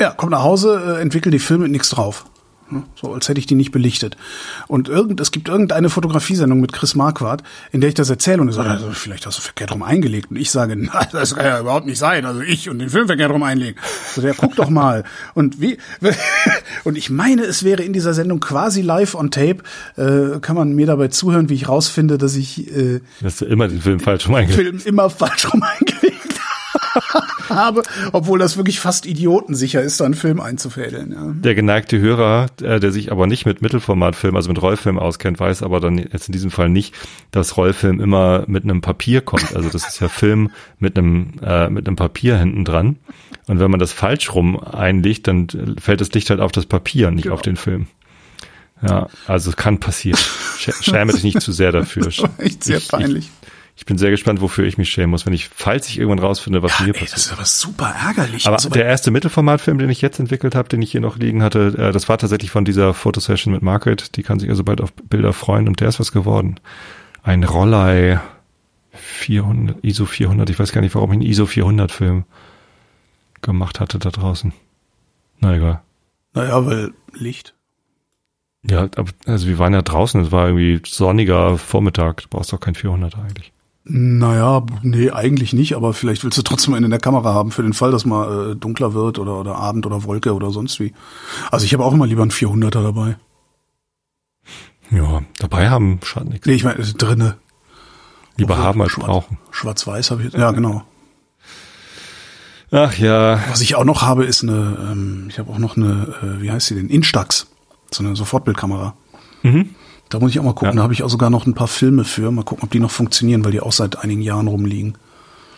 ja, 0.00 0.14
komm 0.16 0.30
nach 0.30 0.42
Hause, 0.42 0.96
äh, 0.98 1.00
entwickel 1.02 1.32
die 1.32 1.38
Filme 1.38 1.64
mit 1.64 1.72
nichts 1.72 1.90
drauf. 1.90 2.24
Ne? 2.72 2.82
So 2.94 3.12
als 3.12 3.28
hätte 3.28 3.38
ich 3.38 3.46
die 3.46 3.54
nicht 3.54 3.72
belichtet. 3.72 4.16
Und 4.68 4.88
irgend, 4.88 5.20
es 5.20 5.30
gibt 5.30 5.48
irgendeine 5.48 5.90
Fotografiesendung 5.90 6.60
mit 6.60 6.72
Chris 6.72 6.94
Marquardt, 6.94 7.42
in 7.70 7.80
der 7.80 7.88
ich 7.88 7.94
das 7.94 8.10
erzähle 8.10 8.40
und 8.40 8.48
er 8.48 8.54
sagt, 8.54 8.70
also 8.70 8.90
vielleicht 8.92 9.26
hast 9.26 9.38
du 9.38 9.42
verkehrt 9.42 9.72
rum 9.72 9.82
eingelegt. 9.82 10.30
Und 10.30 10.36
ich 10.36 10.50
sage, 10.50 10.76
nein, 10.76 11.06
das 11.12 11.34
kann 11.34 11.44
ja 11.44 11.60
überhaupt 11.60 11.86
nicht 11.86 11.98
sein. 11.98 12.26
Also 12.26 12.40
ich 12.40 12.68
und 12.68 12.78
den 12.78 12.90
Film 12.90 13.06
verkehrt 13.06 13.30
rum 13.30 13.42
einlegen. 13.42 13.78
So, 14.14 14.22
der 14.22 14.34
guck 14.34 14.56
doch 14.56 14.70
mal. 14.70 15.04
Und 15.34 15.60
wie, 15.60 15.78
und 16.84 16.96
ich 16.96 17.10
meine, 17.10 17.42
es 17.42 17.62
wäre 17.64 17.82
in 17.82 17.92
dieser 17.92 18.14
Sendung 18.14 18.40
quasi 18.40 18.82
live 18.82 19.14
on 19.14 19.30
tape, 19.30 19.62
äh, 19.96 20.40
kann 20.40 20.56
man 20.56 20.74
mir 20.74 20.86
dabei 20.86 21.08
zuhören, 21.08 21.48
wie 21.48 21.54
ich 21.54 21.68
rausfinde, 21.68 22.18
dass 22.18 22.36
ich, 22.36 22.74
äh, 22.74 23.00
Dass 23.20 23.36
du 23.36 23.44
immer 23.44 23.68
den 23.68 23.80
Film 23.80 24.00
falsch 24.00 24.28
rum 24.28 24.34
eingelegt 24.34 24.62
Film 24.62 24.80
immer 24.84 25.10
falsch 25.10 25.52
rum 25.52 25.62
eingelegt 25.62 25.91
habe, 27.54 27.82
obwohl 28.12 28.38
das 28.38 28.56
wirklich 28.56 28.80
fast 28.80 29.06
idiotensicher 29.06 29.82
ist, 29.82 30.00
da 30.00 30.04
einen 30.04 30.14
Film 30.14 30.40
einzufädeln. 30.40 31.12
Ja. 31.12 31.32
Der 31.34 31.54
geneigte 31.54 31.98
Hörer, 31.98 32.46
äh, 32.62 32.80
der 32.80 32.92
sich 32.92 33.12
aber 33.12 33.26
nicht 33.26 33.46
mit 33.46 33.62
Mittelformatfilm, 33.62 34.36
also 34.36 34.48
mit 34.48 34.60
Rollfilm 34.60 34.98
auskennt, 34.98 35.38
weiß 35.40 35.62
aber 35.62 35.80
dann 35.80 35.98
jetzt 35.98 36.28
in 36.28 36.32
diesem 36.32 36.50
Fall 36.50 36.68
nicht, 36.68 36.94
dass 37.30 37.56
Rollfilm 37.56 38.00
immer 38.00 38.44
mit 38.46 38.64
einem 38.64 38.80
Papier 38.80 39.20
kommt. 39.20 39.54
Also 39.54 39.68
das 39.68 39.86
ist 39.88 40.00
ja 40.00 40.08
Film 40.08 40.50
mit 40.78 40.96
einem, 40.98 41.34
äh, 41.42 41.68
mit 41.70 41.86
einem 41.86 41.96
Papier 41.96 42.36
hinten 42.38 42.64
dran. 42.64 42.96
Und 43.48 43.58
wenn 43.60 43.70
man 43.70 43.80
das 43.80 43.92
falsch 43.92 44.32
rum 44.34 44.58
einlegt, 44.58 45.26
dann 45.26 45.48
fällt 45.80 46.00
das 46.00 46.12
Licht 46.12 46.30
halt 46.30 46.40
auf 46.40 46.52
das 46.52 46.66
Papier, 46.66 47.10
nicht 47.10 47.24
Genau. 47.24 47.34
auf 47.34 47.42
den 47.42 47.56
Film. 47.56 47.86
Ja, 48.86 49.08
also 49.28 49.50
es 49.50 49.56
kann 49.56 49.78
passieren. 49.78 50.18
Sch- 50.58 50.82
Schäme 50.82 51.12
dich 51.12 51.22
nicht 51.22 51.40
zu 51.40 51.52
sehr 51.52 51.70
dafür. 51.70 52.08
Echt 52.38 52.64
sehr 52.64 52.78
Ich- 52.78 52.88
peinlich. 52.88 53.30
Ich, 53.74 53.86
bin 53.86 53.98
sehr 53.98 54.10
gespannt, 54.10 54.40
wofür 54.40 54.64
ich 54.66 54.78
mich 54.78 54.90
schämen 54.90 55.10
muss, 55.10 55.26
wenn 55.26 55.32
ich, 55.32 55.48
falls 55.48 55.88
ich 55.88 55.98
irgendwann 55.98 56.20
rausfinde, 56.24 56.62
was 56.62 56.78
Ja, 56.78 56.84
mir 56.86 56.94
ey, 56.94 57.00
passiert. 57.00 57.12
das 57.14 57.26
ist 57.26 57.32
aber 57.32 57.44
super 57.44 57.94
ärgerlich. 58.06 58.46
Aber 58.46 58.56
Also, 58.56 58.68
der 58.68 58.84
erste 58.84 59.10
Mittelformatfilm, 59.10 59.78
den 59.78 59.90
ich 59.90 60.02
jetzt 60.02 60.20
entwickelt 60.20 60.54
habe, 60.54 60.68
den 60.68 60.82
ich 60.82 60.92
hier 60.92 61.00
noch 61.00 61.16
liegen 61.16 61.42
hatte, 61.42 61.74
äh, 61.78 61.90
das 61.92 62.08
war 62.08 62.18
tatsächlich 62.18 62.50
von 62.50 62.64
dieser 62.64 62.94
Fotosession 62.94 63.52
mit 63.52 63.62
Margaret. 63.62 64.16
Die 64.16 64.22
kann 64.22 64.38
sich 64.38 64.50
also 64.50 64.62
bald 64.62 64.80
auf 64.80 64.92
Bilder 64.92 65.32
freuen 65.32 65.66
und 65.68 65.80
der 65.80 65.88
ist 65.88 65.98
was 65.98 66.12
geworden. 66.12 66.60
Ein 67.22 67.42
Rollei 67.44 68.20
400, 68.92 69.82
ISO 69.82 70.04
400. 70.06 70.50
Ich 70.50 70.58
weiß 70.58 70.72
gar 70.72 70.80
nicht, 70.80 70.94
warum 70.94 71.10
ich 71.12 71.14
einen 71.20 71.22
ISO 71.28 71.46
400 71.46 71.90
Film 71.90 72.24
gemacht 73.40 73.80
hatte 73.80 73.98
da 73.98 74.10
draußen. 74.10 74.52
Na 75.40 75.54
egal. 75.56 75.80
naja, 76.34 76.64
weil 76.66 76.92
Licht. 77.14 77.54
Ja, 78.68 78.82
aber- 78.82 79.10
also 79.26 79.48
wir 79.48 79.58
waren 79.58 79.72
ja 79.74 79.82
draußen, 79.82 80.20
es 80.20 80.30
war 80.30 80.46
irgendwie 80.46 80.80
sonniger 80.86 81.58
Vormittag. 81.58 82.22
Du 82.22 82.28
brauchst 82.28 82.52
doch 82.52 82.60
kein 82.60 82.74
400 82.76 83.16
eigentlich. 83.18 83.52
Naja, 83.84 84.64
nee, 84.82 85.10
eigentlich 85.10 85.52
nicht, 85.52 85.74
aber 85.74 85.92
vielleicht 85.92 86.22
willst 86.22 86.38
du 86.38 86.42
trotzdem 86.42 86.74
einen 86.74 86.84
in 86.84 86.90
der 86.92 87.00
Kamera 87.00 87.34
haben 87.34 87.50
für 87.50 87.62
den 87.64 87.72
Fall, 87.72 87.90
dass 87.90 88.04
mal 88.04 88.52
äh, 88.52 88.56
dunkler 88.56 88.94
wird 88.94 89.18
oder, 89.18 89.40
oder 89.40 89.56
Abend 89.56 89.86
oder 89.86 90.04
Wolke 90.04 90.34
oder 90.34 90.50
sonst 90.52 90.78
wie. 90.78 90.92
Also 91.50 91.64
ich 91.66 91.72
habe 91.74 91.84
auch 91.84 91.92
immer 91.92 92.06
lieber 92.06 92.22
einen 92.22 92.30
400er 92.30 92.70
dabei. 92.82 93.16
Ja, 94.90 95.22
dabei 95.38 95.68
haben 95.70 95.98
schadet 96.04 96.30
nichts. 96.30 96.46
Nee, 96.46 96.54
ich 96.54 96.64
meine, 96.64 96.78
äh, 96.78 96.92
drinne. 96.92 97.38
Lieber 98.36 98.54
Obwohl, 98.54 98.64
haben 98.66 98.82
als 98.82 98.92
schwarz- 98.92 99.06
brauchen. 99.06 99.38
Schwarz-Weiß 99.50 100.10
habe 100.12 100.22
ich, 100.24 100.32
ja 100.32 100.52
genau. 100.52 100.84
Ach 102.70 102.96
ja, 102.96 103.38
Was 103.50 103.60
ich 103.60 103.74
auch 103.74 103.84
noch 103.84 104.00
habe, 104.02 104.24
ist 104.24 104.42
eine, 104.42 104.78
ähm, 104.92 105.26
ich 105.28 105.38
habe 105.38 105.50
auch 105.52 105.58
noch 105.58 105.76
eine, 105.76 106.14
äh, 106.22 106.40
wie 106.40 106.50
heißt 106.50 106.68
sie 106.68 106.74
denn, 106.74 106.88
Instax, 106.88 107.48
so 107.90 108.02
eine 108.02 108.16
Sofortbildkamera. 108.16 108.94
Mhm. 109.42 109.74
Da 110.12 110.18
muss 110.20 110.30
ich 110.32 110.38
auch 110.40 110.44
mal 110.44 110.52
gucken, 110.52 110.70
Ja. 110.70 110.76
da 110.76 110.82
habe 110.82 110.92
ich 110.92 111.02
auch 111.02 111.08
sogar 111.08 111.30
noch 111.30 111.46
ein 111.46 111.54
paar 111.54 111.68
Filme 111.68 112.04
für, 112.04 112.30
mal 112.30 112.44
gucken, 112.44 112.64
ob 112.64 112.70
die 112.70 112.80
noch 112.80 112.90
funktionieren, 112.90 113.44
weil 113.44 113.52
die 113.52 113.60
auch 113.60 113.72
seit 113.72 113.98
einigen 113.98 114.20
Jahren 114.22 114.46
rumliegen. 114.48 114.94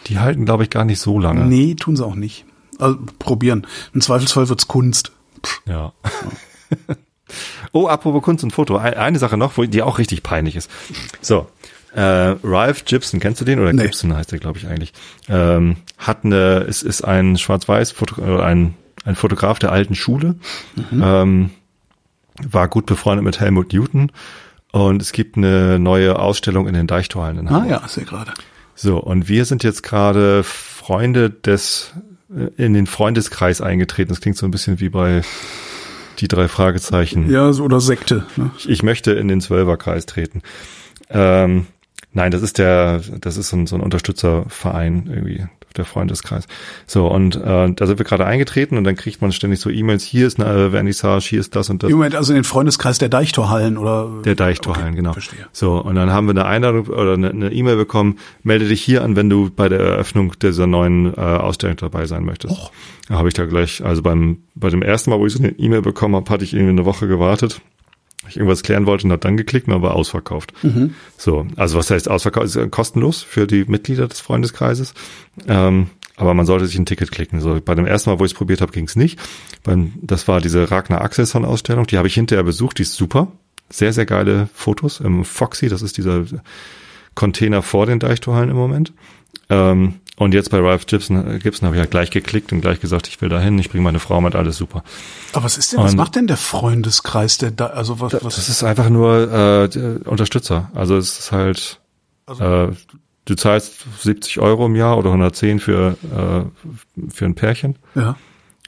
die 0.06 0.18
halten, 0.18 0.44
glaube 0.44 0.62
ich, 0.64 0.70
gar 0.70 0.84
nicht 0.84 1.00
so 1.00 1.18
lange. 1.18 1.44
Nee, 1.46 1.74
tun 1.74 1.96
sie 1.96 2.04
auch 2.04 2.14
nicht. 2.14 2.44
Also 2.78 2.98
probieren. 3.18 3.66
Im 3.94 4.00
Zweifelsfall 4.00 4.48
wird's 4.48 4.68
Kunst. 4.68 5.12
Ja. 5.66 5.92
oh, 7.72 7.86
apropos 7.88 8.22
Kunst 8.22 8.44
und 8.44 8.50
Foto. 8.52 8.76
Ein- 8.76 8.94
Eine 8.94 9.18
Sache 9.18 9.36
noch, 9.36 9.54
die 9.66 9.82
auch 9.82 9.98
richtig 9.98 10.22
peinlich 10.22 10.56
ist. 10.56 10.70
So, 11.20 11.46
äh, 11.94 12.00
Ralph 12.42 12.84
Gibson, 12.84 13.20
kennst 13.20 13.40
du 13.40 13.44
den? 13.44 13.60
Oder 13.60 13.72
Nee. 13.72 13.82
Gibson 13.84 14.14
heißt 14.14 14.32
der, 14.32 14.38
glaube 14.38 14.58
ich, 14.58 14.66
eigentlich. 14.66 14.92
Ähm, 15.28 15.76
hat 15.98 16.24
eine, 16.24 16.64
es 16.68 16.82
ist 16.82 17.02
ein 17.02 17.38
schwarz-weiß, 17.38 17.94
äh, 18.18 18.40
ein, 18.42 18.74
ein 19.04 19.14
Fotograf 19.16 19.58
der 19.58 19.72
alten 19.72 19.94
Schule. 19.94 20.36
Ähm, 20.92 21.50
war 22.42 22.68
gut 22.68 22.86
befreundet 22.86 23.24
mit 23.24 23.40
Helmut 23.40 23.72
Newton. 23.72 24.10
Und 24.74 25.00
es 25.00 25.12
gibt 25.12 25.36
eine 25.36 25.78
neue 25.78 26.18
Ausstellung 26.18 26.66
in 26.66 26.74
den 26.74 26.88
Deichtorhallen 26.88 27.38
in 27.38 27.46
Ah 27.46 27.52
Hamburg. 27.52 27.70
ja, 27.70 27.86
sehe 27.86 28.04
gerade. 28.04 28.34
So, 28.74 28.98
und 28.98 29.28
wir 29.28 29.44
sind 29.44 29.62
jetzt 29.62 29.84
gerade 29.84 30.42
Freunde 30.42 31.30
des, 31.30 31.92
äh, 32.28 32.48
in 32.60 32.74
den 32.74 32.88
Freundeskreis 32.88 33.60
eingetreten. 33.60 34.08
Das 34.08 34.20
klingt 34.20 34.36
so 34.36 34.44
ein 34.46 34.50
bisschen 34.50 34.80
wie 34.80 34.88
bei 34.88 35.22
die 36.18 36.26
drei 36.26 36.48
Fragezeichen. 36.48 37.30
Ja, 37.30 37.52
so, 37.52 37.62
oder 37.62 37.80
Sekte. 37.80 38.26
Ne? 38.34 38.50
Ich, 38.58 38.68
ich 38.68 38.82
möchte 38.82 39.12
in 39.12 39.28
den 39.28 39.40
Zwölferkreis 39.40 40.06
treten. 40.06 40.42
Ähm, 41.08 41.68
nein, 42.12 42.32
das 42.32 42.42
ist 42.42 42.58
der, 42.58 43.00
das 43.20 43.36
ist 43.36 43.50
so 43.50 43.56
ein, 43.56 43.68
so 43.68 43.76
ein 43.76 43.80
Unterstützerverein 43.80 45.08
irgendwie, 45.08 45.46
der 45.76 45.84
Freundeskreis. 45.84 46.46
So, 46.86 47.06
und 47.06 47.36
äh, 47.36 47.72
da 47.72 47.86
sind 47.86 47.98
wir 47.98 48.04
gerade 48.04 48.26
eingetreten 48.26 48.76
und 48.76 48.84
dann 48.84 48.96
kriegt 48.96 49.20
man 49.22 49.32
ständig 49.32 49.60
so 49.60 49.70
E-Mails, 49.70 50.04
hier 50.04 50.26
ist 50.26 50.40
eine 50.40 50.70
Vernissage, 50.70 51.26
hier 51.28 51.40
ist 51.40 51.56
das 51.56 51.70
und 51.70 51.82
das. 51.82 51.90
Im 51.90 51.96
Moment 51.96 52.14
also 52.14 52.32
in 52.32 52.38
den 52.38 52.44
Freundeskreis 52.44 52.98
der 52.98 53.08
Deichtorhallen 53.08 53.76
oder 53.76 54.10
Der 54.24 54.34
Deichtorhallen, 54.34 54.88
Okay, 54.88 54.96
genau. 54.96 55.12
Verstehe. 55.12 55.46
So, 55.52 55.80
und 55.80 55.94
dann 55.94 56.10
haben 56.10 56.26
wir 56.26 56.30
eine 56.32 56.46
Einladung 56.46 56.86
oder 56.86 57.14
eine 57.14 57.52
E-Mail 57.52 57.76
bekommen, 57.76 58.18
melde 58.42 58.68
dich 58.68 58.82
hier 58.82 59.02
an, 59.02 59.16
wenn 59.16 59.28
du 59.28 59.50
bei 59.54 59.68
der 59.68 59.80
Eröffnung 59.80 60.34
dieser 60.40 60.66
neuen 60.66 61.14
äh, 61.14 61.20
Ausstellung 61.20 61.76
dabei 61.76 62.06
sein 62.06 62.24
möchtest. 62.24 62.54
Och. 62.54 62.70
Da 63.08 63.16
habe 63.16 63.28
ich 63.28 63.34
da 63.34 63.44
gleich, 63.44 63.84
also 63.84 64.02
beim 64.02 64.38
bei 64.54 64.70
dem 64.70 64.82
ersten 64.82 65.10
Mal, 65.10 65.18
wo 65.18 65.26
ich 65.26 65.32
so 65.32 65.38
eine 65.38 65.50
E-Mail 65.50 65.82
bekommen 65.82 66.14
habe, 66.16 66.30
hatte 66.30 66.44
ich 66.44 66.54
irgendwie 66.54 66.70
eine 66.70 66.84
Woche 66.84 67.06
gewartet. 67.06 67.60
Ich 68.28 68.36
irgendwas 68.36 68.62
klären 68.62 68.86
wollte 68.86 69.06
und 69.06 69.12
habe 69.12 69.20
dann 69.20 69.36
geklickt 69.36 69.68
und 69.68 69.82
war 69.82 69.94
ausverkauft. 69.94 70.52
So, 71.16 71.46
also 71.56 71.78
was 71.78 71.90
heißt 71.90 72.08
ausverkauft? 72.10 72.46
Ist 72.46 72.56
ja 72.56 72.66
kostenlos 72.66 73.22
für 73.22 73.46
die 73.46 73.64
Mitglieder 73.66 74.08
des 74.08 74.20
Freundeskreises. 74.20 74.94
Ähm, 75.46 75.88
aber 76.16 76.34
man 76.34 76.46
sollte 76.46 76.66
sich 76.66 76.78
ein 76.78 76.86
Ticket 76.86 77.10
klicken. 77.10 77.40
So, 77.40 77.60
bei 77.60 77.74
dem 77.74 77.86
ersten 77.86 78.10
Mal, 78.10 78.18
wo 78.18 78.24
ich 78.24 78.32
es 78.32 78.38
probiert 78.38 78.60
habe, 78.60 78.72
ging 78.72 78.84
es 78.84 78.96
nicht. 78.96 79.18
Beim, 79.62 79.92
das 80.00 80.28
war 80.28 80.40
diese 80.40 80.70
Ragnar 80.70 81.00
Axelsson 81.00 81.44
Ausstellung, 81.44 81.86
die 81.86 81.98
habe 81.98 82.08
ich 82.08 82.14
hinterher 82.14 82.44
besucht, 82.44 82.78
die 82.78 82.82
ist 82.82 82.94
super. 82.94 83.32
Sehr, 83.70 83.92
sehr 83.92 84.06
geile 84.06 84.48
Fotos 84.54 85.00
im 85.00 85.24
Foxy, 85.24 85.68
das 85.68 85.82
ist 85.82 85.96
dieser 85.96 86.24
Container 87.14 87.62
vor 87.62 87.86
den 87.86 87.98
Deichtorhallen 87.98 88.50
im 88.50 88.56
Moment. 88.56 88.92
Ähm, 89.48 89.94
und 90.16 90.34
jetzt 90.34 90.50
bei 90.50 90.60
Ralph 90.60 90.86
Gibson, 90.86 91.36
äh, 91.36 91.38
Gibson 91.38 91.66
habe 91.66 91.76
ich 91.76 91.80
halt 91.80 91.90
gleich 91.90 92.10
geklickt 92.10 92.52
und 92.52 92.60
gleich 92.60 92.80
gesagt, 92.80 93.08
ich 93.08 93.20
will 93.20 93.28
da 93.28 93.40
hin, 93.40 93.58
ich 93.58 93.70
bringe 93.70 93.84
meine 93.84 93.98
Frau 94.00 94.20
mit, 94.20 94.34
alles 94.34 94.56
super. 94.56 94.84
Aber 95.32 95.44
was 95.44 95.58
ist 95.58 95.72
denn, 95.72 95.80
was 95.80 95.92
Und- 95.92 95.98
macht 95.98 96.14
denn 96.16 96.26
der 96.26 96.36
Freundeskreis 96.36 97.38
der 97.38 97.50
da, 97.50 97.66
also 97.66 98.00
was, 98.00 98.12
was 98.22 98.36
Das 98.36 98.48
ist 98.48 98.62
einfach 98.64 98.88
nur 98.90 99.32
äh, 99.32 99.68
der 99.68 100.06
Unterstützer. 100.06 100.70
Also 100.74 100.96
es 100.96 101.18
ist 101.18 101.32
halt, 101.32 101.80
Also- 102.26 102.44
äh, 102.44 102.72
du 103.24 103.34
zahlst 103.34 103.84
70 104.00 104.38
Euro 104.40 104.66
im 104.66 104.76
Jahr 104.76 104.98
oder 104.98 105.10
110 105.10 105.58
für, 105.60 105.96
äh, 106.02 107.08
für 107.10 107.24
ein 107.24 107.34
Pärchen. 107.34 107.76
ja. 107.94 108.16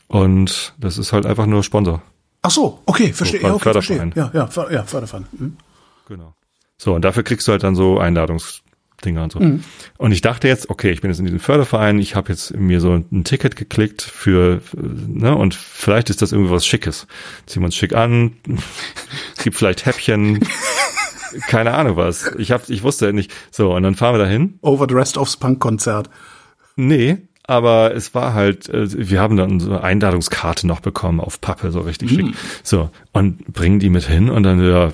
Und 0.08 0.74
das 0.78 0.98
ist 0.98 1.12
halt 1.12 1.26
einfach 1.26 1.46
nur 1.46 1.64
Sponsor. 1.64 2.00
Ach 2.42 2.50
so, 2.52 2.80
okay, 2.86 3.12
verstehe. 3.12 3.40
So, 3.40 3.46
ja, 3.48 3.54
okay, 3.54 3.72
verstehe. 3.72 4.10
Ja, 4.14 4.30
ja, 4.32 4.48
ja, 4.70 4.84
Förderverein. 4.84 5.26
Hm. 5.36 5.56
Genau. 6.08 6.32
So, 6.78 6.94
und 6.94 7.04
dafür 7.04 7.24
kriegst 7.24 7.48
du 7.48 7.52
halt 7.52 7.64
dann 7.64 7.74
so 7.74 7.98
Einladungsdinger 8.96 9.22
und 9.22 9.32
so. 9.32 9.40
Mhm. 9.40 9.64
Und 9.98 10.12
ich 10.12 10.20
dachte 10.20 10.48
jetzt, 10.48 10.70
okay, 10.70 10.90
ich 10.90 11.00
bin 11.00 11.10
jetzt 11.10 11.18
in 11.18 11.26
diesem 11.26 11.40
Förderverein, 11.40 11.98
ich 11.98 12.14
habe 12.14 12.30
jetzt 12.30 12.56
mir 12.56 12.80
so 12.80 12.92
ein 12.92 13.24
Ticket 13.24 13.56
geklickt 13.56 14.02
für, 14.02 14.60
ne, 14.74 15.34
und 15.36 15.54
vielleicht 15.54 16.10
ist 16.10 16.22
das 16.22 16.32
irgendwie 16.32 16.50
was 16.50 16.66
Schickes. 16.66 17.06
Ziehen 17.46 17.62
wir 17.62 17.66
uns 17.66 17.76
schick 17.76 17.94
an, 17.94 18.36
es 19.36 19.42
gibt 19.42 19.56
vielleicht 19.56 19.86
Häppchen, 19.86 20.40
keine 21.48 21.74
Ahnung 21.74 21.96
was. 21.96 22.30
Ich 22.38 22.52
hab, 22.52 22.68
ich 22.68 22.82
wusste 22.82 23.12
nicht. 23.12 23.32
So, 23.50 23.74
und 23.74 23.82
dann 23.82 23.94
fahren 23.94 24.14
wir 24.14 24.18
dahin. 24.18 24.58
Overdressed 24.62 25.18
aufs 25.18 25.36
Punk-Konzert. 25.36 26.10
Nee, 26.76 27.18
aber 27.46 27.94
es 27.94 28.14
war 28.14 28.34
halt, 28.34 28.68
äh, 28.68 28.86
wir 29.10 29.20
haben 29.20 29.36
dann 29.36 29.60
so 29.60 29.70
eine 29.70 29.82
Einladungskarte 29.82 30.66
noch 30.66 30.80
bekommen 30.80 31.20
auf 31.20 31.40
Pappe, 31.40 31.70
so 31.70 31.80
richtig 31.80 32.10
schick. 32.10 32.34
So, 32.62 32.90
und 33.12 33.46
bringen 33.52 33.78
die 33.78 33.90
mit 33.90 34.04
hin 34.04 34.30
und 34.30 34.42
dann 34.42 34.60
ja, 34.60 34.88
äh, 34.88 34.90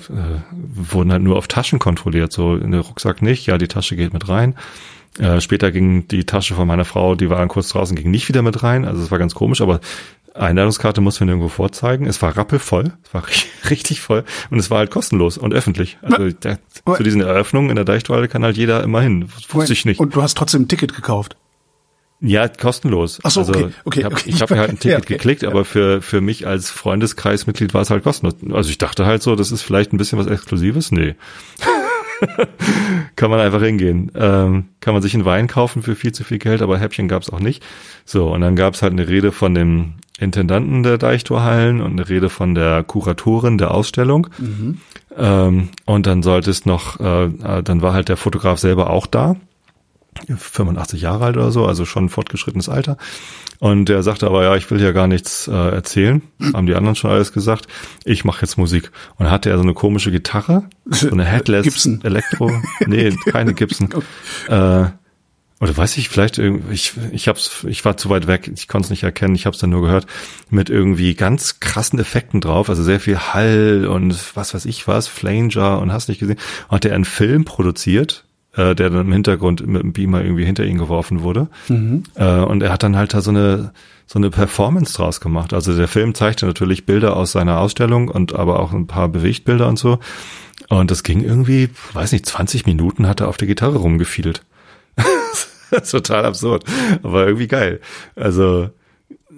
wurden 0.51 1.11
halt 1.11 1.23
nur 1.23 1.37
auf 1.37 1.47
Taschen 1.47 1.79
kontrolliert, 1.79 2.31
so 2.31 2.55
in 2.55 2.71
der 2.71 2.81
Rucksack 2.81 3.21
nicht, 3.21 3.45
ja, 3.47 3.57
die 3.57 3.67
Tasche 3.67 3.95
geht 3.95 4.13
mit 4.13 4.29
rein. 4.29 4.55
Äh, 5.19 5.41
später 5.41 5.71
ging 5.71 6.07
die 6.07 6.25
Tasche 6.25 6.55
von 6.55 6.67
meiner 6.67 6.85
Frau, 6.85 7.15
die 7.15 7.29
war 7.29 7.37
dann 7.37 7.47
kurz 7.47 7.69
draußen, 7.69 7.95
ging 7.95 8.11
nicht 8.11 8.29
wieder 8.29 8.41
mit 8.41 8.63
rein, 8.63 8.85
also 8.85 9.01
es 9.01 9.11
war 9.11 9.19
ganz 9.19 9.35
komisch, 9.35 9.61
aber 9.61 9.79
Einladungskarte 10.35 11.01
mussten 11.01 11.21
wir 11.21 11.25
nirgendwo 11.27 11.49
vorzeigen. 11.49 12.07
Es 12.07 12.21
war 12.21 12.35
rappelvoll, 12.35 12.93
es 13.03 13.13
war 13.13 13.23
richtig 13.69 14.01
voll 14.01 14.23
und 14.49 14.59
es 14.59 14.71
war 14.71 14.79
halt 14.79 14.91
kostenlos 14.91 15.37
und 15.37 15.53
öffentlich. 15.53 15.97
Also 16.01 16.29
der, 16.29 16.57
zu 16.85 17.03
diesen 17.03 17.21
Eröffnungen 17.21 17.69
in 17.69 17.75
der 17.75 17.85
Deichtorhalle 17.85 18.27
kann 18.27 18.43
halt 18.43 18.57
jeder 18.57 18.83
immer 18.83 19.01
hin. 19.01 19.29
Wusste 19.49 19.73
ich 19.73 19.85
nicht. 19.85 19.99
Und 19.99 20.15
du 20.15 20.21
hast 20.21 20.35
trotzdem 20.35 20.63
ein 20.63 20.67
Ticket 20.67 20.95
gekauft. 20.95 21.37
Ja, 22.25 22.47
kostenlos. 22.47 23.19
Ach 23.23 23.31
so, 23.31 23.41
also, 23.41 23.51
okay, 23.51 23.73
okay, 23.83 23.99
Ich 23.99 24.05
habe 24.05 24.15
okay. 24.15 24.33
hab 24.39 24.49
mir 24.49 24.57
halt 24.59 24.69
ein 24.69 24.79
Ticket 24.79 24.91
Ja, 24.91 24.97
okay, 24.99 25.13
geklickt, 25.15 25.41
ja. 25.41 25.49
aber 25.49 25.65
für, 25.65 26.01
für 26.01 26.21
mich 26.21 26.47
als 26.47 26.71
Freundeskreismitglied 26.71 27.73
war 27.73 27.81
es 27.81 27.89
halt 27.89 28.03
kostenlos. 28.03 28.35
Also 28.53 28.69
ich 28.69 28.77
dachte 28.77 29.05
halt 29.05 29.21
so, 29.21 29.35
das 29.35 29.51
ist 29.51 29.61
vielleicht 29.61 29.91
ein 29.91 29.97
bisschen 29.97 30.17
was 30.17 30.27
Exklusives. 30.27 30.93
Nee. 30.93 31.15
kann 33.17 33.29
man 33.29 33.41
einfach 33.41 33.61
hingehen. 33.61 34.09
Ähm, 34.15 34.69
kann 34.79 34.93
man 34.93 35.01
sich 35.01 35.13
einen 35.13 35.25
Wein 35.25 35.47
kaufen 35.47 35.83
für 35.83 35.95
viel 35.95 36.13
zu 36.13 36.23
viel 36.23 36.39
Geld, 36.39 36.61
aber 36.61 36.77
Häppchen 36.77 37.09
gab's 37.09 37.29
auch 37.29 37.41
nicht. 37.41 37.61
So, 38.05 38.33
und 38.33 38.39
dann 38.39 38.55
gab's 38.55 38.81
halt 38.81 38.93
eine 38.93 39.09
Rede 39.09 39.33
von 39.33 39.53
dem 39.53 39.95
Intendanten 40.17 40.83
der 40.83 40.97
Deichtorhallen 40.97 41.81
und 41.81 41.91
eine 41.91 42.07
Rede 42.07 42.29
von 42.29 42.55
der 42.55 42.83
Kuratorin 42.83 43.57
der 43.57 43.71
Ausstellung. 43.71 44.27
Ähm, 45.17 45.69
und 45.85 46.07
dann 46.07 46.23
sollte 46.23 46.51
es 46.51 46.65
noch, 46.65 47.01
äh, 47.01 47.25
äh, 47.25 47.63
dann 47.63 47.81
war 47.81 47.93
halt 47.93 48.07
der 48.07 48.15
Fotograf 48.17 48.59
selber 48.59 48.89
auch 48.89 49.07
da. 49.07 49.35
85 50.35 51.01
Jahre 51.01 51.25
alt 51.25 51.37
oder 51.37 51.51
so, 51.51 51.65
also 51.65 51.85
schon 51.85 52.09
fortgeschrittenes 52.09 52.69
Alter. 52.69 52.97
Und 53.59 53.87
der 53.89 54.03
sagte 54.03 54.27
aber, 54.27 54.43
ja, 54.43 54.55
ich 54.55 54.69
will 54.71 54.81
ja 54.81 54.91
gar 54.91 55.07
nichts 55.07 55.47
äh, 55.47 55.51
erzählen. 55.53 56.21
Haben 56.53 56.67
die 56.67 56.75
anderen 56.75 56.95
schon 56.95 57.11
alles 57.11 57.31
gesagt. 57.31 57.67
Ich 58.03 58.25
mache 58.25 58.41
jetzt 58.41 58.57
Musik. 58.57 58.91
Und 59.17 59.31
hatte 59.31 59.49
er 59.49 59.57
so 59.57 59.63
eine 59.63 59.73
komische 59.73 60.11
Gitarre, 60.11 60.63
so 60.85 61.09
eine 61.09 61.23
Headless 61.25 61.63
Gibson. 61.63 62.01
Elektro. 62.03 62.51
Nee, 62.85 63.15
keine 63.31 63.53
Gibson. 63.53 63.89
äh, 64.49 64.85
oder 65.63 65.77
weiß 65.77 65.95
ich, 65.97 66.09
vielleicht 66.09 66.39
irgendwie, 66.39 66.73
ich, 66.73 66.91
ich 67.13 67.29
hab's, 67.29 67.63
ich 67.65 67.85
war 67.85 67.95
zu 67.95 68.09
weit 68.09 68.27
weg, 68.27 68.51
ich 68.53 68.67
konnte 68.67 68.87
es 68.87 68.89
nicht 68.89 69.03
erkennen, 69.03 69.33
ich 69.33 69.45
habe 69.45 69.53
es 69.53 69.61
dann 69.61 69.69
nur 69.69 69.81
gehört, 69.81 70.07
mit 70.49 70.69
irgendwie 70.69 71.13
ganz 71.13 71.61
krassen 71.61 71.99
Effekten 71.99 72.41
drauf, 72.41 72.69
also 72.69 72.83
sehr 72.83 72.99
viel 72.99 73.17
Hall 73.17 73.87
und 73.87 74.35
was 74.35 74.53
weiß 74.53 74.65
ich 74.65 74.89
was, 74.89 75.07
Flanger 75.07 75.79
und 75.79 75.93
hast 75.93 76.09
nicht 76.09 76.19
gesehen. 76.19 76.37
Und 76.67 76.75
hat 76.75 76.85
er 76.85 76.95
einen 76.95 77.05
Film 77.05 77.45
produziert, 77.45 78.25
äh, 78.55 78.75
der 78.75 78.89
dann 78.89 79.07
im 79.07 79.11
Hintergrund 79.11 79.65
mit 79.65 79.81
dem 79.81 79.93
Beamer 79.93 80.23
irgendwie 80.23 80.45
hinter 80.45 80.65
ihn 80.65 80.77
geworfen 80.77 81.21
wurde. 81.21 81.47
Äh, 82.15 82.39
und 82.39 82.61
er 82.63 82.71
hat 82.71 82.83
dann 82.83 82.95
halt 82.95 83.13
da 83.13 83.21
so 83.21 83.31
eine 83.31 83.71
so 84.05 84.19
eine 84.19 84.29
Performance 84.29 84.93
draus 84.93 85.21
gemacht. 85.21 85.53
Also 85.53 85.75
der 85.75 85.87
Film 85.87 86.13
zeigte 86.13 86.45
natürlich 86.45 86.85
Bilder 86.85 87.15
aus 87.15 87.31
seiner 87.31 87.59
Ausstellung 87.59 88.09
und 88.09 88.35
aber 88.35 88.59
auch 88.59 88.73
ein 88.73 88.85
paar 88.85 89.07
Bewegtbilder 89.09 89.67
und 89.67 89.79
so. 89.79 89.99
Und 90.69 90.91
das 90.91 91.03
ging 91.03 91.23
irgendwie, 91.23 91.69
weiß 91.93 92.11
nicht, 92.11 92.25
20 92.25 92.65
Minuten 92.65 93.07
hat 93.07 93.21
er 93.21 93.27
auf 93.27 93.37
der 93.37 93.47
Gitarre 93.47 93.77
rumgefiedelt. 93.77 94.43
Total 95.89 96.25
absurd, 96.25 96.65
aber 97.01 97.25
irgendwie 97.25 97.47
geil. 97.47 97.79
Also 98.15 98.69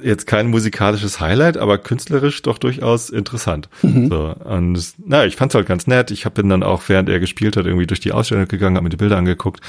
jetzt 0.03 0.27
kein 0.27 0.47
musikalisches 0.47 1.19
Highlight, 1.19 1.57
aber 1.57 1.77
künstlerisch 1.77 2.41
doch 2.41 2.57
durchaus 2.57 3.09
interessant. 3.09 3.69
So 3.81 4.35
und 4.43 4.75
es- 4.77 4.95
na, 5.05 5.25
ich 5.25 5.35
fand's 5.35 5.55
halt 5.55 5.67
ganz 5.67 5.87
nett. 5.87 6.11
Ich 6.11 6.25
hab 6.25 6.33
bin 6.35 6.49
dann 6.49 6.63
auch 6.63 6.83
während 6.87 7.09
er 7.09 7.19
gespielt 7.19 7.57
hat 7.57 7.65
irgendwie 7.65 7.87
durch 7.87 7.99
die 7.99 8.11
Ausstellung 8.11 8.47
gegangen, 8.47 8.75
habe 8.75 8.83
mir 8.83 8.89
die 8.89 8.97
Bilder 8.97 9.17
angeguckt. 9.17 9.61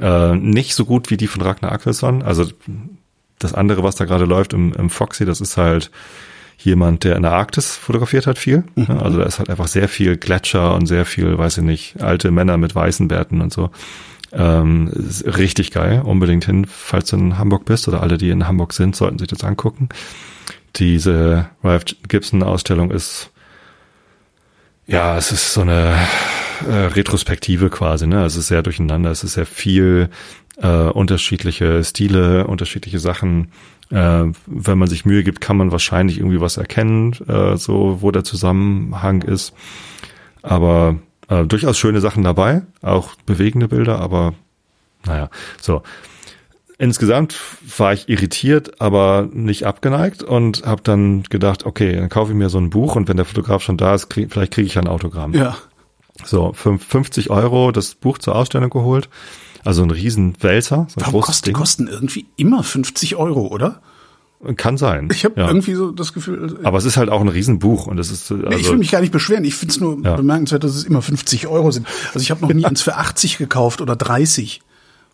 Äh, 0.00 0.34
nicht 0.36 0.74
so 0.74 0.84
gut 0.84 1.10
wie 1.10 1.16
die 1.16 1.26
von 1.26 1.42
Ragnar 1.42 1.72
Akelsson. 1.72 2.22
Also 2.22 2.46
das 3.38 3.54
andere, 3.54 3.82
was 3.82 3.96
da 3.96 4.04
gerade 4.04 4.26
läuft 4.26 4.52
im, 4.52 4.72
im 4.74 4.90
Foxy, 4.90 5.24
das 5.24 5.40
ist 5.40 5.56
halt 5.56 5.90
jemand, 6.58 7.04
der 7.04 7.16
in 7.16 7.22
der 7.22 7.32
Arktis 7.32 7.74
fotografiert 7.76 8.26
hat 8.26 8.38
viel. 8.38 8.64
Ja, 8.76 8.98
Also 9.00 9.16
da 9.18 9.24
ist 9.24 9.38
halt 9.38 9.48
einfach 9.48 9.66
sehr 9.66 9.88
viel 9.88 10.18
Gletscher 10.18 10.74
und 10.74 10.84
sehr 10.86 11.06
viel, 11.06 11.38
weiß 11.38 11.56
ich 11.58 11.64
nicht, 11.64 12.02
alte 12.02 12.30
Männer 12.30 12.58
mit 12.58 12.74
weißen 12.74 13.08
Bärten 13.08 13.40
und 13.40 13.50
so. 13.52 13.70
Ähm, 14.32 14.90
richtig 15.24 15.72
geil. 15.72 16.02
Unbedingt 16.04 16.44
hin, 16.44 16.66
falls 16.66 17.10
du 17.10 17.16
in 17.16 17.38
Hamburg 17.38 17.64
bist 17.64 17.88
oder 17.88 18.02
alle, 18.02 18.18
die 18.18 18.30
in 18.30 18.46
Hamburg 18.46 18.72
sind, 18.72 18.94
sollten 18.94 19.18
sich 19.18 19.28
das 19.28 19.42
angucken. 19.44 19.88
Diese 20.76 21.50
Ralph 21.64 21.84
Gibson 22.06 22.42
Ausstellung 22.42 22.90
ist, 22.90 23.30
ja, 24.86 25.16
es 25.16 25.32
ist 25.32 25.52
so 25.52 25.62
eine 25.62 25.96
äh, 26.68 26.72
Retrospektive 26.72 27.70
quasi, 27.70 28.06
ne? 28.06 28.24
Es 28.24 28.36
ist 28.36 28.48
sehr 28.48 28.62
durcheinander, 28.62 29.10
es 29.10 29.24
ist 29.24 29.34
sehr 29.34 29.46
viel 29.46 30.10
äh, 30.58 30.68
unterschiedliche 30.68 31.82
Stile, 31.84 32.46
unterschiedliche 32.46 32.98
Sachen. 32.98 33.52
Äh, 33.90 34.26
wenn 34.46 34.78
man 34.78 34.88
sich 34.88 35.04
Mühe 35.04 35.24
gibt, 35.24 35.40
kann 35.40 35.56
man 35.56 35.72
wahrscheinlich 35.72 36.18
irgendwie 36.18 36.40
was 36.40 36.56
erkennen, 36.56 37.12
äh, 37.28 37.56
so 37.56 37.98
wo 38.00 38.10
der 38.10 38.24
Zusammenhang 38.24 39.22
ist. 39.22 39.52
Aber 40.42 40.96
äh, 41.30 41.44
durchaus 41.46 41.78
schöne 41.78 42.00
Sachen 42.02 42.22
dabei, 42.22 42.62
auch 42.82 43.14
bewegende 43.24 43.68
Bilder, 43.68 43.98
aber 44.00 44.34
naja, 45.06 45.30
so. 45.60 45.82
Insgesamt 46.78 47.36
war 47.76 47.92
ich 47.92 48.08
irritiert, 48.08 48.80
aber 48.80 49.28
nicht 49.32 49.64
abgeneigt 49.66 50.22
und 50.22 50.64
habe 50.64 50.80
dann 50.82 51.24
gedacht, 51.24 51.66
okay, 51.66 51.94
dann 51.94 52.08
kaufe 52.08 52.32
ich 52.32 52.36
mir 52.38 52.48
so 52.48 52.56
ein 52.58 52.70
Buch 52.70 52.96
und 52.96 53.06
wenn 53.06 53.18
der 53.18 53.26
Fotograf 53.26 53.62
schon 53.62 53.76
da 53.76 53.94
ist, 53.94 54.08
krieg, 54.08 54.32
vielleicht 54.32 54.52
kriege 54.54 54.66
ich 54.66 54.78
ein 54.78 54.88
Autogramm. 54.88 55.34
Ja. 55.34 55.56
So, 56.24 56.52
fünf- 56.54 56.86
50 56.86 57.28
Euro 57.30 57.70
das 57.70 57.94
Buch 57.94 58.16
zur 58.18 58.34
Ausstellung 58.34 58.70
geholt. 58.70 59.10
Also 59.62 59.82
ein 59.82 59.90
riesen 59.90 60.42
Wälzer, 60.42 60.86
so 60.88 61.00
ein 61.00 61.06
Warum 61.06 61.20
großes 61.20 61.42
Ding. 61.42 61.52
kosten 61.54 61.86
irgendwie 61.86 62.24
immer 62.36 62.62
50 62.62 63.16
Euro, 63.16 63.48
oder? 63.48 63.82
Kann 64.56 64.78
sein. 64.78 65.08
Ich 65.12 65.26
habe 65.26 65.38
ja. 65.38 65.48
irgendwie 65.48 65.74
so 65.74 65.90
das 65.90 66.14
Gefühl, 66.14 66.58
Aber 66.62 66.78
es 66.78 66.86
ist 66.86 66.96
halt 66.96 67.10
auch 67.10 67.20
ein 67.20 67.28
Riesenbuch 67.28 67.86
und 67.86 67.98
es 67.98 68.10
ist 68.10 68.30
äh, 68.30 68.34
Nee, 68.34 68.46
ich 68.48 68.54
also 68.54 68.70
will 68.72 68.78
mich 68.78 68.90
gar 68.90 69.02
nicht 69.02 69.12
beschweren. 69.12 69.44
Ich 69.44 69.54
finde 69.54 69.72
es 69.72 69.80
nur 69.80 69.98
Ja. 70.02 70.16
bemerkenswert, 70.16 70.64
dass 70.64 70.74
es 70.74 70.84
immer 70.84 71.02
50 71.02 71.46
Euro 71.46 71.70
sind. 71.70 71.86
Also 72.14 72.20
ich 72.20 72.30
habe 72.30 72.40
noch 72.40 72.52
nie 72.52 72.64
eins 72.64 72.80
für 72.80 72.96
80 72.96 73.36
gekauft 73.36 73.80
oder 73.82 73.96
30. 73.96 74.62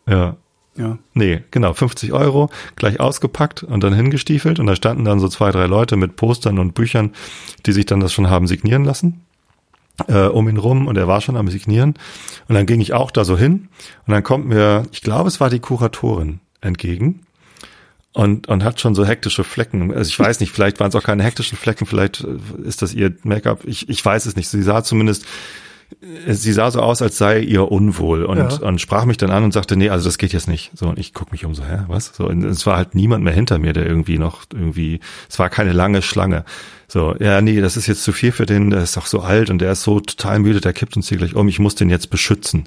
ja. 0.08 0.36
Ja. 0.78 0.98
Nee, 1.14 1.42
genau, 1.52 1.72
50 1.72 2.12
Euro, 2.12 2.50
gleich 2.76 3.00
ausgepackt 3.00 3.62
und 3.62 3.82
dann 3.82 3.94
hingestiefelt 3.94 4.60
und 4.60 4.66
da 4.66 4.76
standen 4.76 5.06
dann 5.06 5.20
so 5.20 5.28
zwei, 5.28 5.50
drei 5.50 5.64
Leute 5.64 5.96
mit 5.96 6.16
Postern 6.16 6.58
und 6.58 6.74
Büchern, 6.74 7.12
die 7.64 7.72
sich 7.72 7.86
dann 7.86 8.00
das 8.00 8.12
schon 8.12 8.28
haben 8.28 8.46
signieren 8.46 8.84
lassen, 8.84 9.22
äh, 10.06 10.26
um 10.26 10.50
ihn 10.50 10.58
rum 10.58 10.86
und 10.86 10.98
er 10.98 11.08
war 11.08 11.22
schon 11.22 11.38
am 11.38 11.48
Signieren 11.48 11.94
und 12.48 12.54
dann 12.56 12.66
ging 12.66 12.82
ich 12.82 12.92
auch 12.92 13.10
da 13.10 13.24
so 13.24 13.38
hin 13.38 13.68
und 14.06 14.12
dann 14.12 14.22
kommt 14.22 14.48
mir, 14.48 14.82
ich 14.92 15.00
glaube, 15.00 15.28
es 15.28 15.40
war 15.40 15.48
die 15.48 15.60
Kuratorin 15.60 16.40
entgegen 16.60 17.20
und, 18.16 18.48
und 18.48 18.64
hat 18.64 18.80
schon 18.80 18.94
so 18.94 19.04
hektische 19.04 19.44
Flecken. 19.44 19.92
Also 19.92 20.08
ich 20.08 20.18
weiß 20.18 20.40
nicht, 20.40 20.50
vielleicht 20.50 20.80
waren 20.80 20.88
es 20.88 20.94
auch 20.94 21.02
keine 21.02 21.22
hektischen 21.22 21.58
Flecken, 21.58 21.84
vielleicht 21.84 22.24
äh, 22.24 22.66
ist 22.66 22.80
das 22.80 22.94
ihr 22.94 23.14
Make-up, 23.24 23.60
ich, 23.64 23.90
ich 23.90 24.02
weiß 24.02 24.24
es 24.24 24.36
nicht. 24.36 24.48
Sie 24.48 24.62
sah 24.62 24.82
zumindest 24.82 25.26
sie 26.28 26.52
sah 26.52 26.70
so 26.72 26.80
aus, 26.80 27.00
als 27.00 27.16
sei 27.16 27.38
ihr 27.40 27.70
unwohl 27.70 28.24
und, 28.24 28.38
Ja. 28.38 28.48
und 28.66 28.80
sprach 28.80 29.04
mich 29.04 29.18
dann 29.18 29.30
an 29.30 29.44
und 29.44 29.52
sagte, 29.52 29.76
nee, 29.76 29.88
also 29.88 30.08
das 30.08 30.18
geht 30.18 30.32
jetzt 30.32 30.48
nicht. 30.48 30.72
So, 30.74 30.88
und 30.88 30.98
ich 30.98 31.14
guck 31.14 31.30
mich 31.30 31.44
um 31.44 31.54
so, 31.54 31.64
hä, 31.64 31.84
was? 31.86 32.12
So, 32.16 32.26
und 32.26 32.42
es 32.44 32.66
war 32.66 32.76
halt 32.76 32.96
niemand 32.96 33.22
mehr 33.22 33.32
hinter 33.32 33.58
mir, 33.58 33.72
der 33.72 33.86
irgendwie 33.86 34.18
noch 34.18 34.46
irgendwie, 34.52 34.98
es 35.28 35.38
war 35.38 35.48
keine 35.48 35.72
lange 35.72 36.02
Schlange. 36.02 36.44
So, 36.88 37.14
ja, 37.20 37.40
nee, 37.40 37.60
das 37.60 37.76
ist 37.76 37.86
jetzt 37.86 38.02
zu 38.02 38.12
viel 38.12 38.32
für 38.32 38.46
den, 38.46 38.70
der 38.70 38.82
ist 38.82 38.96
doch 38.96 39.06
so 39.06 39.20
alt 39.20 39.48
und 39.48 39.58
der 39.60 39.72
ist 39.72 39.82
so 39.82 40.00
total 40.00 40.40
müde, 40.40 40.60
der 40.60 40.72
kippt 40.72 40.96
uns 40.96 41.08
hier 41.08 41.18
gleich 41.18 41.36
um, 41.36 41.46
ich 41.46 41.60
muss 41.60 41.76
den 41.76 41.88
jetzt 41.90 42.10
beschützen. 42.10 42.64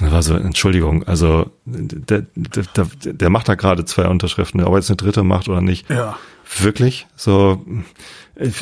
Und 0.00 0.06
da 0.06 0.12
war 0.12 0.22
so, 0.22 0.34
Entschuldigung, 0.34 1.04
also 1.04 1.50
der, 1.64 2.26
der, 2.34 2.64
der, 2.76 3.12
der 3.12 3.30
macht 3.30 3.48
da 3.48 3.54
gerade 3.54 3.84
zwei 3.84 4.06
Unterschriften, 4.08 4.62
ob 4.62 4.72
er 4.72 4.78
jetzt 4.78 4.90
eine 4.90 4.96
dritte 4.96 5.22
macht 5.22 5.48
oder 5.48 5.60
nicht. 5.60 5.88
Ja. 5.90 6.16
Wirklich? 6.60 7.06
So, 7.16 7.64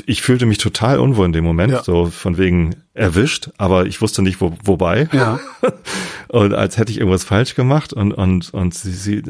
ich, 0.07 0.23
fühlte 0.23 0.47
mich 0.47 0.59
total 0.59 0.99
unwohl 0.99 1.27
in 1.27 1.33
dem 1.33 1.45
Moment, 1.45 1.73
Ja. 1.73 1.83
so 1.83 2.07
von 2.07 2.39
wegen 2.39 2.77
erwischt, 2.95 3.51
aber 3.59 3.87
ich 3.87 4.01
wusste 4.01 4.23
nicht, 4.23 4.41
wo, 4.41 4.57
wobei. 4.63 5.09
Ja. 5.13 5.39
Und 6.29 6.55
als 6.55 6.79
hätte 6.79 6.93
ich 6.93 6.99
irgendwas 6.99 7.25
falsch 7.25 7.55
gemacht 7.55 7.93
und, 7.93 8.13
und, 8.13 8.53
und 8.55 8.75
sie, 8.75 8.93
sie, 8.93 9.23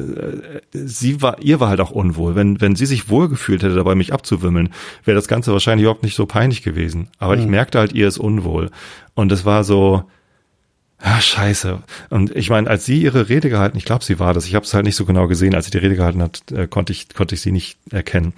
sie 0.73 1.21
war, 1.21 1.41
ihr 1.41 1.59
war 1.59 1.69
halt 1.69 1.81
auch 1.81 1.91
unwohl. 1.91 2.33
Wenn, 2.35 2.61
wenn 2.61 2.75
sie 2.75 2.85
sich 2.87 3.09
wohlgefühlt 3.09 3.61
hätte, 3.61 3.75
dabei 3.75 3.93
mich 3.95 4.11
abzuwimmeln, 4.13 4.69
wäre 5.03 5.15
das 5.15 5.27
Ganze 5.27 5.51
wahrscheinlich 5.51 5.83
überhaupt 5.83 6.03
nicht 6.03 6.15
so 6.15 6.25
peinlich 6.25 6.63
gewesen. 6.63 7.09
Aber 7.19 7.37
ich 7.37 7.45
merkte 7.45 7.77
halt, 7.79 7.93
ihr 7.93 8.07
ist 8.07 8.17
unwohl. 8.17 8.71
Und 9.13 9.31
es 9.31 9.45
war 9.45 9.63
so, 9.63 10.03
Ah, 11.01 11.19
scheiße. 11.19 11.79
Und 12.09 12.35
ich 12.35 12.49
meine, 12.49 12.69
als 12.69 12.85
sie 12.85 13.01
ihre 13.01 13.29
Rede 13.29 13.49
gehalten, 13.49 13.77
ich 13.77 13.85
glaube, 13.85 14.03
sie 14.03 14.19
war 14.19 14.33
das, 14.33 14.47
ich 14.47 14.55
habe 14.55 14.65
es 14.65 14.73
halt 14.73 14.85
nicht 14.85 14.95
so 14.95 15.05
genau 15.05 15.27
gesehen, 15.27 15.53
als 15.53 15.65
sie 15.65 15.71
die 15.71 15.77
Rede 15.77 15.95
gehalten 15.95 16.21
hat, 16.21 16.51
äh, 16.51 16.67
konnte 16.67 16.93
ich 16.93 17.13
konnte 17.13 17.35
ich 17.35 17.41
sie 17.41 17.51
nicht 17.51 17.77
erkennen. 17.91 18.33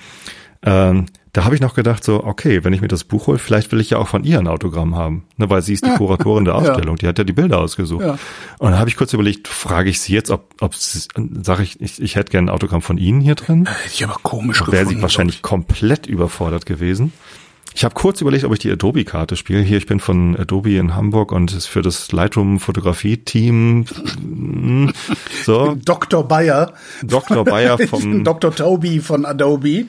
Ähm, 0.64 1.06
da 1.34 1.46
habe 1.46 1.54
ich 1.54 1.62
noch 1.62 1.76
gedacht, 1.76 2.04
so, 2.04 2.24
okay, 2.24 2.64
wenn 2.64 2.74
ich 2.74 2.82
mir 2.82 2.88
das 2.88 3.04
Buch 3.04 3.28
hole, 3.28 3.38
vielleicht 3.38 3.72
will 3.72 3.80
ich 3.80 3.92
ja 3.92 4.00
auch 4.00 4.08
von 4.08 4.24
ihr 4.24 4.40
ein 4.40 4.48
Autogramm 4.48 4.96
haben, 4.96 5.26
ne, 5.38 5.48
weil 5.52 5.62
sie 5.62 5.74
ist 5.74 5.86
die 5.86 5.92
Kuratorin 5.92 6.46
der 6.46 6.56
Ausstellung, 6.56 6.96
die 6.96 7.06
hat 7.06 7.20
ja 7.20 7.24
die 7.24 7.34
Bilder 7.34 7.60
ausgesucht. 7.60 8.04
Ja. 8.04 8.18
Und 8.58 8.72
dann 8.72 8.80
habe 8.80 8.90
ich 8.90 8.98
kurz 8.98 9.14
überlegt, 9.14 9.48
frage 9.48 9.92
ich 9.92 10.02
sie 10.02 10.14
jetzt, 10.14 10.32
ob, 10.32 10.56
ob 10.62 10.74
sage 10.74 11.62
ich, 11.62 11.80
ich, 11.80 12.02
ich 12.02 12.16
hätte 12.16 12.32
gerne 12.32 12.48
ein 12.48 12.56
Autogramm 12.56 12.82
von 12.82 12.98
Ihnen 12.98 13.22
hier 13.22 13.36
drin. 13.36 13.68
Hätte 13.68 13.94
ich 13.94 14.04
aber 14.04 14.18
komisch 14.24 14.66
Wäre 14.66 14.88
sie 14.88 15.00
wahrscheinlich 15.00 15.44
komplett 15.44 16.08
überfordert 16.08 16.66
gewesen. 16.66 17.14
Ich 17.78 17.84
habe 17.84 17.94
kurz 17.94 18.22
überlegt, 18.22 18.44
ob 18.44 18.52
ich 18.54 18.58
die 18.58 18.72
Adobe-Karte 18.72 19.36
spiele. 19.36 19.62
Hier, 19.62 19.78
ich 19.78 19.86
bin 19.86 20.00
von 20.00 20.36
Adobe 20.36 20.76
in 20.78 20.96
Hamburg 20.96 21.32
und 21.32 21.54
ist 21.54 21.68
für 21.68 21.84
das 21.84 22.12
Lightroom-Fotografie-Team 22.12 23.86
mm, 24.20 24.90
so. 25.46 25.76
Dr. 25.86 26.28
Bayer. 26.28 26.74
Dr. 27.04 27.46
Bayer 27.46 27.78
vom- 27.88 28.24
Dr. 28.24 28.56
Toby 28.56 29.00
von 29.00 29.28
Adobe. 29.28 29.86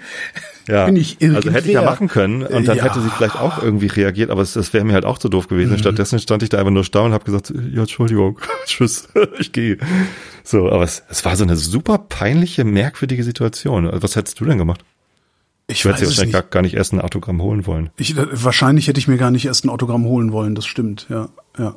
Ja, 0.68 0.84
Bin 0.84 0.96
ich 0.96 1.16
also 1.22 1.50
hätte 1.50 1.66
ich 1.66 1.72
ja 1.72 1.80
irgendwer. 1.80 1.82
machen 1.84 2.08
können 2.08 2.42
und 2.42 2.68
dann 2.68 2.76
Ja. 2.76 2.84
hätte 2.84 3.00
sie 3.00 3.08
vielleicht 3.08 3.36
auch 3.36 3.62
irgendwie 3.62 3.86
reagiert, 3.86 4.28
aber 4.28 4.42
es- 4.42 4.52
das 4.52 4.74
wäre 4.74 4.84
mir 4.84 4.92
halt 4.92 5.06
auch 5.06 5.16
zu 5.16 5.30
doof 5.30 5.48
gewesen. 5.48 5.72
Mhm. 5.72 5.78
Stattdessen 5.78 6.18
stand 6.18 6.42
ich 6.42 6.50
da 6.50 6.58
einfach 6.58 6.70
nur 6.72 6.84
staunen 6.84 7.12
und 7.12 7.14
habe 7.14 7.24
gesagt, 7.24 7.54
ja, 7.72 7.80
Entschuldigung, 7.80 8.38
tschüss, 8.66 9.08
ich 9.38 9.52
gehe. 9.52 9.78
So, 10.44 10.70
aber 10.70 10.84
es, 10.84 11.04
es 11.08 11.24
war 11.24 11.36
so 11.36 11.44
eine 11.44 11.56
super 11.56 11.96
peinliche, 11.96 12.64
merkwürdige 12.64 13.24
Situation. 13.24 13.88
Was 13.90 14.14
hättest 14.14 14.38
du 14.40 14.44
denn 14.44 14.58
gemacht? 14.58 14.84
Ich 15.70 15.84
werde 15.84 15.98
sie 15.98 16.06
wahrscheinlich 16.06 16.32
gar, 16.32 16.42
gar 16.42 16.62
nicht 16.62 16.74
erst 16.74 16.94
ein 16.94 17.00
Autogramm 17.00 17.42
holen 17.42 17.66
wollen. 17.66 17.90
Ich, 17.98 18.16
äh, 18.16 18.26
wahrscheinlich 18.32 18.88
hätte 18.88 18.98
ich 18.98 19.06
mir 19.06 19.18
gar 19.18 19.30
nicht 19.30 19.44
erst 19.44 19.64
ein 19.64 19.68
Autogramm 19.68 20.04
holen 20.04 20.32
wollen, 20.32 20.54
das 20.54 20.66
stimmt, 20.66 21.06
ja, 21.10 21.28
ja. 21.58 21.76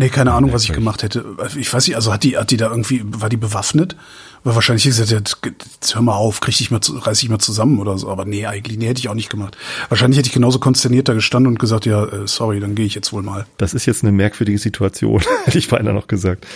Nee, 0.00 0.08
keine 0.08 0.32
Ahnung, 0.32 0.54
was 0.54 0.64
ich 0.64 0.72
gemacht 0.72 1.02
hätte. 1.02 1.36
Ich 1.58 1.70
weiß 1.70 1.86
nicht, 1.86 1.94
also 1.94 2.10
hat 2.10 2.24
die, 2.24 2.38
hat 2.38 2.50
die 2.50 2.56
da 2.56 2.70
irgendwie, 2.70 3.02
war 3.04 3.28
die 3.28 3.36
bewaffnet? 3.36 3.96
Aber 4.42 4.54
wahrscheinlich 4.54 4.84
gesagt, 4.84 5.10
jetzt, 5.10 5.36
jetzt 5.44 5.94
hör 5.94 6.00
mal 6.00 6.14
auf, 6.14 6.40
krieg 6.40 6.58
ich 6.58 6.70
mal, 6.70 6.80
reiß 6.82 7.22
ich 7.22 7.28
mal 7.28 7.38
zusammen 7.38 7.78
oder 7.78 7.98
so. 7.98 8.08
Aber 8.08 8.24
nee, 8.24 8.46
eigentlich, 8.46 8.78
nee, 8.78 8.86
hätte 8.86 9.00
ich 9.00 9.10
auch 9.10 9.14
nicht 9.14 9.28
gemacht. 9.28 9.58
Wahrscheinlich 9.90 10.16
hätte 10.18 10.28
ich 10.28 10.32
genauso 10.32 10.58
konsterniert 10.58 11.10
da 11.10 11.12
gestanden 11.12 11.52
und 11.52 11.58
gesagt, 11.58 11.84
ja, 11.84 12.06
äh, 12.06 12.26
sorry, 12.26 12.60
dann 12.60 12.76
gehe 12.76 12.86
ich 12.86 12.94
jetzt 12.94 13.12
wohl 13.12 13.22
mal. 13.22 13.44
Das 13.58 13.74
ist 13.74 13.84
jetzt 13.84 14.02
eine 14.02 14.12
merkwürdige 14.12 14.58
Situation, 14.58 15.20
hätte 15.44 15.58
ich 15.58 15.68
beinahe 15.68 15.92
noch 15.92 16.06
gesagt. 16.06 16.46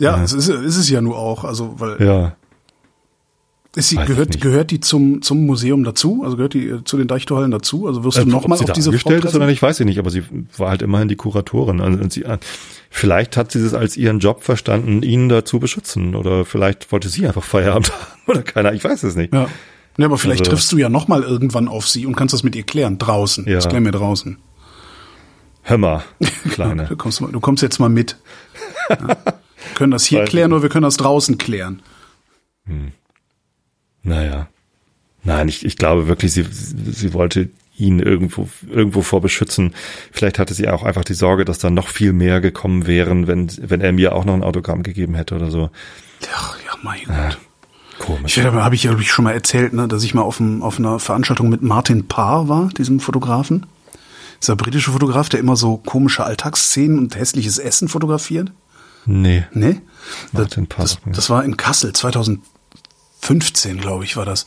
Ja, 0.00 0.16
ja. 0.16 0.24
Es 0.24 0.32
ist, 0.32 0.48
ist 0.48 0.76
es 0.76 0.90
ja 0.90 1.00
nur 1.00 1.18
auch, 1.18 1.44
also, 1.44 1.78
weil. 1.78 2.04
Ja. 2.04 2.36
Ist 3.76 3.90
sie, 3.90 3.96
gehört, 3.96 4.40
gehört 4.40 4.70
die 4.70 4.80
zum, 4.80 5.20
zum 5.20 5.44
Museum 5.44 5.84
dazu? 5.84 6.22
Also 6.24 6.36
gehört 6.36 6.54
die 6.54 6.68
äh, 6.68 6.84
zu 6.84 6.96
den 6.96 7.06
Deichtorhallen 7.06 7.50
dazu? 7.50 7.86
Also 7.86 8.02
wirst 8.02 8.16
du 8.16 8.22
äh, 8.22 8.24
nochmal 8.24 8.58
auf 8.58 8.72
diese 8.72 8.92
Frau 8.98 9.10
ist 9.10 9.34
oder 9.34 9.46
nicht, 9.46 9.60
weiß 9.60 9.78
ich 9.80 9.86
nicht, 9.86 9.98
aber 9.98 10.10
sie 10.10 10.22
war 10.56 10.70
halt 10.70 10.82
immerhin 10.82 11.08
die 11.08 11.16
Kuratorin. 11.16 11.80
Also, 11.80 11.98
sie, 12.08 12.24
äh, 12.24 12.38
vielleicht 12.90 13.36
hat 13.36 13.52
sie 13.52 13.62
das 13.62 13.74
als 13.74 13.96
ihren 13.96 14.20
Job 14.20 14.42
verstanden, 14.42 15.02
ihn 15.02 15.28
dazu 15.28 15.60
beschützen. 15.60 16.14
Oder 16.14 16.44
vielleicht 16.44 16.90
wollte 16.90 17.08
sie 17.08 17.26
einfach 17.26 17.44
Feierabend 17.44 17.92
haben. 17.92 18.22
Oder 18.26 18.42
keiner, 18.42 18.72
ich 18.72 18.82
weiß 18.82 19.02
es 19.02 19.16
nicht. 19.16 19.34
Ja. 19.34 19.48
Ja, 19.98 20.06
aber 20.06 20.16
vielleicht 20.16 20.42
also, 20.42 20.52
triffst 20.52 20.70
du 20.70 20.78
ja 20.78 20.88
nochmal 20.88 21.24
irgendwann 21.24 21.66
auf 21.66 21.88
sie 21.88 22.06
und 22.06 22.14
kannst 22.14 22.32
das 22.32 22.44
mit 22.44 22.54
ihr 22.54 22.62
klären. 22.62 22.98
Draußen. 22.98 23.46
Ja. 23.46 23.56
Das 23.56 23.68
klären 23.68 23.84
wir 23.84 23.92
draußen. 23.92 24.38
Hör 25.62 25.76
mal, 25.76 26.04
Kleine. 26.50 26.86
du, 26.86 26.96
kommst, 26.96 27.20
du 27.20 27.40
kommst 27.40 27.62
jetzt 27.62 27.78
mal 27.78 27.90
mit. 27.90 28.16
Ja. 28.88 29.08
Wir 29.08 29.74
können 29.74 29.90
das 29.90 30.04
hier 30.06 30.24
klären 30.24 30.52
oder 30.52 30.62
wir 30.62 30.70
können 30.70 30.84
das 30.84 30.96
draußen 30.96 31.36
klären. 31.36 31.82
Hm. 32.64 32.92
Naja. 34.02 34.48
Nein, 35.24 35.48
ich, 35.48 35.64
ich 35.64 35.76
glaube 35.76 36.06
wirklich, 36.06 36.32
sie, 36.32 36.46
sie 36.50 37.12
wollte 37.12 37.50
ihn 37.76 38.00
irgendwo, 38.00 38.48
irgendwo 38.68 39.02
vor 39.02 39.20
beschützen. 39.20 39.74
Vielleicht 40.12 40.38
hatte 40.38 40.54
sie 40.54 40.68
auch 40.68 40.82
einfach 40.82 41.04
die 41.04 41.14
Sorge, 41.14 41.44
dass 41.44 41.58
da 41.58 41.70
noch 41.70 41.88
viel 41.88 42.12
mehr 42.12 42.40
gekommen 42.40 42.86
wären, 42.86 43.26
wenn, 43.26 43.50
wenn 43.58 43.80
er 43.80 43.92
mir 43.92 44.14
auch 44.14 44.24
noch 44.24 44.34
ein 44.34 44.42
Autogramm 44.42 44.82
gegeben 44.82 45.14
hätte 45.14 45.36
oder 45.36 45.50
so. 45.50 45.70
Ach, 46.34 46.56
ja, 46.66 46.72
mein 46.82 47.00
Gott. 47.04 47.16
Ja, 47.16 47.30
komisch. 47.98 48.36
Ich 48.36 48.44
habe 48.44 48.74
ich, 48.74 48.86
hab 48.86 49.00
ich 49.00 49.10
schon 49.10 49.24
mal 49.24 49.32
erzählt, 49.32 49.72
ne, 49.72 49.86
dass 49.86 50.02
ich 50.02 50.14
mal 50.14 50.22
auf, 50.22 50.40
einem, 50.40 50.62
auf 50.62 50.78
einer 50.78 50.98
Veranstaltung 50.98 51.48
mit 51.48 51.62
Martin 51.62 52.08
Parr 52.08 52.48
war, 52.48 52.68
diesem 52.76 53.00
Fotografen. 53.00 53.66
Dieser 54.40 54.56
britische 54.56 54.92
Fotograf, 54.92 55.28
der 55.28 55.40
immer 55.40 55.56
so 55.56 55.78
komische 55.78 56.24
Alltagsszenen 56.24 56.98
und 56.98 57.16
hässliches 57.16 57.58
Essen 57.58 57.88
fotografiert. 57.88 58.52
Nee. 59.04 59.44
Nee? 59.52 59.80
Martin 60.32 60.66
Parr. 60.66 60.82
Das, 60.82 60.98
das 61.06 61.30
war 61.30 61.44
in 61.44 61.56
Kassel 61.56 61.92
2000, 61.92 62.40
15, 63.28 63.78
glaube 63.78 64.04
ich, 64.04 64.16
war 64.16 64.24
das, 64.24 64.46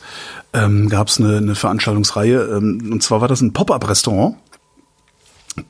ähm, 0.52 0.88
gab 0.88 1.06
es 1.06 1.20
eine, 1.20 1.36
eine 1.36 1.54
Veranstaltungsreihe. 1.54 2.56
Ähm, 2.56 2.90
und 2.90 3.00
zwar 3.00 3.20
war 3.20 3.28
das 3.28 3.40
ein 3.40 3.52
Pop-up-Restaurant, 3.52 4.36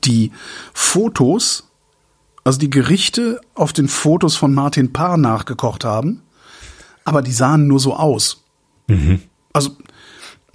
die 0.03 0.31
Fotos, 0.73 1.69
also 2.43 2.57
die 2.57 2.71
Gerichte 2.71 3.39
auf 3.53 3.71
den 3.71 3.87
Fotos 3.87 4.35
von 4.35 4.55
Martin 4.55 4.93
Paar 4.93 5.17
nachgekocht 5.17 5.85
haben, 5.85 6.23
aber 7.05 7.21
die 7.21 7.31
sahen 7.31 7.67
nur 7.67 7.79
so 7.79 7.95
aus. 7.95 8.45
Mhm. 8.87 9.21
Also 9.53 9.77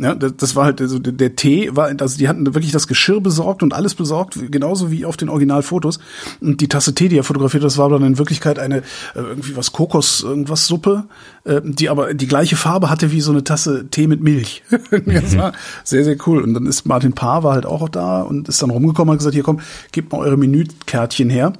ja, 0.00 0.14
das, 0.14 0.36
das 0.36 0.54
war 0.54 0.64
halt, 0.64 0.80
also 0.80 1.00
der 1.00 1.34
Tee 1.34 1.70
war, 1.74 1.88
also 2.00 2.18
die 2.18 2.28
hatten 2.28 2.46
wirklich 2.54 2.70
das 2.70 2.86
Geschirr 2.86 3.20
besorgt 3.20 3.64
und 3.64 3.74
alles 3.74 3.94
besorgt, 3.94 4.38
genauso 4.50 4.92
wie 4.92 5.04
auf 5.04 5.16
den 5.16 5.28
Originalfotos. 5.28 5.98
Und 6.40 6.60
die 6.60 6.68
Tasse 6.68 6.94
Tee, 6.94 7.08
die 7.08 7.18
er 7.18 7.24
fotografiert, 7.24 7.64
das 7.64 7.78
war 7.78 7.88
dann 7.88 8.04
in 8.04 8.16
Wirklichkeit 8.16 8.60
eine, 8.60 8.78
äh, 8.78 8.82
irgendwie 9.14 9.56
was 9.56 9.72
Kokos, 9.72 10.22
irgendwas 10.22 10.68
Suppe, 10.68 11.04
äh, 11.42 11.60
die 11.64 11.88
aber 11.88 12.14
die 12.14 12.28
gleiche 12.28 12.54
Farbe 12.54 12.90
hatte 12.90 13.10
wie 13.10 13.20
so 13.20 13.32
eine 13.32 13.42
Tasse 13.42 13.88
Tee 13.90 14.06
mit 14.06 14.22
Milch. 14.22 14.62
das 15.04 15.36
war 15.36 15.52
sehr, 15.82 16.04
sehr 16.04 16.16
cool. 16.26 16.42
Und 16.42 16.54
dann 16.54 16.66
ist 16.66 16.86
Martin 16.86 17.14
Paar 17.14 17.42
war 17.42 17.54
halt 17.54 17.66
auch 17.66 17.88
da 17.88 18.22
und 18.22 18.48
ist 18.48 18.62
dann 18.62 18.70
rumgekommen 18.70 19.10
und 19.10 19.14
hat 19.14 19.18
gesagt, 19.18 19.34
hier 19.34 19.42
komm, 19.42 19.58
gebt 19.90 20.12
mal 20.12 20.18
eure 20.18 20.36
Menükärtchen 20.36 21.28
her. 21.28 21.54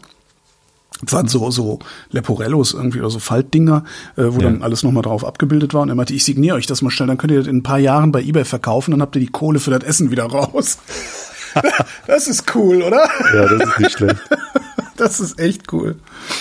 Das 1.02 1.12
waren 1.12 1.28
so, 1.28 1.50
so 1.50 1.78
Leporellos 2.10 2.74
irgendwie 2.74 3.00
oder 3.00 3.10
so 3.10 3.18
Faltdinger, 3.18 3.84
äh, 4.16 4.24
wo 4.24 4.40
ja. 4.40 4.50
dann 4.50 4.62
alles 4.62 4.82
nochmal 4.82 5.02
drauf 5.02 5.24
abgebildet 5.24 5.74
war. 5.74 5.82
Und 5.82 5.88
er 5.90 5.94
meinte, 5.94 6.14
ich 6.14 6.24
signiere 6.24 6.56
euch 6.56 6.66
das 6.66 6.82
mal 6.82 6.90
schnell, 6.90 7.06
dann 7.06 7.18
könnt 7.18 7.32
ihr 7.32 7.38
das 7.38 7.46
in 7.46 7.58
ein 7.58 7.62
paar 7.62 7.78
Jahren 7.78 8.12
bei 8.12 8.22
Ebay 8.22 8.44
verkaufen, 8.44 8.90
dann 8.90 9.02
habt 9.02 9.14
ihr 9.16 9.20
die 9.20 9.28
Kohle 9.28 9.60
für 9.60 9.70
das 9.70 9.84
Essen 9.84 10.10
wieder 10.10 10.24
raus. 10.24 10.78
das 12.06 12.26
ist 12.26 12.54
cool, 12.54 12.82
oder? 12.82 13.08
Ja, 13.34 13.46
das 13.46 13.68
ist 13.68 13.78
nicht 13.78 13.92
schlecht. 13.92 14.20
das 14.96 15.20
ist 15.20 15.38
echt 15.38 15.72
cool. 15.72 15.96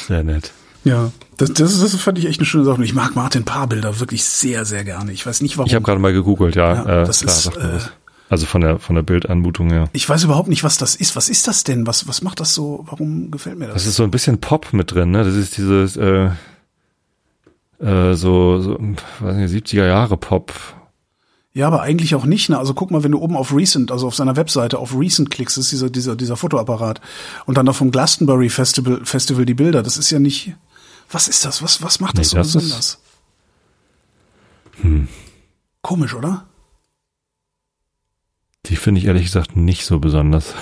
Sehr 0.08 0.24
nett. 0.24 0.51
Ja, 0.84 1.12
das, 1.38 1.53
das, 1.53 1.80
das 1.80 1.95
fand 1.95 2.18
ich 2.18 2.26
echt 2.26 2.39
eine 2.39 2.45
schöne 2.45 2.64
Sache. 2.64 2.78
Und 2.78 2.84
ich 2.84 2.93
mag 2.93 3.16
Martin 3.16 3.43
Paarbilder 3.43 3.99
wirklich 3.99 4.24
sehr, 4.24 4.66
sehr 4.66 4.84
gerne. 4.84 5.12
Ich 5.12 5.26
weiß 5.26 5.41
nicht 5.41 5.58
warum. 5.58 5.68
Ich 5.68 5.76
habe 5.76 5.84
gerade 5.84 5.99
mal 5.99 6.14
gegoogelt, 6.14 6.55
ja. 6.55 6.74
ja 6.74 7.03
das 7.03 7.22
äh, 7.22 7.26
klar, 7.26 7.38
ist, 7.38 7.58
äh, 7.58 7.89
also 8.30 8.45
von 8.45 8.61
der 8.61 8.80
von 8.80 8.95
der 8.95 9.03
Bildanmutung 9.03 9.69
her. 9.69 9.89
Ich 9.93 10.07
weiß 10.07 10.23
überhaupt 10.23 10.49
nicht, 10.49 10.63
was 10.63 10.78
das 10.78 10.95
ist. 10.95 11.15
Was 11.15 11.30
ist 11.30 11.47
das 11.47 11.63
denn? 11.63 11.88
Was 11.88 12.07
was 12.07 12.21
macht 12.21 12.39
das 12.39 12.53
so? 12.53 12.84
Warum 12.88 13.32
gefällt 13.32 13.57
mir 13.57 13.67
das? 13.67 13.75
Das 13.75 13.86
ist 13.86 13.95
so 13.95 14.03
ein 14.03 14.11
bisschen 14.11 14.39
Pop 14.39 14.73
mit 14.73 14.91
drin, 14.91 15.11
ne? 15.11 15.23
Das 15.23 15.36
ist 15.36 15.57
dieses 15.57 15.95
äh, 15.95 16.30
äh, 17.80 18.13
so, 18.15 18.59
so 18.59 18.78
weiß 19.19 19.36
nicht, 19.36 19.67
70er 19.67 19.86
Jahre 19.86 20.17
Pop. 20.17 20.53
Ja, 21.53 21.67
aber 21.67 21.82
eigentlich 21.82 22.15
auch 22.15 22.25
nicht. 22.25 22.49
Ne? 22.49 22.57
Also 22.57 22.73
guck 22.73 22.91
mal, 22.91 23.03
wenn 23.03 23.11
du 23.11 23.19
oben 23.19 23.36
auf 23.36 23.53
Recent, 23.53 23.91
also 23.91 24.07
auf 24.07 24.15
seiner 24.15 24.36
Webseite 24.36 24.78
auf 24.78 24.93
Recent 24.93 25.30
klickst, 25.30 25.57
ist 25.57 25.71
dieser 25.71 25.89
dieser 25.89 26.15
dieser 26.15 26.36
Fotoapparat 26.36 27.01
und 27.45 27.57
dann 27.57 27.65
noch 27.65 27.75
vom 27.75 27.91
Glastonbury 27.91 28.49
Festival 28.49 29.01
Festival 29.03 29.45
die 29.45 29.53
Bilder. 29.53 29.84
Das 29.84 29.97
ist 29.97 30.11
ja 30.11 30.19
nicht. 30.19 30.53
Was 31.09 31.28
ist 31.28 31.45
das? 31.45 31.63
Was 31.63 31.82
was 31.82 31.99
macht 31.99 32.17
das 32.17 32.28
nee, 32.28 32.30
so 32.30 32.38
das 32.38 32.53
besonders? 32.53 32.80
Ist, 32.80 32.99
hm. 34.82 35.07
Komisch, 35.82 36.13
oder? 36.13 36.47
Die 38.68 38.76
finde 38.76 38.99
ich 38.99 39.07
ehrlich 39.07 39.26
gesagt 39.26 39.55
nicht 39.55 39.86
so 39.86 39.99
besonders. 39.99 40.53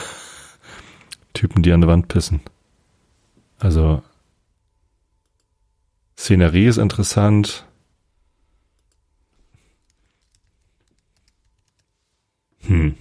Typen, 1.33 1.63
die 1.63 1.71
an 1.71 1.81
der 1.81 1.89
Wand 1.89 2.07
pissen. 2.07 2.41
Also 3.59 4.03
Szenerie 6.17 6.67
ist 6.67 6.77
interessant. 6.77 7.65
Hm. 12.61 12.95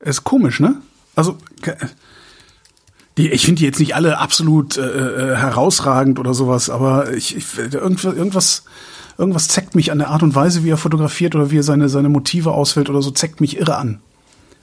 Ist 0.00 0.24
komisch, 0.24 0.60
ne? 0.60 0.80
Also 1.14 1.38
die, 3.16 3.30
ich 3.30 3.44
finde 3.44 3.60
die 3.60 3.64
jetzt 3.64 3.80
nicht 3.80 3.94
alle 3.94 4.18
absolut 4.18 4.76
äh, 4.76 4.82
äh, 4.82 5.36
herausragend 5.36 6.18
oder 6.18 6.34
sowas, 6.34 6.70
aber 6.70 7.12
ich, 7.12 7.36
ich 7.36 7.58
irgendwas, 7.58 8.14
irgendwas 8.14 8.64
irgendwas 9.20 9.48
zeckt 9.48 9.74
mich 9.74 9.92
an 9.92 9.98
der 9.98 10.08
Art 10.08 10.22
und 10.22 10.34
Weise, 10.34 10.64
wie 10.64 10.70
er 10.70 10.76
fotografiert 10.76 11.34
oder 11.34 11.50
wie 11.50 11.58
er 11.58 11.62
seine, 11.62 11.88
seine 11.88 12.08
Motive 12.08 12.52
auswählt 12.52 12.88
oder 12.88 13.02
so, 13.02 13.10
zeckt 13.10 13.40
mich 13.40 13.58
irre 13.58 13.76
an. 13.76 14.00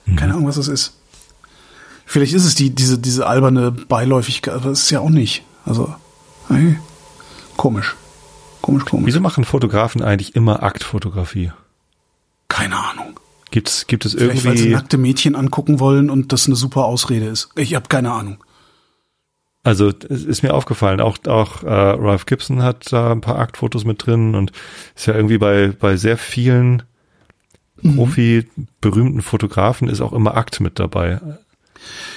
Mhm. 0.04 0.16
Keine 0.16 0.34
Ahnung, 0.34 0.48
was 0.48 0.56
das 0.56 0.68
ist. 0.68 0.94
Vielleicht 2.04 2.32
ist 2.32 2.44
es 2.44 2.54
die, 2.54 2.70
diese, 2.70 2.98
diese 2.98 3.26
alberne 3.26 3.70
Beiläufigkeit, 3.70 4.54
aber 4.54 4.70
das 4.70 4.80
ist 4.80 4.90
ja 4.90 5.00
auch 5.00 5.10
nicht. 5.10 5.44
Also, 5.64 5.94
hey, 6.48 6.78
komisch. 7.56 7.94
Komisch, 8.62 8.84
komisch. 8.84 9.06
Wieso 9.06 9.20
machen 9.20 9.44
Fotografen 9.44 10.02
eigentlich 10.02 10.34
immer 10.34 10.62
Aktfotografie? 10.62 11.52
Keine 12.48 12.76
Ahnung. 12.76 13.20
Gibt's, 13.50 13.86
gibt 13.86 14.04
es 14.04 14.14
irgendwie. 14.14 14.40
Vielleicht, 14.40 14.46
weil 14.46 14.58
sie 14.58 14.70
nackte 14.70 14.98
Mädchen 14.98 15.36
angucken 15.36 15.80
wollen 15.80 16.10
und 16.10 16.32
das 16.32 16.46
eine 16.46 16.56
super 16.56 16.84
Ausrede 16.84 17.26
ist. 17.26 17.50
Ich 17.56 17.74
habe 17.74 17.88
keine 17.88 18.12
Ahnung. 18.12 18.38
Also 19.64 19.92
es 20.08 20.24
ist 20.24 20.42
mir 20.42 20.54
aufgefallen, 20.54 21.00
auch, 21.00 21.18
auch 21.26 21.62
äh, 21.62 21.68
Ralph 21.68 22.26
Gibson 22.26 22.62
hat 22.62 22.92
da 22.92 23.12
ein 23.12 23.20
paar 23.20 23.38
Aktfotos 23.38 23.84
mit 23.84 24.06
drin 24.06 24.34
und 24.34 24.52
ist 24.94 25.06
ja 25.06 25.14
irgendwie 25.14 25.38
bei, 25.38 25.68
bei 25.78 25.96
sehr 25.96 26.16
vielen 26.16 26.84
mhm. 27.82 27.96
Profi-berühmten 27.96 29.22
Fotografen 29.22 29.88
ist 29.88 30.00
auch 30.00 30.12
immer 30.12 30.36
Akt 30.36 30.60
mit 30.60 30.78
dabei. 30.78 31.20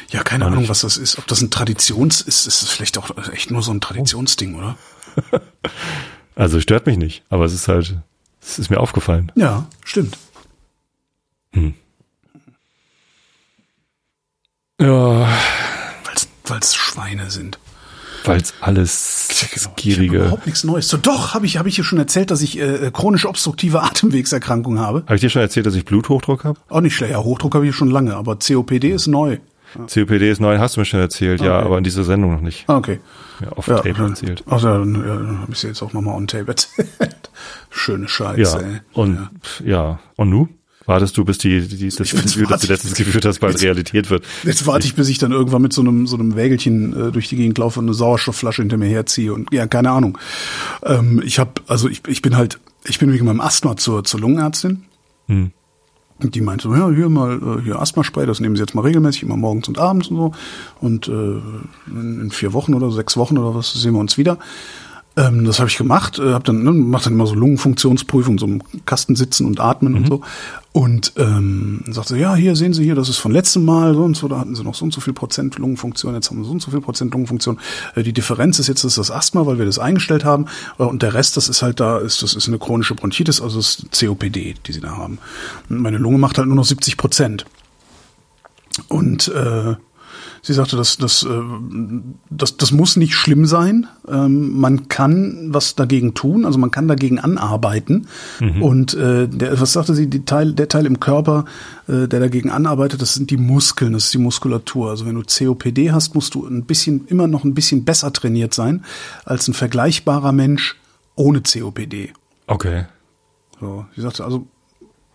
Ja, 0.09 0.23
keine 0.23 0.45
Ahnung, 0.45 0.69
was 0.69 0.81
das 0.81 0.97
ist. 0.97 1.17
Ob 1.17 1.27
das 1.27 1.41
ein 1.41 1.51
Traditions 1.51 2.21
ist, 2.21 2.45
ist 2.47 2.61
es 2.61 2.69
vielleicht 2.69 2.97
auch 2.97 3.11
echt 3.31 3.51
nur 3.51 3.61
so 3.61 3.71
ein 3.71 3.81
Traditionsding, 3.81 4.55
oder? 4.55 4.77
also 6.35 6.59
stört 6.59 6.85
mich 6.85 6.97
nicht, 6.97 7.23
aber 7.29 7.45
es 7.45 7.53
ist 7.53 7.67
halt, 7.67 7.97
es 8.41 8.59
ist 8.59 8.69
mir 8.69 8.79
aufgefallen. 8.79 9.31
Ja, 9.35 9.67
stimmt. 9.83 10.17
Hm. 11.53 11.74
Ja, 14.79 15.28
weil 16.51 16.59
es 16.59 16.75
Schweine 16.75 17.32
sind. 17.32 17.57
Weil 18.25 18.39
es 18.39 18.53
alles 18.61 19.49
genau. 19.55 19.73
gierige. 19.75 20.17
überhaupt 20.17 20.45
nichts 20.45 20.63
Neues. 20.63 20.87
So, 20.87 20.97
doch, 20.97 21.33
habe 21.33 21.47
ich, 21.47 21.57
hab 21.57 21.65
ich 21.65 21.75
hier 21.75 21.83
schon 21.83 21.97
erzählt, 21.97 22.29
dass 22.29 22.41
ich 22.43 22.59
äh, 22.59 22.91
chronisch 22.93 23.25
obstruktive 23.25 23.82
Atemwegserkrankung 23.83 24.78
habe. 24.78 24.99
Habe 25.03 25.15
ich 25.15 25.21
dir 25.21 25.29
schon 25.29 25.41
erzählt, 25.41 25.65
dass 25.65 25.73
ich 25.73 25.86
Bluthochdruck 25.86 26.43
habe? 26.43 26.59
Auch 26.69 26.82
nicht 26.82 26.95
schlecht. 26.95 27.13
Ja, 27.13 27.23
Hochdruck 27.23 27.55
habe 27.55 27.67
ich 27.67 27.75
schon 27.75 27.89
lange, 27.89 28.15
aber 28.15 28.37
COPD 28.37 28.91
ist 28.91 29.07
neu. 29.07 29.39
Ja. 29.75 29.86
COPD 29.86 30.29
ist 30.29 30.41
neu, 30.41 30.59
hast 30.59 30.75
du 30.75 30.82
mir 30.82 30.86
schon 30.86 30.99
erzählt, 30.99 31.39
okay. 31.39 31.49
ja, 31.49 31.59
aber 31.59 31.78
in 31.78 31.83
dieser 31.83 32.03
Sendung 32.03 32.33
noch 32.33 32.41
nicht. 32.41 32.65
Ah, 32.67 32.78
okay. 32.78 32.99
Ja, 33.39 33.49
auf 33.53 33.67
ja, 33.67 33.78
Tape 33.78 34.03
erzählt. 34.03 34.43
Ja, 34.47 34.57
dann, 34.59 34.95
ja, 34.95 35.39
habe 35.39 35.51
ich 35.51 35.57
sie 35.57 35.67
jetzt 35.67 35.82
auch 35.82 35.93
nochmal 35.93 36.15
on 36.15 36.28
Tape 36.28 36.49
erzählt. 36.49 36.89
Schöne 37.69 38.07
Scheiße, 38.07 38.41
ja, 38.41 38.59
ey. 38.59 38.82
Und, 38.93 39.29
ja. 39.63 39.65
ja. 39.65 39.99
Und 40.17 40.29
nu? 40.29 40.49
Wartest 40.92 41.18
du, 41.18 41.24
bis 41.24 41.38
die, 41.38 41.62
die 41.70 41.88
das 41.88 42.12
Interview, 42.12 42.46
das 42.47 42.63
du 42.63 42.68
letztens 42.68 42.96
geführt 42.96 43.24
hast, 43.24 43.39
bald 43.39 43.62
Realität 43.62 44.09
wird? 44.09 44.26
Jetzt 44.43 44.68
warte 44.68 44.86
ich, 44.86 44.93
bis 44.93 45.08
ich 45.08 45.20
dann 45.20 45.32
irgendwann 45.32 45.62
mit 45.62 45.72
so 45.72 45.80
einem, 45.80 46.05
so 46.05 46.18
einem 46.18 46.36
Wägelchen 46.36 47.08
äh, 47.08 47.12
durch 47.13 47.30
die 47.30 47.38
Gegend 47.38 47.58
laufe 47.59 47.80
und 47.80 47.86
eine 47.86 47.93
Sauerstoffflasche 47.93 48.62
hinter 48.62 48.76
mir 48.76 48.89
herziehe 48.89 49.34
und 49.34 49.54
ja, 49.54 49.68
keine 49.68 49.92
Ahnung. 49.92 50.18
Ähm, 50.84 51.24
ich 51.26 51.39
habe, 51.39 51.51
also 51.68 51.88
ich, 51.88 52.01
ich 52.09 52.22
bin 52.22 52.36
halt, 52.36 52.59
ich 52.84 53.00
bin 53.00 53.13
wegen 53.13 53.24
meinem 53.24 53.39
Asthma 53.39 53.78
zur, 53.78 54.04
zur 54.04 54.20
Lungenärztin. 54.20 54.84
Hm. 55.28 55.51
Und 56.22 56.36
die 56.36 56.42
meinte 56.42 56.63
so, 56.63 56.76
ja, 56.76 56.89
hier 56.89 57.08
mal, 57.08 57.38
äh, 57.38 57.63
hier 57.63 57.80
Asthma-Spray, 57.80 58.26
das 58.26 58.42
nehmen 58.42 58.58
sie 58.58 58.62
jetzt 58.62 58.76
mal 58.76 58.82
regelmäßig, 58.82 59.24
immer 59.24 59.38
morgens 59.38 59.70
und 59.70 59.80
abends 59.80 60.09
und 60.09 60.18
so. 60.18 60.32
Und 60.82 61.08
äh, 61.08 61.39
in 61.88 62.32
vier 62.32 62.51
Wochen 62.51 62.74
oder 62.74 62.92
sechs 62.92 63.16
Wochen 63.16 63.38
oder 63.38 63.55
was 63.55 63.72
sehen 63.72 63.93
wir 63.93 64.00
uns 64.00 64.18
wieder. 64.18 64.39
Ähm, 65.17 65.43
das 65.43 65.59
habe 65.59 65.70
ich 65.70 65.78
gemacht, 65.78 66.20
äh, 66.20 66.32
hab 66.32 66.46
dann 66.46 66.63
ne, 66.63 66.71
macht 66.71 67.05
dann 67.05 67.13
immer 67.13 67.28
so 67.28 67.36
Lungenfunktionsprüfung, 67.36 68.39
so 68.39 68.46
im 68.46 68.63
Kasten 68.86 69.17
sitzen 69.17 69.46
und 69.46 69.59
atmen 69.59 69.92
mhm. 69.92 69.97
und 69.97 70.08
so. 70.08 70.21
Und 70.71 71.13
ähm, 71.17 71.83
sagte, 71.89 72.17
ja, 72.17 72.33
hier 72.33 72.55
sehen 72.55 72.71
Sie 72.71 72.86
hier, 72.86 72.96
das 72.96 73.09
ist 73.09 73.17
von 73.17 73.33
letztem 73.33 73.66
Mal 73.66 73.93
so 73.93 74.04
und 74.04 74.16
so, 74.16 74.29
da 74.29 74.39
hatten 74.39 74.55
Sie 74.55 74.63
noch 74.63 74.74
so 74.74 74.86
und 74.86 74.93
so 74.93 75.01
viel 75.01 75.12
Prozent 75.12 75.58
Lungenfunktion, 75.58 76.13
jetzt 76.13 76.29
haben 76.29 76.38
wir 76.38 76.46
so 76.46 76.51
und 76.51 76.62
so 76.62 76.71
viel 76.71 76.79
Prozent 76.79 77.12
Lungenfunktion. 77.12 77.59
Äh, 77.96 78.04
die 78.04 78.13
Differenz 78.13 78.58
ist 78.59 78.67
jetzt 78.67 78.86
das, 78.86 78.93
ist 78.93 79.09
das 79.09 79.12
Asthma, 79.12 79.46
weil 79.46 79.58
wir 79.58 79.66
das 79.66 79.79
eingestellt 79.79 80.24
haben. 80.24 80.46
Äh, 80.79 80.83
und 80.83 81.01
der 81.01 81.13
Rest, 81.13 81.36
das 81.36 81.50
ist 81.50 81.62
halt 81.62 81.82
da, 81.82 81.97
ist 81.97 82.24
das 82.24 82.33
ist 82.33 82.47
eine 82.47 82.58
chronische 82.58 82.96
Bronchitis, 82.96 83.42
also 83.42 83.58
das 83.58 83.79
ist 83.79 84.00
COPD, 84.00 84.55
die 84.66 84.71
Sie 84.71 84.79
da 84.79 84.96
haben. 84.96 85.20
Und 85.67 85.82
meine 85.82 85.97
Lunge 85.97 86.20
macht 86.20 86.38
halt 86.38 86.47
nur 86.47 86.55
noch 86.55 86.66
70 86.66 86.96
Prozent. 86.96 87.46
Und 88.88 89.28
äh, 89.28 89.75
Sie 90.43 90.54
sagte, 90.54 90.76
das, 90.76 90.97
das, 90.97 91.24
äh, 91.24 91.42
das, 92.30 92.58
das 92.58 92.72
muss 92.72 92.97
nicht 92.97 93.13
schlimm 93.13 93.46
sein. 93.46 93.88
Ähm, 94.08 94.59
man 94.59 94.88
kann 94.88 95.50
was 95.54 95.76
dagegen 95.76 96.16
tun, 96.16 96.46
also 96.46 96.58
man 96.58 96.72
kann 96.72 96.88
dagegen 96.88 97.20
anarbeiten. 97.20 98.08
Mhm. 98.39 98.63
Und 98.63 98.93
äh, 98.96 99.28
der, 99.28 99.62
was 99.62 99.74
sagte 99.74 99.93
sie, 99.93 100.09
Teil, 100.09 100.54
der 100.54 100.68
Teil 100.68 100.88
im 100.88 101.00
Körper, 101.00 101.46
äh, 101.88 102.08
der 102.08 102.20
dagegen 102.20 102.50
anarbeitet, 102.50 103.01
das 103.01 103.13
sind 103.13 103.30
die 103.30 103.38
Muskeln, 103.38 103.93
das 103.93 104.05
ist 104.05 104.13
die 104.16 104.20
Muskulatur. 104.20 104.89
Also 104.89 105.05
wenn 105.05 105.16
du 105.16 105.22
COPD 105.22 105.92
hast, 105.92 106.16
musst 106.16 106.34
du 106.34 106.47
ein 106.47 106.66
bisschen, 106.66 107.05
immer 107.08 107.28
noch 107.28 107.43
ein 107.43 107.54
bisschen 107.54 107.86
besser 107.86 108.12
trainiert 108.12 108.54
sein 108.55 108.84
als 109.26 109.47
ein 109.47 109.54
vergleichbarer 109.54 110.32
Mensch 110.32 110.76
ohne 111.16 111.42
COPD. 111.42 112.13
Okay. 112.47 112.86
So, 113.59 113.86
sie 113.96 114.01
sagte, 114.01 114.24
also 114.24 114.47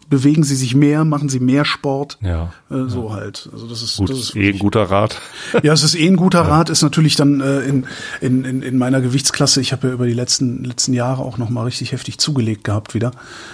bewegen 0.08 0.44
sie 0.44 0.56
sich 0.56 0.74
mehr, 0.74 1.04
machen 1.04 1.28
sie 1.28 1.40
mehr 1.40 1.64
Sport. 1.64 2.18
Ja. 2.20 2.52
Äh, 2.70 2.88
so 2.88 3.08
ja. 3.08 3.14
halt. 3.14 3.48
Also 3.52 3.66
das 3.66 3.82
ist, 3.82 3.96
Gut, 3.96 4.10
das 4.10 4.18
ist 4.18 4.36
eh 4.36 4.50
ein 4.50 4.58
guter 4.58 4.82
Rat. 4.84 5.20
Ja, 5.62 5.72
es 5.72 5.82
ist 5.82 5.94
eh 5.94 6.06
ein 6.06 6.16
guter 6.16 6.42
ja. 6.42 6.48
Rat, 6.48 6.70
ist 6.70 6.82
natürlich 6.82 7.16
dann 7.16 7.40
äh, 7.40 7.60
in, 7.60 7.86
in, 8.20 8.44
in, 8.44 8.62
in 8.62 8.78
meiner 8.78 9.00
Gewichtsklasse, 9.00 9.60
ich 9.60 9.72
habe 9.72 9.88
ja 9.88 9.94
über 9.94 10.06
die 10.06 10.12
letzten, 10.12 10.64
letzten 10.64 10.92
Jahre 10.92 11.22
auch 11.22 11.38
nochmal 11.38 11.64
richtig 11.64 11.92
heftig 11.92 12.18
zugelegt 12.18 12.64
gehabt 12.64 12.94
wieder. 12.94 13.12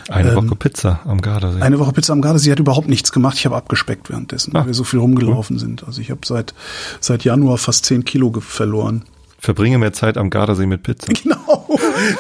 Eine 0.09 0.31
ähm, 0.31 0.37
Woche 0.37 0.57
Pizza 0.57 1.01
am 1.05 1.21
Gardasee. 1.21 1.61
Eine 1.61 1.79
Woche 1.79 1.93
Pizza 1.93 2.13
am 2.13 2.23
Gardasee 2.23 2.51
hat 2.51 2.59
überhaupt 2.59 2.89
nichts 2.89 3.13
gemacht. 3.13 3.37
Ich 3.39 3.47
habe 3.47 3.57
abgespeckt 3.57 4.11
währenddessen, 4.11 4.55
ah. 4.55 4.61
weil 4.61 4.67
wir 4.69 4.75
so 4.75 4.85
viel 4.85 5.01
rumgelaufen 5.01 5.57
cool. 5.57 5.61
sind. 5.61 5.85
Also 5.85 6.01
ich 6.01 6.11
habe 6.11 6.21
seit, 6.25 6.55
seit 7.01 7.25
Januar 7.25 7.59
fast 7.59 7.87
zehn 7.87 8.05
Kilo 8.05 8.33
verloren. 8.41 9.05
Verbringe 9.43 9.77
mehr 9.79 9.93
Zeit 9.93 10.19
am 10.19 10.31
Gardasee 10.31 10.67
mit 10.67 10.85
Pizza. 10.85 11.13
Genau. 11.23 11.69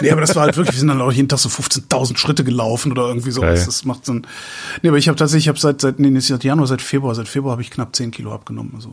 Nee, 0.00 0.10
aber 0.10 0.20
das 0.20 0.34
war 0.34 0.42
halt 0.42 0.56
wirklich, 0.56 0.74
wir 0.74 0.80
sind 0.80 0.88
dann 0.88 1.00
auch 1.00 1.12
jeden 1.12 1.28
Tag 1.28 1.38
so 1.38 1.48
15.000 1.48 2.16
Schritte 2.16 2.42
gelaufen 2.42 2.90
oder 2.90 3.06
irgendwie 3.06 3.30
so. 3.30 3.42
Okay. 3.42 3.54
Das 3.54 3.84
macht 3.84 4.04
so 4.04 4.14
ein, 4.14 4.26
nee, 4.82 4.88
aber 4.88 4.98
ich 4.98 5.06
habe 5.06 5.16
tatsächlich, 5.16 5.44
ich 5.44 5.48
habe 5.48 5.58
seit, 5.58 5.80
seit, 5.80 6.00
nee, 6.00 6.10
nicht 6.10 6.26
seit 6.26 6.42
Januar, 6.42 6.66
seit 6.66 6.82
Februar, 6.82 7.14
seit 7.14 7.28
Februar 7.28 7.52
habe 7.52 7.62
ich 7.62 7.70
knapp 7.70 7.94
10 7.94 8.10
Kilo 8.10 8.32
abgenommen. 8.32 8.72
Also, 8.74 8.90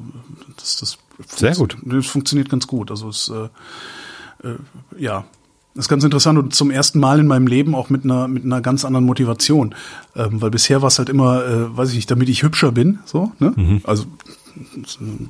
das, 0.58 0.78
das 0.78 0.98
Sehr 1.38 1.56
gut. 1.56 1.78
Das 1.84 2.06
funktioniert 2.06 2.50
ganz 2.50 2.68
gut. 2.68 2.92
Also, 2.92 3.10
es, 3.10 3.30
äh, 3.30 4.48
äh, 4.48 4.58
ja. 4.98 5.26
Das 5.74 5.86
ist 5.86 5.90
ganz 5.90 6.04
interessant 6.04 6.38
und 6.38 6.54
zum 6.54 6.72
ersten 6.72 7.00
Mal 7.00 7.20
in 7.20 7.28
meinem 7.28 7.48
Leben 7.48 7.74
auch 7.74 7.90
mit 7.90 8.04
einer 8.04 8.28
mit 8.28 8.44
einer 8.44 8.60
ganz 8.60 8.84
anderen 8.84 9.06
Motivation, 9.06 9.76
ähm, 10.16 10.42
weil 10.42 10.50
bisher 10.50 10.82
war 10.82 10.88
es 10.88 10.98
halt 10.98 11.10
immer, 11.10 11.46
äh, 11.46 11.78
weiß 11.78 11.90
ich 11.90 11.96
nicht, 11.96 12.12
damit 12.12 12.28
ich 12.28 12.44
hübscher 12.44 12.72
bin, 12.72 13.00
so, 13.06 13.32
ne? 13.40 13.54
Mhm. 13.56 13.82
Also 13.86 14.06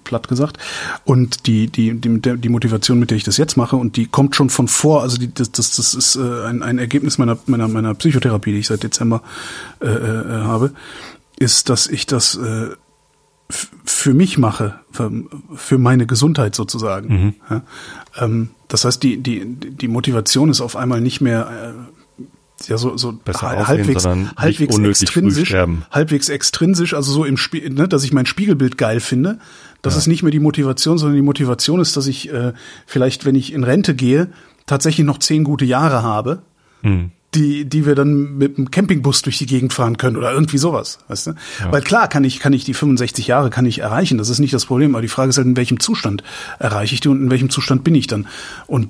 platt 0.04 0.28
gesagt. 0.28 0.58
Und 1.06 1.48
die, 1.48 1.68
die, 1.68 1.94
die, 1.94 2.20
die 2.20 2.50
Motivation, 2.50 3.00
mit 3.00 3.10
der 3.10 3.18
ich 3.18 3.24
das 3.24 3.38
jetzt 3.38 3.58
mache, 3.58 3.76
und 3.76 3.96
die 3.96 4.08
kommt 4.08 4.36
schon 4.36 4.50
von 4.50 4.68
vor, 4.68 5.02
also 5.02 5.18
die, 5.18 5.34
das, 5.34 5.52
das, 5.52 5.76
das 5.76 5.94
ist 5.94 6.16
äh, 6.16 6.46
ein, 6.46 6.64
ein 6.64 6.78
Ergebnis 6.78 7.18
meiner, 7.18 7.38
meiner, 7.46 7.68
meiner 7.68 7.94
Psychotherapie, 7.94 8.52
die 8.52 8.60
ich 8.60 8.68
seit 8.68 8.84
Dezember 8.84 9.22
äh, 9.82 9.88
äh, 9.88 10.44
habe, 10.44 10.72
ist, 11.38 11.70
dass 11.70 11.88
ich 11.88 12.06
das 12.06 12.36
äh, 12.36 12.70
für 13.50 14.14
mich 14.14 14.38
mache, 14.38 14.80
für, 14.92 15.12
für 15.56 15.78
meine 15.78 16.06
Gesundheit 16.06 16.56
sozusagen. 16.56 17.08
Mhm. 17.08 17.34
Ja, 17.50 17.62
ähm, 18.18 18.50
das 18.68 18.86
heißt, 18.86 19.02
die, 19.02 19.18
die, 19.18 19.46
die 19.46 19.88
Motivation 19.88 20.50
ist 20.50 20.62
auf 20.62 20.76
einmal 20.76 21.02
nicht 21.02 21.22
mehr 21.22 21.76
äh, 21.76 21.99
ja 22.68 22.78
so 22.78 22.98
so 22.98 23.14
Besser 23.14 23.68
halbwegs 23.68 24.06
aussehen, 24.06 24.32
halbwegs 24.38 24.78
extrinsisch 24.78 25.54
halbwegs 25.92 26.30
extrinsisch 26.30 26.94
also 26.94 27.12
so 27.12 27.26
im 27.26 27.38
Spiel 27.38 27.70
ne, 27.70 27.88
dass 27.88 28.04
ich 28.04 28.14
mein 28.14 28.26
Spiegelbild 28.26 28.78
geil 28.78 29.00
finde 29.00 29.40
das 29.82 29.94
ja. 29.94 30.00
ist 30.00 30.08
nicht 30.08 30.24
mehr 30.24 30.32
die 30.32 30.40
Motivation 30.40 30.98
sondern 30.98 31.16
die 31.16 31.22
Motivation 31.22 31.80
ist 31.80 31.96
dass 31.98 32.08
ich 32.08 32.32
äh, 32.32 32.54
vielleicht 32.86 33.26
wenn 33.26 33.36
ich 33.36 33.54
in 33.54 33.64
Rente 33.64 33.96
gehe 33.96 34.30
tatsächlich 34.66 35.06
noch 35.06 35.20
zehn 35.20 35.44
gute 35.44 35.66
Jahre 35.66 36.04
habe 36.04 36.42
hm. 36.82 37.12
die 37.34 37.66
die 37.66 37.86
wir 37.86 37.96
dann 37.96 38.38
mit 38.38 38.58
dem 38.58 38.72
Campingbus 38.72 39.22
durch 39.22 39.38
die 39.38 39.46
Gegend 39.46 39.74
fahren 39.74 39.98
können 39.98 40.18
oder 40.18 40.32
irgendwie 40.32 40.58
sowas 40.58 41.00
weißt 41.08 41.28
du 41.28 41.32
ja. 41.32 41.72
weil 41.72 41.82
klar 41.82 42.08
kann 42.08 42.24
ich 42.24 42.40
kann 42.40 42.54
ich 42.54 42.66
die 42.66 42.74
65 42.74 43.28
Jahre 43.28 43.50
kann 43.50 43.66
ich 43.66 43.80
erreichen 43.80 44.18
das 44.18 44.30
ist 44.30 44.40
nicht 44.40 44.54
das 44.54 44.66
Problem 44.66 44.96
aber 44.96 45.02
die 45.02 45.08
Frage 45.08 45.30
ist 45.30 45.38
halt 45.38 45.48
in 45.48 45.58
welchem 45.58 45.80
Zustand 45.80 46.24
erreiche 46.60 46.94
ich 46.94 47.02
die 47.02 47.08
und 47.08 47.22
in 47.22 47.32
welchem 47.32 47.50
Zustand 47.50 47.84
bin 47.84 47.96
ich 47.96 48.08
dann 48.08 48.28
und 48.68 48.90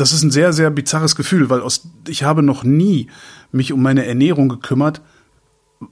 das 0.00 0.12
ist 0.12 0.22
ein 0.22 0.30
sehr, 0.30 0.52
sehr 0.52 0.70
bizarres 0.70 1.16
Gefühl, 1.16 1.50
weil 1.50 1.60
aus, 1.60 1.88
ich 2.08 2.22
habe 2.22 2.42
noch 2.42 2.64
nie 2.64 3.08
mich 3.52 3.72
um 3.72 3.82
meine 3.82 4.06
Ernährung 4.06 4.48
gekümmert, 4.48 5.00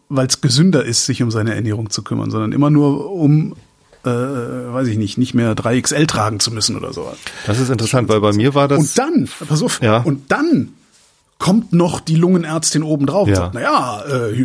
weil 0.09 0.27
es 0.27 0.41
gesünder 0.41 0.85
ist, 0.85 1.07
sich 1.07 1.23
um 1.23 1.31
seine 1.31 1.55
Ernährung 1.55 1.91
zu 1.91 2.03
kümmern, 2.03 2.31
sondern 2.31 2.53
immer 2.53 2.71
nur 2.71 3.11
um 3.11 3.55
äh, 4.05 4.09
weiß 4.09 4.89
ich 4.89 4.97
nicht, 4.97 5.19
nicht 5.19 5.35
mehr 5.35 5.55
3XL 5.55 6.07
tragen 6.07 6.41
zu 6.41 6.53
müssen 6.53 6.77
oder 6.77 6.93
so. 6.93 7.13
Das 7.47 7.59
ist 7.59 7.69
interessant, 7.69 8.09
weil 8.09 8.21
bei 8.21 8.33
mir 8.33 8.55
war 8.55 8.69
das. 8.69 8.79
Und 8.79 8.99
dann, 8.99 9.29
pass 9.49 9.63
auf, 9.63 9.83
ja. 9.83 9.99
und 9.99 10.31
dann 10.31 10.71
kommt 11.39 11.73
noch 11.73 12.01
die 12.01 12.17
Lungenärztin 12.17 12.83
oben 12.83 13.07
drauf 13.07 13.29
ja. 13.29 13.35
und 13.35 13.41
sagt, 13.41 13.55
naja, 13.55 14.03
äh, 14.07 14.43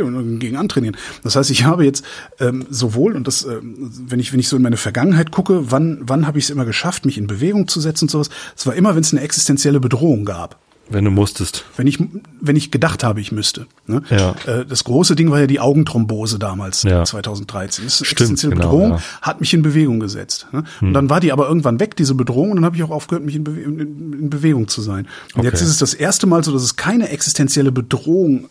und 0.00 0.38
gegen 0.38 0.56
antrainieren. 0.56 0.96
Das 1.24 1.34
heißt, 1.34 1.50
ich 1.50 1.64
habe 1.64 1.84
jetzt 1.84 2.04
ähm, 2.38 2.66
sowohl, 2.70 3.16
und 3.16 3.26
das, 3.26 3.44
äh, 3.44 3.58
wenn 3.62 4.20
ich, 4.20 4.32
wenn 4.32 4.40
ich 4.40 4.48
so 4.48 4.56
in 4.56 4.62
meine 4.62 4.76
Vergangenheit 4.76 5.32
gucke, 5.32 5.70
wann, 5.70 5.98
wann 6.02 6.26
habe 6.26 6.38
ich 6.38 6.44
es 6.44 6.50
immer 6.50 6.64
geschafft, 6.64 7.04
mich 7.04 7.18
in 7.18 7.26
Bewegung 7.26 7.66
zu 7.66 7.80
setzen 7.80 8.04
und 8.04 8.10
sowas, 8.10 8.30
es 8.56 8.66
war 8.66 8.74
immer, 8.74 8.94
wenn 8.94 9.02
es 9.02 9.12
eine 9.12 9.22
existenzielle 9.22 9.80
Bedrohung 9.80 10.24
gab. 10.24 10.58
Wenn 10.88 11.04
du 11.04 11.10
musstest. 11.10 11.64
Wenn 11.76 11.88
ich, 11.88 11.98
wenn 12.40 12.54
ich 12.54 12.70
gedacht 12.70 13.02
habe, 13.02 13.20
ich 13.20 13.32
müsste. 13.32 13.66
Ne? 13.86 14.02
Ja. 14.08 14.34
Äh, 14.46 14.64
das 14.64 14.84
große 14.84 15.16
Ding 15.16 15.30
war 15.30 15.40
ja 15.40 15.46
die 15.48 15.58
Augenthrombose 15.58 16.38
damals, 16.38 16.84
ja. 16.84 17.04
2013. 17.04 17.84
Das 17.84 17.94
ist 17.94 18.06
Stimmt, 18.06 18.12
existenzielle 18.12 18.54
genau, 18.54 18.70
Bedrohung, 18.70 18.90
ja. 18.92 19.02
hat 19.22 19.40
mich 19.40 19.52
in 19.52 19.62
Bewegung 19.62 19.98
gesetzt. 19.98 20.46
Ne? 20.52 20.62
Hm. 20.78 20.88
Und 20.88 20.94
dann 20.94 21.10
war 21.10 21.18
die 21.20 21.32
aber 21.32 21.48
irgendwann 21.48 21.80
weg, 21.80 21.96
diese 21.96 22.14
Bedrohung, 22.14 22.50
und 22.50 22.56
dann 22.58 22.64
habe 22.64 22.76
ich 22.76 22.84
auch 22.84 22.90
aufgehört, 22.90 23.24
mich 23.24 23.34
in, 23.34 23.44
Bewe 23.44 23.60
in, 23.60 24.12
in 24.12 24.30
Bewegung 24.30 24.68
zu 24.68 24.80
sein. 24.80 25.08
Und 25.34 25.40
okay. 25.40 25.48
jetzt 25.48 25.60
ist 25.60 25.70
es 25.70 25.78
das 25.78 25.92
erste 25.92 26.26
Mal 26.26 26.44
so, 26.44 26.52
dass 26.52 26.62
es 26.62 26.76
keine 26.76 27.08
existenzielle 27.08 27.72
Bedrohung 27.72 28.48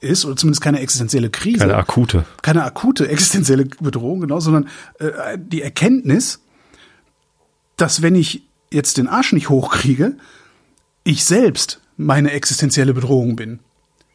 ist, 0.00 0.26
oder 0.26 0.36
zumindest 0.36 0.62
keine 0.62 0.80
existenzielle 0.80 1.30
Krise. 1.30 1.58
Keine 1.58 1.76
akute. 1.76 2.24
Keine 2.42 2.64
akute 2.64 3.08
existenzielle 3.08 3.64
Bedrohung, 3.64 4.20
genau, 4.20 4.40
sondern 4.40 4.68
äh, 4.98 5.38
die 5.38 5.62
Erkenntnis, 5.62 6.40
dass 7.76 8.02
wenn 8.02 8.14
ich 8.14 8.42
jetzt 8.70 8.98
den 8.98 9.08
Arsch 9.08 9.32
nicht 9.32 9.48
hochkriege, 9.48 10.16
ich 11.04 11.24
selbst 11.24 11.80
meine 11.96 12.32
existenzielle 12.32 12.94
Bedrohung 12.94 13.36
bin. 13.36 13.60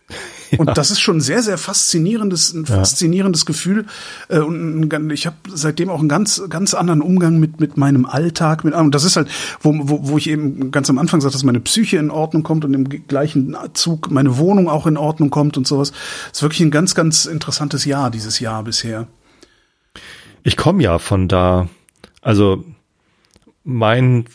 Ja. 0.52 0.60
Und 0.60 0.78
das 0.78 0.92
ist 0.92 1.00
schon 1.00 1.18
ein 1.18 1.22
sehr, 1.22 1.42
sehr 1.42 1.58
faszinierendes, 1.58 2.54
ein 2.54 2.66
ja. 2.66 2.76
faszinierendes 2.76 3.48
Gefühl. 3.48 3.88
Äh, 4.28 4.40
und 4.40 5.12
ich 5.12 5.26
habe 5.26 5.38
seitdem 5.52 5.90
auch 5.90 6.00
einen 6.00 6.08
ganz, 6.08 6.44
ganz 6.50 6.76
anderen 6.76 7.02
Umgang 7.02 7.40
mit, 7.40 7.60
mit 7.60 7.78
meinem 7.78 8.06
Alltag. 8.06 8.64
Mit, 8.64 8.76
und 8.76 8.94
das 8.94 9.06
ist 9.06 9.16
halt, 9.16 9.28
wo, 9.62 9.74
wo, 9.74 10.08
wo 10.08 10.18
ich 10.20 10.30
eben 10.30 10.70
ganz 10.70 10.88
am 10.92 11.00
Anfang 11.00 11.20
sagte, 11.20 11.34
dass 11.34 11.44
meine 11.44 11.62
Psyche 11.62 11.98
in 11.98 12.12
Ordnung 12.12 12.44
kommt 12.44 12.64
und 12.64 12.76
im 12.76 12.88
gleichen 13.08 13.58
Zug 13.74 14.12
meine 14.12 14.38
Wohnung 14.38 14.70
auch 14.70 14.86
in 14.86 14.98
Ordnung 14.98 15.32
kommt 15.32 15.58
und 15.58 15.66
sowas. 15.66 15.92
Das 16.30 16.38
ist 16.38 16.44
wirklich 16.44 16.62
ein 16.62 16.70
ganz, 16.70 16.94
ganz 16.94 17.26
interessantes 17.26 17.86
Jahr, 17.86 18.12
dieses 18.12 18.40
Jahr 18.40 18.64
bisher. 18.64 19.08
Ich 20.44 20.58
komme 20.58 20.84
ja 20.84 21.00
von 21.00 21.28
da. 21.28 21.70
Also 22.22 22.64
mein 23.64 24.26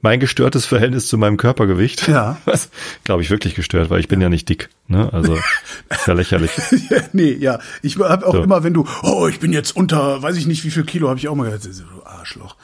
mein 0.00 0.20
gestörtes 0.20 0.66
Verhältnis 0.66 1.08
zu 1.08 1.18
meinem 1.18 1.36
Körpergewicht. 1.36 2.08
Ja. 2.08 2.38
Was, 2.44 2.70
glaube 3.04 3.22
ich, 3.22 3.30
wirklich 3.30 3.54
gestört, 3.54 3.90
weil 3.90 4.00
ich 4.00 4.08
bin 4.08 4.20
ja, 4.20 4.26
ja 4.26 4.30
nicht 4.30 4.48
dick. 4.48 4.70
Ne? 4.88 5.12
Also 5.12 5.34
ist 5.90 6.06
ja 6.06 6.14
lächerlich. 6.14 6.50
nee, 7.12 7.32
ja. 7.32 7.58
Ich 7.82 7.98
habe 7.98 8.26
auch 8.26 8.34
so. 8.34 8.42
immer, 8.42 8.64
wenn 8.64 8.74
du, 8.74 8.86
oh, 9.02 9.28
ich 9.28 9.40
bin 9.40 9.52
jetzt 9.52 9.76
unter, 9.76 10.22
weiß 10.22 10.36
ich 10.36 10.46
nicht, 10.46 10.64
wie 10.64 10.70
viel 10.70 10.84
Kilo, 10.84 11.08
habe 11.08 11.18
ich 11.18 11.28
auch 11.28 11.34
mal 11.34 11.50
gesagt, 11.50 11.66
du 11.66 12.06
Arschloch. 12.06 12.56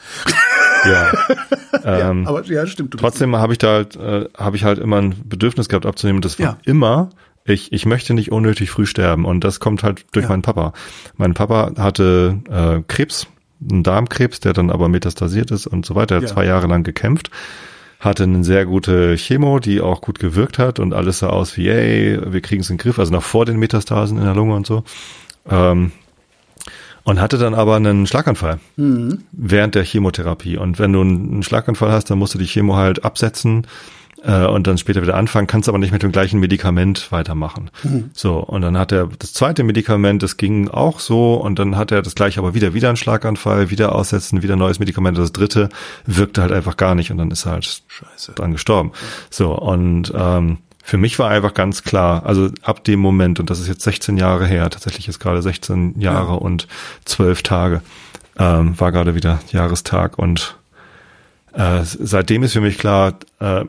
Ja. 0.85 1.11
ähm, 1.83 2.23
ja, 2.23 2.29
aber 2.29 2.45
ja, 2.45 2.65
stimmt. 2.65 2.95
Trotzdem 2.99 3.35
habe 3.35 3.53
ich 3.53 3.59
da 3.59 3.73
halt, 3.73 3.95
äh, 3.95 4.25
habe 4.37 4.55
ich 4.55 4.63
halt 4.63 4.79
immer 4.79 5.01
ein 5.01 5.15
Bedürfnis 5.25 5.69
gehabt 5.69 5.85
abzunehmen. 5.85 6.21
Das 6.21 6.39
war 6.39 6.45
ja. 6.45 6.57
immer 6.65 7.09
ich, 7.43 7.73
ich 7.73 7.85
möchte 7.85 8.13
nicht 8.13 8.31
unnötig 8.31 8.69
früh 8.69 8.85
sterben 8.85 9.25
und 9.25 9.43
das 9.43 9.59
kommt 9.59 9.83
halt 9.83 10.05
durch 10.11 10.23
ja. 10.23 10.29
meinen 10.29 10.41
Papa. 10.41 10.73
Mein 11.17 11.33
Papa 11.33 11.71
hatte 11.77 12.39
äh, 12.49 12.83
Krebs 12.87 13.27
einen 13.69 13.83
Darmkrebs, 13.83 14.39
der 14.39 14.53
dann 14.53 14.69
aber 14.69 14.89
metastasiert 14.89 15.51
ist 15.51 15.67
und 15.67 15.85
so 15.85 15.95
weiter. 15.95 16.15
Er 16.15 16.17
hat 16.21 16.29
ja. 16.29 16.33
zwei 16.33 16.45
Jahre 16.45 16.67
lang 16.67 16.83
gekämpft, 16.83 17.29
hatte 17.99 18.23
eine 18.23 18.43
sehr 18.43 18.65
gute 18.65 19.15
Chemo, 19.15 19.59
die 19.59 19.81
auch 19.81 20.01
gut 20.01 20.19
gewirkt 20.19 20.57
hat 20.57 20.79
und 20.79 20.93
alles 20.93 21.19
sah 21.19 21.29
aus 21.29 21.57
wie, 21.57 21.69
ey, 21.69 22.19
wir 22.25 22.41
kriegen 22.41 22.61
es 22.61 22.69
in 22.69 22.77
den 22.77 22.83
Griff, 22.83 22.99
also 22.99 23.11
noch 23.11 23.23
vor 23.23 23.45
den 23.45 23.57
Metastasen 23.57 24.17
in 24.17 24.23
der 24.23 24.35
Lunge 24.35 24.55
und 24.55 24.65
so. 24.65 24.83
Ähm, 25.49 25.91
und 27.03 27.19
hatte 27.19 27.37
dann 27.37 27.55
aber 27.55 27.75
einen 27.75 28.05
Schlaganfall 28.05 28.59
mhm. 28.75 29.23
während 29.31 29.73
der 29.73 29.83
Chemotherapie. 29.83 30.57
Und 30.57 30.77
wenn 30.77 30.93
du 30.93 31.01
einen 31.01 31.41
Schlaganfall 31.41 31.91
hast, 31.91 32.11
dann 32.11 32.19
musst 32.19 32.35
du 32.35 32.37
die 32.37 32.45
Chemo 32.45 32.75
halt 32.75 33.03
absetzen 33.03 33.65
äh, 34.23 34.45
und 34.45 34.67
dann 34.67 34.77
später 34.77 35.01
wieder 35.01 35.15
anfangen, 35.15 35.47
kannst 35.47 35.67
aber 35.67 35.77
nicht 35.77 35.91
mit 35.91 36.03
dem 36.03 36.11
gleichen 36.11 36.39
Medikament 36.39 37.11
weitermachen. 37.11 37.69
Mhm. 37.83 38.11
So, 38.13 38.37
und 38.37 38.61
dann 38.61 38.77
hat 38.77 38.91
er 38.91 39.07
das 39.19 39.33
zweite 39.33 39.63
Medikament, 39.63 40.21
das 40.23 40.37
ging 40.37 40.69
auch 40.69 40.99
so, 40.99 41.35
und 41.35 41.59
dann 41.59 41.75
hat 41.77 41.91
er 41.91 42.01
das 42.01 42.15
gleiche 42.15 42.39
aber 42.39 42.53
wieder, 42.53 42.73
wieder 42.73 42.89
einen 42.89 42.97
Schlaganfall, 42.97 43.69
wieder 43.69 43.95
aussetzen, 43.95 44.43
wieder 44.43 44.55
neues 44.55 44.79
Medikament. 44.79 45.17
Das 45.17 45.31
dritte 45.31 45.69
wirkte 46.05 46.41
halt 46.41 46.51
einfach 46.51 46.77
gar 46.77 46.95
nicht 46.95 47.11
und 47.11 47.17
dann 47.17 47.31
ist 47.31 47.45
er 47.45 47.53
halt 47.53 47.83
Scheiße. 47.87 48.33
dran 48.33 48.51
gestorben. 48.51 48.91
So, 49.29 49.53
und 49.57 50.11
ähm, 50.15 50.57
für 50.83 50.97
mich 50.97 51.19
war 51.19 51.29
einfach 51.29 51.53
ganz 51.53 51.83
klar, 51.83 52.25
also 52.25 52.49
ab 52.63 52.83
dem 52.83 52.99
Moment, 52.99 53.39
und 53.39 53.49
das 53.49 53.59
ist 53.59 53.67
jetzt 53.67 53.83
16 53.83 54.17
Jahre 54.17 54.45
her, 54.45 54.69
tatsächlich 54.69 55.07
ist 55.07 55.19
gerade 55.19 55.41
16 55.41 55.99
Jahre 55.99 56.33
ja. 56.33 56.37
und 56.37 56.67
12 57.05 57.43
Tage, 57.43 57.81
ähm, 58.37 58.79
war 58.79 58.91
gerade 58.91 59.15
wieder 59.15 59.39
Jahrestag 59.51 60.17
und 60.17 60.57
äh, 61.53 61.81
seitdem 61.83 62.43
ist 62.43 62.53
für 62.53 62.61
mich 62.61 62.77
klar, 62.77 63.15
äh, 63.39 63.65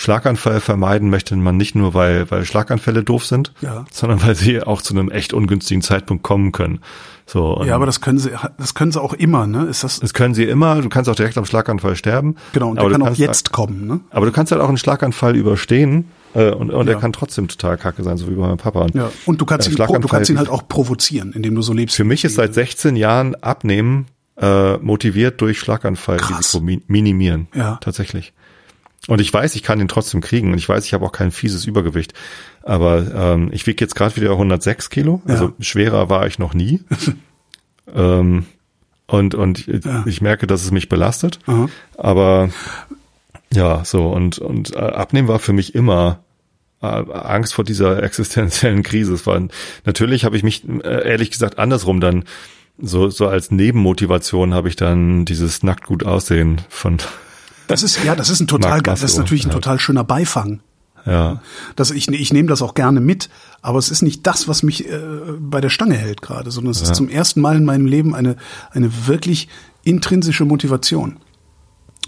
Schlaganfall 0.00 0.60
vermeiden 0.60 1.10
möchte 1.10 1.34
man 1.34 1.56
nicht 1.56 1.74
nur, 1.74 1.92
weil, 1.92 2.30
weil 2.30 2.44
Schlaganfälle 2.44 3.02
doof 3.02 3.26
sind, 3.26 3.52
ja. 3.60 3.84
sondern 3.90 4.22
weil 4.22 4.36
sie 4.36 4.62
auch 4.62 4.80
zu 4.80 4.94
einem 4.94 5.10
echt 5.10 5.32
ungünstigen 5.32 5.82
Zeitpunkt 5.82 6.22
kommen 6.22 6.52
können. 6.52 6.78
So, 7.26 7.60
ja, 7.66 7.74
aber 7.74 7.84
das 7.84 8.00
können 8.00 8.20
sie, 8.20 8.30
das 8.58 8.74
können 8.74 8.92
sie 8.92 9.02
auch 9.02 9.12
immer, 9.12 9.48
ne? 9.48 9.64
Ist 9.64 9.82
das? 9.82 9.98
Das 9.98 10.14
können 10.14 10.34
sie 10.34 10.44
immer. 10.44 10.80
Du 10.82 10.88
kannst 10.88 11.10
auch 11.10 11.16
direkt 11.16 11.36
am 11.36 11.44
Schlaganfall 11.44 11.96
sterben. 11.96 12.36
Genau, 12.52 12.70
und 12.70 12.76
der 12.76 12.88
kann 12.88 13.02
auch 13.02 13.16
jetzt 13.16 13.50
kommen, 13.50 13.88
ne? 13.88 13.98
Aber 14.10 14.24
du 14.24 14.30
kannst 14.30 14.52
halt 14.52 14.62
auch 14.62 14.68
einen 14.68 14.78
Schlaganfall 14.78 15.34
überstehen 15.34 16.04
äh, 16.32 16.52
und, 16.52 16.70
und 16.70 16.86
ja. 16.86 16.92
er 16.92 17.00
kann 17.00 17.12
trotzdem 17.12 17.48
total 17.48 17.76
kacke 17.76 18.04
sein, 18.04 18.16
so 18.18 18.30
wie 18.30 18.36
bei 18.36 18.46
meinem 18.46 18.56
Papa. 18.56 18.86
Ja. 18.94 19.10
Und 19.26 19.40
du 19.40 19.46
kannst, 19.46 19.66
äh, 19.66 19.72
ihn, 19.72 20.00
du 20.00 20.08
kannst 20.08 20.30
ihn 20.30 20.38
halt 20.38 20.48
auch 20.48 20.68
provozieren, 20.68 21.32
indem 21.32 21.56
du 21.56 21.62
so 21.62 21.72
lebst. 21.72 21.96
Für 21.96 22.04
mich 22.04 22.24
ist 22.24 22.36
seit 22.36 22.54
16 22.54 22.94
Jahren 22.94 23.34
Abnehmen 23.34 24.06
äh, 24.36 24.76
motiviert 24.76 25.40
durch 25.40 25.58
Schlaganfallrisiko 25.58 26.64
minimieren. 26.86 27.48
Ja. 27.52 27.78
Tatsächlich. 27.80 28.32
Und 29.08 29.22
ich 29.22 29.32
weiß, 29.32 29.56
ich 29.56 29.62
kann 29.62 29.80
ihn 29.80 29.88
trotzdem 29.88 30.20
kriegen. 30.20 30.52
Und 30.52 30.58
ich 30.58 30.68
weiß, 30.68 30.84
ich 30.84 30.92
habe 30.92 31.04
auch 31.04 31.12
kein 31.12 31.32
fieses 31.32 31.64
Übergewicht. 31.64 32.12
Aber 32.62 33.06
ähm, 33.14 33.48
ich 33.52 33.66
wiege 33.66 33.82
jetzt 33.82 33.94
gerade 33.94 34.14
wieder 34.16 34.32
106 34.32 34.90
Kilo. 34.90 35.22
Also 35.26 35.46
ja. 35.46 35.52
schwerer 35.60 36.10
war 36.10 36.26
ich 36.26 36.38
noch 36.38 36.52
nie. 36.52 36.80
ähm, 37.94 38.44
und 39.06 39.34
und 39.34 39.66
ja. 39.66 40.04
ich 40.06 40.20
merke, 40.20 40.46
dass 40.46 40.62
es 40.62 40.70
mich 40.70 40.90
belastet. 40.90 41.38
Aha. 41.46 41.70
Aber 41.96 42.50
ja, 43.52 43.82
so 43.86 44.10
und 44.10 44.38
und 44.38 44.76
äh, 44.76 44.78
Abnehmen 44.78 45.26
war 45.26 45.38
für 45.38 45.54
mich 45.54 45.74
immer 45.74 46.20
äh, 46.82 46.86
Angst 46.86 47.54
vor 47.54 47.64
dieser 47.64 48.02
existenziellen 48.02 48.82
Krise. 48.82 49.14
Es 49.14 49.26
war 49.26 49.40
natürlich 49.86 50.26
habe 50.26 50.36
ich 50.36 50.42
mich 50.42 50.68
äh, 50.68 51.08
ehrlich 51.08 51.30
gesagt 51.30 51.58
andersrum 51.58 52.02
dann 52.02 52.24
so 52.76 53.08
so 53.08 53.26
als 53.26 53.50
Nebenmotivation 53.50 54.52
habe 54.52 54.68
ich 54.68 54.76
dann 54.76 55.24
dieses 55.24 55.62
nackt 55.62 55.86
gut 55.86 56.04
aussehen 56.04 56.60
von 56.68 56.98
das 57.68 57.82
ist 57.82 58.02
ja, 58.02 58.16
das 58.16 58.30
ist 58.30 58.40
ein 58.40 58.46
total, 58.46 58.80
das 58.82 59.02
ist 59.02 59.16
natürlich 59.16 59.46
ein 59.46 59.50
total 59.50 59.78
schöner 59.78 60.04
Beifang. 60.04 60.60
Ja. 61.06 61.40
Das, 61.76 61.90
ich, 61.90 62.08
ich 62.08 62.32
nehme 62.32 62.48
das 62.48 62.60
auch 62.60 62.74
gerne 62.74 63.00
mit, 63.00 63.30
aber 63.62 63.78
es 63.78 63.90
ist 63.90 64.02
nicht 64.02 64.26
das, 64.26 64.48
was 64.48 64.62
mich 64.62 64.88
äh, 64.88 64.98
bei 65.38 65.60
der 65.60 65.70
Stange 65.70 65.94
hält 65.94 66.20
gerade, 66.20 66.50
sondern 66.50 66.72
es 66.72 66.80
ja. 66.80 66.84
ist 66.84 66.96
zum 66.96 67.08
ersten 67.08 67.40
Mal 67.40 67.56
in 67.56 67.64
meinem 67.64 67.86
Leben 67.86 68.14
eine, 68.14 68.36
eine 68.72 69.06
wirklich 69.06 69.48
intrinsische 69.84 70.44
Motivation. 70.44 71.16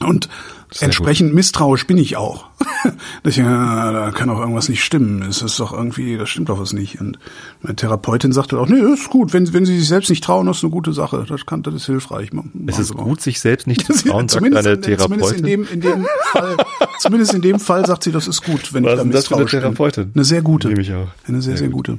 Und 0.03 0.29
sehr 0.71 0.87
entsprechend 0.87 1.31
gut. 1.31 1.37
misstrauisch 1.37 1.87
bin 1.87 1.99
ich 1.99 2.17
auch. 2.17 2.47
ich, 3.25 3.37
ja, 3.37 3.93
da 3.93 4.11
kann 4.13 4.31
auch 4.31 4.39
irgendwas 4.39 4.69
nicht 4.69 4.85
stimmen. 4.85 5.23
Es 5.23 5.43
ist 5.43 5.59
doch 5.59 5.73
irgendwie, 5.73 6.17
da 6.17 6.27
stimmt 6.27 6.49
doch 6.49 6.61
was 6.61 6.73
nicht. 6.73 7.01
Und 7.01 7.19
meine 7.61 7.75
Therapeutin 7.77 8.33
sagte 8.33 8.59
auch, 8.59 8.69
nee, 8.69 8.81
das 8.81 9.01
ist 9.01 9.11
gut. 9.11 9.33
Wenn, 9.33 9.53
wenn 9.53 9.67
Sie 9.67 9.79
sich 9.79 9.89
selbst 9.89 10.09
nicht 10.09 10.23
trauen, 10.23 10.47
das 10.47 10.59
ist 10.59 10.65
eine 10.65 10.71
gute 10.71 10.93
Sache. 10.93 11.27
Das 11.29 11.45
kann, 11.45 11.63
das 11.63 11.75
ist 11.75 11.87
hilfreich. 11.87 12.33
Machen 12.33 12.67
es 12.69 12.79
ist 12.79 12.95
gut, 12.95 13.21
sich 13.21 13.41
selbst 13.41 13.67
nicht 13.67 13.85
zu 13.93 14.09
trauen, 14.09 14.29
sagt 14.29 14.45
eine 14.45 14.81
Therapeutin. 14.81 14.99
Zumindest 14.99 15.39
in 15.39 15.45
dem, 15.45 15.69
in 15.71 15.81
dem 15.81 16.07
Fall, 16.33 16.57
zumindest 17.01 17.35
in 17.35 17.43
dem 17.43 17.61
Fall 17.61 17.85
sagt 17.85 18.05
sie, 18.05 18.13
das 18.13 18.29
ist 18.29 18.43
gut, 18.43 18.73
wenn 18.73 18.85
was 18.85 18.93
ich 18.93 18.99
da 18.99 19.05
misstrauisch 19.05 19.55
eine 19.55 19.63
Therapeutin? 19.63 20.05
Bin. 20.05 20.15
Eine 20.15 20.25
sehr 20.25 20.43
gute. 20.43 20.69
Nehme 20.69 20.83
ich 20.83 20.93
auch. 20.95 21.09
Eine 21.27 21.43
sehr, 21.43 21.57
sehr, 21.57 21.67
sehr 21.67 21.69
gute. 21.69 21.99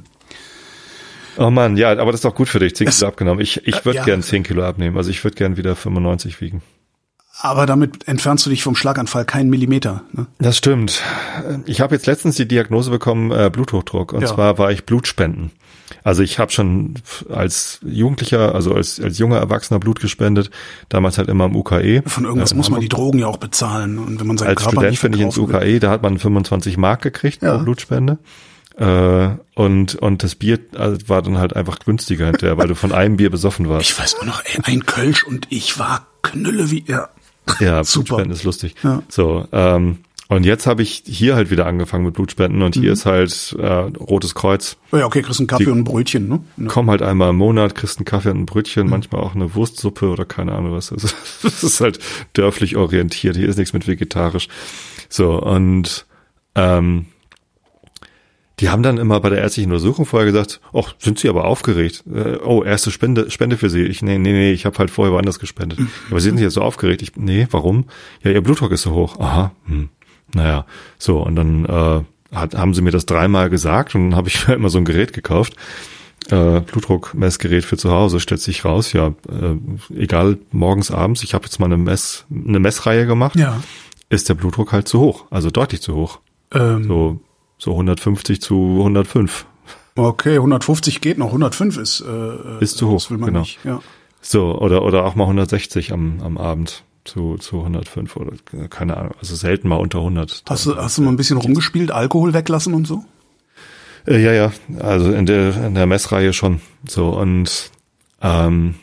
Oh 1.36 1.50
man, 1.50 1.76
ja, 1.76 1.92
aber 1.92 2.12
das 2.12 2.16
ist 2.16 2.24
doch 2.24 2.34
gut 2.34 2.48
für 2.48 2.58
dich. 2.58 2.74
10 2.74 2.88
Kilo 2.88 3.06
abgenommen. 3.06 3.40
Ich, 3.40 3.66
ich 3.66 3.84
würde 3.84 3.98
ja. 3.98 4.04
gern 4.04 4.22
10 4.22 4.42
Kilo 4.42 4.64
abnehmen. 4.64 4.96
Also 4.96 5.10
ich 5.10 5.22
würde 5.24 5.36
gern 5.36 5.56
wieder 5.56 5.76
95 5.76 6.40
wiegen. 6.40 6.62
Aber 7.44 7.66
damit 7.66 8.06
entfernst 8.06 8.46
du 8.46 8.50
dich 8.50 8.62
vom 8.62 8.76
Schlaganfall 8.76 9.24
keinen 9.24 9.50
Millimeter. 9.50 10.02
Ne? 10.12 10.28
Das 10.38 10.56
stimmt. 10.56 11.02
Ich 11.66 11.80
habe 11.80 11.92
jetzt 11.92 12.06
letztens 12.06 12.36
die 12.36 12.46
Diagnose 12.46 12.88
bekommen, 12.88 13.32
äh, 13.32 13.50
Bluthochdruck. 13.52 14.12
Und 14.12 14.20
ja. 14.20 14.28
zwar 14.28 14.58
war 14.58 14.70
ich 14.70 14.86
Blutspenden. 14.86 15.50
Also 16.04 16.22
ich 16.22 16.38
habe 16.38 16.52
schon 16.52 16.94
als 17.28 17.80
Jugendlicher, 17.84 18.54
also 18.54 18.72
als, 18.74 19.00
als 19.00 19.18
junger 19.18 19.38
Erwachsener 19.38 19.80
Blut 19.80 19.98
gespendet, 19.98 20.50
damals 20.88 21.18
halt 21.18 21.28
immer 21.28 21.46
im 21.46 21.56
UKE. 21.56 22.04
Von 22.06 22.26
irgendwas 22.26 22.52
äh, 22.52 22.54
muss 22.54 22.70
man 22.70 22.80
die 22.80 22.88
Drogen 22.88 23.18
ja 23.18 23.26
auch 23.26 23.38
bezahlen. 23.38 23.98
Und 23.98 24.20
wenn 24.20 24.26
man 24.28 24.38
seinen 24.38 24.50
als 24.50 24.62
Körper 24.62 24.76
Student 24.76 24.98
finde 24.98 25.18
ich 25.18 25.24
ins 25.24 25.36
UKE, 25.36 25.80
da 25.80 25.90
hat 25.90 26.02
man 26.04 26.20
25 26.20 26.76
Mark 26.76 27.02
gekriegt 27.02 27.42
ja. 27.42 27.56
pro 27.56 27.64
Blutspende. 27.64 28.18
Äh, 28.76 29.30
und, 29.56 29.96
und 29.96 30.22
das 30.22 30.36
Bier 30.36 30.60
also, 30.76 31.08
war 31.08 31.22
dann 31.22 31.38
halt 31.38 31.56
einfach 31.56 31.80
günstiger 31.80 32.26
hinterher, 32.26 32.56
weil 32.56 32.68
du 32.68 32.76
von 32.76 32.92
einem 32.92 33.16
Bier 33.16 33.30
besoffen 33.30 33.68
warst. 33.68 33.90
Ich 33.90 33.98
weiß 33.98 34.20
auch 34.20 34.26
noch, 34.26 34.44
ey, 34.44 34.60
ein 34.62 34.86
Kölsch 34.86 35.24
und 35.24 35.48
ich 35.50 35.80
war 35.80 36.06
Knülle 36.22 36.70
wie, 36.70 36.84
ja. 36.86 37.08
Ja, 37.60 37.84
Super. 37.84 38.16
Blutspenden 38.16 38.32
ist 38.32 38.44
lustig. 38.44 38.74
Ja. 38.82 39.02
So, 39.08 39.46
ähm, 39.52 39.98
und 40.28 40.46
jetzt 40.46 40.66
habe 40.66 40.80
ich 40.82 41.02
hier 41.04 41.34
halt 41.34 41.50
wieder 41.50 41.66
angefangen 41.66 42.06
mit 42.06 42.14
Blutspenden 42.14 42.62
und 42.62 42.76
mhm. 42.76 42.80
hier 42.80 42.92
ist 42.92 43.04
halt 43.04 43.54
äh, 43.58 43.66
Rotes 43.66 44.34
Kreuz. 44.34 44.78
Oh 44.90 44.96
ja, 44.96 45.04
okay, 45.04 45.20
kriegst 45.20 45.40
einen 45.40 45.46
Kaffee 45.46 45.64
Die 45.64 45.70
und 45.70 45.78
ein 45.78 45.84
Brötchen, 45.84 46.26
ne? 46.26 46.40
Ja. 46.56 46.68
Komm 46.68 46.88
halt 46.88 47.02
einmal 47.02 47.30
im 47.30 47.36
Monat, 47.36 47.74
kriegst 47.74 47.98
einen 47.98 48.06
Kaffee 48.06 48.30
und 48.30 48.40
ein 48.40 48.46
Brötchen, 48.46 48.84
mhm. 48.84 48.90
manchmal 48.90 49.20
auch 49.20 49.34
eine 49.34 49.54
Wurstsuppe 49.54 50.08
oder 50.08 50.24
keine 50.24 50.52
Ahnung 50.52 50.72
was. 50.72 50.90
Also, 50.90 51.08
das 51.42 51.62
ist 51.62 51.80
halt 51.82 51.98
dörflich 52.32 52.76
orientiert. 52.76 53.36
Hier 53.36 53.48
ist 53.48 53.58
nichts 53.58 53.74
mit 53.74 53.86
vegetarisch. 53.86 54.48
So, 55.10 55.38
und 55.38 56.06
ähm, 56.54 57.06
die 58.62 58.70
haben 58.70 58.84
dann 58.84 58.96
immer 58.96 59.18
bei 59.18 59.28
der 59.28 59.40
ärztlichen 59.40 59.72
Untersuchung 59.72 60.06
vorher 60.06 60.30
gesagt, 60.30 60.60
ach, 60.72 60.94
sind 61.00 61.18
Sie 61.18 61.28
aber 61.28 61.46
aufgeregt? 61.46 62.04
Äh, 62.06 62.36
oh, 62.44 62.62
erste 62.62 62.92
Spende, 62.92 63.28
Spende 63.28 63.56
für 63.56 63.68
Sie. 63.68 63.82
Ich, 63.82 64.02
nee, 64.02 64.18
nee, 64.18 64.32
nee, 64.32 64.52
ich 64.52 64.66
habe 64.66 64.78
halt 64.78 64.92
vorher 64.92 65.12
woanders 65.12 65.40
gespendet. 65.40 65.80
Mhm. 65.80 65.90
Aber 66.10 66.20
Sie 66.20 66.28
sind 66.28 66.38
jetzt 66.38 66.54
so 66.54 66.62
aufgeregt. 66.62 67.02
Ich, 67.02 67.16
nee, 67.16 67.48
warum? 67.50 67.86
Ja, 68.22 68.30
Ihr 68.30 68.40
Blutdruck 68.40 68.70
ist 68.70 68.82
so 68.82 68.92
hoch. 68.92 69.18
Aha, 69.18 69.50
hm. 69.66 69.88
naja, 70.32 70.64
so, 70.96 71.18
und 71.18 71.34
dann 71.34 71.64
äh, 71.64 72.36
hat, 72.36 72.54
haben 72.54 72.72
sie 72.72 72.82
mir 72.82 72.92
das 72.92 73.04
dreimal 73.04 73.50
gesagt 73.50 73.96
und 73.96 74.10
dann 74.10 74.16
habe 74.16 74.28
ich 74.28 74.48
immer 74.48 74.68
so 74.68 74.78
ein 74.78 74.84
Gerät 74.84 75.12
gekauft. 75.12 75.56
Äh, 76.30 76.60
Blutdruckmessgerät 76.60 77.64
für 77.64 77.76
zu 77.76 77.90
Hause, 77.90 78.20
stellt 78.20 78.40
sich 78.40 78.64
raus, 78.64 78.92
ja, 78.92 79.08
äh, 79.08 79.56
egal, 79.92 80.38
morgens, 80.52 80.92
abends, 80.92 81.24
ich 81.24 81.34
habe 81.34 81.46
jetzt 81.46 81.58
mal 81.58 81.66
eine 81.66 81.78
Mess, 81.78 82.26
eine 82.30 82.60
Messreihe 82.60 83.06
gemacht, 83.06 83.34
ja. 83.34 83.60
ist 84.08 84.28
der 84.28 84.34
Blutdruck 84.34 84.70
halt 84.70 84.86
zu 84.86 85.00
hoch, 85.00 85.24
also 85.30 85.50
deutlich 85.50 85.82
zu 85.82 85.96
hoch. 85.96 86.20
Ähm. 86.52 86.84
So 86.84 87.20
so 87.62 87.70
150 87.72 88.42
zu 88.42 88.78
105. 88.78 89.46
Okay, 89.94 90.34
150 90.34 91.00
geht 91.00 91.18
noch, 91.18 91.28
105 91.28 91.76
ist 91.76 92.00
äh, 92.00 92.60
ist 92.60 92.76
zu 92.76 92.90
hoch, 92.90 93.06
genau. 93.08 93.40
Nicht, 93.40 93.60
ja. 93.62 93.80
So 94.20 94.58
oder 94.58 94.82
oder 94.82 95.04
auch 95.04 95.14
mal 95.14 95.24
160 95.24 95.92
am 95.92 96.20
am 96.22 96.38
Abend 96.38 96.82
zu 97.04 97.36
zu 97.36 97.60
105 97.60 98.16
oder 98.16 98.32
keine 98.68 98.96
Ahnung, 98.96 99.14
also 99.20 99.36
selten 99.36 99.68
mal 99.68 99.76
unter 99.76 99.98
100. 99.98 100.42
Hast 100.48 100.66
du 100.66 100.76
hast 100.76 100.98
du 100.98 101.02
mal 101.02 101.10
ein 101.10 101.16
bisschen 101.16 101.36
rumgespielt, 101.36 101.92
Alkohol 101.92 102.34
weglassen 102.34 102.74
und 102.74 102.84
so? 102.84 103.04
Äh, 104.08 104.20
ja, 104.20 104.32
ja, 104.32 104.52
also 104.80 105.12
in 105.12 105.26
der 105.26 105.54
in 105.64 105.76
der 105.76 105.86
Messreihe 105.86 106.32
schon 106.32 106.60
so 106.88 107.10
und 107.10 107.70
ähm, 108.22 108.74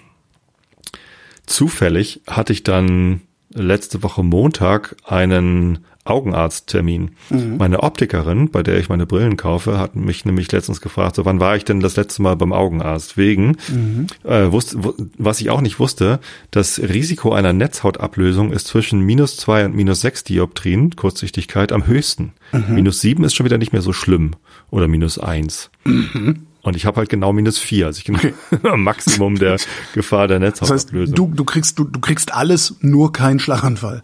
zufällig 1.46 2.22
hatte 2.28 2.54
ich 2.54 2.64
dann 2.64 3.22
letzte 3.54 4.04
Woche 4.04 4.24
Montag 4.24 4.96
einen 5.04 5.80
Augenarzttermin. 6.06 7.12
Mhm. 7.30 7.58
Meine 7.58 7.84
Optikerin, 7.84 8.50
bei 8.50 8.64
der 8.64 8.80
ich 8.80 8.90
meine 8.90 9.06
Brillen 9.06 9.38
kaufe, 9.38 9.78
hat 9.78 9.96
mich 9.96 10.26
nämlich 10.26 10.52
letztens 10.52 10.82
gefragt, 10.82 11.16
so 11.16 11.26
wann 11.26 11.40
war 11.40 11.56
ich 11.56 11.66
denn 11.66 11.82
das 11.82 11.96
letzte 11.96 12.22
Mal 12.22 12.36
beim 12.36 12.54
Augenarzt? 12.54 13.18
Wegen, 13.18 13.58
mhm. 13.68 14.08
äh, 14.24 14.52
wusste, 14.52 14.80
was 15.18 15.42
ich 15.42 15.50
auch 15.50 15.62
nicht 15.62 15.80
wusste, 15.80 16.20
das 16.52 16.80
Risiko 16.80 17.34
einer 17.34 17.54
Netzhautablösung 17.54 18.52
ist 18.52 18.68
zwischen 18.68 19.02
minus 19.02 19.38
zwei 19.38 19.66
und 19.66 19.76
minus 19.76 20.02
sechs 20.02 20.24
Dioptrien, 20.24 20.96
Kurzsichtigkeit, 20.96 21.72
am 21.72 21.86
höchsten. 21.86 22.34
Mhm. 22.52 22.76
Minus 22.76 23.02
sieben 23.02 23.24
ist 23.24 23.36
schon 23.36 23.46
wieder 23.46 23.58
nicht 23.58 23.74
mehr 23.74 23.82
so 23.82 23.94
schlimm. 23.94 24.32
Oder 24.72 24.88
minus 24.88 25.18
eins. 25.20 25.70
Mhm. 25.86 26.48
Und 26.62 26.76
ich 26.76 26.86
habe 26.86 26.98
halt 26.98 27.10
genau 27.10 27.34
minus 27.34 27.58
vier, 27.58 27.88
also 27.88 28.00
ich 28.00 28.06
bin 28.06 28.34
am 28.64 28.84
Maximum 28.84 29.40
der 29.40 29.58
Gefahr 29.94 30.28
der 30.28 30.40
Netzhautablösung. 30.40 30.92
Das 30.92 31.10
heißt, 31.10 31.18
du, 31.18 31.32
du 31.34 31.44
kriegst 31.46 31.80
du, 31.80 31.84
du 31.86 32.00
kriegst 32.00 32.34
alles, 32.34 32.76
nur 32.82 33.14
keinen 33.14 33.40
Schlaganfall. 33.40 34.04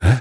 Hä? 0.00 0.20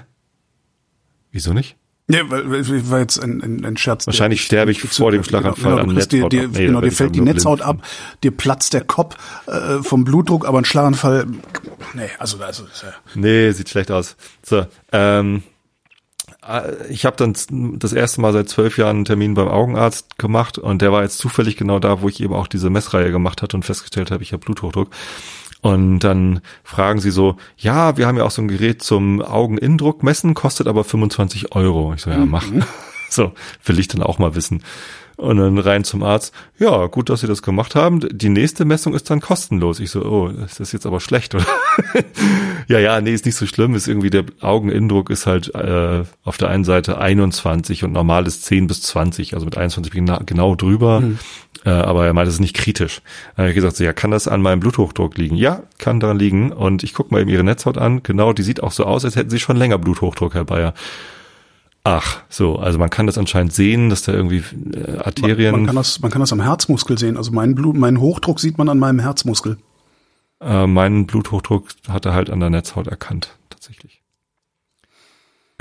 Wieso 1.31 1.53
nicht? 1.53 1.77
Ja, 2.07 2.29
weil, 2.29 2.49
weil 2.49 2.89
war 2.91 2.99
jetzt 2.99 3.17
ein, 3.17 3.41
ein, 3.41 3.65
ein 3.65 3.77
Scherz. 3.77 4.05
Wahrscheinlich 4.05 4.41
der, 4.41 4.45
sterbe 4.45 4.71
ich 4.71 4.81
vor 4.81 5.11
dem 5.11 5.23
Schlaganfall 5.23 5.71
genau, 5.71 5.89
am 5.89 5.95
Netzhaut. 5.95 6.31
Dir, 6.31 6.47
dir, 6.47 6.47
nee, 6.49 6.65
genau, 6.67 6.81
dir 6.81 6.91
fällt 6.91 7.15
die 7.15 7.21
Netzhaut 7.21 7.61
ab, 7.61 7.81
dir 8.21 8.29
platzt 8.29 8.73
der 8.73 8.81
Kopf 8.81 9.15
äh, 9.47 9.81
vom 9.81 10.03
Blutdruck, 10.03 10.47
aber 10.47 10.59
ein 10.59 10.65
Schlaganfall, 10.65 11.25
nee, 11.95 12.09
also, 12.19 12.37
also 12.37 12.63
ja. 12.63 12.93
Nee, 13.15 13.51
sieht 13.51 13.69
schlecht 13.69 13.89
aus. 13.89 14.17
So, 14.43 14.67
ähm, 14.91 15.41
äh, 16.47 16.87
ich 16.89 17.05
habe 17.05 17.17
dann 17.17 17.33
das 17.79 17.91
erste 17.91 18.21
Mal 18.21 18.33
seit 18.33 18.49
zwölf 18.49 18.77
Jahren 18.77 18.97
einen 18.97 19.05
Termin 19.05 19.33
beim 19.33 19.47
Augenarzt 19.47 20.19
gemacht 20.19 20.59
und 20.59 20.83
der 20.83 20.91
war 20.91 21.01
jetzt 21.01 21.17
zufällig 21.17 21.57
genau 21.57 21.79
da, 21.79 22.01
wo 22.01 22.09
ich 22.09 22.21
eben 22.21 22.35
auch 22.35 22.47
diese 22.47 22.69
Messreihe 22.69 23.11
gemacht 23.11 23.41
hatte 23.41 23.57
und 23.57 23.63
festgestellt 23.63 24.11
habe, 24.11 24.21
ich 24.21 24.31
habe 24.31 24.45
Bluthochdruck. 24.45 24.91
Und 25.65 26.01
dann 26.01 26.41
fragen 26.63 26.99
sie 26.99 27.09
so, 27.09 27.37
ja, 27.57 27.97
wir 27.97 28.05
haben 28.05 28.17
ja 28.17 28.23
auch 28.23 28.29
so 28.29 28.39
ein 28.39 28.47
Gerät 28.47 28.83
zum 28.83 29.19
Augeninnendruck 29.19 30.03
messen, 30.03 30.35
kostet 30.35 30.67
aber 30.67 30.83
25 30.83 31.55
Euro. 31.55 31.91
Ich 31.95 32.01
so, 32.03 32.11
ja, 32.11 32.23
mach. 32.23 32.47
Mhm. 32.47 32.63
So, 33.07 33.31
will 33.63 33.79
ich 33.79 33.87
dann 33.87 34.01
auch 34.01 34.17
mal 34.17 34.35
wissen. 34.35 34.63
Und 35.15 35.37
dann 35.37 35.57
rein 35.57 35.83
zum 35.85 36.03
Arzt, 36.03 36.33
ja, 36.59 36.87
gut, 36.87 37.09
dass 37.09 37.21
Sie 37.21 37.27
das 37.27 37.43
gemacht 37.43 37.75
haben. 37.75 38.01
Die 38.11 38.29
nächste 38.29 38.65
Messung 38.65 38.93
ist 38.93 39.09
dann 39.09 39.21
kostenlos. 39.21 39.79
Ich 39.79 39.91
so, 39.91 40.03
oh, 40.03 40.27
ist 40.27 40.59
das 40.59 40.71
jetzt 40.71 40.85
aber 40.85 40.99
schlecht, 40.99 41.33
oder? 41.33 41.45
ja, 42.67 42.79
ja, 42.79 42.99
nee, 42.99 43.13
ist 43.13 43.25
nicht 43.25 43.37
so 43.37 43.45
schlimm. 43.45 43.73
Ist 43.75 43.87
irgendwie 43.87 44.09
der 44.09 44.25
Augeninnendruck 44.41 45.11
ist 45.11 45.27
halt 45.27 45.53
äh, 45.55 46.03
auf 46.23 46.37
der 46.37 46.49
einen 46.49 46.65
Seite 46.65 46.97
21 46.97 47.85
und 47.85 47.93
normal 47.93 48.27
ist 48.27 48.43
10 48.45 48.67
bis 48.67 48.81
20. 48.81 49.35
Also 49.35 49.45
mit 49.45 49.55
21 49.55 49.93
bin 49.93 50.07
ich 50.07 50.25
genau 50.25 50.55
drüber. 50.55 50.99
Mhm. 50.99 51.19
Äh, 51.65 51.69
aber 51.69 52.05
er 52.05 52.13
meinte, 52.13 52.29
es 52.29 52.35
ist 52.35 52.41
nicht 52.41 52.55
kritisch. 52.55 53.01
Dann 53.35 53.43
habe 53.43 53.49
ich 53.49 53.55
gesagt, 53.55 53.75
so, 53.75 53.83
ja, 53.83 53.91
kann 53.91 54.11
das 54.11 54.27
an 54.27 54.41
meinem 54.41 54.59
Bluthochdruck 54.59 55.17
liegen? 55.17 55.35
Ja, 55.35 55.63
kann 55.79 55.99
daran 55.99 56.19
liegen. 56.19 56.51
Und 56.51 56.83
ich 56.83 56.93
gucke 56.93 57.13
mal 57.13 57.21
eben 57.21 57.29
ihre 57.29 57.43
Netzhaut 57.43 57.77
an. 57.77 58.03
Genau, 58.03 58.33
die 58.33 58.43
sieht 58.43 58.61
auch 58.61 58.71
so 58.71 58.85
aus, 58.85 59.03
als 59.03 59.15
hätten 59.15 59.31
sie 59.31 59.39
schon 59.39 59.57
länger 59.57 59.79
Bluthochdruck, 59.79 60.35
Herr 60.35 60.45
Bayer. 60.45 60.73
Ach, 61.83 62.21
so, 62.29 62.57
also 62.57 62.79
man 62.79 62.89
kann 62.89 63.07
das 63.07 63.17
anscheinend 63.17 63.53
sehen, 63.53 63.89
dass 63.89 64.03
da 64.03 64.13
irgendwie 64.13 64.43
äh, 64.73 64.97
Arterien. 64.97 65.51
Man, 65.51 65.61
man, 65.61 65.67
kann 65.67 65.75
das, 65.75 65.99
man 65.99 66.11
kann 66.11 66.19
das 66.19 66.33
am 66.33 66.41
Herzmuskel 66.41 66.97
sehen. 66.97 67.17
Also 67.17 67.31
mein 67.31 67.55
Blut, 67.55 67.75
meinen 67.75 67.99
Hochdruck 67.99 68.39
sieht 68.39 68.57
man 68.57 68.69
an 68.69 68.79
meinem 68.79 68.99
Herzmuskel. 68.99 69.57
Äh, 70.41 70.67
meinen 70.67 71.07
Bluthochdruck 71.07 71.69
hat 71.87 72.05
er 72.05 72.13
halt 72.13 72.29
an 72.29 72.39
der 72.39 72.49
Netzhaut 72.49 72.87
erkannt, 72.87 73.37
tatsächlich 73.49 73.94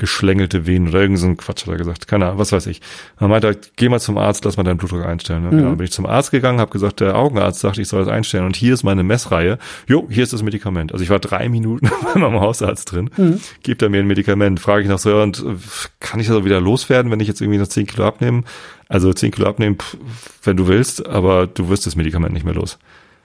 geschlängelte 0.05 0.67
Venen 0.67 0.89
oder 0.89 1.01
irgend 1.01 1.17
so 1.17 1.25
ein 1.25 1.35
Quatsch 1.35 1.63
hat 1.63 1.69
er 1.69 1.77
gesagt. 1.77 2.07
Keine 2.07 2.27
Ahnung, 2.27 2.37
was 2.37 2.51
weiß 2.51 2.67
ich. 2.67 2.79
Er 3.19 3.27
meinte, 3.27 3.57
geh 3.75 3.89
mal 3.89 3.99
zum 3.99 4.19
Arzt, 4.19 4.45
lass 4.45 4.55
mal 4.55 4.61
deinen 4.61 4.77
Blutdruck 4.77 5.03
einstellen. 5.03 5.41
Ne? 5.41 5.51
Mhm. 5.51 5.57
Genau, 5.57 5.75
bin 5.75 5.85
ich 5.85 5.91
zum 5.91 6.05
Arzt 6.05 6.29
gegangen, 6.29 6.59
habe 6.59 6.69
gesagt, 6.69 6.99
der 6.99 7.17
Augenarzt 7.17 7.59
sagt, 7.59 7.79
ich 7.79 7.87
soll 7.87 8.05
das 8.05 8.13
einstellen. 8.13 8.45
Und 8.45 8.55
hier 8.55 8.75
ist 8.75 8.83
meine 8.83 9.01
Messreihe. 9.01 9.57
Jo, 9.87 10.07
hier 10.11 10.21
ist 10.21 10.31
das 10.31 10.43
Medikament. 10.43 10.91
Also 10.91 11.03
ich 11.03 11.09
war 11.09 11.17
drei 11.17 11.49
Minuten 11.49 11.89
bei 12.13 12.19
meinem 12.19 12.39
Hausarzt 12.39 12.91
drin. 12.91 13.09
Mhm. 13.17 13.39
Gibt 13.63 13.81
er 13.81 13.89
mir 13.89 13.99
ein 13.99 14.07
Medikament. 14.07 14.59
Frage 14.59 14.83
ich 14.83 14.89
noch 14.89 14.99
so, 14.99 15.19
und 15.19 15.39
äh, 15.39 15.55
kann 15.99 16.19
ich 16.19 16.27
das 16.27 16.35
auch 16.35 16.45
wieder 16.45 16.61
loswerden, 16.61 17.11
wenn 17.11 17.19
ich 17.19 17.27
jetzt 17.27 17.41
irgendwie 17.41 17.57
noch 17.57 17.67
zehn 17.67 17.87
Kilo 17.87 18.05
abnehme? 18.05 18.43
Also 18.87 19.11
zehn 19.11 19.31
Kilo 19.31 19.47
abnehmen, 19.47 19.77
pff, 19.79 19.97
wenn 20.43 20.55
du 20.55 20.67
willst, 20.67 21.07
aber 21.07 21.47
du 21.47 21.69
wirst 21.69 21.87
das 21.87 21.95
Medikament 21.95 22.35
nicht 22.35 22.45
mehr 22.45 22.53
los. 22.53 22.77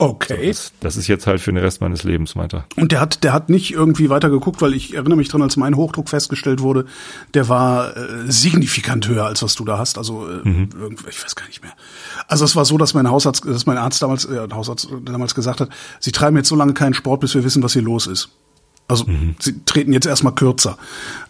Okay. 0.02 0.48
Das, 0.48 0.72
das, 0.80 0.96
ist 0.96 1.08
jetzt 1.08 1.26
halt 1.26 1.42
für 1.42 1.52
den 1.52 1.62
Rest 1.62 1.82
meines 1.82 2.04
Lebens, 2.04 2.34
meint 2.34 2.54
er. 2.54 2.64
Und 2.76 2.90
der 2.90 3.02
hat, 3.02 3.22
der 3.22 3.34
hat 3.34 3.50
nicht 3.50 3.70
irgendwie 3.70 4.08
weiter 4.08 4.30
geguckt, 4.30 4.62
weil 4.62 4.72
ich 4.72 4.94
erinnere 4.94 5.18
mich 5.18 5.28
dran, 5.28 5.42
als 5.42 5.58
mein 5.58 5.76
Hochdruck 5.76 6.08
festgestellt 6.08 6.60
wurde, 6.60 6.86
der 7.34 7.50
war 7.50 7.94
äh, 7.94 8.00
signifikant 8.26 9.06
höher 9.08 9.26
als 9.26 9.42
was 9.42 9.56
du 9.56 9.64
da 9.66 9.76
hast. 9.76 9.98
Also 9.98 10.26
äh, 10.26 10.48
mhm. 10.48 10.96
ich 11.06 11.22
weiß 11.22 11.36
gar 11.36 11.46
nicht 11.48 11.62
mehr. 11.62 11.72
Also 12.28 12.46
es 12.46 12.56
war 12.56 12.64
so, 12.64 12.78
dass 12.78 12.94
mein 12.94 13.10
Hausarzt, 13.10 13.44
dass 13.44 13.66
mein 13.66 13.76
Arzt 13.76 14.00
damals, 14.00 14.24
äh, 14.24 14.48
Hausarzt 14.50 14.88
damals 15.04 15.34
gesagt 15.34 15.60
hat, 15.60 15.68
sie 15.98 16.12
treiben 16.12 16.34
jetzt 16.38 16.48
so 16.48 16.56
lange 16.56 16.72
keinen 16.72 16.94
Sport, 16.94 17.20
bis 17.20 17.34
wir 17.34 17.44
wissen, 17.44 17.62
was 17.62 17.74
hier 17.74 17.82
los 17.82 18.06
ist. 18.06 18.30
Also 18.90 19.04
mhm. 19.04 19.36
sie 19.38 19.64
treten 19.64 19.92
jetzt 19.92 20.06
erstmal 20.06 20.34
kürzer, 20.34 20.76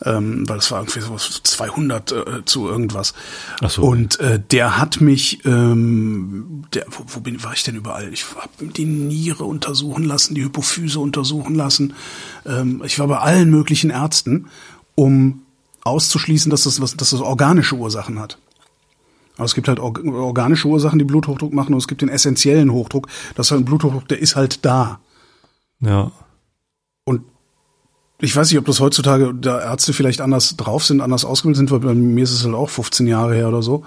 ähm, 0.03 0.49
weil 0.49 0.59
es 0.59 0.71
war 0.71 0.81
irgendwie 0.81 1.01
so 1.01 1.15
200 1.17 2.13
äh, 2.13 2.45
zu 2.47 2.67
irgendwas. 2.67 3.13
Ach 3.61 3.69
so. 3.69 3.83
Und 3.83 4.19
äh, 4.19 4.41
der 4.51 4.79
hat 4.79 5.03
mich, 5.03 5.45
ähm, 5.45 6.65
der, 6.73 6.87
wo, 6.89 7.05
wo 7.07 7.21
bin, 7.21 7.45
war 7.45 7.53
ich 7.53 7.63
denn 7.63 7.75
überall? 7.75 8.11
Ich 8.15 8.25
habe 8.35 8.73
die 8.73 8.87
Niere 8.87 9.45
untersuchen 9.45 10.05
lassen, 10.05 10.35
die 10.35 10.43
Hypophyse 10.43 10.99
untersuchen 11.01 11.55
lassen. 11.55 11.93
Ähm, 12.47 12.83
ich 12.83 12.99
war 12.99 13.09
bei 13.09 13.19
allen 13.19 13.51
möglichen 13.51 13.91
Ärzten, 13.91 14.47
um 14.95 15.43
auszuschließen, 15.85 16.51
dass 16.51 16.63
das, 16.63 16.81
was, 16.81 16.97
dass 16.97 17.11
das 17.11 17.21
organische 17.21 17.77
Ursachen 17.77 18.19
hat. 18.19 18.39
Aber 19.37 19.45
es 19.45 19.55
gibt 19.55 19.69
halt 19.69 19.81
organische 19.81 20.67
Ursachen, 20.67 20.99
die 20.99 21.05
Bluthochdruck 21.05 21.53
machen, 21.53 21.75
und 21.75 21.79
es 21.79 21.89
gibt 21.89 22.01
den 22.01 22.09
essentiellen 22.09 22.73
Hochdruck. 22.73 23.09
Das 23.35 23.49
ist 23.49 23.51
halt 23.51 23.63
ein 23.63 23.65
Bluthochdruck, 23.67 24.09
der 24.09 24.19
ist 24.19 24.35
halt 24.35 24.65
da. 24.65 25.01
Ja. 25.81 26.11
Ich 28.21 28.37
weiß 28.37 28.51
nicht, 28.51 28.59
ob 28.59 28.67
das 28.67 28.81
heutzutage 28.81 29.35
da 29.35 29.61
Ärzte 29.61 29.93
vielleicht 29.93 30.21
anders 30.21 30.57
drauf 30.57 30.85
sind, 30.85 31.01
anders 31.01 31.25
ausgebildet 31.25 31.57
sind, 31.59 31.71
weil 31.71 31.81
bei 31.81 31.95
mir 31.95 32.25
ist 32.25 32.33
es 32.33 32.45
halt 32.45 32.55
auch 32.55 32.69
15 32.69 33.07
Jahre 33.07 33.35
her 33.35 33.49
oder 33.49 33.63
so. 33.63 33.85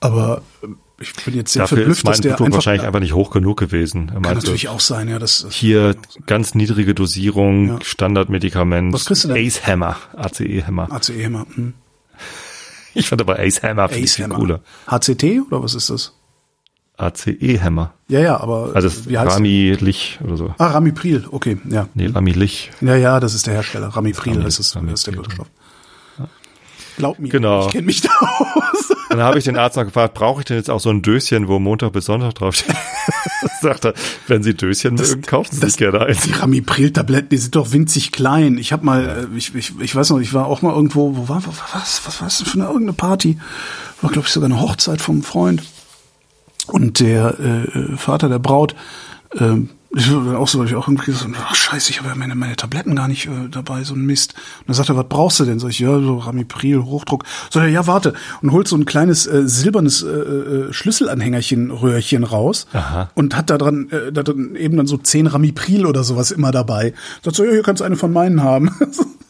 Aber 0.00 0.42
äh, 0.62 0.66
ich 1.00 1.14
bin 1.14 1.34
jetzt 1.34 1.52
sehr 1.52 1.62
Dafür 1.62 1.78
verblüfft, 1.78 2.00
ist 2.00 2.04
mein 2.04 2.12
dass 2.12 2.20
der 2.20 2.28
Blutdruck 2.34 2.54
wahrscheinlich 2.54 2.86
einfach 2.86 3.00
nicht 3.00 3.14
hoch 3.14 3.30
genug 3.30 3.58
gewesen. 3.58 4.08
Kann 4.08 4.22
meinte, 4.22 4.34
natürlich 4.40 4.68
auch 4.68 4.80
sein, 4.80 5.08
ja. 5.08 5.18
Das 5.18 5.46
hier 5.50 5.96
ganz 6.26 6.54
niedrige 6.54 6.94
Dosierung, 6.94 7.68
Ja. 7.68 7.78
Standardmedikament. 7.82 8.92
Was 8.92 9.06
kriegst 9.06 9.24
du 9.24 9.28
denn? 9.28 9.46
Ace 9.46 9.66
Hammer, 9.66 9.96
ACE 10.14 10.66
Hammer. 10.66 10.92
ACE 10.92 11.24
Hammer. 11.24 11.46
Hm. 11.54 11.72
Ich 12.92 13.08
fand 13.08 13.20
aber 13.22 13.38
Ace 13.38 13.62
Hammer 13.62 13.88
viel, 13.88 14.28
cooler. 14.28 14.60
HCT 14.88 15.42
oder 15.46 15.62
was 15.62 15.74
ist 15.74 15.88
das? 15.90 16.12
ACE 17.00 17.60
Hammer. 17.62 17.92
Ja, 18.08 18.20
ja, 18.20 18.40
aber 18.40 18.72
Also 18.74 18.88
das 18.88 19.08
wie 19.08 19.18
heißt 19.18 19.36
Rami 19.36 19.76
Lich 19.80 20.18
oder 20.24 20.36
so. 20.36 20.54
Ah, 20.58 20.68
Ramipril, 20.68 21.26
okay, 21.30 21.58
ja. 21.68 21.88
Nee, 21.94 22.06
Rami 22.08 22.32
Lich. 22.32 22.70
Ja, 22.80 22.94
ja, 22.96 23.20
das 23.20 23.34
ist 23.34 23.46
der 23.46 23.54
Hersteller. 23.54 23.88
Ramipril, 23.88 24.34
Rami- 24.34 24.44
das 24.44 24.58
ist, 24.58 24.74
das 24.74 24.82
ist 24.82 25.06
der. 25.06 25.14
Wirkstoff. 25.16 25.46
Glaub 26.96 27.18
mir, 27.18 27.28
Genau. 27.28 27.66
ich 27.66 27.72
kenne 27.72 27.86
mich 27.86 28.02
da 28.02 28.10
aus. 28.20 28.88
Dann 29.10 29.20
habe 29.20 29.38
ich 29.38 29.44
den 29.44 29.56
Arzt 29.56 29.76
noch 29.76 29.84
gefragt, 29.84 30.14
brauche 30.14 30.40
ich 30.40 30.44
denn 30.44 30.56
jetzt 30.56 30.70
auch 30.70 30.80
so 30.80 30.90
ein 30.90 31.02
Döschen, 31.02 31.48
wo 31.48 31.58
Montag 31.58 31.92
bis 31.92 32.04
Sonntag 32.04 32.34
draufsteht? 32.34 32.76
Sagt 33.62 33.86
er, 33.86 33.94
wenn 34.28 34.42
Sie 34.42 34.54
Döschen 34.54 34.94
mögen, 34.94 35.22
kaufen 35.22 35.54
Sie 35.54 35.60
sich 35.66 35.76
gerne 35.78 36.00
eins. 36.00 36.22
Die 36.22 36.32
Ramipril-Tabletten, 36.32 37.28
die 37.30 37.36
sind 37.38 37.56
doch 37.56 37.72
winzig 37.72 38.12
klein. 38.12 38.58
Ich 38.58 38.72
habe 38.72 38.84
mal, 38.84 39.28
äh, 39.32 39.36
ich, 39.36 39.54
ich, 39.54 39.72
ich 39.80 39.94
weiß 39.96 40.10
noch, 40.10 40.18
ich 40.20 40.32
war 40.34 40.46
auch 40.46 40.62
mal 40.62 40.74
irgendwo, 40.74 41.16
wo 41.16 41.28
war, 41.28 41.42
was, 41.46 42.02
was 42.04 42.20
war 42.20 42.26
das 42.28 42.38
denn 42.38 42.46
für 42.46 42.54
eine 42.58 42.64
irgendeine 42.64 42.92
Party? 42.92 43.38
War, 44.02 44.10
glaube 44.10 44.26
ich, 44.28 44.32
sogar 44.32 44.48
eine 44.50 44.60
Hochzeit 44.60 45.00
vom 45.00 45.22
Freund. 45.22 45.62
Und 46.64 47.00
der 47.00 47.38
äh, 47.40 47.96
Vater 47.96 48.28
der 48.28 48.38
Braut, 48.38 48.74
ähm, 49.38 49.70
ich 49.92 50.12
war 50.12 50.38
auch 50.38 50.46
so, 50.46 50.60
weil 50.60 50.66
ich 50.68 50.76
auch 50.76 50.86
irgendwie 50.86 51.10
so, 51.10 51.26
ach 51.36 51.54
scheiße, 51.54 51.90
ich 51.90 51.98
habe 51.98 52.10
ja 52.10 52.14
meine, 52.14 52.36
meine 52.36 52.54
Tabletten 52.54 52.94
gar 52.94 53.08
nicht 53.08 53.26
äh, 53.26 53.48
dabei, 53.50 53.82
so 53.82 53.94
ein 53.94 54.06
Mist. 54.06 54.34
Und 54.60 54.68
dann 54.68 54.74
sagt 54.74 54.88
er, 54.88 54.96
was 54.96 55.06
brauchst 55.08 55.40
du 55.40 55.44
denn? 55.44 55.58
Sag 55.58 55.70
ich, 55.70 55.80
ja, 55.80 55.98
so 55.98 56.18
Ramipril, 56.18 56.84
Hochdruck. 56.84 57.24
Sagt 57.50 57.66
er, 57.66 57.68
ja, 57.68 57.88
warte. 57.88 58.14
Und 58.40 58.52
holt 58.52 58.68
so 58.68 58.76
ein 58.76 58.84
kleines 58.84 59.26
äh, 59.26 59.48
silbernes 59.48 60.02
äh, 60.02 60.08
äh, 60.08 60.72
Schlüsselanhängerchen, 60.72 61.72
Röhrchen 61.72 62.22
raus 62.22 62.68
Aha. 62.72 63.10
und 63.16 63.36
hat 63.36 63.50
da 63.50 63.58
dran, 63.58 63.90
äh, 63.90 64.12
da 64.12 64.22
dran 64.22 64.54
eben 64.54 64.76
dann 64.76 64.86
so 64.86 64.96
10 64.96 65.26
Ramipril 65.26 65.86
oder 65.86 66.04
sowas 66.04 66.30
immer 66.30 66.52
dabei. 66.52 66.94
Sagt 67.24 67.34
so, 67.34 67.44
ja, 67.44 67.50
hier 67.50 67.64
kannst 67.64 67.80
du 67.80 67.84
eine 67.84 67.96
von 67.96 68.12
meinen 68.12 68.44
haben. 68.44 68.70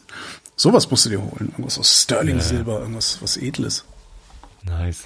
sowas 0.55 0.91
musst 0.91 1.05
du 1.05 1.09
dir 1.09 1.21
holen. 1.21 1.49
Irgendwas 1.53 1.79
aus 1.79 2.03
Sterling-Silber, 2.03 2.81
irgendwas 2.81 3.17
was 3.21 3.37
Edles. 3.37 3.83
Nice. 4.63 5.05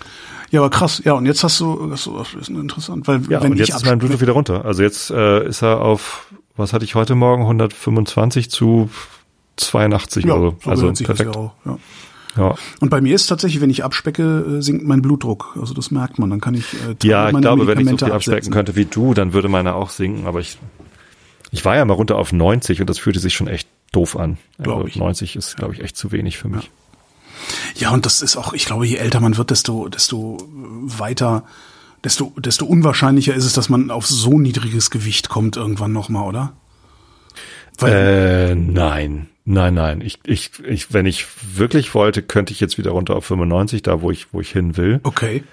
Ja, 0.51 0.61
aber 0.61 0.69
krass. 0.69 1.01
Ja, 1.03 1.13
und 1.13 1.25
jetzt 1.25 1.43
hast 1.43 1.59
du, 1.59 1.87
das 1.89 2.07
ist 2.39 2.49
interessant, 2.49 3.07
weil 3.07 3.21
Ja, 3.29 3.41
wenn 3.41 3.51
und 3.51 3.59
ich 3.59 3.67
jetzt 3.67 3.77
ist 3.77 3.85
mein 3.85 3.99
Blutdruck 3.99 4.21
wieder 4.21 4.33
runter. 4.33 4.65
Also 4.65 4.83
jetzt 4.83 5.09
äh, 5.11 5.47
ist 5.47 5.61
er 5.61 5.81
auf, 5.81 6.27
was 6.55 6.73
hatte 6.73 6.85
ich 6.85 6.95
heute 6.95 7.15
Morgen? 7.15 7.43
125 7.43 8.49
zu 8.49 8.89
82 9.57 10.25
ja, 10.25 10.33
oder 10.35 10.51
so. 10.51 10.57
so 10.63 10.69
Also 10.69 11.03
perfekt. 11.03 11.35
ja 11.35 11.41
auch. 11.41 11.53
Ja. 11.65 11.77
Ja. 12.37 12.55
Und 12.81 12.89
bei 12.89 12.99
mir 12.99 13.15
ist 13.15 13.27
tatsächlich, 13.27 13.61
wenn 13.61 13.69
ich 13.69 13.83
abspecke, 13.83 14.57
äh, 14.57 14.61
sinkt 14.61 14.85
mein 14.85 15.01
Blutdruck. 15.01 15.55
Also 15.59 15.73
das 15.73 15.89
merkt 15.91 16.19
man. 16.19 16.29
Dann 16.29 16.41
kann 16.41 16.53
ich 16.53 16.73
äh, 16.73 16.95
Ja, 17.03 17.27
ich 17.27 17.33
meiner 17.33 17.41
glaube, 17.41 17.67
wenn 17.67 17.79
ich 17.79 17.89
so 17.89 17.97
viel 17.97 18.11
abspecken 18.11 18.13
absetzen. 18.37 18.53
könnte 18.53 18.75
wie 18.75 18.85
du, 18.85 19.13
dann 19.13 19.33
würde 19.33 19.47
meine 19.47 19.75
auch 19.75 19.89
sinken. 19.89 20.27
Aber 20.27 20.39
ich, 20.41 20.57
ich 21.51 21.63
war 21.63 21.75
ja 21.77 21.85
mal 21.85 21.93
runter 21.93 22.17
auf 22.17 22.33
90 22.33 22.81
und 22.81 22.89
das 22.89 22.99
fühlte 22.99 23.19
sich 23.19 23.33
schon 23.33 23.47
echt 23.47 23.69
doof 23.93 24.17
an. 24.17 24.37
Also 24.57 24.85
ich. 24.85 24.97
90 24.97 25.37
ist, 25.37 25.55
glaube 25.55 25.73
ich, 25.75 25.81
echt 25.81 25.95
zu 25.95 26.11
wenig 26.11 26.37
für 26.37 26.49
mich. 26.49 26.65
Ja, 26.65 26.69
und 27.91 28.05
das 28.05 28.21
ist 28.21 28.37
auch, 28.37 28.53
ich 28.53 28.65
glaube, 28.65 28.85
je 28.85 28.97
älter 28.97 29.19
man 29.19 29.37
wird, 29.37 29.51
desto, 29.51 29.87
desto 29.89 30.37
weiter, 30.81 31.43
desto, 32.03 32.33
desto 32.37 32.65
unwahrscheinlicher 32.65 33.33
ist 33.33 33.45
es, 33.45 33.53
dass 33.53 33.69
man 33.69 33.91
auf 33.91 34.05
so 34.07 34.39
niedriges 34.39 34.89
Gewicht 34.89 35.29
kommt 35.29 35.57
irgendwann 35.57 35.91
nochmal, 35.93 36.27
oder? 36.27 36.53
Weil, 37.77 38.51
Äh, 38.51 38.55
nein. 38.55 39.27
Nein, 39.47 39.75
nein. 39.75 40.01
Ich, 40.01 40.19
ich, 40.25 40.51
ich, 40.67 40.91
wenn 40.93 41.05
ich 41.05 41.27
wirklich 41.55 41.93
wollte, 41.93 42.23
könnte 42.23 42.51
ich 42.51 42.59
jetzt 42.59 42.79
wieder 42.79 42.91
runter 42.91 43.15
auf 43.15 43.25
95, 43.25 43.83
da 43.83 44.01
wo 44.01 44.09
ich, 44.09 44.33
wo 44.33 44.41
ich 44.41 44.51
hin 44.51 44.75
will. 44.77 44.99
okay. 45.03 45.43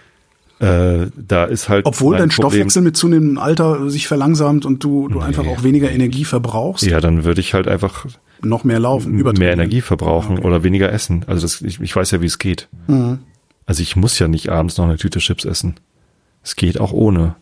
Äh, 0.61 1.09
da 1.17 1.45
ist 1.45 1.69
halt. 1.69 1.87
Obwohl 1.87 2.17
dein 2.17 2.31
Stoffwechsel 2.31 2.83
mit 2.83 2.97
zunehmendem 2.97 3.39
Alter 3.39 3.91
sich 3.91 4.07
verlangsamt 4.07 4.65
und 4.65 4.85
du, 4.85 5.09
du 5.09 5.19
einfach 5.19 5.45
auch 5.45 5.65
weniger 5.65 5.91
Energie 5.91 6.25
verbrauchst, 6.25 6.85
Ja, 6.85 7.01
dann 7.01 7.25
würde 7.25 7.41
ich 7.41 7.53
halt 7.53 7.67
einfach 7.67 8.07
noch 8.45 8.65
mehr 8.65 8.79
laufen, 8.81 9.13
mehr 9.13 9.21
übertrainieren. 9.21 9.61
Energie 9.61 9.81
verbrauchen 9.81 10.39
Okay. 10.39 10.47
oder 10.47 10.63
weniger 10.65 10.93
essen. 10.93 11.25
Also 11.27 11.43
das, 11.43 11.61
ich, 11.63 11.81
ich 11.81 11.95
weiß 11.95 12.11
ja, 12.13 12.21
wie 12.21 12.27
es 12.27 12.39
geht. 12.39 12.69
Mhm. 12.87 13.21
Also 13.67 13.83
ich 13.83 13.97
muss 13.97 14.19
ja 14.19 14.29
nicht 14.29 14.49
abends 14.51 14.77
noch 14.77 14.85
eine 14.87 14.97
Tüte 14.97 15.19
Chips 15.21 15.45
essen. 15.45 15.75
Es 16.43 16.57
geht 16.57 16.81
auch 16.81 16.93
ohne. 16.93 17.37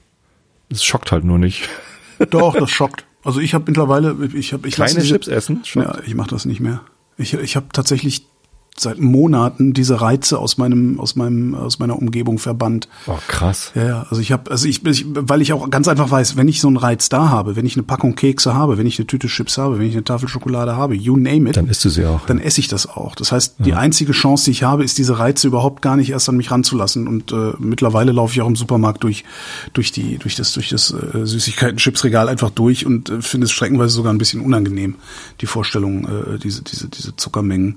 Es 0.68 0.84
schockt 0.84 1.10
halt 1.12 1.24
nur 1.24 1.38
nicht. 1.38 1.68
Doch, 2.30 2.54
das 2.56 2.70
schockt. 2.70 3.06
Also 3.24 3.40
ich 3.40 3.54
habe 3.54 3.64
mittlerweile, 3.66 4.16
ich 4.34 4.52
habe, 4.52 4.68
ich 4.68 4.76
diese- 4.76 5.02
Chips 5.02 5.28
essen? 5.28 5.64
Schockt. 5.64 5.86
Ja, 5.86 5.98
ich 6.06 6.14
mache 6.14 6.30
das 6.30 6.44
nicht 6.44 6.60
mehr. 6.60 6.82
Ich, 7.16 7.34
ich 7.34 7.56
habe 7.56 7.66
tatsächlich 7.72 8.26
seit 8.76 8.98
Monaten 8.98 9.72
diese 9.72 10.00
Reize 10.00 10.38
aus 10.38 10.56
meinem 10.56 10.98
aus 11.00 11.16
meinem 11.16 11.54
aus 11.54 11.78
meiner 11.78 11.98
Umgebung 11.98 12.38
verbannt. 12.38 12.88
Oh, 13.06 13.18
krass. 13.28 13.72
Ja, 13.74 13.86
ja, 13.86 14.06
also 14.08 14.22
ich 14.22 14.32
habe 14.32 14.50
also 14.50 14.66
ich, 14.66 14.84
ich 14.86 15.04
weil 15.08 15.42
ich 15.42 15.52
auch 15.52 15.68
ganz 15.70 15.88
einfach 15.88 16.10
weiß, 16.10 16.36
wenn 16.36 16.48
ich 16.48 16.60
so 16.60 16.68
einen 16.68 16.76
Reiz 16.76 17.08
da 17.08 17.28
habe, 17.28 17.56
wenn 17.56 17.66
ich 17.66 17.74
eine 17.76 17.82
Packung 17.82 18.14
Kekse 18.14 18.54
habe, 18.54 18.78
wenn 18.78 18.86
ich 18.86 18.98
eine 18.98 19.06
Tüte 19.06 19.26
Chips 19.26 19.58
habe, 19.58 19.78
wenn 19.78 19.86
ich 19.86 19.92
eine 19.92 20.04
Tafel 20.04 20.28
Schokolade 20.28 20.76
habe, 20.76 20.94
you 20.94 21.16
name 21.16 21.48
it, 21.50 21.56
Dann 21.56 21.68
isst 21.68 21.84
du 21.84 21.90
sie 21.90 22.06
auch. 22.06 22.24
dann 22.26 22.38
esse 22.38 22.60
ich 22.60 22.68
das 22.68 22.86
auch. 22.86 23.14
Das 23.14 23.32
heißt, 23.32 23.56
die 23.58 23.74
einzige 23.74 24.12
Chance, 24.12 24.46
die 24.46 24.52
ich 24.52 24.62
habe, 24.62 24.84
ist 24.84 24.98
diese 24.98 25.18
Reize 25.18 25.46
überhaupt 25.46 25.82
gar 25.82 25.96
nicht 25.96 26.10
erst 26.10 26.28
an 26.28 26.36
mich 26.36 26.50
ranzulassen 26.50 27.06
und 27.06 27.32
äh, 27.32 27.52
mittlerweile 27.58 28.12
laufe 28.12 28.34
ich 28.34 28.40
auch 28.40 28.48
im 28.48 28.56
Supermarkt 28.56 29.04
durch 29.04 29.24
durch 29.72 29.92
die 29.92 30.18
durch 30.18 30.36
das 30.36 30.52
durch 30.52 30.68
das 30.68 30.92
äh, 30.92 31.26
Süßigkeiten-Chips-Regal 31.26 32.28
einfach 32.28 32.50
durch 32.50 32.86
und 32.86 33.10
äh, 33.10 33.20
finde 33.20 33.44
es 33.46 33.50
streckenweise 33.50 33.94
sogar 33.94 34.12
ein 34.12 34.18
bisschen 34.18 34.40
unangenehm, 34.40 34.96
die 35.40 35.46
Vorstellung 35.46 36.04
äh, 36.04 36.38
diese 36.38 36.62
diese 36.62 36.88
diese 36.88 37.16
Zuckermengen 37.16 37.76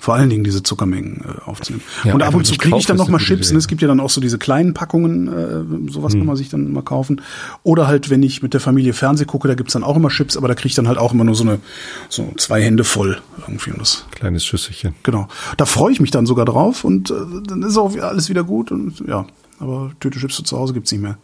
vor 0.00 0.14
allen 0.14 0.30
Dingen 0.30 0.44
diese 0.44 0.62
Zuckermengen 0.62 1.22
äh, 1.24 1.48
aufzunehmen. 1.48 1.82
Ja, 2.04 2.14
und 2.14 2.22
ab 2.22 2.34
und 2.34 2.46
zu 2.46 2.52
nicht 2.52 2.62
kriege 2.62 2.78
ich 2.78 2.86
dann 2.86 2.96
noch 2.96 3.08
mal 3.08 3.18
Chips. 3.18 3.52
Ne? 3.52 3.58
Es 3.58 3.68
gibt 3.68 3.82
ja 3.82 3.88
dann 3.88 4.00
auch 4.00 4.08
so 4.08 4.20
diese 4.20 4.38
kleinen 4.38 4.72
Packungen, 4.72 5.28
äh, 5.28 5.92
sowas 5.92 6.14
kann 6.14 6.24
man 6.24 6.36
sich 6.36 6.48
dann 6.48 6.72
mal 6.72 6.82
kaufen. 6.82 7.20
Oder 7.62 7.86
halt, 7.86 8.08
wenn 8.08 8.22
ich 8.22 8.42
mit 8.42 8.54
der 8.54 8.60
Familie 8.60 8.94
Fernseh 8.94 9.26
gucke, 9.26 9.46
da 9.46 9.54
gibt's 9.54 9.74
dann 9.74 9.84
auch 9.84 9.96
immer 9.96 10.08
Chips, 10.08 10.38
aber 10.38 10.48
da 10.48 10.54
kriege 10.54 10.68
ich 10.68 10.74
dann 10.74 10.88
halt 10.88 10.96
auch 10.96 11.12
immer 11.12 11.24
nur 11.24 11.34
so 11.34 11.44
eine 11.44 11.60
so 12.08 12.32
zwei 12.38 12.62
Hände 12.62 12.84
voll 12.84 13.20
irgendwie. 13.46 13.72
Und 13.72 13.80
das, 13.80 14.06
Kleines 14.10 14.44
Schüsselchen. 14.44 14.94
genau. 15.02 15.28
Da 15.58 15.66
freue 15.66 15.92
ich 15.92 16.00
mich 16.00 16.10
dann 16.10 16.24
sogar 16.24 16.46
drauf 16.46 16.82
und 16.82 17.10
äh, 17.10 17.14
dann 17.46 17.62
ist 17.62 17.76
auch 17.76 17.94
alles 17.98 18.30
wieder 18.30 18.42
gut 18.42 18.72
und 18.72 19.00
ja. 19.06 19.26
Aber 19.58 19.92
Tüte 20.00 20.18
Chips 20.18 20.42
zu 20.42 20.58
Hause 20.58 20.72
gibt's 20.72 20.90
nicht 20.90 21.02
mehr. 21.02 21.18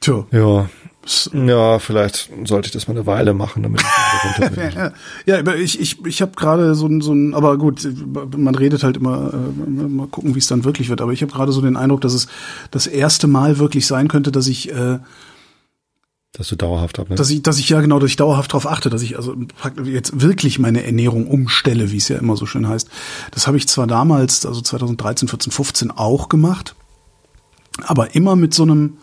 Tja. 0.00 0.26
Ja. 0.32 0.68
Ja, 1.32 1.78
vielleicht 1.78 2.30
sollte 2.44 2.66
ich 2.66 2.72
das 2.72 2.88
mal 2.88 2.94
eine 2.94 3.06
Weile 3.06 3.32
machen, 3.34 3.62
damit 3.62 3.80
ich 3.80 4.40
runter 4.40 4.56
bin. 4.72 4.92
Ja, 5.26 5.38
aber 5.38 5.56
ich, 5.56 5.80
ich, 5.80 6.04
ich 6.04 6.20
habe 6.22 6.32
gerade 6.36 6.74
so 6.74 6.86
ein, 6.86 7.00
so 7.00 7.12
ein, 7.12 7.34
aber 7.34 7.56
gut, 7.58 7.88
man 8.36 8.54
redet 8.54 8.82
halt 8.82 8.96
immer, 8.96 9.32
äh, 9.32 9.62
mal 9.88 10.08
gucken, 10.08 10.34
wie 10.34 10.38
es 10.38 10.46
dann 10.46 10.64
wirklich 10.64 10.88
wird. 10.88 11.00
Aber 11.00 11.12
ich 11.12 11.22
habe 11.22 11.32
gerade 11.32 11.52
so 11.52 11.60
den 11.60 11.76
Eindruck, 11.76 12.00
dass 12.00 12.12
es 12.14 12.26
das 12.70 12.86
erste 12.86 13.26
Mal 13.26 13.58
wirklich 13.58 13.86
sein 13.86 14.08
könnte, 14.08 14.32
dass 14.32 14.46
ich, 14.48 14.70
äh, 14.72 14.98
Dass 16.32 16.48
du 16.48 16.56
dauerhaft 16.56 16.98
abnimmst. 16.98 17.20
dass 17.20 17.30
ich, 17.30 17.42
dass 17.42 17.58
ich 17.58 17.68
ja 17.68 17.80
genau, 17.80 17.98
dass 17.98 18.10
ich 18.10 18.16
dauerhaft 18.16 18.52
darauf 18.52 18.66
achte, 18.66 18.90
dass 18.90 19.02
ich 19.02 19.16
also 19.16 19.34
jetzt 19.84 20.20
wirklich 20.20 20.58
meine 20.58 20.84
Ernährung 20.84 21.26
umstelle, 21.28 21.92
wie 21.92 21.96
es 21.98 22.08
ja 22.08 22.18
immer 22.18 22.36
so 22.36 22.46
schön 22.46 22.68
heißt. 22.68 22.88
Das 23.30 23.46
habe 23.46 23.56
ich 23.56 23.68
zwar 23.68 23.86
damals, 23.86 24.44
also 24.44 24.60
2013, 24.60 25.28
14, 25.28 25.52
15 25.52 25.90
auch 25.92 26.28
gemacht, 26.28 26.74
aber 27.82 28.14
immer 28.14 28.36
mit 28.36 28.54
so 28.54 28.64
einem, 28.64 28.98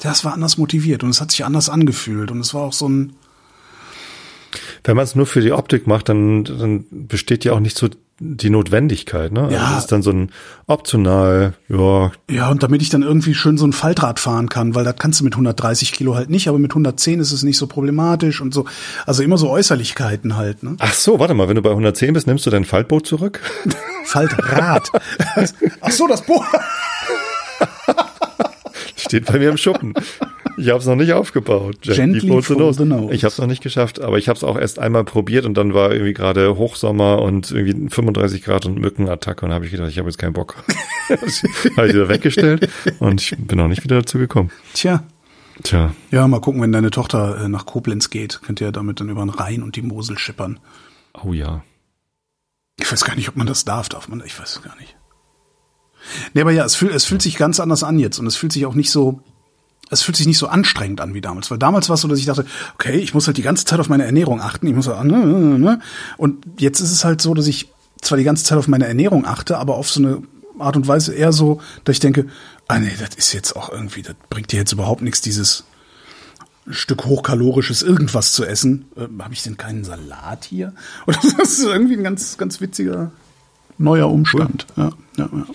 das 0.00 0.24
war 0.24 0.32
anders 0.32 0.58
motiviert 0.58 1.02
und 1.02 1.10
es 1.10 1.20
hat 1.20 1.30
sich 1.30 1.44
anders 1.44 1.68
angefühlt 1.68 2.30
und 2.30 2.40
es 2.40 2.54
war 2.54 2.62
auch 2.62 2.72
so 2.72 2.88
ein, 2.88 3.14
Wenn 4.84 4.96
man 4.96 5.04
es 5.04 5.14
nur 5.14 5.26
für 5.26 5.40
die 5.40 5.52
Optik 5.52 5.86
macht, 5.86 6.08
dann, 6.08 6.44
dann 6.44 6.84
besteht 6.90 7.44
ja 7.44 7.52
auch 7.52 7.60
nicht 7.60 7.76
so 7.76 7.88
die 8.20 8.50
Notwendigkeit. 8.50 9.32
Ne? 9.32 9.48
Ja. 9.50 9.58
Also 9.58 9.74
das 9.74 9.78
ist 9.84 9.92
dann 9.92 10.02
so 10.02 10.10
ein 10.10 10.30
optional, 10.66 11.54
ja, 11.68 12.10
Ja, 12.28 12.50
und 12.50 12.62
damit 12.62 12.82
ich 12.82 12.88
dann 12.88 13.02
irgendwie 13.02 13.34
schön 13.34 13.58
so 13.58 13.66
ein 13.66 13.72
Faltrad 13.72 14.18
fahren 14.18 14.48
kann, 14.48 14.74
weil 14.74 14.84
das 14.84 14.96
kannst 14.96 15.20
du 15.20 15.24
mit 15.24 15.34
130 15.34 15.92
Kilo 15.92 16.16
halt 16.16 16.28
nicht, 16.28 16.48
aber 16.48 16.58
mit 16.58 16.72
110 16.72 17.20
ist 17.20 17.30
es 17.30 17.42
nicht 17.44 17.58
so 17.58 17.66
problematisch 17.68 18.40
und 18.40 18.52
so. 18.52 18.64
Also 19.06 19.22
immer 19.22 19.38
so 19.38 19.48
Äußerlichkeiten 19.50 20.36
halt, 20.36 20.62
ne? 20.62 20.76
Ach 20.80 20.92
so, 20.92 21.20
warte 21.20 21.34
mal, 21.34 21.48
wenn 21.48 21.56
du 21.56 21.62
bei 21.62 21.70
110 21.70 22.12
bist, 22.12 22.26
nimmst 22.26 22.44
du 22.44 22.50
dein 22.50 22.64
Faltboot 22.64 23.06
zurück? 23.06 23.40
Faltrad. 24.04 24.90
Ach 25.80 25.90
so, 25.92 26.08
das 26.08 26.22
Boot. 26.22 26.42
Steht 28.98 29.26
bei 29.26 29.38
mir 29.38 29.50
im 29.50 29.56
Schuppen. 29.56 29.94
Ich 30.56 30.70
habe 30.70 30.80
es 30.80 30.86
noch 30.86 30.96
nicht 30.96 31.12
aufgebaut. 31.12 31.82
Gently 31.82 32.42
floats 32.42 32.78
the 32.78 32.84
nose? 32.84 33.14
Ich 33.14 33.22
habe 33.22 33.30
es 33.30 33.38
noch 33.38 33.46
nicht 33.46 33.62
geschafft, 33.62 34.00
aber 34.00 34.18
ich 34.18 34.28
habe 34.28 34.36
es 34.36 34.42
auch 34.42 34.58
erst 34.58 34.80
einmal 34.80 35.04
probiert 35.04 35.46
und 35.46 35.54
dann 35.54 35.72
war 35.72 35.92
irgendwie 35.92 36.14
gerade 36.14 36.56
Hochsommer 36.56 37.22
und 37.22 37.52
irgendwie 37.52 37.88
35 37.88 38.42
Grad 38.42 38.66
und 38.66 38.78
Mückenattacke 38.78 39.46
und 39.46 39.52
habe 39.52 39.66
ich 39.66 39.70
gedacht, 39.70 39.88
ich 39.88 39.98
habe 39.98 40.08
jetzt 40.08 40.18
keinen 40.18 40.32
Bock. 40.32 40.56
habe 41.08 41.86
ich 41.86 41.94
wieder 41.94 42.08
weggestellt 42.08 42.68
und 42.98 43.22
ich 43.22 43.36
bin 43.38 43.58
noch 43.58 43.68
nicht 43.68 43.84
wieder 43.84 44.00
dazu 44.00 44.18
gekommen. 44.18 44.50
Tja. 44.74 45.04
Tja, 45.62 45.92
Ja, 46.10 46.28
mal 46.28 46.40
gucken, 46.40 46.62
wenn 46.62 46.72
deine 46.72 46.90
Tochter 46.90 47.44
äh, 47.44 47.48
nach 47.48 47.66
Koblenz 47.66 48.10
geht, 48.10 48.40
könnt 48.42 48.60
ihr 48.60 48.70
damit 48.70 49.00
dann 49.00 49.08
über 49.08 49.22
den 49.22 49.30
Rhein 49.30 49.62
und 49.62 49.76
die 49.76 49.82
Mosel 49.82 50.18
schippern. 50.18 50.60
oh 51.24 51.32
ja. 51.32 51.62
Ich 52.80 52.90
weiß 52.90 53.04
gar 53.04 53.16
nicht, 53.16 53.28
ob 53.28 53.36
man 53.36 53.46
das 53.46 53.64
darf, 53.64 53.88
darf 53.88 54.08
man, 54.08 54.22
ich 54.24 54.38
weiß 54.38 54.56
es 54.56 54.62
gar 54.62 54.76
nicht. 54.76 54.96
Nee, 56.34 56.40
aber 56.40 56.52
ja, 56.52 56.64
es 56.64 56.74
fühlt, 56.74 56.94
es 56.94 57.04
fühlt 57.04 57.22
sich 57.22 57.36
ganz 57.36 57.60
anders 57.60 57.82
an 57.82 57.98
jetzt 57.98 58.18
und 58.18 58.26
es 58.26 58.36
fühlt 58.36 58.52
sich 58.52 58.66
auch 58.66 58.74
nicht 58.74 58.90
so, 58.90 59.20
es 59.90 60.02
fühlt 60.02 60.16
sich 60.16 60.26
nicht 60.26 60.38
so 60.38 60.48
anstrengend 60.48 61.00
an 61.00 61.14
wie 61.14 61.20
damals, 61.20 61.50
weil 61.50 61.58
damals 61.58 61.88
war 61.88 61.94
es 61.94 62.00
so, 62.00 62.08
dass 62.08 62.18
ich 62.18 62.26
dachte, 62.26 62.46
okay, 62.74 62.98
ich 62.98 63.14
muss 63.14 63.26
halt 63.26 63.36
die 63.36 63.42
ganze 63.42 63.64
Zeit 63.64 63.80
auf 63.80 63.88
meine 63.88 64.04
Ernährung 64.04 64.40
achten, 64.40 64.66
ich 64.66 64.74
muss 64.74 64.88
halt, 64.88 65.04
ne, 65.04 65.18
ne, 65.18 65.58
ne. 65.58 65.80
und 66.16 66.44
jetzt 66.58 66.80
ist 66.80 66.92
es 66.92 67.04
halt 67.04 67.20
so, 67.20 67.34
dass 67.34 67.46
ich 67.46 67.68
zwar 68.00 68.18
die 68.18 68.24
ganze 68.24 68.44
Zeit 68.44 68.58
auf 68.58 68.68
meine 68.68 68.86
Ernährung 68.86 69.26
achte, 69.26 69.58
aber 69.58 69.76
auf 69.76 69.90
so 69.90 70.00
eine 70.00 70.22
Art 70.58 70.76
und 70.76 70.88
Weise 70.88 71.14
eher 71.14 71.32
so, 71.32 71.60
dass 71.84 71.94
ich 71.94 72.00
denke, 72.00 72.26
ah 72.68 72.78
nee, 72.78 72.92
das 72.98 73.16
ist 73.16 73.32
jetzt 73.32 73.56
auch 73.56 73.70
irgendwie, 73.70 74.02
das 74.02 74.14
bringt 74.30 74.52
dir 74.52 74.58
jetzt 74.58 74.72
überhaupt 74.72 75.02
nichts, 75.02 75.20
dieses 75.20 75.64
Stück 76.70 77.06
hochkalorisches 77.06 77.82
irgendwas 77.82 78.32
zu 78.32 78.44
essen. 78.44 78.86
Ähm, 78.96 79.22
Habe 79.22 79.34
ich 79.34 79.42
denn 79.42 79.56
keinen 79.56 79.84
Salat 79.84 80.44
hier? 80.44 80.74
Oder 81.06 81.18
das 81.38 81.52
ist 81.52 81.64
irgendwie 81.64 81.96
ein 81.96 82.04
ganz, 82.04 82.36
ganz 82.36 82.60
witziger 82.60 83.10
neuer 83.78 84.10
Umstand. 84.10 84.66
Ja, 84.76 84.90
ja, 85.16 85.28
ja. 85.32 85.46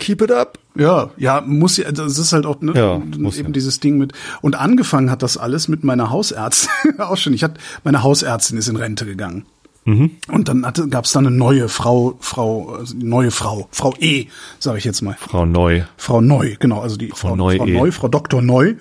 Keep 0.00 0.22
it 0.22 0.32
up. 0.32 0.58
Ja, 0.74 1.10
ja, 1.16 1.40
muss 1.40 1.76
ja, 1.76 1.92
das 1.92 2.18
ist 2.18 2.32
halt 2.32 2.46
auch 2.46 2.60
ne, 2.60 2.72
Ja, 2.74 2.96
eben 2.96 3.30
ja. 3.30 3.42
dieses 3.50 3.80
Ding 3.80 3.98
mit. 3.98 4.12
Und 4.40 4.56
angefangen 4.56 5.10
hat 5.10 5.22
das 5.22 5.36
alles 5.36 5.68
mit 5.68 5.84
meiner 5.84 6.10
Hausärztin. 6.10 6.98
auch 6.98 7.16
schon. 7.16 7.34
Ich 7.34 7.44
hatte, 7.44 7.60
meine 7.84 8.02
Hausärztin 8.02 8.58
ist 8.58 8.68
in 8.68 8.76
Rente 8.76 9.04
gegangen. 9.04 9.44
Mhm. 9.84 10.12
Und 10.28 10.48
dann 10.48 10.62
gab 10.90 11.04
es 11.04 11.12
da 11.12 11.18
eine 11.18 11.30
neue 11.30 11.68
Frau, 11.68 12.16
Frau, 12.20 12.76
also 12.78 12.94
neue 12.98 13.30
Frau, 13.30 13.68
Frau 13.72 13.94
E, 13.98 14.26
sage 14.58 14.78
ich 14.78 14.84
jetzt 14.84 15.02
mal. 15.02 15.16
Frau 15.18 15.46
Neu. 15.46 15.82
Frau 15.96 16.20
Neu, 16.20 16.56
genau, 16.58 16.80
also 16.80 16.96
die 16.96 17.08
Frau, 17.14 17.36
Neu 17.36 17.56
Frau 17.56 17.66
E. 17.66 17.72
Neu, 17.72 17.90
Frau 17.90 18.08
Dr. 18.08 18.42
Neu. 18.42 18.74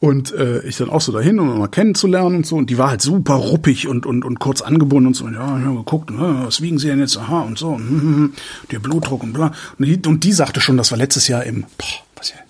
Und 0.00 0.32
äh, 0.32 0.60
ich 0.60 0.76
dann 0.76 0.90
auch 0.90 1.00
so 1.00 1.10
dahin, 1.10 1.40
um 1.40 1.58
mal 1.58 1.66
kennenzulernen 1.66 2.36
und 2.36 2.46
so. 2.46 2.56
Und 2.56 2.70
die 2.70 2.78
war 2.78 2.90
halt 2.90 3.02
super 3.02 3.34
ruppig 3.34 3.88
und, 3.88 4.06
und, 4.06 4.24
und 4.24 4.38
kurz 4.38 4.62
angebunden 4.62 5.08
und 5.08 5.14
so. 5.14 5.26
Ja, 5.28 5.58
ich 5.58 5.64
habe 5.64 5.78
geguckt, 5.78 6.10
äh, 6.10 6.14
was 6.16 6.60
wiegen 6.60 6.78
Sie 6.78 6.86
denn 6.86 7.00
jetzt? 7.00 7.16
Aha, 7.16 7.40
und 7.40 7.58
so. 7.58 7.70
Und, 7.70 8.34
der 8.70 8.78
Blutdruck 8.78 9.24
und 9.24 9.32
bla. 9.32 9.52
Und 9.78 9.86
die, 9.86 10.00
und 10.08 10.22
die 10.22 10.32
sagte 10.32 10.60
schon, 10.60 10.76
das 10.76 10.92
war 10.92 10.98
letztes 10.98 11.26
Jahr 11.26 11.42
im, 11.42 11.62
boah, 11.76 11.86
was 12.14 12.30
hier, 12.30 12.40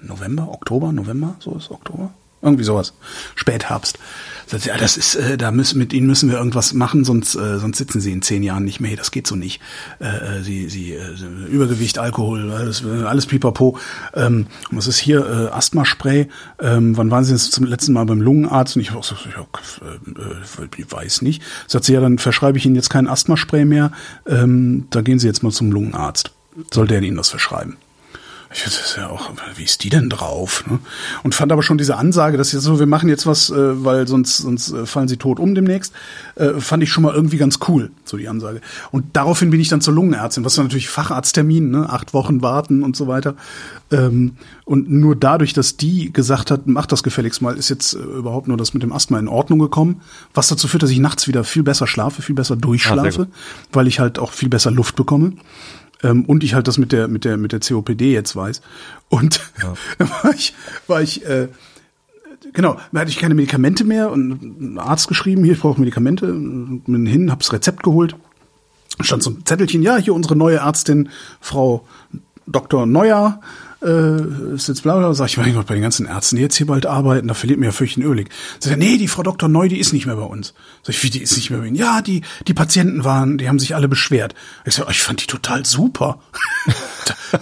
November, 0.00 0.48
Oktober, 0.50 0.92
November, 0.92 1.36
so 1.40 1.54
ist 1.56 1.70
Oktober. 1.70 2.14
Irgendwie 2.44 2.64
sowas. 2.64 2.92
Spätherbst. 3.34 3.98
Sagt 4.46 4.66
ja, 4.66 4.76
das 4.76 4.98
ist, 4.98 5.14
äh, 5.14 5.38
da 5.38 5.50
müssen 5.50 5.78
mit 5.78 5.94
ihnen 5.94 6.06
müssen 6.06 6.28
wir 6.28 6.36
irgendwas 6.36 6.74
machen, 6.74 7.04
sonst, 7.04 7.34
äh, 7.34 7.58
sonst 7.58 7.78
sitzen 7.78 8.02
sie 8.02 8.12
in 8.12 8.20
zehn 8.20 8.42
Jahren 8.42 8.64
nicht 8.64 8.78
mehr. 8.78 8.90
hier, 8.90 8.98
Das 8.98 9.10
geht 9.10 9.26
so 9.26 9.34
nicht. 9.34 9.62
Äh, 9.98 10.40
äh, 10.40 10.42
sie, 10.42 10.68
sie, 10.68 10.92
äh, 10.92 11.14
Übergewicht, 11.50 11.98
Alkohol, 11.98 12.52
alles, 12.52 12.84
äh, 12.84 13.04
alles 13.04 13.24
pipapo. 13.24 13.78
Ähm, 14.12 14.46
und 14.70 14.76
was 14.76 14.86
ist 14.86 14.98
hier? 14.98 15.24
Äh, 15.50 15.54
Asthmaspray. 15.54 16.28
Ähm, 16.60 16.94
wann 16.98 17.10
waren 17.10 17.24
Sie 17.24 17.32
jetzt 17.32 17.52
zum 17.52 17.64
letzten 17.64 17.94
Mal 17.94 18.04
beim 18.04 18.20
Lungenarzt? 18.20 18.76
Und 18.76 18.82
ich, 18.82 18.90
so, 18.90 19.14
ja, 19.34 19.40
äh, 19.40 20.68
ich 20.76 20.92
weiß 20.92 21.22
nicht. 21.22 21.42
Sagt 21.66 21.86
sie, 21.86 21.94
ja, 21.94 22.00
dann 22.02 22.18
verschreibe 22.18 22.58
ich 22.58 22.66
Ihnen 22.66 22.76
jetzt 22.76 22.90
kein 22.90 23.08
Asthmaspray 23.08 23.64
mehr. 23.64 23.92
Ähm, 24.26 24.86
da 24.90 25.00
gehen 25.00 25.18
Sie 25.18 25.26
jetzt 25.26 25.42
mal 25.42 25.52
zum 25.52 25.72
Lungenarzt. 25.72 26.32
Soll 26.72 26.86
der 26.86 27.00
Ihnen 27.00 27.16
das 27.16 27.30
verschreiben? 27.30 27.78
Ich 28.54 28.62
das 28.62 28.78
ist 28.78 28.96
ja 28.96 29.10
auch, 29.10 29.32
wie 29.56 29.64
ist 29.64 29.82
die 29.82 29.88
denn 29.88 30.08
drauf? 30.08 30.64
Ne? 30.70 30.78
Und 31.24 31.34
fand 31.34 31.50
aber 31.50 31.64
schon 31.64 31.76
diese 31.76 31.96
Ansage, 31.96 32.36
dass 32.36 32.52
jetzt 32.52 32.62
so, 32.62 32.78
wir 32.78 32.86
machen 32.86 33.08
jetzt 33.08 33.26
was, 33.26 33.50
äh, 33.50 33.84
weil 33.84 34.06
sonst, 34.06 34.38
sonst 34.38 34.72
äh, 34.72 34.86
fallen 34.86 35.08
sie 35.08 35.16
tot 35.16 35.40
um 35.40 35.56
demnächst, 35.56 35.92
äh, 36.36 36.60
fand 36.60 36.80
ich 36.84 36.90
schon 36.90 37.02
mal 37.02 37.12
irgendwie 37.12 37.36
ganz 37.36 37.58
cool, 37.66 37.90
so 38.04 38.16
die 38.16 38.28
Ansage. 38.28 38.60
Und 38.92 39.06
daraufhin 39.14 39.50
bin 39.50 39.58
ich 39.58 39.68
dann 39.70 39.80
zur 39.80 39.92
Lungenärztin, 39.94 40.44
was 40.44 40.54
dann 40.54 40.66
natürlich 40.66 40.88
Facharzttermin, 40.88 41.68
ne? 41.68 41.90
acht 41.90 42.14
Wochen 42.14 42.42
warten 42.42 42.84
und 42.84 42.94
so 42.94 43.08
weiter. 43.08 43.34
Ähm, 43.90 44.36
und 44.64 44.88
nur 44.88 45.16
dadurch, 45.16 45.52
dass 45.52 45.76
die 45.76 46.12
gesagt 46.12 46.52
hat, 46.52 46.68
mach 46.68 46.86
das 46.86 47.02
gefälligst 47.02 47.42
mal, 47.42 47.56
ist 47.56 47.70
jetzt 47.70 47.94
äh, 47.94 47.98
überhaupt 47.98 48.46
nur 48.46 48.56
das 48.56 48.72
mit 48.72 48.84
dem 48.84 48.92
Asthma 48.92 49.18
in 49.18 49.26
Ordnung 49.26 49.58
gekommen, 49.58 50.00
was 50.32 50.46
dazu 50.46 50.68
führt, 50.68 50.84
dass 50.84 50.90
ich 50.90 51.00
nachts 51.00 51.26
wieder 51.26 51.42
viel 51.42 51.64
besser 51.64 51.88
schlafe, 51.88 52.22
viel 52.22 52.36
besser 52.36 52.54
durchschlafe, 52.54 53.26
gut. 53.26 53.28
weil 53.72 53.88
ich 53.88 53.98
halt 53.98 54.20
auch 54.20 54.30
viel 54.30 54.48
besser 54.48 54.70
Luft 54.70 54.94
bekomme. 54.94 55.32
Ähm, 56.04 56.24
und 56.26 56.44
ich 56.44 56.54
halt 56.54 56.68
das 56.68 56.78
mit 56.78 56.92
der 56.92 57.08
mit 57.08 57.24
der 57.24 57.36
mit 57.36 57.52
der 57.52 57.60
COPD 57.60 58.12
jetzt 58.12 58.36
weiß. 58.36 58.60
Und 59.08 59.40
dann 59.98 60.10
war 60.10 60.34
ich 60.34 60.54
war 60.86 61.02
ich 61.02 61.24
äh, 61.26 61.48
genau 62.52 62.76
da 62.92 63.00
hatte 63.00 63.10
ich 63.10 63.18
keine 63.18 63.34
Medikamente 63.34 63.84
mehr 63.84 64.12
und 64.12 64.42
ein 64.42 64.78
Arzt 64.78 65.08
geschrieben 65.08 65.42
hier 65.42 65.54
ich 65.54 65.60
brauche 65.60 65.80
Medikamente. 65.80 66.26
Bin 66.26 67.06
hin 67.06 67.32
hab's 67.32 67.52
Rezept 67.52 67.82
geholt. 67.82 68.14
Stand 69.00 69.22
so 69.22 69.30
ein 69.30 69.44
Zettelchen 69.44 69.82
ja 69.82 69.96
hier 69.96 70.14
unsere 70.14 70.36
neue 70.36 70.58
Ärztin 70.58 71.08
Frau 71.40 71.86
Dr. 72.46 72.86
Neuer 72.86 73.40
äh, 73.84 74.54
ist 74.54 74.68
jetzt 74.68 74.82
bla 74.82 74.96
bla, 74.96 75.14
sag 75.14 75.28
ich, 75.28 75.36
mein 75.36 75.54
Gott, 75.54 75.66
bei 75.66 75.74
den 75.74 75.82
ganzen 75.82 76.06
Ärzten, 76.06 76.36
die 76.36 76.42
jetzt 76.42 76.56
hier 76.56 76.66
bald 76.66 76.86
arbeiten, 76.86 77.28
da 77.28 77.34
verliert 77.34 77.60
mir 77.60 77.66
ja 77.66 77.72
fürchten 77.72 78.02
Ölig. 78.02 78.30
Sagt 78.58 78.72
er, 78.72 78.76
nee, 78.76 78.96
die 78.96 79.08
Frau 79.08 79.22
Dr. 79.22 79.48
Neu, 79.48 79.68
die 79.68 79.78
ist 79.78 79.92
nicht 79.92 80.06
mehr 80.06 80.16
bei 80.16 80.22
uns. 80.22 80.54
Sag 80.82 80.94
ich, 80.94 81.02
wie, 81.02 81.10
die 81.10 81.22
ist 81.22 81.36
nicht 81.36 81.50
mehr 81.50 81.60
bei 81.60 81.66
Ihnen? 81.66 81.76
Ja, 81.76 82.02
die, 82.02 82.22
die 82.46 82.54
Patienten 82.54 83.04
waren, 83.04 83.38
die 83.38 83.48
haben 83.48 83.58
sich 83.58 83.74
alle 83.74 83.88
beschwert. 83.88 84.34
Ich 84.64 84.74
sag, 84.74 84.86
oh, 84.86 84.90
ich 84.90 85.02
fand 85.02 85.22
die 85.22 85.26
total 85.26 85.64
super. 85.66 86.18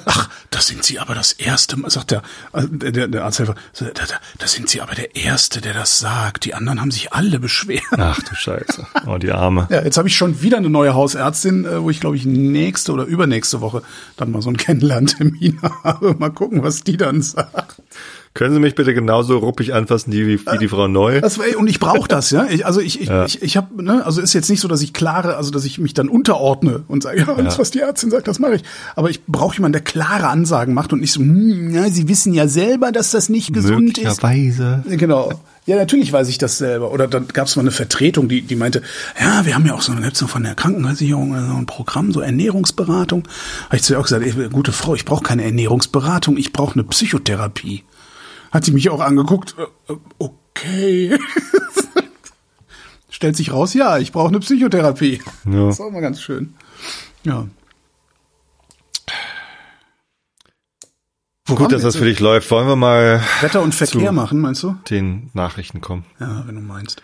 Ach, 0.05 0.29
das 0.51 0.67
sind 0.67 0.85
Sie 0.85 0.99
aber 0.99 1.15
das 1.15 1.33
erste 1.33 1.77
Mal, 1.77 1.91
sagt 1.91 2.11
der, 2.11 2.23
äh, 2.53 2.67
der, 2.69 3.09
der 3.09 3.25
Arzthelfer, 3.25 3.55
da, 3.79 3.87
da, 3.87 4.05
da 4.39 4.47
sind 4.47 4.69
Sie 4.69 4.81
aber 4.81 4.95
der 4.95 5.17
Erste, 5.17 5.61
der 5.61 5.75
das 5.75 5.99
sagt. 5.99 6.45
Die 6.45 6.55
anderen 6.55 6.81
haben 6.81 6.91
sich 6.91 7.13
alle 7.13 7.39
beschwert. 7.39 7.83
Ach 7.93 8.21
du 8.21 8.35
Scheiße. 8.35 8.87
Oh, 9.07 9.19
die 9.19 9.33
Arme. 9.33 9.67
Ja, 9.71 9.83
jetzt 9.83 9.97
habe 9.97 10.09
ich 10.09 10.17
schon 10.17 10.43
wieder 10.43 10.57
eine 10.59 10.71
neue 10.71 10.95
Hausärztin, 10.95 11.65
äh, 11.65 11.83
wo 11.83 11.91
ich 11.91 12.01
glaube 12.01 12.17
ich 12.17 12.25
nächste 12.25 12.93
oder 12.93 13.05
übernächste 13.05 13.61
Woche 13.61 13.83
dann 14.17 14.31
mal 14.31 14.43
so 14.43 14.49
einen 14.49 14.57
Kennenlerntermin 14.57 15.61
habe. 15.85 16.15
Mal 16.19 16.31
gucken, 16.31 16.63
was 16.63 16.83
die 16.83 16.97
dann 16.97 17.23
sagt. 17.23 17.83
Können 18.35 18.55
Sie 18.55 18.61
mich 18.61 18.75
bitte 18.75 18.95
genauso 18.95 19.37
ruppig 19.37 19.75
anfassen 19.75 20.11
wie, 20.13 20.27
wie 20.41 20.59
die 20.59 20.69
Frau 20.69 20.89
Neu? 20.89 21.21
Das, 21.21 21.39
war- 21.39 21.45
und 21.59 21.67
ich 21.69 21.79
brauche 21.79 22.09
das, 22.09 22.31
ja. 22.31 22.47
Ich, 22.49 22.65
also 22.65 22.81
ich, 22.81 22.99
ich, 23.03 23.09
Ja. 23.09 23.27
ich, 23.27 23.43
ich 23.43 23.59
habe, 23.59 23.85
ne, 23.85 24.07
also 24.07 24.23
ist 24.23 24.33
jetzt 24.33 24.49
nicht 24.49 24.61
so, 24.61 24.69
dass 24.69 24.81
ich 24.81 24.95
klare, 24.95 25.37
also 25.37 25.51
dass 25.51 25.67
ich 25.67 25.79
mich 25.79 25.93
dann 25.93 26.09
unterordne 26.09 26.83
und 26.89 27.03
sage, 27.03 27.19
ja, 27.19 27.29
alles, 27.35 27.55
Ja. 27.55 27.61
was 27.61 27.71
die 27.73 27.81
Ärztin 27.81 28.11
sagt, 28.11 28.29
das 28.29 28.39
mache 28.39 28.55
ich. 28.55 28.63
Aber 28.97 29.11
ich 29.11 29.23
brauche 29.27 29.57
jemanden, 29.57 29.75
der 29.75 29.83
klare 29.83 30.29
Ansagen 30.29 30.73
macht 30.73 30.95
und 30.95 31.01
nicht 31.01 31.13
so, 31.13 31.21
hm, 31.21 31.75
ja, 31.75 31.91
Sie 31.91 32.09
wissen 32.09 32.33
ja 32.33 32.49
selber, 32.49 32.91
dass 32.91 33.11
das 33.11 33.29
nicht 33.29 33.53
gesund 33.53 33.99
ist. 33.99 34.05
Möglicherweise. 34.23 34.83
Genau. 34.89 35.33
Ja, 35.67 35.77
natürlich 35.77 36.13
weiß 36.13 36.29
ich 36.29 36.39
das 36.39 36.57
selber. 36.59 36.91
Oder 36.91 37.07
dann 37.09 37.29
gab 37.29 37.47
es 37.47 37.55
mal 37.57 37.61
eine 37.63 37.71
Vertretung, 37.71 38.29
die, 38.29 38.41
die 38.43 38.57
meinte, 38.57 38.83
ja, 39.21 39.45
wir 39.47 39.55
haben 39.55 39.65
ja 39.67 39.75
auch 39.75 39.83
so, 39.83 39.93
gibt's 39.95 40.21
noch 40.23 40.29
von 40.31 40.43
der 40.43 40.55
Krankenversicherung 40.55 41.35
so 41.35 41.55
ein 41.55 41.67
Programm, 41.67 42.13
so 42.13 42.21
Ernährungsberatung. 42.21 43.25
Habe 43.67 43.77
ich 43.77 43.83
zu 43.83 43.93
ihr 43.93 44.01
auch 44.01 44.05
gesagt, 44.05 44.25
ey, 44.25 44.49
gute 44.49 44.73
Frau, 44.73 44.95
ich 44.95 45.05
brauche 45.05 45.23
keine 45.23 45.45
Ernährungsberatung, 45.45 46.37
ich 46.39 46.53
brauche 46.53 46.73
eine 46.75 46.85
Psychotherapie. 46.85 47.85
Hat 48.53 48.65
sie 48.65 48.73
mich 48.73 48.91
auch 48.91 49.01
angeguckt, 49.01 49.57
äh, 49.59 49.93
äh, 49.93 49.97
okay. 50.19 51.19
Stellt 53.11 53.37
sich 53.37 53.53
raus, 53.53 53.75
ja, 53.75 53.99
ich 53.99 54.13
brauche 54.13 54.29
eine 54.29 54.41
Psychotherapie. 54.41 55.23
Ja. 55.45 55.67
Das 55.67 55.77
ist 55.77 55.81
auch 55.81 55.91
mal 55.91 56.01
ganz 56.01 56.21
schön. 56.21 56.55
Ja. 57.25 57.49
Wo 61.47 61.55
Gut, 61.55 61.73
dass 61.73 61.83
das 61.83 61.97
für 61.97 62.05
dich 62.05 62.21
läuft. 62.21 62.51
Wollen 62.51 62.69
wir 62.69 62.77
mal 62.77 63.23
Wetter 63.41 63.63
und 63.63 63.75
Verkehr 63.75 64.13
machen, 64.13 64.41
meinst 64.41 64.63
du? 64.63 64.77
den 64.89 65.31
Nachrichten 65.35 65.81
kommen? 65.81 66.05
Ja, 66.21 66.45
wenn 66.47 66.55
du 66.55 66.61
meinst. 66.61 67.03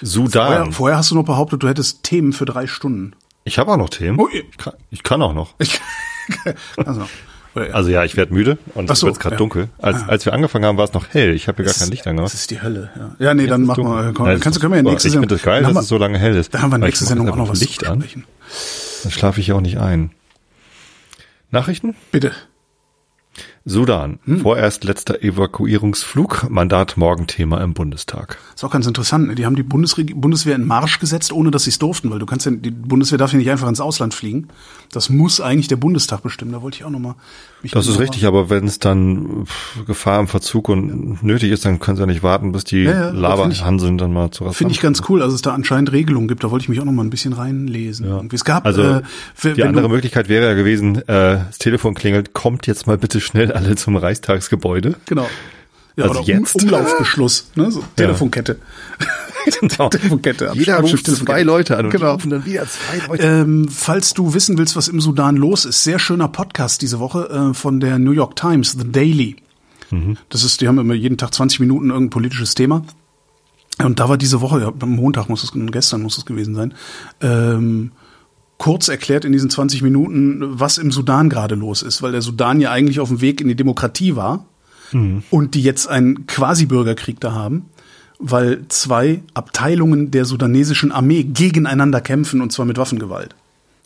Sudan. 0.00 0.46
Vorher, 0.46 0.72
vorher 0.72 0.98
hast 0.98 1.10
du 1.10 1.14
noch 1.14 1.24
behauptet, 1.24 1.62
du 1.62 1.68
hättest 1.68 2.02
Themen 2.02 2.32
für 2.32 2.44
drei 2.44 2.66
Stunden. 2.66 3.14
Ich 3.44 3.58
habe 3.58 3.72
auch 3.72 3.76
noch 3.76 3.88
Themen. 3.88 4.18
Oh, 4.20 4.28
Ich 4.28 4.56
kann, 4.58 4.74
ich 4.90 5.02
kann 5.02 5.22
auch 5.22 5.32
noch. 5.34 5.54
Ich, 5.58 5.80
also, 6.76 7.08
oder- 7.66 7.74
Also 7.74 7.90
ja, 7.90 8.04
ich 8.04 8.16
werde 8.16 8.32
müde 8.34 8.58
und 8.74 8.90
es 8.90 9.00
so, 9.00 9.06
wird 9.06 9.20
gerade 9.20 9.34
ja. 9.34 9.38
dunkel. 9.38 9.68
Als, 9.78 10.02
Ah. 10.02 10.06
als 10.08 10.24
wir 10.24 10.32
angefangen 10.32 10.64
haben, 10.64 10.76
war 10.78 10.84
es 10.84 10.92
noch 10.92 11.06
hell. 11.10 11.34
Ich 11.34 11.48
habe 11.48 11.56
hier 11.62 11.66
gar 11.66 11.74
kein 11.74 11.88
Licht 11.90 12.02
das 12.02 12.06
angemacht. 12.10 12.34
ist 12.34 12.50
die 12.50 12.60
Hölle. 12.62 12.90
Ja, 12.96 13.26
ja 13.26 13.34
nee, 13.34 13.46
dann 13.46 13.62
Jetzt 13.62 13.68
machen 13.68 13.84
ist 13.84 13.90
wir. 14.06 14.12
Komm, 14.14 14.26
Ja, 14.26 14.32
das 14.32 14.40
kannst 14.42 14.56
du 14.56 14.60
können 14.60 14.72
wir 14.72 14.76
ja 14.78 14.82
nächste 14.82 15.08
Ich 15.08 15.12
finde 15.14 15.28
das 15.28 15.42
geil, 15.42 15.62
dann 15.62 15.70
dass 15.70 15.76
haben 15.76 15.82
es 15.82 15.88
so 15.88 15.98
lange 15.98 16.18
hell 16.18 16.36
ist. 16.36 16.54
Da 16.54 16.62
haben 16.62 16.70
wir 16.70 16.78
nächste 16.78 17.04
Sendung 17.04 17.28
auch 17.30 17.36
noch 17.36 17.48
was 17.48 17.60
Licht 17.60 17.86
an. 17.86 18.04
Dann 19.02 19.12
schlafe 19.12 19.40
ich 19.40 19.52
auch 19.52 19.60
nicht 19.60 19.78
ein. 19.78 20.10
Nachrichten? 21.50 21.94
Bitte. 22.12 22.32
Sudan. 23.64 24.18
Hm. 24.24 24.40
Vorerst 24.40 24.84
letzter 24.84 25.22
Evakuierungsflug. 25.22 26.48
Mandat 26.48 26.96
morgen 26.96 27.26
Thema 27.26 27.60
im 27.62 27.74
Bundestag. 27.74 28.38
Ist 28.54 28.64
auch 28.64 28.70
ganz 28.70 28.86
interessant. 28.86 29.28
ne? 29.28 29.34
Die 29.34 29.44
haben 29.44 29.56
die 29.56 29.62
Bundesreg 29.62 30.18
Bundeswehr 30.18 30.54
in 30.54 30.66
Marsch 30.66 30.98
gesetzt, 30.98 31.32
ohne 31.32 31.50
dass 31.50 31.64
sie 31.64 31.70
es 31.70 31.78
durften, 31.78 32.10
weil 32.10 32.18
du 32.18 32.26
kannst 32.26 32.46
ja, 32.46 32.52
die 32.52 32.70
Bundeswehr 32.70 33.18
darf 33.18 33.32
ja 33.32 33.38
nicht 33.38 33.50
einfach 33.50 33.68
ins 33.68 33.80
Ausland 33.80 34.14
fliegen. 34.14 34.48
Das 34.92 35.10
muss 35.10 35.40
eigentlich 35.40 35.68
der 35.68 35.76
Bundestag 35.76 36.22
bestimmen. 36.22 36.52
Da 36.52 36.62
wollte 36.62 36.78
ich 36.78 36.84
auch 36.84 36.90
noch 36.90 36.98
mal. 36.98 37.14
mich 37.62 37.72
Das 37.72 37.86
ist 37.86 37.98
richtig, 37.98 38.24
aber 38.26 38.48
wenn 38.48 38.66
es 38.66 38.78
dann 38.78 39.44
pff, 39.44 39.84
Gefahr 39.86 40.20
im 40.20 40.28
Verzug 40.28 40.68
und 40.68 41.22
nötig 41.22 41.50
ist, 41.50 41.64
dann 41.64 41.78
können 41.78 41.96
sie 41.96 42.02
ja 42.02 42.06
nicht 42.06 42.22
warten, 42.22 42.52
bis 42.52 42.64
die 42.64 42.84
Ja, 42.84 42.92
ja, 42.92 43.10
Laberhanseln 43.10 43.98
dann 43.98 44.12
mal 44.12 44.30
zu 44.30 44.44
Rast 44.44 44.56
Finde 44.56 44.72
ich 44.72 44.80
ganz 44.80 45.02
cool, 45.08 45.22
also 45.22 45.34
es 45.34 45.42
da 45.42 45.52
anscheinend 45.52 45.92
Regelungen 45.92 46.28
gibt. 46.28 46.42
Da 46.42 46.50
wollte 46.50 46.62
ich 46.62 46.68
mich 46.68 46.80
auch 46.80 46.84
noch 46.84 46.92
mal 46.92 47.04
ein 47.04 47.10
bisschen 47.10 47.32
reinlesen. 47.32 48.06
Irgendwie. 48.06 48.36
Es 48.36 48.44
gab, 48.44 48.64
Also 48.64 48.82
äh, 48.82 49.02
wenn 49.42 49.54
die 49.54 49.64
andere 49.64 49.88
Möglichkeit 49.88 50.28
wäre 50.28 50.46
ja 50.46 50.54
gewesen, 50.54 50.96
äh, 50.96 51.02
das 51.46 51.58
Telefon 51.58 51.94
klingelt, 51.94 52.32
kommt 52.32 52.66
jetzt 52.66 52.86
mal 52.86 52.98
bitte 52.98 53.20
schnell 53.20 53.52
alle 53.52 53.76
zum 53.76 53.96
Reichstagsgebäude. 53.96 54.94
Genau. 55.06 55.26
Ja, 55.98 56.04
Also 56.04 56.20
oder 56.20 56.28
jetzt. 56.28 56.54
Um, 56.56 56.62
Umlaufbeschluss, 56.62 57.50
ne? 57.56 57.70
So 57.70 57.82
Telefonkette. 57.96 58.58
Telefonkette. 59.90 60.50
Jeder 60.54 60.78
Abschiff- 60.78 60.92
ruft 60.94 61.04
Telefonkette. 61.06 61.24
zwei 61.24 61.42
Leute 61.42 61.76
an 61.78 61.86
und 61.86 61.90
Genau. 61.92 62.12
rufen 62.14 62.30
dann 62.30 62.44
wieder 62.44 62.66
zwei 62.66 63.06
Leute. 63.06 63.22
Ähm, 63.22 63.68
falls 63.68 64.12
du 64.14 64.34
wissen 64.34 64.58
willst, 64.58 64.76
was 64.76 64.88
im 64.88 65.00
Sudan 65.00 65.36
los 65.36 65.64
ist, 65.64 65.84
sehr 65.84 65.98
schöner 65.98 66.28
Podcast 66.28 66.82
diese 66.82 66.98
Woche 67.00 67.28
äh, 67.50 67.54
von 67.54 67.80
der 67.80 67.98
New 67.98 68.10
York 68.12 68.36
Times, 68.36 68.72
The 68.78 68.90
Daily. 68.90 69.36
Das 70.28 70.44
ist, 70.44 70.60
die 70.60 70.68
haben 70.68 70.76
immer 70.78 70.92
jeden 70.92 71.16
Tag 71.16 71.32
20 71.32 71.60
Minuten 71.60 71.88
irgendein 71.88 72.10
politisches 72.10 72.54
Thema. 72.54 72.84
Und 73.82 73.98
da 74.00 74.10
war 74.10 74.18
diese 74.18 74.42
Woche, 74.42 74.60
ja, 74.60 74.72
am 74.80 74.90
Montag 74.96 75.30
muss 75.30 75.42
es, 75.42 75.52
gestern 75.72 76.02
muss 76.02 76.18
es 76.18 76.26
gewesen 76.26 76.54
sein, 76.54 76.74
ähm, 77.22 77.92
kurz 78.58 78.88
erklärt 78.88 79.24
in 79.24 79.32
diesen 79.32 79.48
20 79.48 79.80
Minuten, 79.80 80.42
was 80.60 80.76
im 80.76 80.92
Sudan 80.92 81.30
gerade 81.30 81.54
los 81.54 81.80
ist, 81.82 82.02
weil 82.02 82.12
der 82.12 82.20
Sudan 82.20 82.60
ja 82.60 82.70
eigentlich 82.70 83.00
auf 83.00 83.08
dem 83.08 83.22
Weg 83.22 83.40
in 83.40 83.48
die 83.48 83.54
Demokratie 83.54 84.14
war 84.14 84.44
und 84.92 85.54
die 85.54 85.62
jetzt 85.62 85.88
einen 85.88 86.26
Quasi-Bürgerkrieg 86.26 87.20
da 87.20 87.32
haben, 87.32 87.66
weil 88.18 88.64
zwei 88.68 89.22
Abteilungen 89.34 90.10
der 90.10 90.24
sudanesischen 90.24 90.92
Armee 90.92 91.22
gegeneinander 91.24 92.00
kämpfen 92.00 92.40
und 92.40 92.52
zwar 92.52 92.66
mit 92.66 92.78
Waffengewalt. 92.78 93.34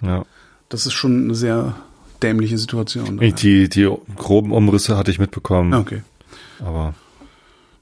Ja. 0.00 0.24
Das 0.68 0.86
ist 0.86 0.92
schon 0.94 1.24
eine 1.24 1.34
sehr 1.34 1.74
dämliche 2.22 2.56
Situation. 2.56 3.20
Ich, 3.20 3.34
die, 3.34 3.68
die 3.68 3.90
groben 4.16 4.52
Umrisse 4.52 4.96
hatte 4.96 5.10
ich 5.10 5.18
mitbekommen, 5.18 5.72
Ja, 5.72 5.78
okay. 5.80 6.02
aber 6.60 6.94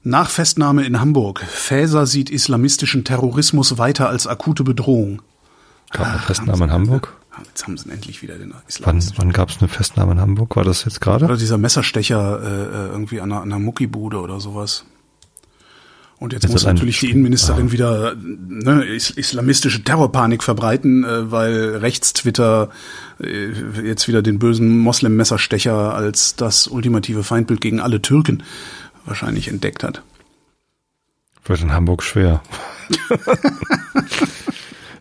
Nach 0.03 0.29
Festnahme 0.29 0.83
in 0.85 0.99
Hamburg. 0.99 1.41
Faeser 1.47 2.05
sieht 2.07 2.29
islamistischen 2.29 3.03
Terrorismus 3.03 3.77
weiter 3.77 4.09
als 4.09 4.27
akute 4.27 4.63
Bedrohung. 4.63 5.21
gab 5.91 6.07
eine 6.07 6.19
Festnahme 6.19 6.65
in 6.65 6.71
Hamburg. 6.71 7.13
Ah, 7.41 7.47
Jetzt 7.47 7.65
haben 7.65 7.77
sie 7.77 7.89
endlich 7.89 8.21
wieder 8.21 8.37
den 8.37 8.53
Islam. 8.67 8.95
Wann, 8.95 9.11
wann 9.17 9.31
gab 9.33 9.49
es 9.49 9.57
eine 9.59 9.67
Festnahme 9.67 10.13
in 10.13 10.21
Hamburg? 10.21 10.55
War 10.55 10.63
das 10.63 10.85
jetzt 10.85 11.01
gerade? 11.01 11.25
Oder 11.25 11.37
dieser 11.37 11.57
Messerstecher 11.57 12.39
äh, 12.41 12.45
äh, 12.45 12.87
irgendwie 12.91 13.19
an 13.21 13.31
einer, 13.31 13.41
an 13.41 13.51
einer 13.51 13.59
Muckibude 13.59 14.19
oder 14.19 14.39
sowas. 14.39 14.85
Und 16.19 16.33
jetzt 16.33 16.45
Ist 16.45 16.51
muss 16.51 16.65
natürlich 16.65 16.99
die 16.99 17.09
Innenministerin 17.09 17.69
Ah. 17.69 17.71
wieder 17.71 18.15
ne, 18.15 18.83
is 18.85 19.09
islamistische 19.09 19.83
Terrorpanik 19.83 20.43
verbreiten, 20.43 21.03
äh, 21.03 21.31
weil 21.31 21.77
Rechtstwitter 21.77 22.69
äh, 23.19 23.47
jetzt 23.83 24.07
wieder 24.07 24.21
den 24.21 24.37
bösen 24.37 24.77
Moslem-Messerstecher 24.77 25.95
als 25.95 26.35
das 26.35 26.67
ultimative 26.67 27.23
Feindbild 27.23 27.59
gegen 27.59 27.79
alle 27.79 28.03
Türken 28.03 28.43
wahrscheinlich 29.05 29.47
entdeckt 29.47 29.83
hat. 29.83 30.03
Wird 31.45 31.61
in 31.63 31.73
Hamburg 31.73 32.03
schwer. 32.03 32.43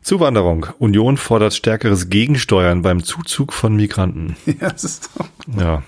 Zuwanderung. 0.03 0.67
Union 0.79 1.17
fordert 1.17 1.55
stärkeres 1.55 2.09
Gegensteuern 2.09 2.83
beim 2.83 3.03
Zuzug 3.05 3.53
von 3.53 3.77
Migranten. 3.77 4.37
ja, 4.47 4.71
das 4.71 4.85
ist 4.85 5.11
doch 5.17 5.27
Ja. 5.59 5.83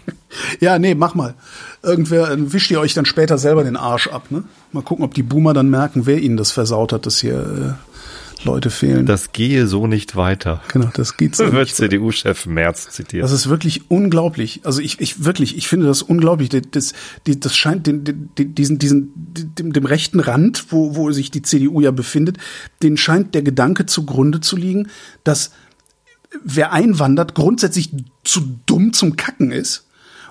Ja, 0.61 0.79
nee, 0.79 0.95
mach 0.95 1.15
mal. 1.15 1.35
Irgendwer 1.83 2.31
äh, 2.31 2.53
wischt 2.53 2.71
ihr 2.71 2.81
euch 2.81 2.95
dann 2.95 3.05
später 3.07 3.39
selber 3.39 3.65
den 3.65 3.77
Arsch 3.77 4.09
ab, 4.09 4.31
ne? 4.31 4.45
Mal 4.73 4.83
gucken, 4.83 5.05
ob 5.05 5.15
die 5.15 5.23
Boomer 5.23 5.53
dann 5.55 5.69
merken, 5.69 6.07
wer 6.07 6.19
ihnen 6.19 6.37
das 6.37 6.53
versaut 6.53 6.93
hat, 6.93 7.05
dass 7.05 7.21
hier 7.21 7.77
äh, 7.79 7.92
Leute 8.45 8.71
fehlen. 8.71 9.07
Das 9.07 9.33
gehe 9.33 9.67
so 9.67 9.87
nicht 9.87 10.17
weiter. 10.17 10.63
genau, 10.69 10.91
das 10.95 11.17
geht 11.17 11.37
so 11.37 11.45
wird 11.53 11.67
nicht. 11.67 11.77
CDU-Chef 11.77 12.47
Merz 12.47 12.91
zitiert. 12.91 13.23
Das 13.25 13.33
ist 13.33 13.49
wirklich 13.49 13.91
unglaublich. 13.91 14.61
Also 14.65 14.81
ich, 14.81 15.01
ich 15.01 15.25
wirklich, 15.25 15.57
ich 15.57 15.69
finde 15.69 15.87
das 15.87 16.03
unglaublich. 16.03 16.49
Das, 16.49 16.93
das 17.25 17.57
scheint 17.57 17.87
den, 17.87 18.05
den, 18.05 18.55
diesen, 18.55 18.79
diesen, 18.79 19.13
dem, 19.17 19.73
dem 19.73 19.87
rechten 19.87 20.21
Rand, 20.21 20.67
wo, 20.71 20.97
wo 20.97 21.11
sich 21.13 21.31
die 21.31 21.43
CDU 21.43 21.81
ja 21.81 21.91
befindet, 21.91 22.39
den 22.83 22.97
scheint 22.97 23.35
der 23.35 23.43
Gedanke 23.43 23.87
zugrunde 23.87 24.41
zu 24.41 24.57
liegen, 24.57 24.89
dass 25.25 25.53
wer 26.45 26.73
einwandert, 26.73 27.35
grundsätzlich 27.35 27.91
zu 28.25 28.59
dumm 28.67 28.93
zum 28.93 29.17
Kacken 29.17 29.53
ist 29.53 29.87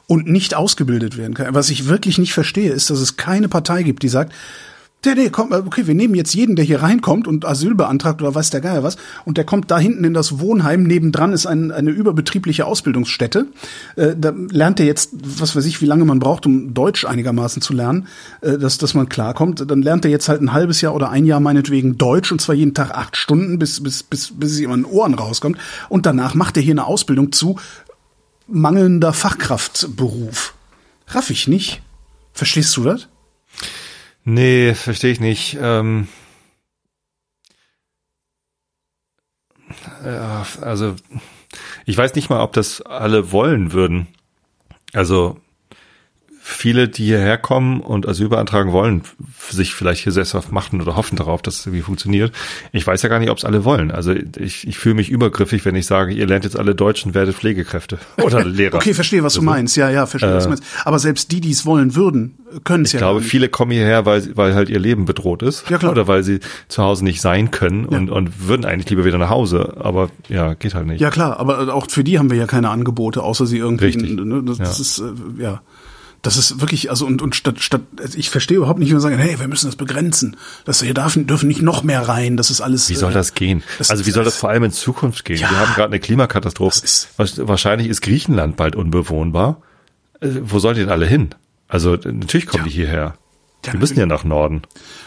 und 0.07 0.27
nicht 0.27 0.55
ausgebildet 0.55 1.17
werden 1.17 1.33
kann. 1.33 1.53
Was 1.53 1.69
ich 1.69 1.87
wirklich 1.87 2.17
nicht 2.17 2.33
verstehe, 2.33 2.71
ist, 2.71 2.89
dass 2.89 2.99
es 2.99 3.17
keine 3.17 3.47
Partei 3.47 3.83
gibt, 3.83 4.03
die 4.03 4.09
sagt, 4.09 4.33
der, 5.03 5.15
nee, 5.15 5.29
komm, 5.29 5.51
okay, 5.51 5.87
wir 5.87 5.95
nehmen 5.95 6.13
jetzt 6.13 6.33
jeden, 6.35 6.55
der 6.55 6.63
hier 6.63 6.83
reinkommt 6.83 7.27
und 7.27 7.43
Asyl 7.45 7.73
beantragt 7.73 8.21
oder 8.21 8.35
weiß 8.35 8.51
der 8.51 8.61
Geier 8.61 8.83
was, 8.83 8.97
und 9.25 9.37
der 9.37 9.45
kommt 9.45 9.71
da 9.71 9.79
hinten 9.79 10.03
in 10.03 10.13
das 10.13 10.39
Wohnheim, 10.39 10.83
nebendran 10.83 11.33
ist 11.33 11.47
ein, 11.47 11.71
eine 11.71 11.89
überbetriebliche 11.89 12.65
Ausbildungsstätte. 12.65 13.47
Äh, 13.95 14.15
da 14.15 14.31
lernt 14.51 14.79
er 14.79 14.85
jetzt, 14.85 15.11
was 15.39 15.55
weiß 15.55 15.65
ich, 15.65 15.81
wie 15.81 15.87
lange 15.87 16.05
man 16.05 16.19
braucht, 16.19 16.45
um 16.45 16.73
Deutsch 16.73 17.05
einigermaßen 17.05 17.61
zu 17.61 17.73
lernen, 17.73 18.07
äh, 18.41 18.59
dass, 18.59 18.77
dass 18.77 18.93
man 18.93 19.09
klarkommt. 19.09 19.69
Dann 19.69 19.81
lernt 19.81 20.05
er 20.05 20.11
jetzt 20.11 20.29
halt 20.29 20.41
ein 20.41 20.53
halbes 20.53 20.81
Jahr 20.81 20.93
oder 20.93 21.09
ein 21.09 21.25
Jahr 21.25 21.39
meinetwegen 21.39 21.97
Deutsch, 21.97 22.31
und 22.31 22.39
zwar 22.39 22.53
jeden 22.53 22.75
Tag 22.75 22.91
acht 22.91 23.17
Stunden, 23.17 23.57
bis, 23.57 23.81
bis, 23.81 24.03
bis, 24.03 24.31
bis 24.35 24.51
es 24.51 24.59
ihm 24.59 24.71
an 24.71 24.83
den 24.83 24.91
Ohren 24.91 25.15
rauskommt. 25.15 25.57
Und 25.89 26.05
danach 26.05 26.35
macht 26.35 26.57
er 26.57 26.63
hier 26.63 26.73
eine 26.73 26.85
Ausbildung 26.85 27.31
zu 27.31 27.57
mangelnder 28.47 29.13
Fachkraftberuf. 29.13 30.53
Raff 31.07 31.29
ich 31.31 31.47
nicht. 31.47 31.81
Verstehst 32.33 32.77
du 32.77 32.83
das? 32.83 33.07
Nee, 34.23 34.73
verstehe 34.75 35.11
ich 35.11 35.19
nicht. 35.19 35.57
Ähm, 35.59 36.07
ja, 40.05 40.45
also 40.61 40.95
ich 41.85 41.97
weiß 41.97 42.15
nicht 42.15 42.29
mal, 42.29 42.41
ob 42.41 42.53
das 42.53 42.81
alle 42.81 43.31
wollen 43.31 43.73
würden. 43.73 44.07
Also 44.93 45.40
viele, 46.43 46.89
die 46.89 47.05
hierher 47.05 47.37
kommen 47.37 47.81
und 47.81 48.07
Asyl 48.07 48.27
beantragen 48.27 48.71
wollen, 48.71 49.03
sich 49.49 49.75
vielleicht 49.75 50.03
hier 50.03 50.11
sesshaft 50.11 50.51
machen 50.51 50.81
oder 50.81 50.95
hoffen 50.95 51.15
darauf, 51.15 51.43
dass 51.43 51.59
es 51.59 51.65
irgendwie 51.67 51.83
funktioniert. 51.83 52.33
Ich 52.71 52.85
weiß 52.85 53.03
ja 53.03 53.09
gar 53.09 53.19
nicht, 53.19 53.29
ob 53.29 53.37
es 53.37 53.45
alle 53.45 53.63
wollen. 53.63 53.91
Also 53.91 54.13
ich, 54.13 54.67
ich 54.67 54.77
fühle 54.79 54.95
mich 54.95 55.09
übergriffig, 55.09 55.65
wenn 55.65 55.75
ich 55.75 55.85
sage, 55.85 56.13
ihr 56.13 56.25
lernt 56.25 56.43
jetzt 56.43 56.57
alle 56.57 56.73
Deutsch 56.73 57.05
und 57.05 57.13
werdet 57.13 57.35
Pflegekräfte 57.35 57.99
oder 58.23 58.43
Lehrer. 58.43 58.75
okay, 58.75 58.95
verstehe, 58.95 59.23
was 59.23 59.35
du 59.35 59.43
meinst. 59.43 59.77
Ja, 59.77 59.91
ja, 59.91 60.07
verstehe, 60.07 60.31
äh, 60.31 60.35
was 60.35 60.45
du 60.45 60.49
meinst. 60.49 60.63
Aber 60.83 60.97
selbst 60.97 61.31
die, 61.31 61.41
die 61.41 61.51
es 61.51 61.65
wollen 61.65 61.95
würden, 61.95 62.37
können 62.63 62.85
es 62.85 62.93
ja 62.93 62.97
Ich 62.97 63.01
glaube, 63.01 63.21
viele 63.21 63.47
kommen 63.47 63.71
hierher, 63.71 64.07
weil, 64.07 64.35
weil 64.35 64.55
halt 64.55 64.69
ihr 64.69 64.79
Leben 64.79 65.05
bedroht 65.05 65.43
ist. 65.43 65.69
Ja, 65.69 65.77
klar. 65.77 65.91
Oder 65.91 66.07
weil 66.07 66.23
sie 66.23 66.39
zu 66.67 66.81
Hause 66.81 67.03
nicht 67.03 67.21
sein 67.21 67.51
können 67.51 67.87
ja. 67.89 67.97
und, 67.97 68.09
und 68.09 68.47
würden 68.47 68.65
eigentlich 68.65 68.89
lieber 68.89 69.05
wieder 69.05 69.19
nach 69.19 69.29
Hause. 69.29 69.75
Aber 69.79 70.09
ja, 70.27 70.55
geht 70.55 70.73
halt 70.73 70.87
nicht. 70.87 71.01
Ja, 71.01 71.11
klar. 71.11 71.39
Aber 71.39 71.73
auch 71.73 71.89
für 71.89 72.03
die 72.03 72.17
haben 72.17 72.31
wir 72.31 72.37
ja 72.37 72.47
keine 72.47 72.69
Angebote, 72.69 73.21
außer 73.21 73.45
sie 73.45 73.59
irgendwie. 73.59 73.85
Richtig. 73.85 74.11
Ne, 74.11 74.43
das, 74.43 74.57
ja. 74.57 74.63
das 74.65 74.79
ist, 74.79 74.99
äh, 74.99 75.41
ja. 75.41 75.61
Das 76.21 76.37
ist 76.37 76.61
wirklich, 76.61 76.91
also 76.91 77.07
und, 77.07 77.21
und 77.21 77.35
statt, 77.35 77.59
statt, 77.59 77.81
also 77.99 78.17
ich 78.17 78.29
verstehe 78.29 78.57
überhaupt 78.57 78.77
nicht, 78.79 78.89
wenn 78.89 78.95
man 78.95 79.01
sagen, 79.01 79.17
hey, 79.17 79.39
wir 79.39 79.47
müssen 79.47 79.65
das 79.65 79.75
begrenzen. 79.75 80.37
Das 80.65 80.81
hier 80.81 80.93
darf, 80.93 81.17
dürfen 81.17 81.47
nicht 81.47 81.63
noch 81.63 81.81
mehr 81.81 82.07
rein. 82.07 82.37
Das 82.37 82.51
ist 82.51 82.61
alles. 82.61 82.89
Wie 82.89 82.95
soll 82.95 83.11
äh, 83.11 83.15
das 83.15 83.33
gehen? 83.33 83.63
Das, 83.79 83.89
also 83.89 84.05
wie 84.05 84.11
soll 84.11 84.23
das 84.23 84.37
vor 84.37 84.49
allem 84.49 84.63
in 84.63 84.71
Zukunft 84.71 85.25
gehen? 85.25 85.37
Ja, 85.37 85.49
wir 85.49 85.59
haben 85.59 85.73
gerade 85.73 85.89
eine 85.89 85.99
Klimakatastrophe. 85.99 86.83
Ist, 86.83 87.09
Wahrscheinlich 87.17 87.87
ist 87.87 88.01
Griechenland 88.01 88.55
bald 88.55 88.75
unbewohnbar. 88.75 89.61
Äh, 90.19 90.29
wo 90.41 90.59
sollen 90.59 90.75
die 90.75 90.81
denn 90.81 90.91
alle 90.91 91.07
hin? 91.07 91.33
Also 91.67 91.95
natürlich 91.95 92.45
kommen 92.45 92.65
ja. 92.65 92.69
die 92.69 92.75
hierher. 92.75 93.15
Die 93.65 93.77
müssen 93.77 93.99
ja 93.99 94.05
nach 94.05 94.23
Norden. 94.23 94.63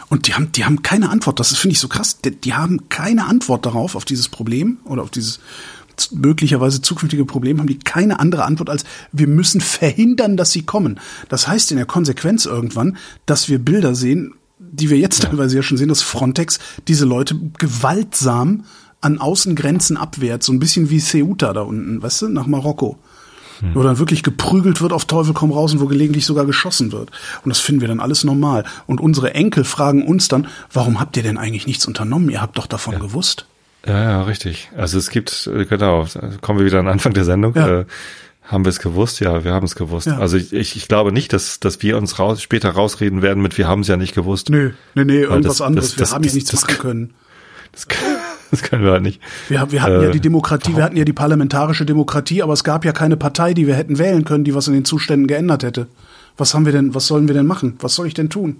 Und 0.09 0.27
die 0.27 0.35
haben, 0.35 0.53
die 0.53 0.65
haben 0.65 0.83
keine 0.83 1.11
Antwort. 1.11 1.41
Das 1.41 1.57
finde 1.57 1.73
ich 1.73 1.81
so 1.81 1.89
krass. 1.89 2.21
Die, 2.21 2.31
die, 2.31 2.55
haben 2.55 2.89
keine 2.89 3.27
Antwort 3.27 3.67
darauf, 3.67 3.97
auf 3.97 4.05
dieses 4.05 4.29
Problem 4.29 4.79
oder 4.85 5.03
auf 5.03 5.11
dieses 5.11 5.41
möglicherweise 6.13 6.83
zukünftige 6.83 7.25
Problem 7.25 7.59
haben 7.59 7.67
die 7.67 7.79
keine 7.79 8.21
andere 8.21 8.45
Antwort 8.45 8.71
als 8.71 8.85
wir 9.13 9.27
müssen 9.27 9.61
verhindern, 9.61 10.37
dass 10.37 10.53
sie 10.53 10.63
kommen. 10.63 11.01
Das 11.29 11.49
heißt 11.49 11.71
in 11.71 11.77
der 11.77 11.87
Konsequenz 11.87 12.47
irgendwann, 12.47 12.97
dass 13.27 13.49
wir 13.49 13.59
Bilder 13.59 13.95
sehen, 13.95 14.35
die 14.59 14.91
wir 14.91 14.99
jetzt 14.99 15.23
ja. 15.23 15.29
teilweise 15.29 15.57
ja 15.57 15.63
schon 15.63 15.79
sehen, 15.79 15.89
dass 15.89 16.03
Frontex 16.03 16.59
diese 16.89 17.05
Leute 17.05 17.39
gewaltsam 17.59 18.65
an 19.01 19.19
Außengrenzen 19.19 19.97
abwehrt, 19.97 20.43
so 20.43 20.53
ein 20.53 20.59
bisschen 20.59 20.91
wie 20.91 20.99
Ceuta 20.99 21.53
da 21.53 21.63
unten, 21.63 22.03
weißt 22.03 22.23
du, 22.23 22.29
nach 22.29 22.47
Marokko. 22.47 22.99
Hm. 23.61 23.75
Wo 23.75 23.83
dann 23.83 23.99
wirklich 23.99 24.23
geprügelt 24.23 24.81
wird 24.81 24.93
auf 24.93 25.05
Teufel 25.05 25.35
komm 25.35 25.53
raus 25.53 25.73
und 25.73 25.81
wo 25.81 25.87
gelegentlich 25.87 26.27
sogar 26.27 26.47
geschossen 26.47 26.91
wird. 26.91 27.11
Und 27.45 27.51
das 27.51 27.61
finden 27.61 27.83
wir 27.83 27.89
dann 27.89 28.01
alles 28.01 28.25
normal. 28.25 28.65
Und 28.87 29.01
unsere 29.01 29.35
Enkel 29.35 29.65
fragen 29.65 30.03
uns 30.07 30.29
dann, 30.29 30.49
warum 30.73 30.99
habt 30.99 31.17
ihr 31.17 31.23
denn 31.23 31.39
eigentlich 31.39 31.67
nichts 31.67 31.87
unternommen? 31.87 32.31
Ihr 32.31 32.41
habt 32.41 32.59
doch 32.59 32.67
davon 32.67 32.95
ja. 32.95 32.99
gewusst. 32.99 33.47
Ja, 33.87 34.03
ja, 34.03 34.23
richtig. 34.23 34.71
Also 34.77 34.99
es 34.99 35.11
gibt, 35.11 35.49
äh, 35.53 35.65
genau, 35.67 36.07
kommen 36.41 36.59
wir 36.59 36.67
wieder 36.67 36.81
an 36.81 36.89
Anfang 36.89 37.13
der 37.13 37.25
Sendung. 37.25 37.55
Ja. 37.55 37.81
Äh, 37.81 37.85
haben 38.45 38.65
wir 38.65 38.71
es 38.71 38.79
gewusst? 38.79 39.21
Ja, 39.21 39.43
wir 39.43 39.53
haben 39.53 39.65
es 39.65 39.75
gewusst. 39.75 40.07
Ja. 40.07 40.19
Also 40.19 40.37
ich, 40.37 40.53
ich 40.53 40.87
glaube 40.87 41.13
nicht, 41.13 41.33
dass, 41.33 41.61
dass 41.61 41.83
wir 41.83 41.97
uns 41.97 42.19
raus, 42.19 42.43
später 42.43 42.71
rausreden 42.71 43.23
werden 43.23 43.43
mit, 43.43 43.57
wir 43.57 43.67
haben 43.67 43.81
es 43.81 43.89
ja 43.89 43.97
nicht 43.97 44.15
gewusst. 44.15 44.51
Nö, 44.51 44.73
nee, 44.95 45.05
nee, 45.05 45.21
irgendwas 45.23 45.59
das, 45.59 45.61
anderes. 45.63 45.91
Das, 45.91 45.97
wir 45.97 46.01
das, 46.01 46.15
haben 46.15 46.25
ja 46.25 46.33
nichts 46.35 46.51
das, 46.51 46.63
machen 46.63 46.79
können. 46.79 47.15
Das, 47.73 47.87
das 48.51 48.63
können 48.63 48.85
wir 48.85 48.93
halt 48.93 49.03
nicht. 49.03 49.21
Wir, 49.49 49.73
wir 49.73 49.83
hatten 49.83 50.01
äh, 50.01 50.05
ja 50.05 50.11
die 50.11 50.21
Demokratie, 50.21 50.67
warum? 50.67 50.77
wir 50.77 50.85
hatten 50.85 50.97
ja 50.97 51.05
die 51.05 51.15
parlamentarische 51.15 51.87
Demokratie, 51.87 52.43
aber 52.43 52.53
es 52.53 52.65
gab 52.65 52.85
ja 52.85 52.93
keine 52.93 53.17
Partei, 53.17 53.55
die 53.55 53.67
wir 53.67 53.75
hätten 53.77 53.99
wählen 53.99 54.25
können, 54.25 54.45
die 54.45 54.55
was 54.55 54.69
in 54.69 54.75
den 54.75 54.85
Zuständen 54.85 55.27
geändert 55.27 55.63
hätte. 55.63 55.89
Was 56.37 56.53
haben 56.53 56.67
wir 56.67 56.73
denn, 56.73 56.95
was 56.95 57.07
sollen 57.07 57.29
wir 57.29 57.35
denn 57.35 57.47
machen? 57.47 57.77
Was 57.81 57.95
soll 57.95 58.07
ich 58.07 58.15
denn 58.15 58.29
tun? 58.29 58.57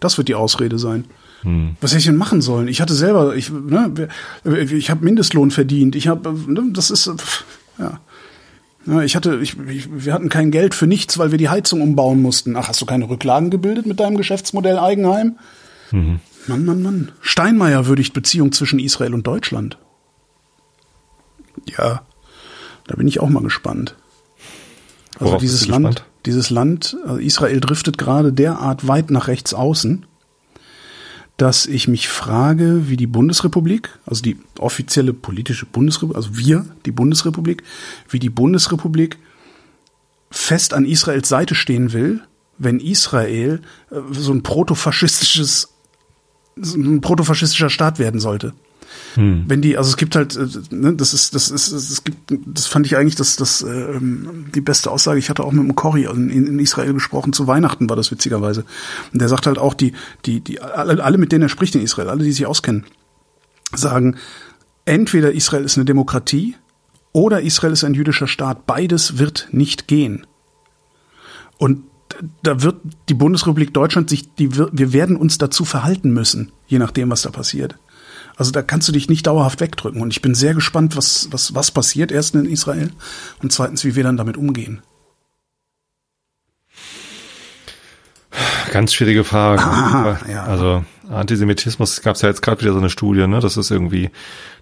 Das 0.00 0.18
wird 0.18 0.28
die 0.28 0.34
Ausrede 0.34 0.78
sein. 0.78 1.04
Hm. 1.42 1.76
Was 1.80 1.92
hätte 1.92 2.00
ich 2.00 2.06
denn 2.06 2.16
machen 2.16 2.40
sollen? 2.40 2.68
Ich 2.68 2.80
hatte 2.80 2.94
selber, 2.94 3.36
ich, 3.36 3.50
ne, 3.50 4.08
ich 4.44 4.90
habe 4.90 5.04
Mindestlohn 5.04 5.50
verdient. 5.50 5.94
Ich 5.94 6.08
habe, 6.08 6.32
ne, 6.32 6.64
das 6.72 6.90
ist, 6.90 7.10
ja. 7.78 8.00
ja. 8.86 9.02
Ich 9.02 9.14
hatte, 9.14 9.38
ich, 9.40 9.56
ich, 9.68 9.88
wir 9.90 10.12
hatten 10.12 10.28
kein 10.28 10.50
Geld 10.50 10.74
für 10.74 10.86
nichts, 10.86 11.18
weil 11.18 11.30
wir 11.30 11.38
die 11.38 11.48
Heizung 11.48 11.80
umbauen 11.80 12.20
mussten. 12.22 12.56
Ach, 12.56 12.68
hast 12.68 12.80
du 12.80 12.86
keine 12.86 13.08
Rücklagen 13.08 13.50
gebildet 13.50 13.86
mit 13.86 14.00
deinem 14.00 14.16
Geschäftsmodell 14.16 14.78
Eigenheim? 14.78 15.38
Mhm. 15.90 16.20
Mann, 16.48 16.64
Mann, 16.64 16.82
Mann. 16.82 17.12
Steinmeier 17.20 17.86
würdigt 17.86 18.14
Beziehung 18.14 18.52
zwischen 18.52 18.78
Israel 18.78 19.14
und 19.14 19.26
Deutschland. 19.26 19.78
Ja, 21.66 22.02
da 22.86 22.96
bin 22.96 23.06
ich 23.06 23.20
auch 23.20 23.28
mal 23.28 23.42
gespannt. 23.42 23.94
Also 25.14 25.26
Worauf 25.26 25.40
dieses 25.40 25.66
Land, 25.66 25.86
gespannt? 25.86 26.10
dieses 26.26 26.50
Land, 26.50 26.96
also 27.04 27.18
Israel 27.18 27.60
driftet 27.60 27.98
gerade 27.98 28.32
derart 28.32 28.88
weit 28.88 29.10
nach 29.10 29.28
rechts 29.28 29.52
außen, 29.52 30.06
dass 31.38 31.66
ich 31.66 31.86
mich 31.86 32.08
frage, 32.08 32.88
wie 32.88 32.96
die 32.96 33.06
Bundesrepublik, 33.06 33.90
also 34.04 34.22
die 34.22 34.36
offizielle 34.58 35.14
politische 35.14 35.66
Bundesrepublik, 35.66 36.16
also 36.16 36.36
wir, 36.36 36.66
die 36.84 36.90
Bundesrepublik, 36.90 37.62
wie 38.08 38.18
die 38.18 38.28
Bundesrepublik 38.28 39.18
fest 40.32 40.74
an 40.74 40.84
Israels 40.84 41.28
Seite 41.28 41.54
stehen 41.54 41.92
will, 41.92 42.20
wenn 42.58 42.80
Israel 42.80 43.62
äh, 43.90 44.00
so 44.10 44.32
ein 44.32 44.42
protofaschistisches, 44.42 45.72
so 46.56 46.76
ein 46.76 47.00
protofaschistischer 47.00 47.70
Staat 47.70 48.00
werden 48.00 48.18
sollte. 48.18 48.52
Hm. 49.14 49.44
Wenn 49.46 49.62
die, 49.62 49.76
also 49.76 49.90
es 49.90 49.96
gibt 49.96 50.16
halt, 50.16 50.36
äh, 50.36 50.46
ne, 50.70 50.94
das 50.94 51.14
ist, 51.14 51.34
das 51.34 51.50
ist, 51.50 51.72
es 51.72 52.04
gibt, 52.04 52.32
das 52.46 52.66
fand 52.66 52.86
ich 52.86 52.96
eigentlich 52.96 53.14
das, 53.14 53.36
das 53.36 53.62
äh, 53.62 53.98
die 54.00 54.60
beste 54.60 54.90
Aussage. 54.90 55.18
Ich 55.18 55.30
hatte 55.30 55.44
auch 55.44 55.52
mit 55.52 55.62
einem 55.62 55.74
Cory 55.74 56.04
in, 56.04 56.30
in 56.30 56.58
Israel 56.58 56.92
gesprochen, 56.92 57.32
zu 57.32 57.46
Weihnachten 57.46 57.88
war 57.88 57.96
das 57.96 58.10
witzigerweise. 58.10 58.64
Und 59.12 59.20
der 59.20 59.28
sagt 59.28 59.46
halt 59.46 59.58
auch, 59.58 59.74
die, 59.74 59.92
die, 60.24 60.40
die, 60.40 60.60
alle, 60.60 61.02
alle, 61.02 61.18
mit 61.18 61.32
denen 61.32 61.42
er 61.42 61.48
spricht 61.48 61.74
in 61.74 61.82
Israel, 61.82 62.08
alle, 62.08 62.24
die 62.24 62.32
sich 62.32 62.46
auskennen, 62.46 62.84
sagen, 63.74 64.16
entweder 64.84 65.32
Israel 65.32 65.64
ist 65.64 65.76
eine 65.76 65.84
Demokratie 65.84 66.56
oder 67.12 67.42
Israel 67.42 67.72
ist 67.72 67.84
ein 67.84 67.94
jüdischer 67.94 68.26
Staat. 68.26 68.66
Beides 68.66 69.18
wird 69.18 69.48
nicht 69.52 69.88
gehen. 69.88 70.26
Und 71.58 71.82
da 72.42 72.62
wird 72.62 72.80
die 73.08 73.14
Bundesrepublik 73.14 73.74
Deutschland 73.74 74.08
sich, 74.08 74.32
die, 74.34 74.56
wir 74.56 74.92
werden 74.92 75.16
uns 75.16 75.38
dazu 75.38 75.64
verhalten 75.64 76.12
müssen, 76.12 76.52
je 76.66 76.78
nachdem, 76.78 77.10
was 77.10 77.22
da 77.22 77.30
passiert. 77.30 77.76
Also 78.38 78.52
da 78.52 78.62
kannst 78.62 78.86
du 78.86 78.92
dich 78.92 79.08
nicht 79.08 79.26
dauerhaft 79.26 79.60
wegdrücken. 79.60 80.00
Und 80.00 80.12
ich 80.12 80.22
bin 80.22 80.34
sehr 80.34 80.54
gespannt, 80.54 80.96
was, 80.96 81.28
was, 81.32 81.54
was 81.56 81.72
passiert, 81.72 82.12
erstens 82.12 82.46
in 82.46 82.52
Israel 82.52 82.90
und 83.42 83.52
zweitens, 83.52 83.84
wie 83.84 83.96
wir 83.96 84.04
dann 84.04 84.16
damit 84.16 84.36
umgehen. 84.36 84.80
Ganz 88.70 88.94
schwierige 88.94 89.24
Frage. 89.24 89.62
Ah, 89.64 90.18
ja. 90.30 90.44
Also 90.44 90.84
Antisemitismus 91.10 92.00
gab 92.02 92.14
es 92.14 92.22
ja 92.22 92.28
jetzt 92.28 92.42
gerade 92.42 92.60
wieder 92.60 92.72
so 92.72 92.78
eine 92.78 92.90
Studie, 92.90 93.26
ne, 93.26 93.40
dass 93.40 93.56
es 93.56 93.72
irgendwie 93.72 94.10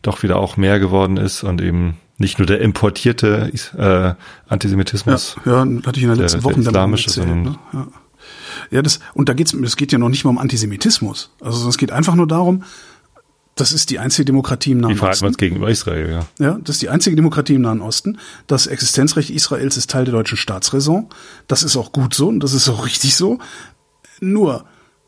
doch 0.01 0.23
wieder 0.23 0.37
auch 0.37 0.57
mehr 0.57 0.79
geworden 0.79 1.19
ist 1.19 1.43
und 1.43 1.61
eben 1.61 1.99
nicht 2.17 2.39
nur 2.39 2.47
der 2.47 2.61
importierte 2.63 3.53
äh, 3.77 4.15
Antisemitismus. 4.51 5.37
Ja, 5.45 5.65
ja 5.65 5.83
hatte 5.85 5.99
ich 5.99 6.05
in 6.05 6.09
der 6.09 6.17
letzten 6.17 6.45
Woche 6.45 6.55
der 6.55 6.69
islamische, 6.69 7.09
erzählt, 7.09 7.29
sondern 7.29 7.53
ne? 7.53 7.59
ja. 7.73 7.89
ja, 8.71 8.83
das 8.83 9.01
und 9.13 9.29
da 9.29 9.35
geht's, 9.35 9.53
es 9.53 9.77
geht 9.77 9.93
ja 9.93 9.99
noch 9.99 10.09
nicht 10.09 10.25
mal 10.25 10.31
um 10.31 10.39
Antisemitismus. 10.39 11.33
Also 11.41 11.69
es 11.69 11.77
geht 11.77 11.93
einfach 11.93 12.15
nur 12.15 12.29
darum, 12.29 12.63
das 13.57 13.73
ist 13.73 13.89
die 13.89 13.99
einzige 13.99 14.27
Demokratie 14.27 14.73
im 14.73 14.81
Nahen 14.81 15.01
Osten. 15.01 15.23
Wie 15.23 15.27
uns 15.29 15.39
gegenüber 15.39 15.71
Israel, 15.71 16.11
ja. 16.11 16.27
Ja, 16.39 16.59
das 16.63 16.77
ist 16.77 16.83
die 16.83 16.91
einzige 16.91 17.17
Demokratie 17.17 17.55
im 17.55 17.63
Nahen 17.63 17.81
Osten. 17.81 18.19
Das 18.47 18.67
Existenzrecht 18.67 19.31
Israels 19.31 19.79
ist 19.79 19.91
Teil 19.91 20.05
der 20.05 20.13
deutschen 20.13 20.37
Staatsräson. 20.37 21.07
Das 21.49 21.63
ist 21.63 21.75
auch 21.75 21.91
gut 21.91 22.13
so 22.13 22.29
und 22.29 22.41
das 22.41 22.53
ist 22.53 22.69
auch 22.69 22.85
richtig 22.85 23.17
so. 23.17 23.39
Nur, 24.21 24.67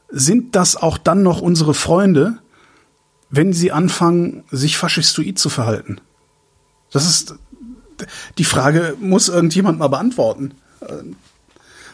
sind 0.09 0.57
das 0.57 0.77
auch 0.77 0.97
dann 0.97 1.23
noch 1.23 1.43
unsere 1.43 1.75
Freunde, 1.75 2.39
wenn 3.29 3.53
sie 3.53 3.71
anfangen, 3.71 4.45
sich 4.51 4.79
faschistoid 4.79 5.39
zu 5.39 5.51
verhalten? 5.51 6.01
Das 6.91 7.07
ist, 7.07 7.35
die 8.39 8.45
Frage 8.45 8.97
muss 8.99 9.29
irgendjemand 9.29 9.79
mal 9.79 9.89
beantworten. 9.89 10.53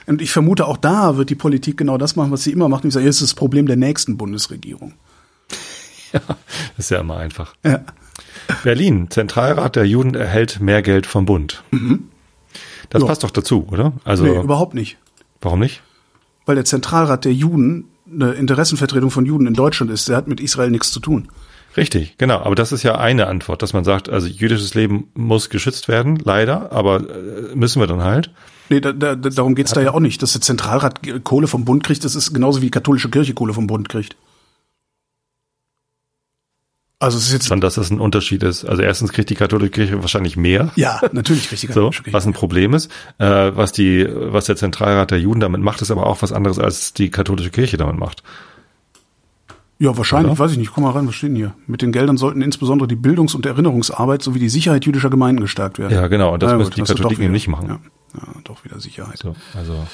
Und 0.06 0.22
ich 0.22 0.30
vermute, 0.30 0.66
auch 0.66 0.76
da 0.76 1.16
wird 1.16 1.30
die 1.30 1.34
Politik 1.34 1.76
genau 1.76 1.98
das 1.98 2.14
machen, 2.14 2.30
was 2.30 2.44
sie 2.44 2.52
immer 2.52 2.68
macht. 2.68 2.84
Und 2.84 2.88
ich 2.88 2.94
sage, 2.94 3.06
das 3.06 3.16
ist 3.16 3.22
das 3.22 3.34
Problem 3.34 3.66
der 3.66 3.76
nächsten 3.76 4.16
Bundesregierung. 4.16 4.94
Ja, 6.14 6.20
ist 6.78 6.90
ja 6.90 7.00
immer 7.00 7.16
einfach. 7.16 7.54
Ja. 7.64 7.80
Berlin, 8.62 9.10
Zentralrat 9.10 9.76
der 9.76 9.86
Juden 9.86 10.14
erhält 10.14 10.60
mehr 10.60 10.82
Geld 10.82 11.06
vom 11.06 11.26
Bund. 11.26 11.62
Mhm. 11.70 12.08
Das 12.90 13.02
ja. 13.02 13.08
passt 13.08 13.24
doch 13.24 13.30
dazu, 13.30 13.66
oder? 13.70 13.92
Also 14.04 14.24
nee, 14.24 14.38
überhaupt 14.38 14.74
nicht. 14.74 14.96
Warum 15.40 15.60
nicht? 15.60 15.82
Weil 16.46 16.54
der 16.54 16.64
Zentralrat 16.64 17.24
der 17.24 17.32
Juden 17.32 17.86
eine 18.10 18.32
Interessenvertretung 18.32 19.10
von 19.10 19.26
Juden 19.26 19.46
in 19.46 19.54
Deutschland 19.54 19.90
ist. 19.90 20.08
Der 20.08 20.16
hat 20.16 20.28
mit 20.28 20.40
Israel 20.40 20.70
nichts 20.70 20.92
zu 20.92 21.00
tun. 21.00 21.28
Richtig, 21.76 22.16
genau. 22.18 22.38
Aber 22.38 22.54
das 22.54 22.70
ist 22.70 22.82
ja 22.82 22.96
eine 22.98 23.26
Antwort, 23.26 23.62
dass 23.62 23.72
man 23.72 23.84
sagt, 23.84 24.08
also 24.08 24.28
jüdisches 24.28 24.74
Leben 24.74 25.08
muss 25.14 25.50
geschützt 25.50 25.88
werden, 25.88 26.18
leider, 26.22 26.70
aber 26.70 27.00
äh, 27.00 27.54
müssen 27.54 27.80
wir 27.80 27.86
dann 27.86 28.02
halt. 28.02 28.30
Nee, 28.68 28.80
da, 28.80 28.92
da, 28.92 29.16
darum 29.16 29.54
geht's 29.54 29.72
da 29.72 29.80
ja 29.80 29.92
auch 29.92 30.00
nicht. 30.00 30.22
Dass 30.22 30.32
der 30.32 30.40
Zentralrat 30.40 31.00
Kohle 31.24 31.48
vom 31.48 31.64
Bund 31.64 31.82
kriegt, 31.82 32.04
das 32.04 32.14
ist 32.14 32.32
genauso 32.32 32.60
wie 32.60 32.66
die 32.66 32.70
katholische 32.70 33.10
Kirche 33.10 33.34
Kohle 33.34 33.54
vom 33.54 33.66
Bund 33.66 33.88
kriegt. 33.88 34.16
Also 37.00 37.18
es 37.18 37.26
ist 37.26 37.32
jetzt 37.32 37.48
schon, 37.48 37.60
dass 37.60 37.74
das 37.74 37.90
ein 37.90 38.00
Unterschied 38.00 38.42
ist. 38.42 38.64
Also 38.64 38.82
erstens 38.82 39.12
kriegt 39.12 39.28
die 39.28 39.34
katholische 39.34 39.70
Kirche 39.70 40.00
wahrscheinlich 40.00 40.36
mehr. 40.36 40.70
Ja, 40.76 41.00
natürlich 41.12 41.48
kriegt 41.48 41.62
die 41.62 41.66
katholische 41.68 42.02
Kirche. 42.02 42.12
So, 42.12 42.16
was 42.16 42.26
ein 42.26 42.32
Problem 42.32 42.72
ist. 42.72 42.90
Äh, 43.18 43.52
was 43.54 43.72
die, 43.72 44.06
was 44.08 44.46
der 44.46 44.56
Zentralrat 44.56 45.10
der 45.10 45.20
Juden 45.20 45.40
damit 45.40 45.60
macht, 45.60 45.82
ist 45.82 45.90
aber 45.90 46.06
auch 46.06 46.22
was 46.22 46.32
anderes, 46.32 46.58
als 46.58 46.94
die 46.94 47.10
katholische 47.10 47.50
Kirche 47.50 47.76
damit 47.76 47.98
macht. 47.98 48.22
Ja, 49.78 49.96
wahrscheinlich, 49.96 50.32
Oder? 50.32 50.38
weiß 50.38 50.52
ich 50.52 50.58
nicht. 50.58 50.72
Komm 50.72 50.84
mal 50.84 50.92
rein, 50.92 51.06
was 51.08 51.16
steht 51.16 51.30
denn 51.30 51.36
hier? 51.36 51.54
Mit 51.66 51.82
den 51.82 51.90
Geldern 51.90 52.16
sollten 52.16 52.40
insbesondere 52.42 52.86
die 52.86 52.96
Bildungs- 52.96 53.34
und 53.34 53.44
Erinnerungsarbeit 53.44 54.22
sowie 54.22 54.38
die 54.38 54.48
Sicherheit 54.48 54.86
jüdischer 54.86 55.10
Gemeinden 55.10 55.40
gestärkt 55.40 55.78
werden. 55.78 55.92
Ja, 55.92 56.06
genau. 56.06 56.32
Und 56.32 56.42
das 56.42 56.52
ja, 56.52 56.56
müssen 56.56 56.70
gut, 56.70 56.88
die 56.88 56.92
Katholiken 56.92 57.24
eben 57.24 57.32
nicht 57.32 57.48
machen. 57.48 57.68
Ja, 57.68 57.80
ja, 58.14 58.28
doch 58.44 58.64
wieder 58.64 58.78
Sicherheit. 58.78 59.18
So, 59.18 59.34
also 59.54 59.84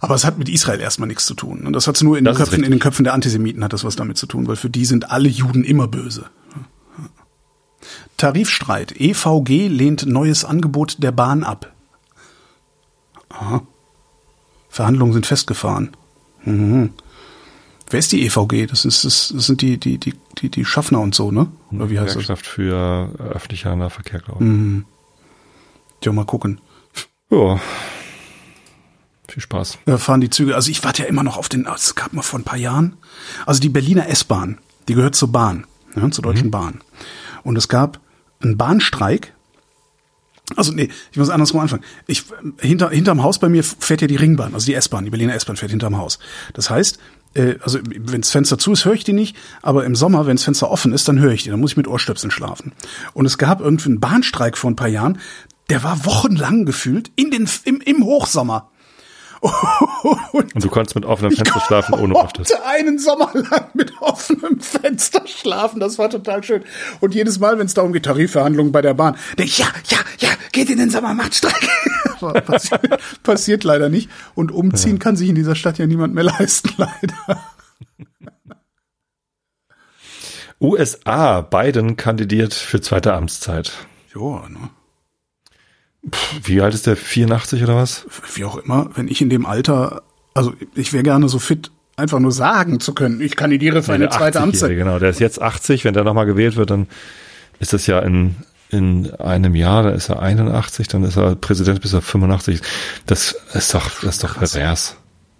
Aber 0.00 0.14
es 0.14 0.24
hat 0.24 0.38
mit 0.38 0.48
Israel 0.48 0.80
erstmal 0.80 1.08
nichts 1.08 1.26
zu 1.26 1.34
tun. 1.34 1.66
Und 1.66 1.72
das 1.72 1.86
hat 1.86 2.00
nur 2.02 2.18
in 2.18 2.24
den, 2.24 2.34
Köpfen, 2.34 2.62
in 2.62 2.70
den 2.70 2.80
Köpfen 2.80 3.04
der 3.04 3.14
Antisemiten 3.14 3.64
hat 3.64 3.72
das 3.72 3.84
was 3.84 3.96
damit 3.96 4.16
zu 4.18 4.26
tun, 4.26 4.46
weil 4.46 4.56
für 4.56 4.70
die 4.70 4.84
sind 4.84 5.10
alle 5.10 5.28
Juden 5.28 5.64
immer 5.64 5.88
böse. 5.88 6.26
Tarifstreit. 8.16 8.92
EVG 8.98 9.68
lehnt 9.68 10.06
neues 10.06 10.44
Angebot 10.44 11.02
der 11.02 11.12
Bahn 11.12 11.44
ab. 11.44 11.72
Aha. 13.28 13.62
Verhandlungen 14.68 15.12
sind 15.12 15.26
festgefahren. 15.26 15.96
Mhm. 16.44 16.90
Wer 17.90 17.98
ist 17.98 18.12
die 18.12 18.26
EVG? 18.26 18.66
Das, 18.66 18.84
ist, 18.84 19.04
das, 19.04 19.32
das 19.34 19.46
sind 19.46 19.62
die, 19.62 19.78
die, 19.78 19.98
die, 19.98 20.14
die, 20.38 20.50
die 20.50 20.64
Schaffner 20.64 21.00
und 21.00 21.14
so, 21.14 21.30
ne? 21.30 21.48
Oder 21.72 21.88
wie 21.88 21.98
heißt 21.98 22.14
Gewerkschaft 22.14 22.44
das? 22.44 22.52
für 22.52 23.10
öffentlicher 23.18 23.74
Nahverkehr, 23.76 24.20
glaube 24.20 24.44
ich. 24.44 24.50
Mhm. 24.50 24.84
Ja, 26.04 26.12
mal 26.12 26.26
gucken. 26.26 26.60
Ja. 27.30 27.60
Viel 29.28 29.42
Spaß. 29.42 29.78
Da 29.84 29.98
fahren 29.98 30.20
die 30.20 30.30
Züge. 30.30 30.54
Also 30.54 30.70
ich 30.70 30.82
warte 30.84 31.02
ja 31.02 31.08
immer 31.08 31.22
noch 31.22 31.36
auf 31.36 31.48
den, 31.48 31.66
es 31.66 31.94
gab 31.94 32.12
mal 32.14 32.22
vor 32.22 32.40
ein 32.40 32.44
paar 32.44 32.58
Jahren. 32.58 32.96
Also 33.44 33.60
die 33.60 33.68
Berliner 33.68 34.08
S-Bahn, 34.08 34.58
die 34.88 34.94
gehört 34.94 35.14
zur 35.14 35.30
Bahn, 35.30 35.66
ja, 35.94 36.10
zur 36.10 36.22
Deutschen 36.22 36.46
mhm. 36.46 36.52
Bahn. 36.52 36.80
Und 37.42 37.56
es 37.56 37.68
gab 37.68 38.00
einen 38.40 38.56
Bahnstreik. 38.56 39.34
Also 40.56 40.72
nee, 40.72 40.88
ich 41.12 41.18
muss 41.18 41.28
andersrum 41.28 41.60
anfangen. 41.60 41.84
Ich, 42.06 42.24
hinter, 42.58 42.88
hinterm 42.88 43.22
Haus 43.22 43.38
bei 43.38 43.50
mir 43.50 43.62
fährt 43.62 44.00
ja 44.00 44.06
die 44.06 44.16
Ringbahn, 44.16 44.54
also 44.54 44.64
die 44.64 44.72
S-Bahn, 44.72 45.04
die 45.04 45.10
Berliner 45.10 45.34
S-Bahn 45.34 45.56
fährt 45.56 45.72
hinterm 45.72 45.98
Haus. 45.98 46.18
Das 46.54 46.70
heißt, 46.70 46.98
äh, 47.34 47.56
also 47.62 47.80
wenn 47.84 48.22
das 48.22 48.30
Fenster 48.30 48.56
zu 48.56 48.72
ist, 48.72 48.86
höre 48.86 48.94
ich 48.94 49.04
die 49.04 49.12
nicht, 49.12 49.36
aber 49.60 49.84
im 49.84 49.94
Sommer, 49.94 50.26
wenn 50.26 50.36
das 50.36 50.44
Fenster 50.44 50.70
offen 50.70 50.94
ist, 50.94 51.06
dann 51.06 51.18
höre 51.18 51.32
ich 51.32 51.42
die, 51.42 51.50
dann 51.50 51.60
muss 51.60 51.72
ich 51.72 51.76
mit 51.76 51.86
Ohrstöpseln 51.86 52.30
schlafen. 52.30 52.72
Und 53.12 53.26
es 53.26 53.36
gab 53.36 53.60
irgendwie 53.60 53.90
einen 53.90 54.00
Bahnstreik 54.00 54.56
vor 54.56 54.70
ein 54.70 54.76
paar 54.76 54.88
Jahren, 54.88 55.18
der 55.68 55.82
war 55.82 56.06
wochenlang 56.06 56.64
gefühlt 56.64 57.10
in 57.14 57.30
den, 57.30 57.46
im, 57.64 57.82
im 57.82 58.04
Hochsommer. 58.04 58.70
Und, 59.40 60.54
und, 60.54 60.64
du 60.64 60.68
konntest 60.68 60.94
mit 60.94 61.04
offenem 61.04 61.32
Fenster 61.32 61.60
schlafen 61.60 61.94
ohne 61.94 62.14
Office. 62.14 62.50
Ich 62.50 62.64
einen 62.64 62.98
Sommer 62.98 63.30
lang 63.34 63.68
mit 63.74 63.92
offenem 64.00 64.60
Fenster 64.60 65.22
schlafen. 65.26 65.80
Das 65.80 65.98
war 65.98 66.10
total 66.10 66.42
schön. 66.42 66.64
Und 67.00 67.14
jedes 67.14 67.38
Mal, 67.38 67.58
wenn 67.58 67.66
es 67.66 67.74
darum 67.74 67.92
geht, 67.92 68.04
Tarifverhandlungen 68.04 68.72
bei 68.72 68.82
der 68.82 68.94
Bahn, 68.94 69.16
denke 69.38 69.50
ich, 69.50 69.58
ja, 69.58 69.66
ja, 69.88 69.98
ja, 70.18 70.30
geht 70.52 70.70
in 70.70 70.78
den 70.78 70.90
Sommer, 70.90 71.14
macht 71.14 71.34
Streik. 71.34 71.68
passiert, 72.46 73.00
passiert 73.22 73.64
leider 73.64 73.88
nicht. 73.88 74.10
Und 74.34 74.50
umziehen 74.50 74.96
ja. 74.96 74.98
kann 74.98 75.16
sich 75.16 75.28
in 75.28 75.34
dieser 75.34 75.54
Stadt 75.54 75.78
ja 75.78 75.86
niemand 75.86 76.14
mehr 76.14 76.24
leisten, 76.24 76.70
leider. 76.76 77.44
USA, 80.60 81.42
Biden 81.42 81.96
kandidiert 81.96 82.52
für 82.52 82.80
zweite 82.80 83.14
Amtszeit. 83.14 83.72
Ja, 84.12 84.48
ne? 84.48 84.70
Wie 86.42 86.60
alt 86.60 86.74
ist 86.74 86.86
der? 86.86 86.96
84 86.96 87.62
oder 87.62 87.76
was? 87.76 88.06
Wie 88.34 88.44
auch 88.44 88.56
immer, 88.56 88.90
wenn 88.94 89.08
ich 89.08 89.20
in 89.20 89.30
dem 89.30 89.46
Alter, 89.46 90.02
also 90.34 90.54
ich 90.74 90.92
wäre 90.92 91.02
gerne 91.02 91.28
so 91.28 91.38
fit, 91.38 91.70
einfach 91.96 92.20
nur 92.20 92.32
sagen 92.32 92.80
zu 92.80 92.94
können, 92.94 93.20
ich 93.20 93.36
kandidiere 93.36 93.82
für 93.82 93.92
eine 93.92 94.08
zweite 94.08 94.40
Amtszeit. 94.40 94.70
Genau, 94.70 94.98
der 94.98 95.10
ist 95.10 95.20
jetzt 95.20 95.42
80, 95.42 95.84
wenn 95.84 95.94
der 95.94 96.04
nochmal 96.04 96.26
gewählt 96.26 96.56
wird, 96.56 96.70
dann 96.70 96.86
ist 97.58 97.72
das 97.72 97.86
ja 97.88 97.98
in, 97.98 98.36
in 98.70 99.10
einem 99.14 99.54
Jahr, 99.54 99.82
da 99.82 99.90
ist 99.90 100.08
er 100.08 100.22
81, 100.22 100.86
dann 100.88 101.02
ist 101.02 101.16
er 101.16 101.34
Präsident 101.34 101.80
bis 101.80 101.92
er 101.92 102.02
85. 102.02 102.60
Das 103.06 103.36
ist 103.52 103.74
doch, 103.74 104.00
das 104.00 104.16
ist 104.16 104.24
doch 104.24 104.38
pervers. 104.38 104.96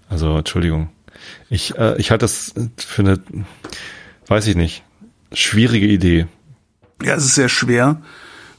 Also, 0.09 0.37
Entschuldigung. 0.39 0.89
Ich, 1.49 1.77
äh, 1.79 1.97
ich 1.99 2.11
halte 2.11 2.25
das 2.25 2.55
für 2.77 3.03
eine, 3.03 3.21
weiß 4.27 4.47
ich 4.49 4.57
nicht, 4.57 4.83
schwierige 5.33 5.87
Idee. 5.87 6.27
Ja, 7.03 7.15
es 7.15 7.25
ist 7.25 7.35
sehr 7.37 7.49
schwer, 7.49 8.03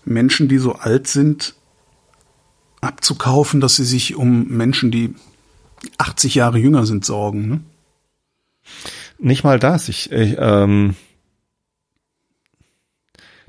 Menschen, 0.06 0.48
die 0.48 0.58
so 0.58 0.74
alt 0.74 1.08
sind, 1.08 1.56
abzukaufen, 2.82 3.62
dass 3.62 3.76
sie 3.76 3.86
sich 3.86 4.16
um 4.16 4.48
Menschen, 4.48 4.92
die 4.92 5.14
80 5.98 6.36
Jahre 6.36 6.60
jünger 6.60 6.86
sind, 6.86 7.06
sorgen. 7.06 7.48
Ne? 7.48 7.60
Nicht 9.18 9.44
mal 9.44 9.60
das. 9.60 9.90
Ich, 9.90 10.12
ich 10.12 10.36
ähm, 10.40 10.96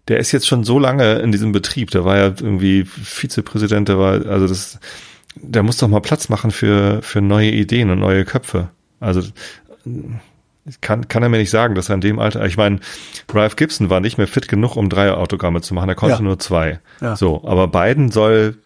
der 0.09 0.19
ist 0.19 0.33
jetzt 0.33 0.49
schon 0.49 0.65
so 0.65 0.79
lange 0.79 1.19
in 1.21 1.31
diesem 1.31 1.53
Betrieb. 1.53 1.91
Der 1.91 2.05
war 2.05 2.17
ja 2.17 2.25
irgendwie 2.27 2.85
Vizepräsident. 2.85 3.89
Der 3.89 3.99
war 3.99 4.27
also 4.27 4.47
das. 4.47 4.81
Der 5.37 5.63
muss 5.63 5.77
doch 5.77 5.89
mal 5.89 6.01
Platz 6.01 6.29
machen 6.29 6.51
für 6.51 7.03
für 7.03 7.21
neue 7.21 7.51
Ideen 7.51 7.91
und 7.91 8.01
neue 8.01 8.25
Köpfe. 8.25 8.71
Also 8.99 9.23
kann, 10.81 11.09
kann 11.09 11.23
er 11.23 11.29
mir 11.29 11.39
nicht 11.39 11.51
sagen, 11.51 11.75
dass 11.75 11.89
er 11.89 11.95
in 11.95 12.01
dem 12.01 12.19
Alter, 12.19 12.45
ich 12.45 12.57
meine, 12.57 12.81
Ralph 13.33 13.57
Gibson 13.57 13.91
war 13.91 14.01
nicht 14.01 14.19
mehr 14.19 14.27
fit 14.27 14.49
genug, 14.49 14.77
um 14.77 14.89
drei 14.89 15.11
Autogramme 15.13 15.63
zu 15.63 15.75
machen, 15.75 15.89
er 15.89 15.95
konnte 15.95 16.17
ja. 16.17 16.23
nur 16.23 16.39
zwei. 16.39 16.81
Ja. 17.01 17.17
So, 17.17 17.43
aber 17.47 17.69
Biden 17.69 18.11
soll 18.11 18.59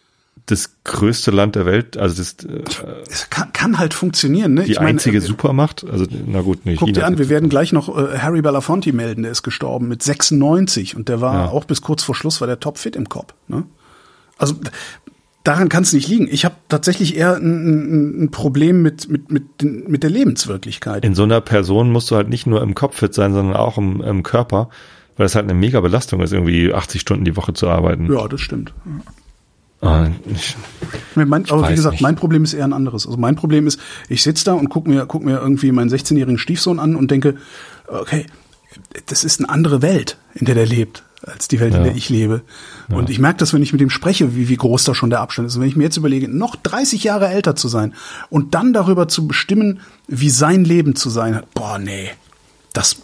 das 0.46 0.76
größte 0.84 1.30
Land 1.30 1.54
der 1.54 1.64
Welt, 1.64 1.96
also 1.96 2.16
das 2.16 2.36
äh, 2.44 2.62
es 3.08 3.30
kann, 3.30 3.52
kann 3.54 3.78
halt 3.78 3.94
funktionieren, 3.94 4.52
ne? 4.52 4.64
Die 4.64 4.72
ich 4.72 4.80
einzige 4.80 5.18
meine, 5.18 5.26
Supermacht, 5.26 5.86
also 5.90 6.06
na 6.26 6.42
gut, 6.42 6.66
nicht. 6.66 6.80
Guck 6.80 6.92
dir 6.92 7.06
an, 7.06 7.16
wir 7.16 7.30
werden 7.30 7.48
gleich 7.48 7.72
noch 7.72 7.88
äh, 7.88 8.18
Harry 8.18 8.42
Belafonte 8.42 8.92
melden, 8.92 9.22
der 9.22 9.32
ist 9.32 9.42
gestorben 9.42 9.88
mit 9.88 10.02
96 10.02 10.96
und 10.96 11.08
der 11.08 11.22
war 11.22 11.34
ja. 11.34 11.48
auch 11.48 11.64
bis 11.64 11.80
kurz 11.80 12.02
vor 12.02 12.14
Schluss 12.14 12.40
war 12.40 12.46
der 12.46 12.60
topfit 12.60 12.94
im 12.94 13.08
Kopf, 13.08 13.32
ne? 13.48 13.64
Also 14.36 14.56
daran 15.44 15.68
kann 15.68 15.84
es 15.84 15.92
nicht 15.92 16.08
liegen. 16.08 16.28
Ich 16.30 16.44
habe 16.44 16.56
tatsächlich 16.68 17.16
eher 17.16 17.36
ein, 17.36 18.24
ein, 18.24 18.30
Problem 18.30 18.82
mit, 18.82 19.08
mit, 19.08 19.30
mit, 19.30 19.62
mit 19.62 20.02
der 20.02 20.10
Lebenswirklichkeit. 20.10 21.04
In 21.04 21.14
so 21.14 21.22
einer 21.22 21.40
Person 21.40 21.90
musst 21.90 22.10
du 22.10 22.16
halt 22.16 22.28
nicht 22.28 22.46
nur 22.46 22.60
im 22.62 22.74
Kopf 22.74 22.98
fit 22.98 23.14
sein, 23.14 23.32
sondern 23.32 23.56
auch 23.56 23.78
im, 23.78 24.02
im 24.02 24.22
Körper, 24.22 24.68
weil 25.16 25.24
das 25.24 25.36
halt 25.36 25.44
eine 25.44 25.54
mega 25.54 25.80
Belastung 25.80 26.20
ist, 26.20 26.32
irgendwie 26.32 26.74
80 26.74 27.00
Stunden 27.00 27.24
die 27.24 27.36
Woche 27.36 27.54
zu 27.54 27.68
arbeiten. 27.68 28.12
Ja, 28.12 28.26
das 28.26 28.40
stimmt. 28.40 28.74
Ah, 28.84 29.10
ich, 30.26 30.56
mein, 31.14 31.50
aber 31.50 31.68
wie 31.68 31.74
gesagt, 31.74 31.94
nicht. 31.94 32.02
mein 32.02 32.16
Problem 32.16 32.44
ist 32.44 32.54
eher 32.54 32.64
ein 32.64 32.72
anderes. 32.72 33.06
Also 33.06 33.18
mein 33.18 33.36
Problem 33.36 33.66
ist, 33.66 33.80
ich 34.08 34.22
sitze 34.22 34.44
da 34.44 34.52
und 34.54 34.68
guck 34.68 34.86
mir, 34.86 35.06
guck 35.06 35.24
mir 35.24 35.38
irgendwie 35.38 35.72
meinen 35.72 35.90
16-jährigen 35.90 36.38
Stiefsohn 36.38 36.78
an 36.78 36.96
und 36.96 37.10
denke, 37.10 37.36
okay, 37.88 38.26
das 39.06 39.24
ist 39.24 39.40
eine 39.40 39.48
andere 39.48 39.82
Welt, 39.82 40.16
in 40.34 40.46
der 40.46 40.54
der 40.54 40.66
lebt, 40.66 41.04
als 41.22 41.48
die 41.48 41.60
Welt, 41.60 41.72
ja. 41.72 41.78
in 41.78 41.84
der 41.84 41.94
ich 41.94 42.08
lebe. 42.08 42.42
Ja. 42.88 42.96
Und 42.96 43.10
ich 43.10 43.18
merke 43.18 43.38
das, 43.38 43.52
wenn 43.52 43.62
ich 43.62 43.72
mit 43.72 43.82
ihm 43.82 43.90
spreche, 43.90 44.34
wie, 44.36 44.48
wie 44.48 44.56
groß 44.56 44.84
da 44.84 44.94
schon 44.94 45.10
der 45.10 45.20
Abstand 45.20 45.48
ist. 45.48 45.56
Und 45.56 45.62
wenn 45.62 45.68
ich 45.68 45.76
mir 45.76 45.84
jetzt 45.84 45.96
überlege, 45.96 46.28
noch 46.28 46.56
30 46.56 47.04
Jahre 47.04 47.28
älter 47.28 47.56
zu 47.56 47.68
sein 47.68 47.94
und 48.30 48.54
dann 48.54 48.72
darüber 48.72 49.08
zu 49.08 49.26
bestimmen, 49.26 49.80
wie 50.06 50.30
sein 50.30 50.64
Leben 50.64 50.96
zu 50.96 51.10
sein 51.10 51.34
hat, 51.34 51.52
boah, 51.54 51.78
nee, 51.78 52.10
das, 52.72 52.96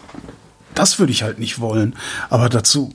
das 0.74 0.98
würde 0.98 1.12
ich 1.12 1.22
halt 1.22 1.38
nicht 1.38 1.60
wollen. 1.60 1.94
Aber 2.28 2.48
dazu 2.48 2.92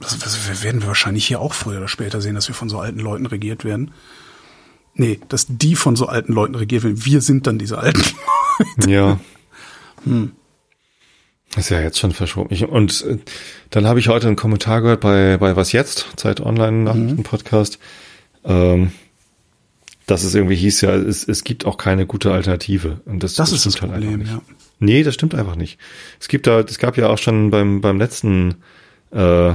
das, 0.00 0.18
das 0.18 0.62
werden 0.62 0.82
wir 0.82 0.88
wahrscheinlich 0.88 1.26
hier 1.26 1.40
auch 1.40 1.54
früher 1.54 1.78
oder 1.78 1.88
später 1.88 2.20
sehen, 2.20 2.34
dass 2.34 2.48
wir 2.48 2.54
von 2.54 2.68
so 2.68 2.78
alten 2.78 3.00
Leuten 3.00 3.26
regiert 3.26 3.64
werden. 3.64 3.92
Nee, 4.94 5.20
dass 5.28 5.46
die 5.48 5.76
von 5.76 5.96
so 5.96 6.06
alten 6.06 6.32
Leuten 6.32 6.54
regiert 6.54 6.84
werden. 6.84 7.04
Wir 7.04 7.20
sind 7.20 7.46
dann 7.46 7.58
diese 7.58 7.78
alten 7.78 8.00
Leute. 8.78 8.90
Ja. 8.90 9.20
Hm. 10.04 10.32
Ist 11.56 11.70
ja 11.70 11.80
jetzt 11.80 11.98
schon 11.98 12.12
verschoben. 12.12 12.54
Und 12.66 13.04
äh, 13.04 13.18
dann 13.70 13.86
habe 13.86 14.00
ich 14.00 14.08
heute 14.08 14.26
einen 14.26 14.36
Kommentar 14.36 14.82
gehört 14.82 15.00
bei, 15.00 15.38
bei 15.38 15.56
Was 15.56 15.72
Jetzt, 15.72 16.06
Zeit 16.16 16.40
Online 16.40 16.84
Nachrichten-Podcast, 16.84 17.78
mhm. 18.44 18.50
ähm, 18.50 18.92
dass 20.06 20.24
es 20.24 20.34
irgendwie 20.34 20.56
hieß, 20.56 20.82
ja, 20.82 20.94
es, 20.94 21.26
es 21.26 21.44
gibt 21.44 21.64
auch 21.64 21.76
keine 21.76 22.06
gute 22.06 22.32
Alternative. 22.32 23.00
Und 23.06 23.22
das, 23.22 23.34
das, 23.34 23.50
das 23.50 23.58
ist 23.58 23.74
das 23.74 23.82
halt 23.82 23.92
Problem, 23.92 24.26
ja. 24.26 24.40
Nee, 24.78 25.02
das 25.02 25.14
stimmt 25.14 25.34
einfach 25.34 25.56
nicht. 25.56 25.78
Es 26.20 26.28
gibt 26.28 26.46
da, 26.46 26.60
es 26.60 26.78
gab 26.78 26.96
ja 26.96 27.08
auch 27.08 27.18
schon 27.18 27.50
beim, 27.50 27.80
beim 27.80 27.98
letzten 27.98 28.56
äh, 29.10 29.54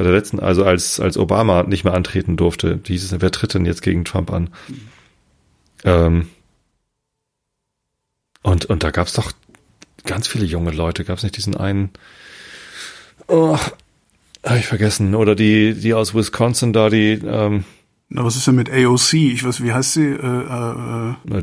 bei 0.00 0.04
der 0.04 0.14
letzten, 0.14 0.40
also 0.40 0.64
als, 0.64 0.98
als 0.98 1.18
Obama 1.18 1.62
nicht 1.64 1.84
mehr 1.84 1.92
antreten 1.92 2.38
durfte, 2.38 2.80
hieß 2.86 3.12
es, 3.12 3.20
wer 3.20 3.30
tritt 3.30 3.52
denn 3.52 3.66
jetzt 3.66 3.82
gegen 3.82 4.06
Trump 4.06 4.32
an? 4.32 4.48
Ähm, 5.84 6.30
und, 8.40 8.64
und 8.64 8.82
da 8.82 8.92
gab's 8.92 9.12
doch 9.12 9.30
ganz 10.06 10.26
viele 10.26 10.46
junge 10.46 10.70
Leute. 10.70 11.04
Gab's 11.04 11.22
nicht 11.22 11.36
diesen 11.36 11.54
einen, 11.54 11.90
oh, 13.28 13.58
hab 14.42 14.56
ich 14.56 14.64
vergessen, 14.64 15.14
oder 15.14 15.34
die, 15.34 15.74
die 15.74 15.92
aus 15.92 16.14
Wisconsin 16.14 16.72
da, 16.72 16.88
die, 16.88 17.20
ähm, 17.22 17.64
na, 18.08 18.24
was 18.24 18.36
ist 18.36 18.46
denn 18.46 18.54
mit 18.54 18.70
AOC? 18.70 19.12
Ich 19.12 19.44
weiß, 19.44 19.62
wie 19.62 19.74
heißt 19.74 19.92
sie? 19.92 20.06
Äh, 20.06 20.14
äh, 20.14 21.14
Na, 21.24 21.42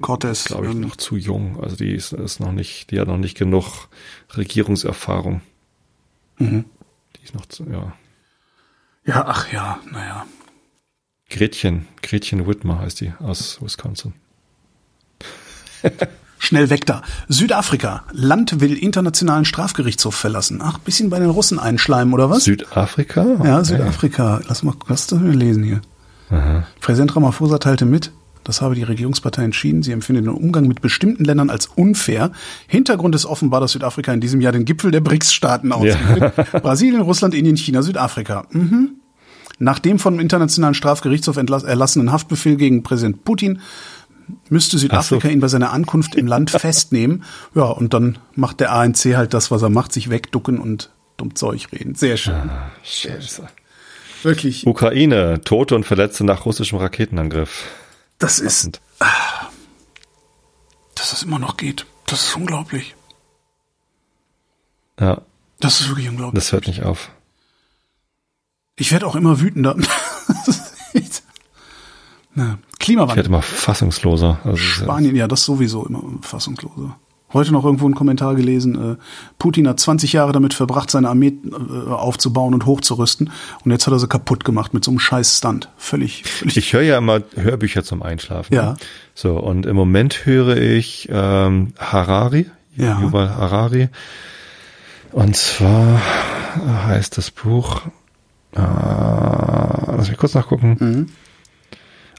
Cortez. 0.00 0.46
Glaube 0.46 0.68
ich, 0.68 0.72
ähm, 0.72 0.80
noch 0.80 0.96
zu 0.96 1.18
jung. 1.18 1.62
Also 1.62 1.76
die 1.76 1.92
ist, 1.92 2.14
ist 2.14 2.40
noch 2.40 2.52
nicht, 2.52 2.92
die 2.92 2.98
hat 2.98 3.08
noch 3.08 3.18
nicht 3.18 3.36
genug 3.36 3.88
Regierungserfahrung. 4.34 5.42
Mhm. 6.38 6.64
Die 7.20 7.24
ist 7.24 7.34
noch 7.34 7.46
zu, 7.46 7.64
ja. 7.70 7.92
Ja, 9.04 9.24
ach 9.26 9.52
ja, 9.52 9.78
naja. 9.90 10.26
Gretchen, 11.28 11.86
Gretchen 12.02 12.46
Whitmer 12.46 12.80
heißt 12.80 13.00
die 13.00 13.12
aus 13.20 13.58
Wisconsin. 13.62 14.14
Schnell 16.38 16.70
weg 16.70 16.86
da. 16.86 17.02
Südafrika. 17.28 18.04
Land 18.12 18.60
will 18.60 18.76
internationalen 18.76 19.44
Strafgerichtshof 19.44 20.14
verlassen. 20.14 20.60
Ach, 20.62 20.78
bisschen 20.78 21.10
bei 21.10 21.18
den 21.18 21.28
Russen 21.28 21.58
einschleimen, 21.58 22.14
oder 22.14 22.30
was? 22.30 22.44
Südafrika? 22.44 23.26
Ja, 23.44 23.62
Südafrika. 23.62 24.40
Lass 24.48 24.62
mal, 24.62 24.74
lass 24.88 25.06
das 25.06 25.20
mal 25.20 25.34
lesen 25.34 25.62
hier. 25.62 25.82
Aha. 26.30 26.66
Präsident 26.80 27.14
Ramaphosa 27.14 27.58
teilte 27.58 27.84
mit, 27.84 28.10
das 28.50 28.60
habe 28.60 28.74
die 28.74 28.82
Regierungspartei 28.82 29.44
entschieden. 29.44 29.84
Sie 29.84 29.92
empfindet 29.92 30.24
den 30.24 30.32
Umgang 30.32 30.66
mit 30.66 30.80
bestimmten 30.80 31.24
Ländern 31.24 31.50
als 31.50 31.66
unfair. 31.66 32.32
Hintergrund 32.66 33.14
ist 33.14 33.26
offenbar, 33.26 33.60
dass 33.60 33.72
Südafrika 33.72 34.12
in 34.12 34.20
diesem 34.20 34.40
Jahr 34.40 34.50
den 34.50 34.64
Gipfel 34.64 34.90
der 34.90 35.00
BRICS-Staaten 35.00 35.70
ausbildet. 35.70 36.32
Ja. 36.36 36.44
Brasilien, 36.60 37.00
Russland, 37.00 37.32
Indien, 37.32 37.56
China, 37.56 37.82
Südafrika. 37.82 38.46
Mhm. 38.50 38.96
Nach 39.60 39.78
dem 39.78 40.00
vom 40.00 40.18
Internationalen 40.18 40.74
Strafgerichtshof 40.74 41.36
erlassenen 41.36 42.10
Haftbefehl 42.10 42.56
gegen 42.56 42.82
Präsident 42.82 43.24
Putin 43.24 43.60
müsste 44.48 44.78
Südafrika 44.78 45.28
so. 45.28 45.32
ihn 45.32 45.38
bei 45.38 45.48
seiner 45.48 45.72
Ankunft 45.72 46.16
im 46.16 46.26
Land 46.26 46.50
festnehmen. 46.50 47.22
Ja, 47.54 47.66
und 47.66 47.94
dann 47.94 48.18
macht 48.34 48.58
der 48.58 48.72
ANC 48.72 49.16
halt 49.16 49.32
das, 49.32 49.52
was 49.52 49.62
er 49.62 49.70
macht, 49.70 49.92
sich 49.92 50.10
wegducken 50.10 50.58
und 50.58 50.90
dumm 51.18 51.36
Zeug 51.36 51.68
reden. 51.72 51.94
Sehr 51.94 52.16
schön. 52.16 52.34
Ah, 52.34 52.72
scheiße. 52.82 53.46
Wirklich. 54.24 54.66
Ukraine, 54.66 55.40
Tote 55.44 55.76
und 55.76 55.84
Verletzte 55.84 56.24
nach 56.24 56.46
russischem 56.46 56.78
Raketenangriff. 56.78 57.64
Das 58.20 58.38
ist, 58.38 58.80
dass 60.94 61.10
das 61.10 61.22
immer 61.24 61.38
noch 61.40 61.56
geht. 61.56 61.86
Das 62.06 62.22
ist 62.28 62.36
unglaublich. 62.36 62.94
Ja, 65.00 65.22
Das 65.60 65.80
ist 65.80 65.88
wirklich 65.88 66.08
unglaublich. 66.08 66.42
das 66.42 66.52
hört 66.52 66.66
nicht 66.68 66.82
auf. 66.84 67.10
Ich 68.76 68.92
werde 68.92 69.06
auch 69.06 69.16
immer 69.16 69.40
wütender. 69.40 69.74
Na, 72.34 72.58
Ich 72.72 72.78
Klimawandel. 72.78 73.16
werde 73.16 73.28
immer 73.28 73.42
fassungsloser. 73.42 74.38
Also, 74.44 74.56
Spanien, 74.56 75.16
ja, 75.16 75.26
das 75.26 75.44
sowieso 75.44 75.84
immer 75.86 76.02
fassungsloser. 76.22 76.96
Heute 77.32 77.52
noch 77.52 77.64
irgendwo 77.64 77.84
einen 77.86 77.94
Kommentar 77.94 78.34
gelesen, 78.34 78.92
äh, 78.92 78.96
Putin 79.38 79.68
hat 79.68 79.78
20 79.78 80.12
Jahre 80.12 80.32
damit 80.32 80.52
verbracht, 80.54 80.90
seine 80.90 81.08
Armee 81.08 81.28
äh, 81.44 81.88
aufzubauen 81.90 82.54
und 82.54 82.66
hochzurüsten. 82.66 83.30
Und 83.64 83.70
jetzt 83.70 83.86
hat 83.86 83.92
er 83.94 83.98
sie 84.00 84.08
kaputt 84.08 84.44
gemacht 84.44 84.74
mit 84.74 84.82
so 84.84 84.90
einem 84.90 84.98
scheiß 84.98 85.38
Stunt. 85.38 85.68
Völlig, 85.76 86.24
völlig. 86.24 86.56
Ich 86.56 86.72
höre 86.72 86.82
ja 86.82 86.98
immer 86.98 87.22
Hörbücher 87.36 87.84
zum 87.84 88.02
Einschlafen. 88.02 88.52
Ja. 88.54 88.72
ne? 88.72 88.76
So, 89.14 89.38
und 89.38 89.66
im 89.66 89.76
Moment 89.76 90.26
höre 90.26 90.56
ich 90.56 91.08
ähm, 91.12 91.72
Harari, 91.78 92.46
Ja. 92.76 93.00
Yuval 93.00 93.28
Harari. 93.36 93.88
Und 95.12 95.36
zwar 95.36 96.00
heißt 96.86 97.16
das 97.18 97.30
Buch, 97.30 97.82
äh, 98.54 98.60
lass 98.60 100.08
mich 100.08 100.18
kurz 100.18 100.34
nachgucken, 100.34 100.76
Mhm. 100.80 101.06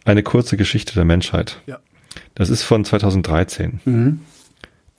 eine 0.06 0.24
kurze 0.24 0.58
Geschichte 0.58 0.94
der 0.94 1.06
Menschheit. 1.06 1.62
ja. 1.66 1.80
Das 2.36 2.50
ist 2.50 2.64
von 2.64 2.84
2013. 2.84 3.80
Mhm. 3.86 4.20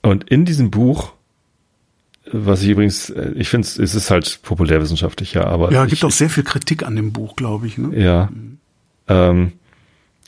Und 0.03 0.29
in 0.29 0.45
diesem 0.45 0.69
Buch, 0.69 1.13
was 2.31 2.61
ich 2.61 2.69
übrigens, 2.69 3.09
äh, 3.09 3.31
ich 3.35 3.49
finde, 3.49 3.67
es 3.67 3.77
ist 3.77 4.11
halt 4.11 4.41
populärwissenschaftlich, 4.43 5.33
ja, 5.33 5.45
aber 5.45 5.71
ja, 5.71 5.85
ich, 5.85 5.91
gibt 5.91 6.03
auch 6.03 6.11
sehr 6.11 6.29
viel 6.29 6.43
Kritik 6.43 6.83
an 6.83 6.95
dem 6.95 7.11
Buch, 7.11 7.35
glaube 7.35 7.65
ich. 7.65 7.77
Ne? 7.77 7.97
ja. 7.99 8.29
Ähm, 9.07 9.53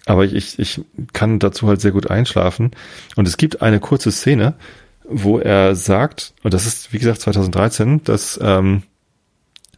aber 0.05 0.25
ich, 0.25 0.35
ich, 0.35 0.59
ich 0.59 0.81
kann 1.13 1.39
dazu 1.39 1.67
halt 1.67 1.81
sehr 1.81 1.91
gut 1.91 2.09
einschlafen. 2.09 2.71
Und 3.15 3.27
es 3.27 3.37
gibt 3.37 3.61
eine 3.61 3.79
kurze 3.79 4.11
Szene, 4.11 4.53
wo 5.07 5.39
er 5.39 5.75
sagt, 5.75 6.33
und 6.43 6.53
das 6.53 6.65
ist, 6.65 6.93
wie 6.93 6.99
gesagt, 6.99 7.21
2013, 7.21 8.03
dass 8.03 8.39
ähm, 8.41 8.83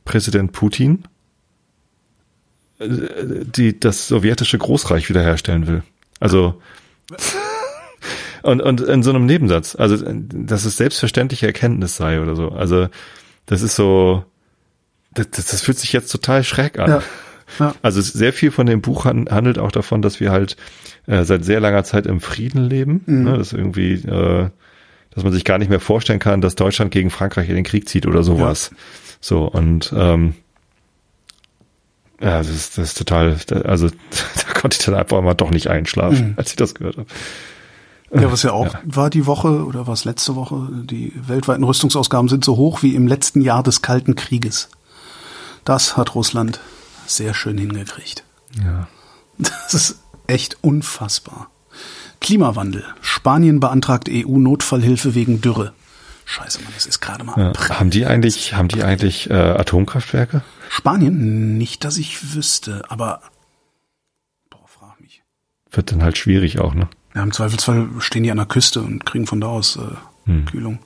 Präsident 0.06 0.52
Putin 0.52 1.06
äh, 2.80 2.88
die, 3.46 3.80
das 3.80 4.08
sowjetische 4.08 4.58
Großreich 4.58 5.10
wiederherstellen 5.10 5.68
will. 5.68 5.84
Also 6.20 6.62
und, 8.48 8.62
und 8.62 8.82
in 8.82 9.04
so 9.04 9.10
einem 9.12 9.26
Nebensatz, 9.26 9.76
also 9.76 9.98
dass 10.08 10.66
es 10.66 10.78
selbstverständliche 10.78 11.46
Erkenntnis 11.48 11.98
sei 11.98 12.22
oder 12.22 12.36
so. 12.36 12.50
Also 12.50 12.88
das 13.46 13.62
ist 13.62 13.76
so, 13.76 14.24
das, 15.14 15.30
das 15.32 15.46
das 15.48 15.62
fühlt 15.62 15.78
sich 15.78 15.94
jetzt 15.94 16.12
total 16.12 16.44
schräg 16.44 16.80
an. 16.80 16.90
Ja. 16.90 17.04
Ja. 17.60 17.76
Also 17.82 18.02
sehr 18.02 18.34
viel 18.34 18.52
von 18.52 18.66
dem 18.66 18.82
Buch 18.82 19.06
han- 19.06 19.30
handelt 19.30 19.58
auch 19.58 19.72
davon, 19.72 20.02
dass 20.02 20.20
wir 20.20 20.32
halt 20.32 20.58
äh, 21.06 21.24
seit 21.24 21.46
sehr 21.46 21.60
langer 21.62 21.84
Zeit 21.86 22.06
im 22.06 22.20
Frieden 22.20 22.64
leben. 22.66 23.02
Mhm. 23.06 23.24
Ne? 23.24 23.38
Dass 23.38 23.54
irgendwie, 23.54 23.94
äh, 23.94 24.50
dass 25.12 25.24
man 25.24 25.32
sich 25.32 25.46
gar 25.46 25.58
nicht 25.58 25.70
mehr 25.70 25.80
vorstellen 25.80 26.20
kann, 26.20 26.42
dass 26.42 26.56
Deutschland 26.56 26.92
gegen 26.92 27.10
Frankreich 27.10 27.48
in 27.50 27.56
den 27.56 27.64
Krieg 27.64 27.88
zieht 27.88 28.06
oder 28.06 28.22
sowas. 28.24 28.72
So 29.22 29.46
und 29.46 29.94
ähm, 29.96 30.36
ja, 32.22 32.40
das 32.40 32.50
ist, 32.50 32.78
das 32.78 32.90
ist 32.90 32.98
total, 32.98 33.38
also 33.64 33.88
da 34.48 34.54
konnte 34.60 34.78
ich 34.80 34.86
dann 34.86 34.96
einfach 34.96 35.22
mal 35.22 35.34
doch 35.36 35.52
nicht 35.52 35.68
einschlafen, 35.70 36.34
als 36.36 36.50
ich 36.52 36.56
das 36.56 36.76
gehört 36.76 36.98
habe. 36.98 37.08
Ja, 38.14 38.32
was 38.32 38.44
ja 38.44 38.54
auch 38.54 38.74
war 38.86 39.10
die 39.10 39.26
Woche 39.26 39.66
oder 39.66 39.86
was 39.86 40.06
letzte 40.06 40.36
Woche, 40.36 40.70
die 40.72 41.12
weltweiten 41.16 41.64
Rüstungsausgaben 41.64 42.30
sind 42.30 42.46
so 42.46 42.56
hoch 42.56 42.82
wie 42.82 42.96
im 42.96 43.08
letzten 43.08 43.42
Jahr 43.42 43.64
des 43.64 43.82
Kalten 43.82 44.16
Krieges. 44.16 44.70
Das 45.66 45.98
hat 45.98 46.16
Russland 46.16 46.62
sehr 47.06 47.34
schön 47.34 47.58
hingekriegt. 47.58 48.24
Ja. 48.64 48.88
Das 49.38 49.74
ist 49.74 50.00
echt 50.28 50.58
unfassbar. 50.62 51.50
Klimawandel. 52.22 52.84
Spanien 53.02 53.60
beantragt 53.60 54.10
EU-Notfallhilfe 54.10 55.14
wegen 55.14 55.42
Dürre. 55.42 55.74
Scheiße, 56.26 56.62
Mann, 56.64 56.74
das 56.74 56.86
ist 56.86 57.00
gerade 57.00 57.24
mal 57.24 57.40
Ja. 57.40 57.50
April. 57.50 57.80
Haben 57.80 57.90
die 57.90 58.06
eigentlich, 58.06 58.54
haben 58.54 58.68
die 58.68 58.84
eigentlich 58.84 59.30
äh, 59.30 59.34
Atomkraftwerke? 59.34 60.42
Spanien? 60.70 61.58
Nicht, 61.58 61.84
dass 61.84 61.98
ich 61.98 62.34
wüsste, 62.34 62.84
aber 62.90 63.22
boah, 64.50 64.68
frag 64.68 65.00
mich. 65.00 65.24
Wird 65.72 65.92
dann 65.92 66.04
halt 66.04 66.18
schwierig 66.18 66.60
auch, 66.60 66.74
ne? 66.74 66.90
Ja, 67.18 67.24
im 67.24 67.32
Zweifelsfall 67.34 67.88
stehen 67.98 68.22
die 68.22 68.30
an 68.30 68.38
der 68.38 68.46
Küste 68.46 68.80
und 68.82 69.04
kriegen 69.08 69.26
von 69.26 69.42
da 69.42 69.48
aus 69.48 69.76
äh, 69.78 70.30
Hm. 70.30 70.46
Kühlung. 70.46 70.78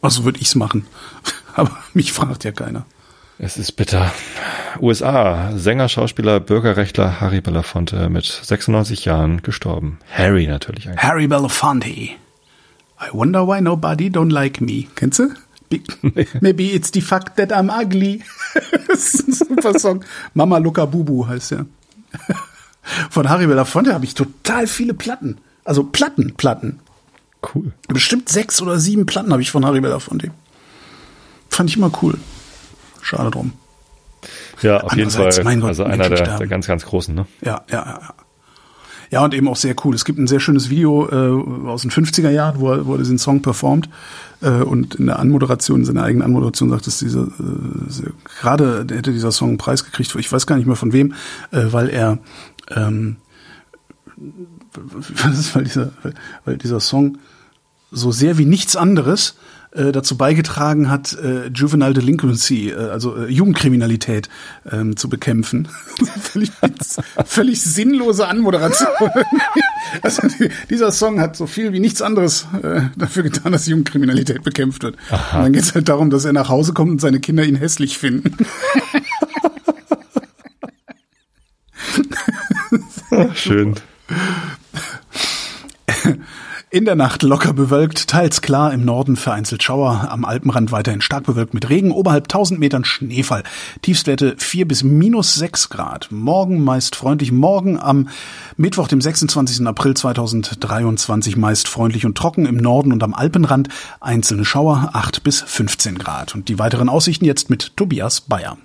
Also 0.00 0.24
würde 0.24 0.40
ich's 0.40 0.54
machen. 0.54 0.86
Aber 1.54 1.76
mich 1.92 2.12
fragt 2.14 2.42
ja 2.44 2.52
keiner. 2.52 2.86
Es 3.38 3.58
ist 3.58 3.72
bitter. 3.72 4.10
USA, 4.80 5.52
Sänger, 5.54 5.90
Schauspieler, 5.90 6.40
Bürgerrechtler 6.40 7.20
Harry 7.20 7.42
Belafonte 7.42 8.08
mit 8.08 8.24
96 8.24 9.04
Jahren 9.04 9.42
gestorben. 9.42 9.98
Harry 10.10 10.46
natürlich 10.46 10.88
eigentlich. 10.88 11.02
Harry 11.02 11.26
Belafonte. 11.26 11.88
I 11.90 12.16
wonder 13.12 13.46
why 13.46 13.60
nobody 13.60 14.06
don't 14.08 14.32
like 14.32 14.62
me. 14.62 14.86
Kennst 14.94 15.18
du? 15.18 15.34
Be- 15.68 15.82
Maybe 16.40 16.72
it's 16.74 16.90
the 16.94 17.02
fact 17.02 17.36
that 17.36 17.52
I'm 17.52 17.68
ugly. 17.68 18.22
das 18.88 19.14
ist 19.16 19.28
ein 19.28 19.32
super 19.58 19.78
Song. 19.78 20.02
Mama 20.32 20.56
Luca 20.56 20.86
Bubu 20.86 21.26
heißt 21.28 21.50
der. 21.50 21.66
Von 23.10 23.28
Harry 23.28 23.46
Belafonte 23.46 23.92
habe 23.92 24.04
ich 24.04 24.14
total 24.14 24.66
viele 24.66 24.94
Platten. 24.94 25.38
Also 25.64 25.84
Platten, 25.84 26.34
Platten. 26.36 26.80
Cool. 27.54 27.72
Bestimmt 27.88 28.28
sechs 28.28 28.60
oder 28.62 28.78
sieben 28.78 29.06
Platten 29.06 29.32
habe 29.32 29.42
ich 29.42 29.50
von 29.50 29.64
Harry 29.64 29.80
Belafonte. 29.80 30.30
Fand 31.50 31.70
ich 31.70 31.76
immer 31.76 31.90
cool. 32.02 32.18
Schade 33.02 33.30
drum. 33.30 33.52
Ja, 34.62 34.80
auf 34.80 34.96
jeden 34.96 35.10
Fall. 35.10 35.30
Gott, 35.30 35.64
also 35.64 35.84
einer 35.84 36.08
der, 36.08 36.38
der 36.38 36.46
ganz, 36.46 36.66
ganz 36.66 36.84
großen, 36.84 37.14
ne? 37.14 37.26
Ja, 37.42 37.62
ja, 37.70 37.86
ja. 37.86 38.14
ja. 39.10 39.24
Und 39.24 39.34
eben 39.34 39.48
auch 39.48 39.56
sehr 39.56 39.74
cool. 39.84 39.94
Es 39.94 40.04
gibt 40.04 40.18
ein 40.18 40.26
sehr 40.26 40.40
schönes 40.40 40.70
Video 40.70 41.08
äh, 41.08 41.68
aus 41.68 41.82
den 41.82 41.90
50er 41.90 42.30
Jahren, 42.30 42.60
wo 42.60 42.72
er, 42.72 42.86
wo 42.86 42.94
er 42.94 42.98
diesen 42.98 43.18
Song 43.18 43.42
performt. 43.42 43.88
Äh, 44.40 44.62
und 44.62 44.96
in 44.96 45.06
der 45.06 45.18
Anmoderation, 45.18 45.80
in 45.80 45.86
seiner 45.86 46.02
eigenen 46.02 46.24
Anmoderation 46.24 46.70
sagt 46.70 46.86
es 46.86 46.98
dieser, 46.98 47.22
äh, 47.22 48.10
gerade 48.40 48.86
hätte 48.90 49.12
dieser 49.12 49.32
Song 49.32 49.50
einen 49.50 49.58
Preis 49.58 49.84
gekriegt, 49.84 50.14
ich 50.14 50.32
weiß 50.32 50.46
gar 50.46 50.56
nicht 50.56 50.66
mehr 50.66 50.76
von 50.76 50.92
wem, 50.92 51.14
äh, 51.52 51.66
weil 51.70 51.88
er, 51.88 52.18
ähm, 52.74 53.16
weil 55.52 55.64
dieser, 55.64 55.92
weil 56.44 56.56
dieser 56.56 56.80
Song 56.80 57.18
so 57.90 58.12
sehr 58.12 58.38
wie 58.38 58.44
nichts 58.44 58.76
anderes 58.76 59.36
äh, 59.72 59.92
dazu 59.92 60.16
beigetragen 60.16 60.90
hat, 60.90 61.12
äh, 61.12 61.48
Juvenile 61.48 61.92
Delinquency, 61.92 62.70
äh, 62.70 62.74
also 62.74 63.16
äh, 63.16 63.26
Jugendkriminalität 63.28 64.28
ähm, 64.70 64.96
zu 64.96 65.08
bekämpfen. 65.08 65.68
völlig, 66.22 66.50
völlig 67.26 67.62
sinnlose 67.62 68.26
Anmoderation. 68.26 68.88
also 70.02 70.22
die, 70.28 70.50
dieser 70.70 70.92
Song 70.92 71.20
hat 71.20 71.36
so 71.36 71.46
viel 71.46 71.72
wie 71.72 71.80
nichts 71.80 72.00
anderes 72.02 72.46
äh, 72.62 72.82
dafür 72.96 73.22
getan, 73.22 73.52
dass 73.52 73.66
Jugendkriminalität 73.66 74.42
bekämpft 74.42 74.82
wird. 74.82 74.96
Und 75.10 75.42
dann 75.42 75.52
geht 75.52 75.62
es 75.62 75.74
halt 75.74 75.88
darum, 75.88 76.10
dass 76.10 76.24
er 76.24 76.32
nach 76.32 76.48
Hause 76.48 76.72
kommt 76.72 76.92
und 76.92 77.00
seine 77.00 77.20
Kinder 77.20 77.44
ihn 77.44 77.56
hässlich 77.56 77.98
finden. 77.98 78.34
Schön. 83.34 83.74
In 86.68 86.84
der 86.84 86.96
Nacht 86.96 87.22
locker 87.22 87.52
bewölkt, 87.52 88.08
teils 88.08 88.42
klar, 88.42 88.74
im 88.74 88.84
Norden 88.84 89.16
vereinzelt 89.16 89.62
Schauer, 89.62 90.08
am 90.10 90.24
Alpenrand 90.24 90.72
weiterhin 90.72 91.00
stark 91.00 91.24
bewölkt 91.24 91.54
mit 91.54 91.70
Regen, 91.70 91.92
oberhalb 91.92 92.24
1000 92.24 92.58
Metern 92.58 92.84
Schneefall. 92.84 93.44
Tiefstwerte 93.82 94.34
4 94.36 94.66
bis 94.66 94.82
minus 94.82 95.36
6 95.36 95.70
Grad. 95.70 96.08
Morgen 96.10 96.64
meist 96.64 96.96
freundlich, 96.96 97.30
morgen 97.30 97.78
am 97.78 98.08
Mittwoch, 98.56 98.88
dem 98.88 99.00
26. 99.00 99.64
April 99.66 99.94
2023 99.94 101.36
meist 101.36 101.68
freundlich 101.68 102.04
und 102.04 102.18
trocken, 102.18 102.46
im 102.46 102.56
Norden 102.56 102.92
und 102.92 103.02
am 103.04 103.14
Alpenrand 103.14 103.68
einzelne 104.00 104.44
Schauer 104.44 104.90
8 104.92 105.22
bis 105.22 105.40
15 105.40 105.96
Grad. 105.96 106.34
Und 106.34 106.48
die 106.48 106.58
weiteren 106.58 106.88
Aussichten 106.88 107.24
jetzt 107.24 107.48
mit 107.48 107.76
Tobias 107.76 108.20
Bayer. 108.20 108.58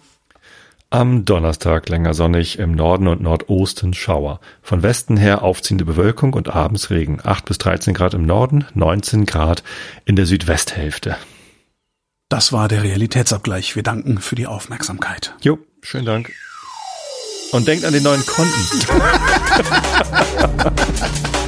Am 0.94 1.24
Donnerstag 1.24 1.88
länger 1.88 2.14
sonnig, 2.14 2.60
im 2.60 2.74
Norden 2.74 3.08
und 3.08 3.22
Nordosten 3.22 3.94
Schauer. 3.94 4.42
Von 4.62 4.84
Westen 4.84 5.16
her 5.16 5.42
aufziehende 5.42 5.86
Bewölkung 5.86 6.34
und 6.34 6.54
abends 6.54 6.90
Regen. 6.90 7.22
8 7.24 7.46
bis 7.46 7.60
13 7.60 7.94
Grad 7.94 8.14
im 8.14 8.26
Norden, 8.26 8.66
19 8.74 9.26
Grad 9.26 9.64
in 10.04 10.18
der 10.18 10.26
Südwesthälfte. 10.26 11.16
Das 12.28 12.52
war 12.52 12.68
der 12.68 12.84
Realitätsabgleich. 12.84 13.78
Wir 13.78 13.84
danken 13.84 14.18
für 14.18 14.36
die 14.36 14.48
Aufmerksamkeit. 14.48 15.34
Jo, 15.42 15.60
schönen 15.82 16.08
Dank. 16.08 16.34
Und 17.54 17.70
denkt 17.70 17.86
an 17.86 17.94
den 17.94 18.04
neuen 18.04 18.26
Konten. 18.26 18.52